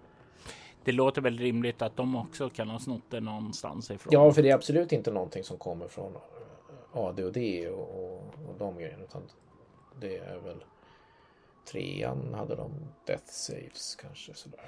Det 0.85 0.93
låter 0.93 1.23
väl 1.23 1.39
rimligt 1.39 1.82
att 1.82 1.97
de 1.97 2.16
också 2.16 2.51
kan 2.51 2.69
ha 2.69 2.78
snott 2.78 3.02
det 3.11 3.20
någonstans 3.20 3.90
ifrån. 3.90 4.12
Ja, 4.12 4.32
för 4.32 4.43
det 4.43 4.51
är 4.51 4.55
absolut 4.55 4.93
inte 4.93 5.11
någonting 5.11 5.44
som 5.44 5.59
kommer 5.59 5.89
från 5.89 6.12
AD 6.93 7.24
och 7.24 7.36
och, 7.74 8.16
och, 8.48 8.55
de 8.59 8.77
grejerna. 8.78 9.05
Utan 9.05 9.23
det 10.01 10.16
är 10.16 10.39
väl 10.39 10.65
trean 11.73 12.35
hade 12.35 12.57
de 12.57 12.73
Death 13.07 13.27
Saves 13.27 13.94
kanske 13.94 14.35
sådär. 14.35 14.65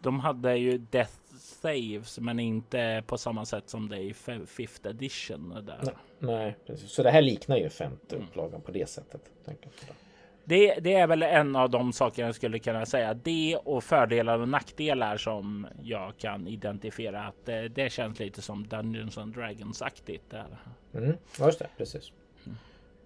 De 0.00 0.20
hade 0.20 0.56
ju 0.56 0.78
Death 0.78 1.36
Saves 1.38 2.18
men 2.18 2.40
inte 2.40 3.04
på 3.06 3.18
samma 3.18 3.44
sätt 3.44 3.70
som 3.70 3.88
det 3.88 3.98
i 3.98 4.14
Fifth 4.46 4.88
Edition. 4.88 5.48
Där. 5.48 5.80
Nej, 5.82 5.94
nej, 6.18 6.56
precis. 6.66 6.90
Så 6.90 7.02
det 7.02 7.10
här 7.10 7.22
liknar 7.22 7.56
ju 7.56 7.68
femte 7.68 8.16
mm. 8.16 8.28
upplagan 8.28 8.60
på 8.60 8.70
det 8.70 8.88
sättet. 8.88 9.30
Tänker 9.44 9.70
jag. 9.86 10.05
Det, 10.48 10.74
det, 10.80 10.94
är 10.94 11.06
väl 11.06 11.22
en 11.22 11.56
av 11.56 11.70
de 11.70 11.92
saker 11.92 12.26
jag 12.26 12.34
skulle 12.34 12.58
kunna 12.58 12.86
säga. 12.86 13.14
Det 13.14 13.56
och 13.64 13.84
fördelar 13.84 14.38
och 14.38 14.48
nackdelar 14.48 15.16
som 15.16 15.66
jag 15.82 16.16
kan 16.18 16.46
identifiera 16.46 17.24
att 17.24 17.34
det, 17.44 17.68
det 17.68 17.92
känns 17.92 18.18
lite 18.18 18.42
som 18.42 18.66
Dungeons 18.66 19.18
and 19.18 19.34
Dragons 19.34 19.82
aktigt 19.82 20.30
där. 20.30 20.58
Mm, 20.94 21.16
just 21.38 21.58
det, 21.58 21.68
precis. 21.76 22.12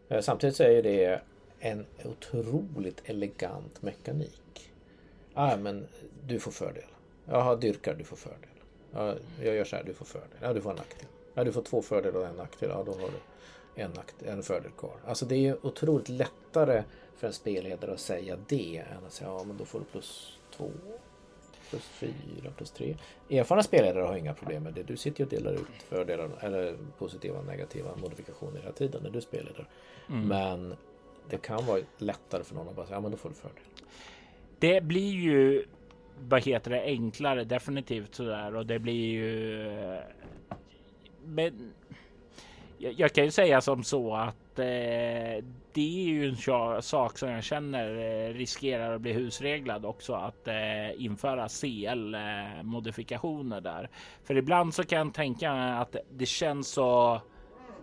Mm. 0.09 0.23
Samtidigt 0.23 0.57
så 0.57 0.63
är 0.63 0.83
det 0.83 1.21
en 1.59 1.87
otroligt 2.05 3.03
elegant 3.05 3.83
mekanik. 3.83 4.71
Ah, 5.35 5.57
men 5.57 5.87
du 6.27 6.41
får 6.41 6.51
fördel. 6.51 6.85
Jaha, 7.25 7.57
dyrkar, 7.57 7.95
du 7.95 8.05
får 8.05 8.17
fördel. 8.17 8.51
Ja, 8.93 9.15
jag 9.43 9.55
gör 9.55 9.65
så 9.65 9.77
här, 9.77 9.85
du 9.85 9.95
får 9.95 10.05
fördel. 10.05 10.39
Ja, 10.41 10.53
du 10.53 10.61
får 10.61 10.71
en 10.71 10.77
nackdel. 10.77 11.09
Ja, 11.35 11.45
du 11.45 11.53
får 11.53 11.63
två 11.63 11.83
fördelar 11.83 12.21
och 12.21 12.27
en 12.27 12.37
nackdel. 12.37 12.71
Ja, 12.71 12.83
då 12.87 12.93
har 12.93 13.09
du 13.09 13.83
en, 13.83 13.91
nackdel, 13.91 14.29
en 14.29 14.43
fördel 14.43 14.71
kvar. 14.71 14.97
Alltså 15.07 15.27
det 15.27 15.49
är 15.49 15.67
otroligt 15.67 16.09
lättare 16.09 16.85
för 17.21 17.27
en 17.27 17.33
spelledare 17.33 17.93
att 17.93 18.01
säga 18.01 18.37
det 18.49 18.77
än 18.77 19.05
att 19.07 19.13
säga 19.13 19.31
ja 19.31 19.45
men 19.45 19.57
då 19.57 19.65
får 19.65 19.79
du 19.79 19.85
plus 19.85 20.39
två, 20.57 20.71
plus 21.71 21.83
fyra, 21.83 22.51
plus 22.57 22.71
tre. 22.71 22.97
Erfarna 23.31 23.63
spelledare 23.63 24.05
har 24.05 24.17
inga 24.17 24.35
problem 24.35 24.63
med 24.63 24.75
det. 24.75 24.83
Du 24.83 24.97
sitter 24.97 25.21
ju 25.21 25.25
och 25.25 25.31
delar 25.31 25.53
ut 25.53 25.83
fördelar 25.89 26.31
eller 26.41 26.77
positiva 26.99 27.39
och 27.39 27.47
negativa 27.47 27.97
modifikationer 27.97 28.61
hela 28.61 28.73
tiden 28.73 29.03
när 29.03 29.11
du 29.11 29.21
spelar. 29.21 29.69
Mm. 30.09 30.29
Men 30.29 30.75
det 31.31 31.39
kan 31.39 31.67
vara 31.67 31.81
lättare 31.99 32.45
för 32.45 32.55
någon 32.55 32.69
att 32.69 32.77
bara 32.77 32.87
säga 32.87 32.97
ja 32.97 33.01
men 33.01 33.11
då 33.11 33.17
får 33.17 33.29
du 33.29 33.35
fördel. 33.35 33.65
Det 34.59 34.85
blir 34.85 35.13
ju 35.13 35.67
vad 36.21 36.43
heter 36.43 36.71
det 36.71 36.83
enklare 36.83 37.45
definitivt 37.45 38.15
sådär 38.15 38.55
och 38.55 38.67
det 38.67 38.79
blir 38.79 39.07
ju. 39.07 40.01
Men 41.25 41.73
jag, 42.79 42.93
jag 42.93 43.13
kan 43.13 43.25
ju 43.25 43.31
säga 43.31 43.61
som 43.61 43.85
så 43.85 44.17
att 44.17 44.37
eh, 44.61 45.45
det 45.73 46.01
är 46.01 46.05
ju 46.05 46.29
en 46.29 46.83
sak 46.83 47.19
som 47.19 47.31
jag 47.31 47.45
känner 47.45 47.97
eh, 47.97 48.35
riskerar 48.35 48.95
att 48.95 49.01
bli 49.01 49.13
husreglad 49.13 49.85
också 49.85 50.15
att 50.15 50.49
eh, 50.49 51.03
införa 51.05 51.49
CL 51.49 52.17
modifikationer 52.63 53.61
där. 53.61 53.91
För 54.25 54.37
ibland 54.37 54.75
så 54.75 54.85
kan 54.85 54.99
jag 54.99 55.15
tänka 55.15 55.55
mig 55.55 55.73
att 55.73 55.97
det 56.11 56.27
känns 56.27 56.69
så 56.69 57.21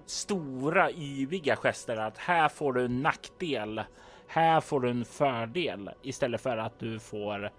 stora 0.06 0.92
yviga 0.92 1.56
gester 1.56 1.98
att 1.98 2.18
här 2.18 2.50
får 2.50 2.74
du 2.74 2.86
en 2.86 3.02
nackdel. 3.02 3.82
Här 4.28 4.62
får 4.62 4.80
du 4.80 4.90
en 4.90 5.06
fördel 5.06 5.90
istället 6.02 6.42
för 6.42 6.58
att 6.58 6.80
du 6.80 7.00
får 7.00 7.52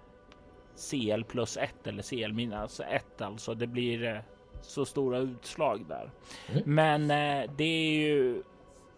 CL 0.90 1.24
plus 1.24 1.57
1 1.57 1.86
eller 1.86 2.03
CL 2.03 2.32
minus 2.32 2.81
1 2.81 3.20
alltså. 3.20 3.55
Det 3.55 3.66
blir 3.66 4.05
eh, 4.05 4.20
så 4.62 4.85
stora 4.85 5.19
utslag 5.19 5.86
där. 5.89 6.11
Mm. 6.49 6.62
Men 6.74 7.11
eh, 7.11 7.51
det 7.57 7.65
är 7.65 7.90
ju 7.90 8.43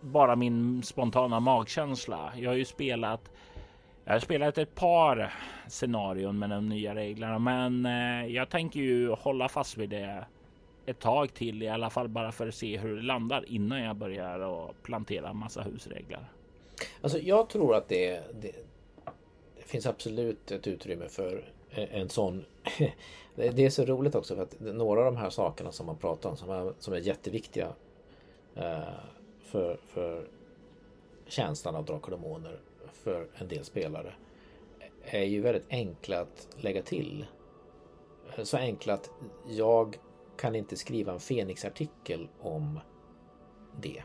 bara 0.01 0.37
min 0.37 0.83
spontana 0.83 1.41
magkänsla. 1.41 2.33
Jag 2.37 2.51
har 2.51 2.57
ju 2.57 2.65
spelat. 2.65 3.31
Jag 4.05 4.13
har 4.13 4.21
spelat 4.21 4.59
ett 4.59 4.75
par 4.75 5.35
scenarion 5.69 6.39
med 6.39 6.51
de 6.51 6.69
nya 6.69 6.95
reglerna, 6.95 7.39
men 7.39 7.87
eh, 7.87 8.35
jag 8.35 8.49
tänker 8.49 8.81
ju 8.81 9.11
hålla 9.11 9.49
fast 9.49 9.77
vid 9.77 9.91
det 9.91 10.25
ett 10.87 10.99
tag 10.99 11.35
till 11.35 11.63
i 11.63 11.69
alla 11.69 11.91
fall 11.91 12.09
bara 12.09 12.33
för 12.33 12.49
att 12.49 12.55
se 12.55 12.77
hur 12.77 12.97
det 12.97 13.03
landar 13.03 13.45
innan 13.49 13.83
jag 13.83 13.97
börjar 13.97 14.41
och 14.41 14.75
plantera 14.83 15.33
massa 15.33 15.63
husregler. 15.63 16.25
Alltså, 17.01 17.19
jag 17.19 17.49
tror 17.49 17.75
att 17.75 17.89
det, 17.89 18.21
det, 18.41 18.53
det 19.57 19.65
finns 19.65 19.87
absolut 19.87 20.51
ett 20.51 20.67
utrymme 20.67 21.09
för 21.09 21.45
en 21.71 22.09
sån. 22.09 22.45
det 23.35 23.65
är 23.65 23.71
så 23.71 23.85
roligt 23.85 24.15
också 24.15 24.37
för 24.37 24.43
att 24.43 24.61
några 24.61 25.01
av 25.01 25.07
de 25.07 25.17
här 25.17 25.31
sakerna 25.31 25.73
som 25.73 25.87
man 25.87 25.97
pratar 25.97 26.31
om 26.31 26.37
som 26.37 26.51
är, 26.51 26.73
som 26.79 26.95
är 26.95 26.99
jätteviktiga 26.99 27.69
eh, 28.55 28.79
för, 29.51 29.79
för 29.85 30.29
känslan 31.27 31.77
av 31.77 31.85
drakar 31.85 32.13
och 32.13 32.19
demoner 32.19 32.61
för 32.93 33.29
en 33.35 33.49
del 33.49 33.65
spelare 33.65 34.15
är 35.05 35.25
ju 35.25 35.41
väldigt 35.41 35.67
enkla 35.71 36.21
att 36.21 36.49
lägga 36.57 36.83
till. 36.83 37.27
Så 38.43 38.57
enkla 38.57 38.95
att 38.95 39.11
jag 39.49 39.97
kan 40.37 40.55
inte 40.55 40.77
skriva 40.77 41.13
en 41.13 41.21
Fenix-artikel 41.21 42.29
om 42.41 42.81
det. 43.81 44.03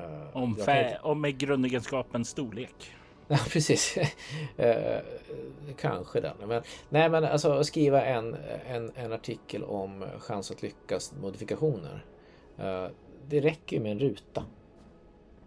Uh, 0.00 0.36
om, 0.36 0.50
inte... 0.50 0.98
om 1.02 1.20
med 1.20 1.38
grundegenskapens 1.38 2.28
storlek. 2.28 2.74
Ja, 3.28 3.38
precis. 3.48 3.98
uh, 3.98 4.98
kanske 5.76 6.20
den. 6.20 6.36
Men, 6.46 6.62
nej, 6.88 7.10
men 7.10 7.24
alltså 7.24 7.64
skriva 7.64 8.04
en, 8.04 8.36
en, 8.66 8.92
en 8.94 9.12
artikel 9.12 9.64
om 9.64 10.04
chans 10.18 10.50
att 10.50 10.62
lyckas 10.62 11.12
modifikationer. 11.22 12.04
Uh, 12.60 12.88
det 13.28 13.40
räcker 13.40 13.80
med 13.80 13.92
en 13.92 13.98
ruta. 13.98 14.44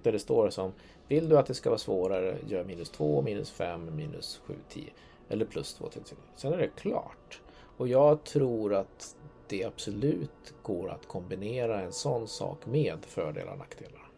Där 0.03 0.11
det 0.11 0.19
står 0.19 0.49
som 0.49 0.71
Vill 1.07 1.29
du 1.29 1.37
att 1.37 1.45
det 1.45 1.53
ska 1.53 1.69
vara 1.69 1.79
svårare, 1.79 2.37
gör 2.47 2.63
minus 2.63 2.89
2, 2.89 3.21
minus 3.21 3.51
5, 3.51 3.95
minus 3.95 4.41
7, 4.45 4.53
10. 4.69 4.83
Eller 5.29 5.45
plus 5.45 5.73
2 5.73 5.89
till 5.89 6.01
Sen 6.35 6.53
är 6.53 6.57
det 6.57 6.67
klart. 6.67 7.41
Och 7.77 7.87
jag 7.87 8.23
tror 8.23 8.73
att 8.73 9.15
det 9.47 9.63
absolut 9.63 10.53
går 10.61 10.89
att 10.89 11.07
kombinera 11.07 11.81
en 11.81 11.91
sån 11.91 12.27
sak 12.27 12.65
med 12.65 13.05
fördelar 13.05 13.51
och 13.51 13.57
nackdelar. 13.57 14.09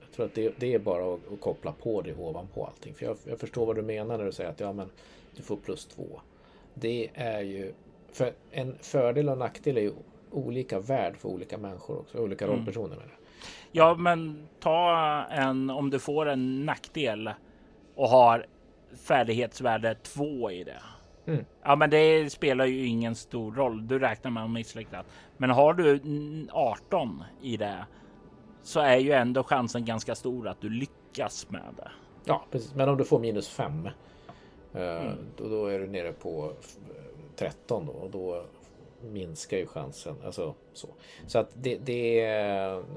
Jag 0.00 0.12
tror 0.12 0.26
att 0.26 0.34
det, 0.34 0.54
det 0.58 0.74
är 0.74 0.78
bara 0.78 1.14
att, 1.14 1.32
att, 1.32 1.40
koppla 1.40 1.72
på 1.72 2.02
det 2.02 2.14
ovanpå 2.14 2.64
allting. 2.64 2.94
För 2.94 3.06
jag, 3.06 3.16
jag, 3.24 3.40
förstår 3.40 3.66
vad 3.66 3.76
du 3.76 3.82
menar 3.82 4.18
när 4.18 4.24
du 4.24 4.32
säger 4.32 4.50
att 4.50 4.60
ja, 4.60 4.72
men 4.72 4.90
du 5.36 5.42
får 5.42 5.56
plus 5.56 5.86
2. 5.86 6.20
Det 6.74 7.10
är 7.14 7.40
ju... 7.40 7.72
För 8.12 8.32
en 8.50 8.74
fördel 8.80 9.28
och 9.28 9.38
nackdel 9.38 9.76
är 9.76 9.80
ju 9.80 9.92
olika 10.30 10.80
värd 10.80 11.16
för 11.16 11.28
olika 11.28 11.58
människor 11.58 11.98
också. 11.98 12.18
Olika 12.18 12.44
mm. 12.44 12.56
rollpersoner 12.56 12.96
med 12.96 13.06
det. 13.06 13.26
Ja, 13.72 13.94
men 13.94 14.48
ta 14.60 14.96
en 15.30 15.70
om 15.70 15.90
du 15.90 15.98
får 15.98 16.26
en 16.26 16.66
nackdel 16.66 17.30
och 17.94 18.08
har 18.08 18.46
färdighetsvärde 18.96 19.94
2 19.94 20.50
i 20.50 20.64
det. 20.64 20.82
Mm. 21.26 21.44
Ja, 21.62 21.76
men 21.76 21.90
det 21.90 22.32
spelar 22.32 22.66
ju 22.66 22.86
ingen 22.86 23.14
stor 23.14 23.52
roll. 23.52 23.88
Du 23.88 23.98
räknar 23.98 24.30
med 24.30 24.44
att 24.44 24.50
misslyckas. 24.50 25.06
Men 25.36 25.50
har 25.50 25.74
du 25.74 26.00
18 26.52 27.22
i 27.42 27.56
det 27.56 27.86
så 28.62 28.80
är 28.80 28.96
ju 28.96 29.12
ändå 29.12 29.42
chansen 29.42 29.84
ganska 29.84 30.14
stor 30.14 30.48
att 30.48 30.60
du 30.60 30.70
lyckas 30.70 31.50
med 31.50 31.74
det. 31.76 31.90
Ja, 32.24 32.44
precis. 32.50 32.74
Men 32.74 32.88
om 32.88 32.96
du 32.96 33.04
får 33.04 33.18
minus 33.18 33.48
5 33.48 33.88
eh, 34.74 34.82
mm. 34.82 35.16
då, 35.36 35.48
då 35.48 35.66
är 35.66 35.78
du 35.78 35.86
nere 35.86 36.12
på 36.12 36.52
13 37.36 37.86
då 37.86 37.92
och 37.92 38.10
då 38.10 38.44
minskar 39.02 39.56
ju 39.56 39.66
chansen. 39.66 40.16
Alltså, 40.24 40.54
så 40.72 40.88
så 41.26 41.38
att 41.38 41.50
det, 41.54 41.76
det, 41.76 42.26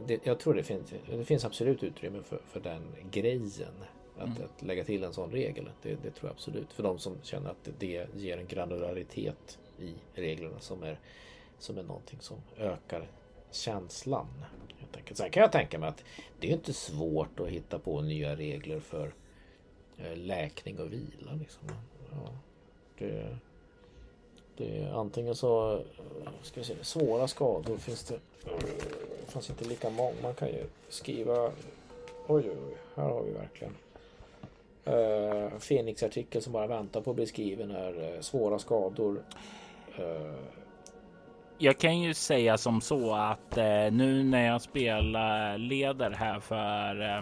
det, 0.07 0.19
jag 0.23 0.39
tror 0.39 0.53
det 0.53 0.63
finns, 0.63 0.93
det 1.09 1.25
finns 1.25 1.45
absolut 1.45 1.83
utrymme 1.83 2.23
för, 2.23 2.41
för 2.51 2.59
den 2.59 2.95
grejen. 3.11 3.73
Att, 4.17 4.25
mm. 4.25 4.43
att 4.43 4.61
lägga 4.61 4.83
till 4.83 5.03
en 5.03 5.13
sån 5.13 5.31
regel. 5.31 5.69
Det, 5.81 5.89
det, 5.89 6.11
tror 6.11 6.29
jag 6.29 6.31
absolut. 6.31 6.73
För 6.73 6.83
de 6.83 6.99
som 6.99 7.17
känner 7.23 7.49
att 7.49 7.69
det 7.79 8.07
ger 8.15 8.37
en 8.37 8.47
granularitet 8.47 9.59
i 9.79 9.93
reglerna 10.13 10.59
som 10.59 10.83
är, 10.83 10.99
som 11.59 11.77
är 11.77 11.83
någonting 11.83 12.19
som 12.21 12.37
ökar 12.57 13.11
känslan. 13.51 14.27
Sen 15.13 15.31
kan 15.31 15.41
jag 15.41 15.51
tänka 15.51 15.79
mig 15.79 15.89
att 15.89 16.03
det 16.39 16.47
är 16.47 16.51
inte 16.51 16.73
svårt 16.73 17.39
att 17.39 17.47
hitta 17.47 17.79
på 17.79 18.01
nya 18.01 18.35
regler 18.35 18.79
för 18.79 19.13
eh, 19.97 20.17
läkning 20.17 20.79
och 20.79 20.93
vila. 20.93 21.33
Liksom. 21.39 21.69
Ja, 22.11 22.39
det, 22.97 23.37
det 24.59 24.83
är 24.83 24.93
antingen 24.93 25.35
så 25.35 25.81
ska 26.41 26.59
vi 26.59 26.65
se, 26.65 26.73
svåra 26.81 27.27
skador 27.27 27.77
finns 27.77 28.03
det. 28.03 28.19
Det 29.25 29.31
fanns 29.31 29.49
inte 29.49 29.65
lika 29.65 29.89
många. 29.89 30.13
Man 30.23 30.33
kan 30.33 30.47
ju 30.47 30.63
skriva. 30.89 31.45
Oj, 32.27 32.43
oj, 32.49 32.49
oj. 32.49 32.77
Här 32.95 33.03
har 33.03 33.23
vi 33.23 33.31
verkligen. 33.31 33.73
Eh, 34.85 35.53
uh, 35.53 35.59
Fenix-artikel 35.59 36.41
som 36.41 36.53
bara 36.53 36.67
väntar 36.67 37.01
på 37.01 37.09
att 37.09 37.15
bli 37.15 37.27
skriven 37.27 37.71
är 37.71 38.13
Uh, 38.15 38.21
svåra 38.21 38.59
skador. 38.59 39.23
Uh, 39.99 40.35
jag 41.61 41.77
kan 41.77 42.01
ju 42.01 42.13
säga 42.13 42.57
som 42.57 42.81
så 42.81 43.15
att 43.15 43.57
eh, 43.57 43.91
nu 43.91 44.23
när 44.23 44.45
jag 44.45 44.61
spelar 44.61 45.57
leder 45.57 46.11
här 46.11 46.39
för 46.39 47.01
eh, 47.01 47.21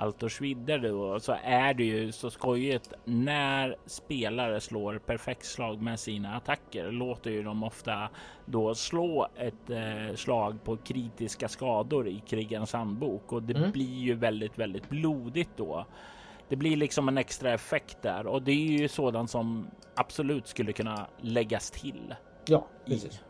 Altors 0.00 0.40
vidder 0.40 0.78
då 0.78 1.20
så 1.20 1.36
är 1.42 1.74
det 1.74 1.84
ju 1.84 2.12
så 2.12 2.30
skojigt 2.30 2.92
när 3.04 3.76
spelare 3.86 4.60
slår 4.60 4.98
perfektslag 4.98 5.82
med 5.82 6.00
sina 6.00 6.36
attacker 6.36 6.90
låter 6.90 7.30
ju 7.30 7.42
de 7.42 7.64
ofta 7.64 8.08
då 8.46 8.74
slå 8.74 9.28
ett 9.36 9.70
eh, 9.70 10.14
slag 10.16 10.64
på 10.64 10.76
kritiska 10.76 11.48
skador 11.48 12.08
i 12.08 12.22
krigens 12.26 12.72
handbok 12.72 13.32
och 13.32 13.42
det 13.42 13.56
mm. 13.56 13.72
blir 13.72 13.98
ju 13.98 14.14
väldigt, 14.14 14.58
väldigt 14.58 14.88
blodigt 14.88 15.50
då. 15.56 15.86
Det 16.48 16.56
blir 16.56 16.76
liksom 16.76 17.08
en 17.08 17.18
extra 17.18 17.52
effekt 17.52 18.02
där 18.02 18.26
och 18.26 18.42
det 18.42 18.52
är 18.52 18.80
ju 18.80 18.88
sådant 18.88 19.30
som 19.30 19.70
absolut 19.94 20.46
skulle 20.46 20.72
kunna 20.72 21.06
läggas 21.20 21.70
till. 21.70 22.14
Ja, 22.46 22.66
precis. 22.86 23.14
I. 23.14 23.20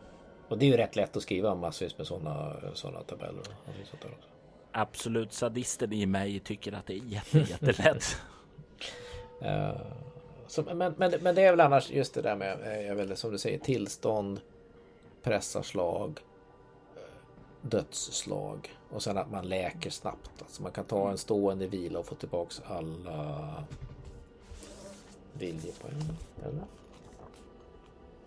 Och 0.49 0.57
det 0.57 0.65
är 0.65 0.69
ju 0.69 0.77
rätt 0.77 0.95
lätt 0.95 1.17
att 1.17 1.23
skriva 1.23 1.55
massvis 1.55 1.97
med 1.97 2.07
sådana 2.07 2.55
såna 2.73 2.99
tabeller. 2.99 3.43
Absolut 4.71 5.33
sadisten 5.33 5.93
i 5.93 6.05
mig 6.05 6.39
tycker 6.39 6.71
att 6.71 6.87
det 6.87 6.93
är 6.93 7.03
jätte, 7.05 7.39
jättelätt. 7.49 8.17
uh, 9.41 9.81
så, 10.47 10.61
men, 10.61 10.93
men, 10.97 11.13
men 11.21 11.35
det 11.35 11.41
är 11.41 11.51
väl 11.51 11.59
annars 11.59 11.91
just 11.91 12.13
det 12.13 12.21
där 12.21 12.35
med, 12.35 12.61
eh, 12.61 12.87
jag 12.87 12.95
vet, 12.95 13.19
som 13.19 13.31
du 13.31 13.37
säger, 13.37 13.59
tillstånd, 13.59 14.39
pressarslag, 15.23 16.19
eh, 16.95 17.01
dödsslag 17.61 18.75
och 18.89 19.03
sen 19.03 19.17
att 19.17 19.31
man 19.31 19.49
läker 19.49 19.89
snabbt. 19.89 20.41
Alltså 20.41 20.63
man 20.63 20.71
kan 20.71 20.85
ta 20.85 21.11
en 21.11 21.17
stående 21.17 21.67
vila 21.67 21.99
och 21.99 22.05
få 22.05 22.15
tillbaks 22.15 22.61
alla 22.65 23.63
viljepoäng. 25.33 26.01
Eller? 26.43 26.63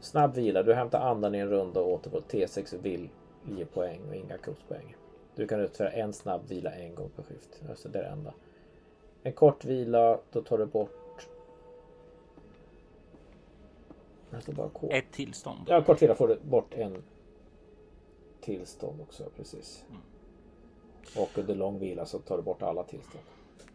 Snabb 0.00 0.34
vila. 0.34 0.62
Du 0.62 0.74
hämtar 0.74 1.00
andan 1.00 1.34
i 1.34 1.38
en 1.38 1.48
runda 1.48 1.80
och 1.80 1.92
återgår 1.92 2.20
T6 2.20 3.02
viljepoäng 3.44 4.00
och 4.08 4.14
inga 4.14 4.38
kuppspoäng. 4.38 4.96
Du 5.34 5.46
kan 5.46 5.60
utföra 5.60 5.90
en 5.90 6.12
snabb 6.12 6.48
vila 6.48 6.70
en 6.70 6.94
gång 6.94 7.10
per 7.16 7.22
skift. 7.22 7.62
Alltså 7.68 7.88
det 7.88 7.98
är 7.98 8.02
det 8.02 8.08
enda. 8.08 8.34
En 9.22 9.32
kort 9.32 9.64
vila, 9.64 10.18
då 10.32 10.42
tar 10.42 10.58
du 10.58 10.66
bort... 10.66 11.28
Bara 14.46 14.68
K. 14.68 14.88
Ett 14.90 15.12
tillstånd. 15.12 15.60
Ja, 15.68 15.82
kort 15.82 16.02
vila 16.02 16.14
får 16.14 16.28
du 16.28 16.38
bort 16.42 16.74
en 16.74 17.02
tillstånd 18.40 19.00
också, 19.00 19.24
precis. 19.36 19.84
Mm. 19.88 20.00
Och 21.16 21.38
under 21.38 21.54
lång 21.54 21.78
vila 21.78 22.06
så 22.06 22.18
tar 22.18 22.36
du 22.36 22.42
bort 22.42 22.62
alla 22.62 22.82
tillstånd. 22.82 23.24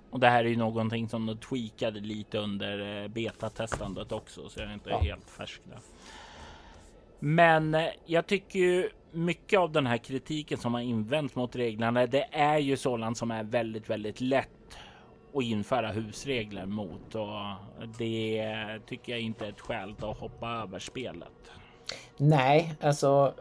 Och 0.10 0.20
det 0.20 0.28
här 0.28 0.44
är 0.44 0.50
ju 0.50 0.58
någonting 0.58 1.10
som 1.10 1.26
de 1.26 1.38
tweakade 1.38 2.00
lite 2.00 2.38
under 2.38 3.04
eh, 3.04 3.08
betatestandet 3.08 4.12
också, 4.12 4.50
så 4.50 4.60
jag 4.60 4.70
är 4.70 4.74
inte 4.74 4.90
ja. 4.90 4.98
helt 4.98 5.30
färsk 5.30 5.62
där. 5.66 5.80
Men 7.20 7.76
eh, 7.76 7.90
jag 8.06 8.28
tycker 8.28 8.60
ju 8.60 8.90
mycket 9.12 9.60
av 9.60 9.72
den 9.72 9.88
här 9.88 9.98
kritiken 9.98 10.58
som 10.58 10.74
har 10.74 10.82
invänts 10.82 11.36
mot 11.36 11.56
reglerna, 11.56 12.06
det 12.06 12.28
är 12.32 12.58
ju 12.58 12.78
sådant 12.78 13.18
som 13.18 13.32
är 13.32 13.44
väldigt, 13.44 13.90
väldigt 13.90 14.22
lätt 14.22 14.78
att 15.34 15.44
införa 15.44 15.88
husregler 15.88 16.66
mot 16.66 17.16
och 17.16 17.40
det 17.98 18.56
tycker 18.86 19.12
jag 19.12 19.22
inte 19.22 19.46
är 19.46 19.50
ett 19.50 19.62
skäl 19.62 19.96
att 20.02 20.18
hoppa 20.18 20.50
över 20.50 20.80
spelet. 20.80 21.52
Nej, 22.18 22.76
alltså, 22.82 23.34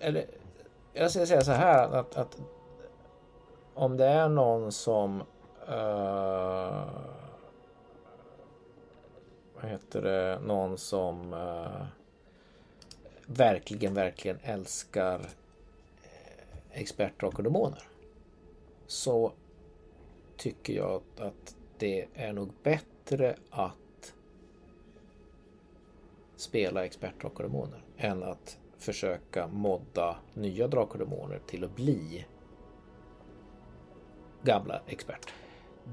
eller, 0.00 0.24
jag 0.92 1.10
ska 1.10 1.26
säga 1.26 1.40
så 1.40 1.52
här 1.52 1.88
att, 1.88 2.16
att 2.16 2.40
om 3.74 3.96
det 3.96 4.06
är 4.06 4.28
någon 4.28 4.72
som 4.72 5.20
uh, 5.68 6.84
vad 9.54 9.64
heter 9.70 10.02
det, 10.02 10.40
någon 10.46 10.78
som 10.78 11.32
uh, 11.32 11.86
verkligen, 13.36 13.94
verkligen 13.94 14.38
älskar 14.42 15.20
eh, 16.02 16.80
expertdrakar 16.80 17.38
och 17.38 17.44
demoner 17.44 17.82
så 18.86 19.32
tycker 20.36 20.72
jag 20.72 21.02
att 21.18 21.56
det 21.78 22.06
är 22.14 22.32
nog 22.32 22.52
bättre 22.62 23.36
att 23.50 24.14
spela 26.36 26.84
expertdrakar 26.84 27.44
och 27.44 27.50
demoner 27.50 27.84
än 27.96 28.22
att 28.22 28.58
försöka 28.78 29.46
modda 29.46 30.16
nya 30.34 30.68
drakar 30.68 30.92
och 30.92 31.10
demoner 31.10 31.40
till 31.46 31.64
att 31.64 31.76
bli 31.76 32.26
gamla 34.42 34.80
expert. 34.86 35.32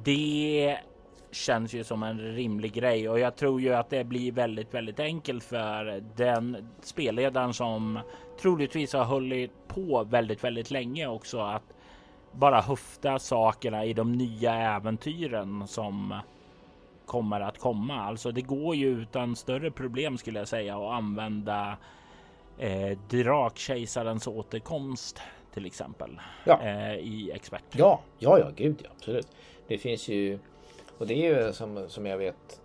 Det 0.03 0.79
känns 1.31 1.73
ju 1.73 1.83
som 1.83 2.03
en 2.03 2.19
rimlig 2.19 2.73
grej 2.73 3.09
och 3.09 3.19
jag 3.19 3.35
tror 3.35 3.61
ju 3.61 3.73
att 3.73 3.89
det 3.89 4.03
blir 4.03 4.31
väldigt, 4.31 4.73
väldigt 4.73 4.99
enkelt 4.99 5.43
för 5.43 6.03
den 6.15 6.69
spelledaren 6.81 7.53
som 7.53 7.99
troligtvis 8.41 8.93
har 8.93 9.05
hållit 9.05 9.51
på 9.67 10.03
väldigt, 10.03 10.43
väldigt 10.43 10.71
länge 10.71 11.07
också 11.07 11.39
att 11.39 11.63
bara 12.31 12.61
höfta 12.61 13.19
sakerna 13.19 13.85
i 13.85 13.93
de 13.93 14.11
nya 14.11 14.53
äventyren 14.53 15.67
som 15.67 16.19
kommer 17.05 17.41
att 17.41 17.57
komma. 17.57 18.01
Alltså 18.01 18.31
det 18.31 18.41
går 18.41 18.75
ju 18.75 18.87
utan 18.87 19.35
större 19.35 19.71
problem 19.71 20.17
skulle 20.17 20.39
jag 20.39 20.47
säga 20.47 20.77
att 20.77 20.93
använda 20.93 21.77
eh, 22.57 22.97
Drakkejsarens 23.09 24.27
återkomst 24.27 25.21
till 25.53 25.65
exempel 25.65 26.21
ja. 26.45 26.61
eh, 26.61 26.95
i 26.95 27.31
expert. 27.33 27.63
Ja, 27.71 27.99
ja, 28.19 28.39
ja, 28.39 28.47
gud 28.55 28.81
ja, 28.83 28.89
absolut. 28.97 29.27
Det 29.67 29.77
finns 29.77 30.07
ju 30.07 30.39
och 30.99 31.07
det 31.07 31.13
är 31.13 31.45
ju 31.45 31.53
som, 31.53 31.89
som 31.89 32.05
jag 32.05 32.17
vet. 32.17 32.61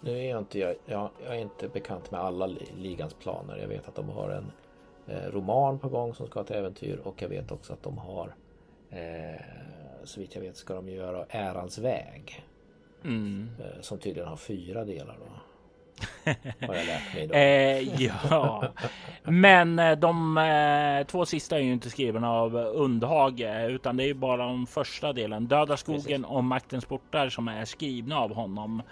Nu 0.00 0.18
är 0.18 0.30
jag 0.30 0.38
inte, 0.38 0.58
jag, 0.58 0.76
jag 1.24 1.36
är 1.36 1.40
inte 1.40 1.68
bekant 1.68 2.10
med 2.10 2.20
alla 2.20 2.46
ligans 2.76 3.14
planer. 3.14 3.56
Jag 3.56 3.68
vet 3.68 3.88
att 3.88 3.94
de 3.94 4.08
har 4.08 4.30
en 4.30 4.52
eh, 5.06 5.30
roman 5.30 5.78
på 5.78 5.88
gång 5.88 6.14
som 6.14 6.26
ska 6.26 6.40
ett 6.40 6.50
äventyr 6.50 7.00
och 7.04 7.22
jag 7.22 7.28
vet 7.28 7.52
också 7.52 7.72
att 7.72 7.82
de 7.82 7.98
har 7.98 8.34
eh, 8.90 9.40
så 10.04 10.20
vitt 10.20 10.34
jag 10.34 10.42
vet 10.42 10.56
ska 10.56 10.74
de 10.74 10.88
göra 10.88 11.26
Ärans 11.28 11.78
väg. 11.78 12.44
Mm. 13.04 13.48
Eh, 13.60 13.80
som 13.80 13.98
tydligen 13.98 14.28
har 14.28 14.36
fyra 14.36 14.84
delar. 14.84 15.18
Då. 15.18 15.40
Har 16.60 16.74
jag 16.74 16.86
lärt 16.86 17.14
mig 17.14 17.26
då. 17.26 17.34
Eh, 17.34 18.02
ja, 18.02 18.64
men 19.22 19.78
eh, 19.78 19.92
de 19.92 20.38
eh, 20.38 21.06
två 21.06 21.26
sista 21.26 21.56
är 21.56 21.60
ju 21.60 21.72
inte 21.72 21.90
skrivna 21.90 22.32
av 22.32 22.56
Undhage 22.56 23.68
utan 23.68 23.96
det 23.96 24.04
är 24.04 24.14
bara 24.14 24.46
de 24.46 24.66
första 24.66 25.12
delen. 25.12 25.46
Döda 25.46 25.76
skogen 25.76 26.02
Precis. 26.02 26.26
och 26.26 26.44
Maktens 26.44 26.84
portar 26.84 27.28
som 27.28 27.48
är 27.48 27.64
skrivna 27.64 28.18
av 28.18 28.34
honom. 28.34 28.82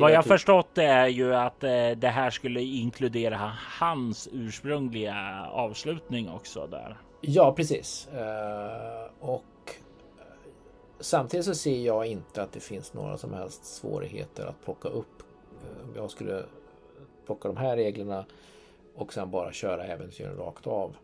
Vad 0.00 0.12
jag 0.12 0.24
typ... 0.24 0.32
förstått 0.32 0.78
är 0.78 1.06
ju 1.06 1.34
att 1.34 1.64
eh, 1.64 1.90
det 1.96 2.08
här 2.08 2.30
skulle 2.30 2.62
inkludera 2.62 3.52
hans 3.78 4.28
ursprungliga 4.32 5.46
avslutning 5.52 6.30
också 6.30 6.66
där. 6.66 6.96
Ja, 7.20 7.52
precis. 7.52 8.08
Uh, 8.14 9.28
och 9.28 9.44
samtidigt 11.00 11.46
så 11.46 11.54
ser 11.54 11.86
jag 11.86 12.06
inte 12.06 12.42
att 12.42 12.52
det 12.52 12.60
finns 12.60 12.94
några 12.94 13.16
som 13.16 13.34
helst 13.34 13.64
svårigheter 13.64 14.46
att 14.46 14.64
plocka 14.64 14.88
upp 14.88 15.22
jag 15.96 16.10
skulle 16.10 16.44
plocka 17.26 17.48
de 17.48 17.56
här 17.56 17.76
reglerna 17.76 18.24
och 18.94 19.12
sen 19.12 19.30
bara 19.30 19.52
köra 19.52 19.84
äventyren 19.84 20.36
rakt 20.36 20.66
av 20.66 20.96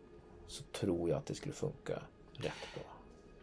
så 0.47 0.63
tror 0.63 1.09
jag 1.09 1.17
att 1.17 1.25
det 1.25 1.35
skulle 1.35 1.53
funka 1.53 1.93
rätt 2.33 2.73
bra. 2.75 2.83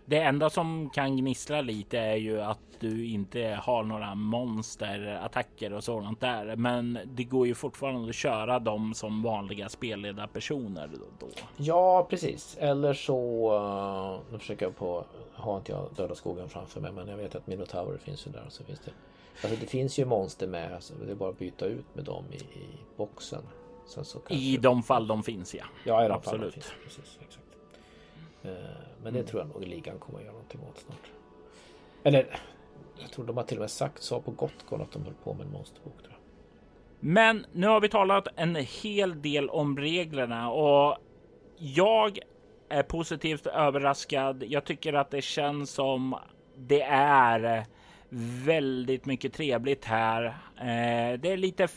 Det 0.06 0.18
enda 0.18 0.50
som 0.50 0.90
kan 0.90 1.16
gnissla 1.16 1.60
lite 1.60 1.98
är 1.98 2.16
ju 2.16 2.40
att 2.40 2.58
du 2.80 3.06
inte 3.06 3.58
har 3.62 3.82
några 3.82 4.14
monsterattacker 4.14 5.72
och 5.72 5.84
sådant 5.84 6.20
där. 6.20 6.56
Men 6.56 6.98
det 7.04 7.24
går 7.24 7.46
ju 7.46 7.54
fortfarande 7.54 8.08
att 8.08 8.14
köra 8.14 8.58
dem 8.58 8.94
som 8.94 9.22
vanliga 9.22 9.68
spelledarpersoner 9.68 10.90
då. 11.20 11.26
Ja, 11.56 12.06
precis. 12.10 12.56
Eller 12.60 12.94
så. 12.94 13.52
Uh, 13.52 14.32
nu 14.32 14.38
försöker 14.38 14.66
jag 14.66 14.76
på. 14.76 15.04
Har 15.32 15.56
inte 15.56 15.72
jag 15.72 15.88
Döda 15.96 16.14
skogen 16.14 16.48
framför 16.48 16.80
mig, 16.80 16.92
men 16.92 17.08
jag 17.08 17.16
vet 17.16 17.34
att 17.34 17.46
Minotaur 17.46 17.98
finns 18.02 18.26
ju 18.26 18.30
där. 18.30 18.46
Så 18.48 18.64
finns 18.64 18.80
det. 18.80 18.90
Alltså 19.42 19.60
det 19.60 19.66
finns 19.66 19.98
ju 19.98 20.04
monster 20.04 20.46
med. 20.46 20.74
Alltså 20.74 20.94
det 20.94 21.12
är 21.12 21.16
bara 21.16 21.30
att 21.30 21.38
byta 21.38 21.66
ut 21.66 21.94
med 21.94 22.04
dem 22.04 22.24
i, 22.32 22.36
i 22.36 22.66
boxen. 22.96 23.42
Kanske... 23.94 24.18
I 24.34 24.56
de 24.56 24.82
fall 24.82 25.06
de 25.06 25.22
finns, 25.22 25.54
ja. 25.54 25.64
Ja, 25.84 26.04
i 26.04 26.08
de 26.08 26.14
Absolut. 26.14 26.40
fall 26.40 26.50
de 26.50 26.52
finns. 26.52 26.72
Precis, 26.84 27.18
exakt. 27.20 27.46
Uh, 28.44 28.50
men 29.02 29.12
det 29.12 29.18
mm. 29.18 29.26
tror 29.26 29.42
jag 29.42 29.48
nog 29.48 29.68
ligan 29.68 29.98
kommer 29.98 30.18
att 30.18 30.24
göra 30.24 30.32
någonting 30.32 30.60
åt 30.70 30.78
snart. 30.78 31.10
Eller 32.02 32.40
jag 33.00 33.10
tror 33.10 33.24
de 33.24 33.36
har 33.36 33.44
till 33.44 33.56
och 33.56 33.60
med 33.60 33.70
sagt 33.70 34.02
så 34.02 34.20
på 34.20 34.30
Gotcon 34.30 34.82
att 34.82 34.92
de 34.92 35.04
höll 35.04 35.14
på 35.24 35.34
med 35.34 35.46
en 35.46 35.52
monsterbok. 35.52 35.98
Tror 36.02 36.12
jag. 36.12 36.20
Men 37.00 37.46
nu 37.52 37.66
har 37.66 37.80
vi 37.80 37.88
talat 37.88 38.28
en 38.36 38.56
hel 38.56 39.22
del 39.22 39.50
om 39.50 39.78
reglerna 39.78 40.50
och 40.50 40.96
jag 41.56 42.18
är 42.68 42.82
positivt 42.82 43.46
överraskad. 43.46 44.44
Jag 44.46 44.64
tycker 44.64 44.92
att 44.92 45.10
det 45.10 45.22
känns 45.22 45.70
som 45.70 46.16
det 46.56 46.82
är 46.82 47.66
väldigt 48.44 49.06
mycket 49.06 49.32
trevligt 49.32 49.84
här. 49.84 50.24
Eh, 50.56 51.20
det 51.20 51.32
är 51.32 51.36
lite 51.36 51.68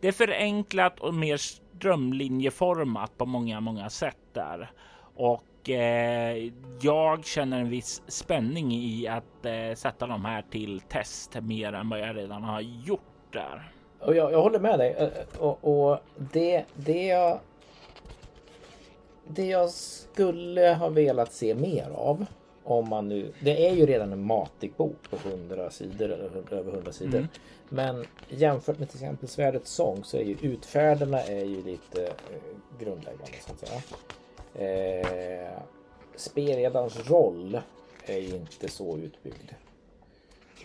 det 0.00 0.08
är 0.08 0.12
förenklat 0.12 1.00
och 1.00 1.14
mer 1.14 1.36
strömlinjeformat 1.36 3.18
på 3.18 3.26
många, 3.26 3.60
många 3.60 3.90
sätt 3.90 4.16
där. 4.32 4.70
Och 5.14 5.70
eh, 5.70 6.50
jag 6.80 7.24
känner 7.24 7.60
en 7.60 7.70
viss 7.70 8.02
spänning 8.06 8.72
i 8.72 9.08
att 9.08 9.46
eh, 9.46 9.74
sätta 9.74 10.06
de 10.06 10.24
här 10.24 10.44
till 10.50 10.80
test 10.80 11.36
mer 11.42 11.72
än 11.72 11.88
vad 11.88 12.00
jag 12.00 12.16
redan 12.16 12.42
har 12.44 12.60
gjort 12.60 13.32
där. 13.32 13.72
Och 13.98 14.16
jag, 14.16 14.32
jag 14.32 14.42
håller 14.42 14.60
med 14.60 14.78
dig 14.78 14.94
eh, 14.98 15.04
eh, 15.04 15.38
och, 15.38 15.88
och 15.88 15.98
det, 16.16 16.64
det 16.74 17.06
jag 17.06 17.40
det 19.26 19.46
jag 19.46 19.70
skulle 19.70 20.74
ha 20.74 20.88
velat 20.88 21.32
se 21.32 21.54
mer 21.54 21.90
av 21.90 22.26
om 22.74 22.88
man 22.88 23.08
nu, 23.08 23.32
det 23.40 23.68
är 23.68 23.74
ju 23.74 23.86
redan 23.86 24.12
en 24.12 24.24
matig 24.24 24.72
bok 24.76 25.10
på 25.10 25.28
100 25.28 25.70
sidor 25.70 26.10
eller 26.10 26.54
över 26.54 26.72
100 26.72 26.92
sidor. 26.92 27.18
Mm. 27.18 27.28
Men 27.68 28.06
jämfört 28.28 28.78
med 28.78 28.88
till 28.90 28.98
exempel 28.98 29.28
Svärdets 29.28 29.70
sång 29.70 30.04
så 30.04 30.16
är 30.16 30.22
ju 30.22 30.36
utfärderna 30.42 31.22
är 31.22 31.44
ju 31.44 31.64
lite 31.64 32.06
eh, 32.06 32.12
grundläggande 32.78 33.32
så 33.46 33.52
att 33.52 33.58
säga. 33.58 33.82
Eh, 34.54 35.62
spelledarens 36.16 37.10
roll 37.10 37.60
är 38.06 38.18
ju 38.18 38.36
inte 38.36 38.68
så 38.68 38.98
utbyggd. 38.98 39.50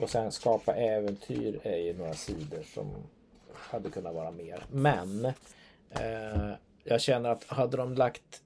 Och 0.01 0.09
sen 0.09 0.31
skapa 0.31 0.75
äventyr 0.75 1.59
är 1.63 1.77
ju 1.77 1.97
några 1.97 2.13
sidor 2.13 2.63
som 2.73 2.91
hade 3.53 3.89
kunnat 3.89 4.15
vara 4.15 4.31
mer. 4.31 4.65
Men 4.71 5.25
eh, 5.89 6.51
jag 6.83 7.01
känner 7.01 7.29
att 7.29 7.43
hade 7.43 7.77
de 7.77 7.93
lagt 7.93 8.41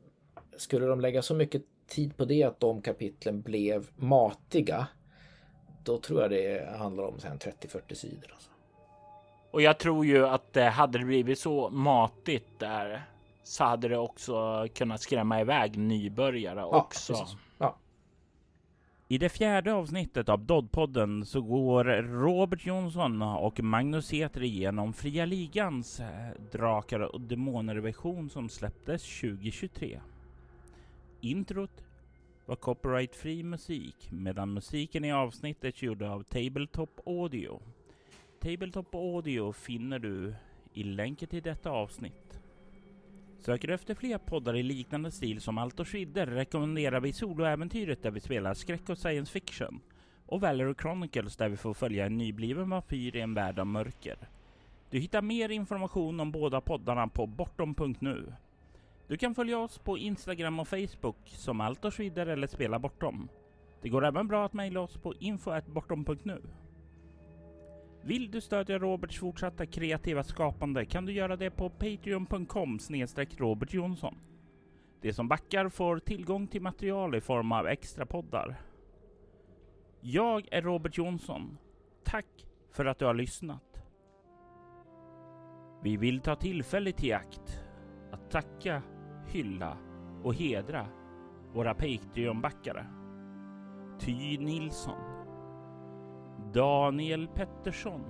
skulle 0.58 0.86
de 0.86 1.02
lägga 1.02 1.22
så 1.22 1.34
mycket 1.34 1.62
tid 1.90 2.18
på 2.18 2.26
det 2.26 2.44
att 2.44 2.60
de 2.60 2.82
kapitlen 2.82 3.42
blev 3.42 3.90
matiga. 3.96 4.88
Då 5.84 5.98
tror 5.98 6.22
jag 6.22 6.32
det 6.32 6.78
handlar 6.78 7.04
om 7.04 7.18
30-40 7.18 7.94
sidor. 7.94 8.32
Alltså. 8.34 8.50
Och 9.52 9.62
jag 9.62 9.80
tror 9.80 10.06
ju 10.06 10.28
att 10.28 10.54
det 10.54 10.70
hade 10.70 11.00
blivit 11.00 11.40
så 11.40 11.70
matigt 11.70 12.60
där 12.60 13.04
så 13.44 13.64
hade 13.64 13.88
det 13.88 13.98
också 13.98 14.68
kunnat 14.74 15.02
skrämma 15.02 15.42
iväg 15.42 15.78
nybörjare 15.78 16.60
ja, 16.60 16.66
också. 16.66 17.14
Ja. 17.14 17.78
I 19.08 19.18
det 19.18 19.30
fjärde 19.30 19.74
avsnittet 19.74 20.30
av 20.30 20.46
Doddpodden 20.46 21.26
så 21.26 21.42
går 21.42 21.84
Robert 22.02 22.66
Jonsson 22.66 23.22
och 23.22 23.60
Magnus 23.60 24.08
Säter 24.08 24.44
igenom 24.44 24.94
Fria 24.94 25.26
Ligans 25.26 26.00
eh, 26.00 26.08
Drakar 26.52 27.00
och 27.00 27.22
Demoner 27.22 27.76
version 27.76 28.30
som 28.30 28.50
släpptes 28.50 29.20
2023. 29.20 30.00
Introt 31.22 31.84
var 32.46 32.56
copyright-fri 32.56 33.44
musik 33.44 34.12
medan 34.12 34.54
musiken 34.54 35.06
i 35.06 35.12
avsnittet 35.12 35.82
gjord 35.82 36.04
av 36.04 36.24
Tabletop 36.24 37.00
Audio. 37.06 37.62
Tabletop 38.40 38.96
Audio 38.96 39.52
finner 39.52 40.00
du 40.00 40.34
i 40.74 40.84
länken 40.84 41.28
till 41.28 41.42
detta 41.44 41.70
avsnitt. 41.70 42.40
Söker 43.40 43.68
du 43.68 43.74
efter 43.74 43.96
fler 43.96 44.18
poddar 44.18 44.56
i 44.56 44.64
liknande 44.64 45.12
stil 45.12 45.42
som 45.42 45.58
Allt 45.58 45.80
och 45.80 45.88
Schidder 45.88 46.28
rekommenderar 46.28 47.00
vi 47.00 47.14
Soloäventyret 47.14 48.04
där 48.04 48.12
vi 48.12 48.20
spelar 48.20 48.54
skräck 48.54 48.90
och 48.90 48.98
science 48.98 49.32
fiction 49.32 49.82
och 50.26 50.42
Valor 50.42 50.76
Chronicles 50.82 51.38
där 51.38 51.50
vi 51.50 51.58
får 51.58 51.74
följa 51.74 52.06
en 52.06 52.18
nybliven 52.18 52.70
vampyr 52.70 53.16
i 53.16 53.22
en 53.22 53.34
värld 53.34 53.60
av 53.60 53.68
mörker. 53.68 54.18
Du 54.90 55.00
hittar 55.00 55.22
mer 55.22 55.50
information 55.50 56.20
om 56.20 56.32
båda 56.32 56.62
poddarna 56.62 57.08
på 57.08 57.28
bortom.nu. 57.28 58.34
Du 59.10 59.18
kan 59.18 59.36
följa 59.36 59.60
oss 59.60 59.78
på 59.78 59.98
Instagram 59.98 60.60
och 60.60 60.68
Facebook 60.68 61.18
som 61.26 61.62
Allt 61.62 61.86
och 61.86 62.00
vidare 62.00 62.34
eller 62.34 62.48
Spela 62.48 62.80
Bortom. 62.80 63.30
Det 63.82 63.90
går 63.90 64.06
även 64.06 64.28
bra 64.28 64.46
att 64.46 64.54
mejla 64.54 64.80
oss 64.80 64.98
på 64.98 65.14
info.bortom.nu. 65.20 66.42
Vill 68.04 68.32
du 68.32 68.42
stödja 68.42 68.80
Roberts 68.80 69.20
fortsatta 69.20 69.66
kreativa 69.66 70.24
skapande 70.24 70.86
kan 70.86 71.06
du 71.06 71.14
göra 71.14 71.36
det 71.36 71.52
på 71.52 71.70
patreon.com 71.70 72.80
snedstreck 72.80 73.40
Robert 73.40 73.74
Jonsson. 73.74 74.18
De 75.02 75.14
som 75.14 75.28
backar 75.28 75.70
får 75.70 76.00
tillgång 76.00 76.48
till 76.48 76.62
material 76.62 77.16
i 77.16 77.22
form 77.22 77.52
av 77.52 77.68
extra 77.68 78.06
poddar. 78.06 78.62
Jag 80.02 80.48
är 80.52 80.62
Robert 80.62 80.98
Jonsson. 80.98 81.58
Tack 82.04 82.46
för 82.72 82.86
att 82.86 83.00
du 83.00 83.06
har 83.06 83.14
lyssnat. 83.14 83.84
Vi 85.84 85.98
vill 85.98 86.20
ta 86.20 86.36
tillfället 86.36 87.04
i 87.04 87.14
akt 87.14 87.64
att 88.12 88.32
tacka, 88.32 88.82
hylla 89.30 89.78
och 90.24 90.36
hedra 90.36 90.86
våra 91.54 91.74
Patreon-backare. 91.74 92.86
Ty 94.00 94.38
Nilsson 94.38 95.20
Daniel 96.54 97.28
Pettersson, 97.28 98.02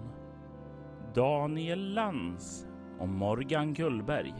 Daniel 1.16 1.94
Lans 1.94 2.68
och 3.00 3.10
Morgan 3.10 3.74
Gullberg. 3.74 4.34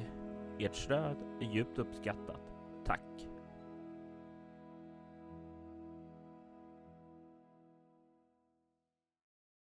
Ert 0.60 0.76
stöd 0.76 1.18
är 1.42 1.46
djupt 1.46 1.80
uppskattat. 1.80 2.42
Tack! 2.86 3.29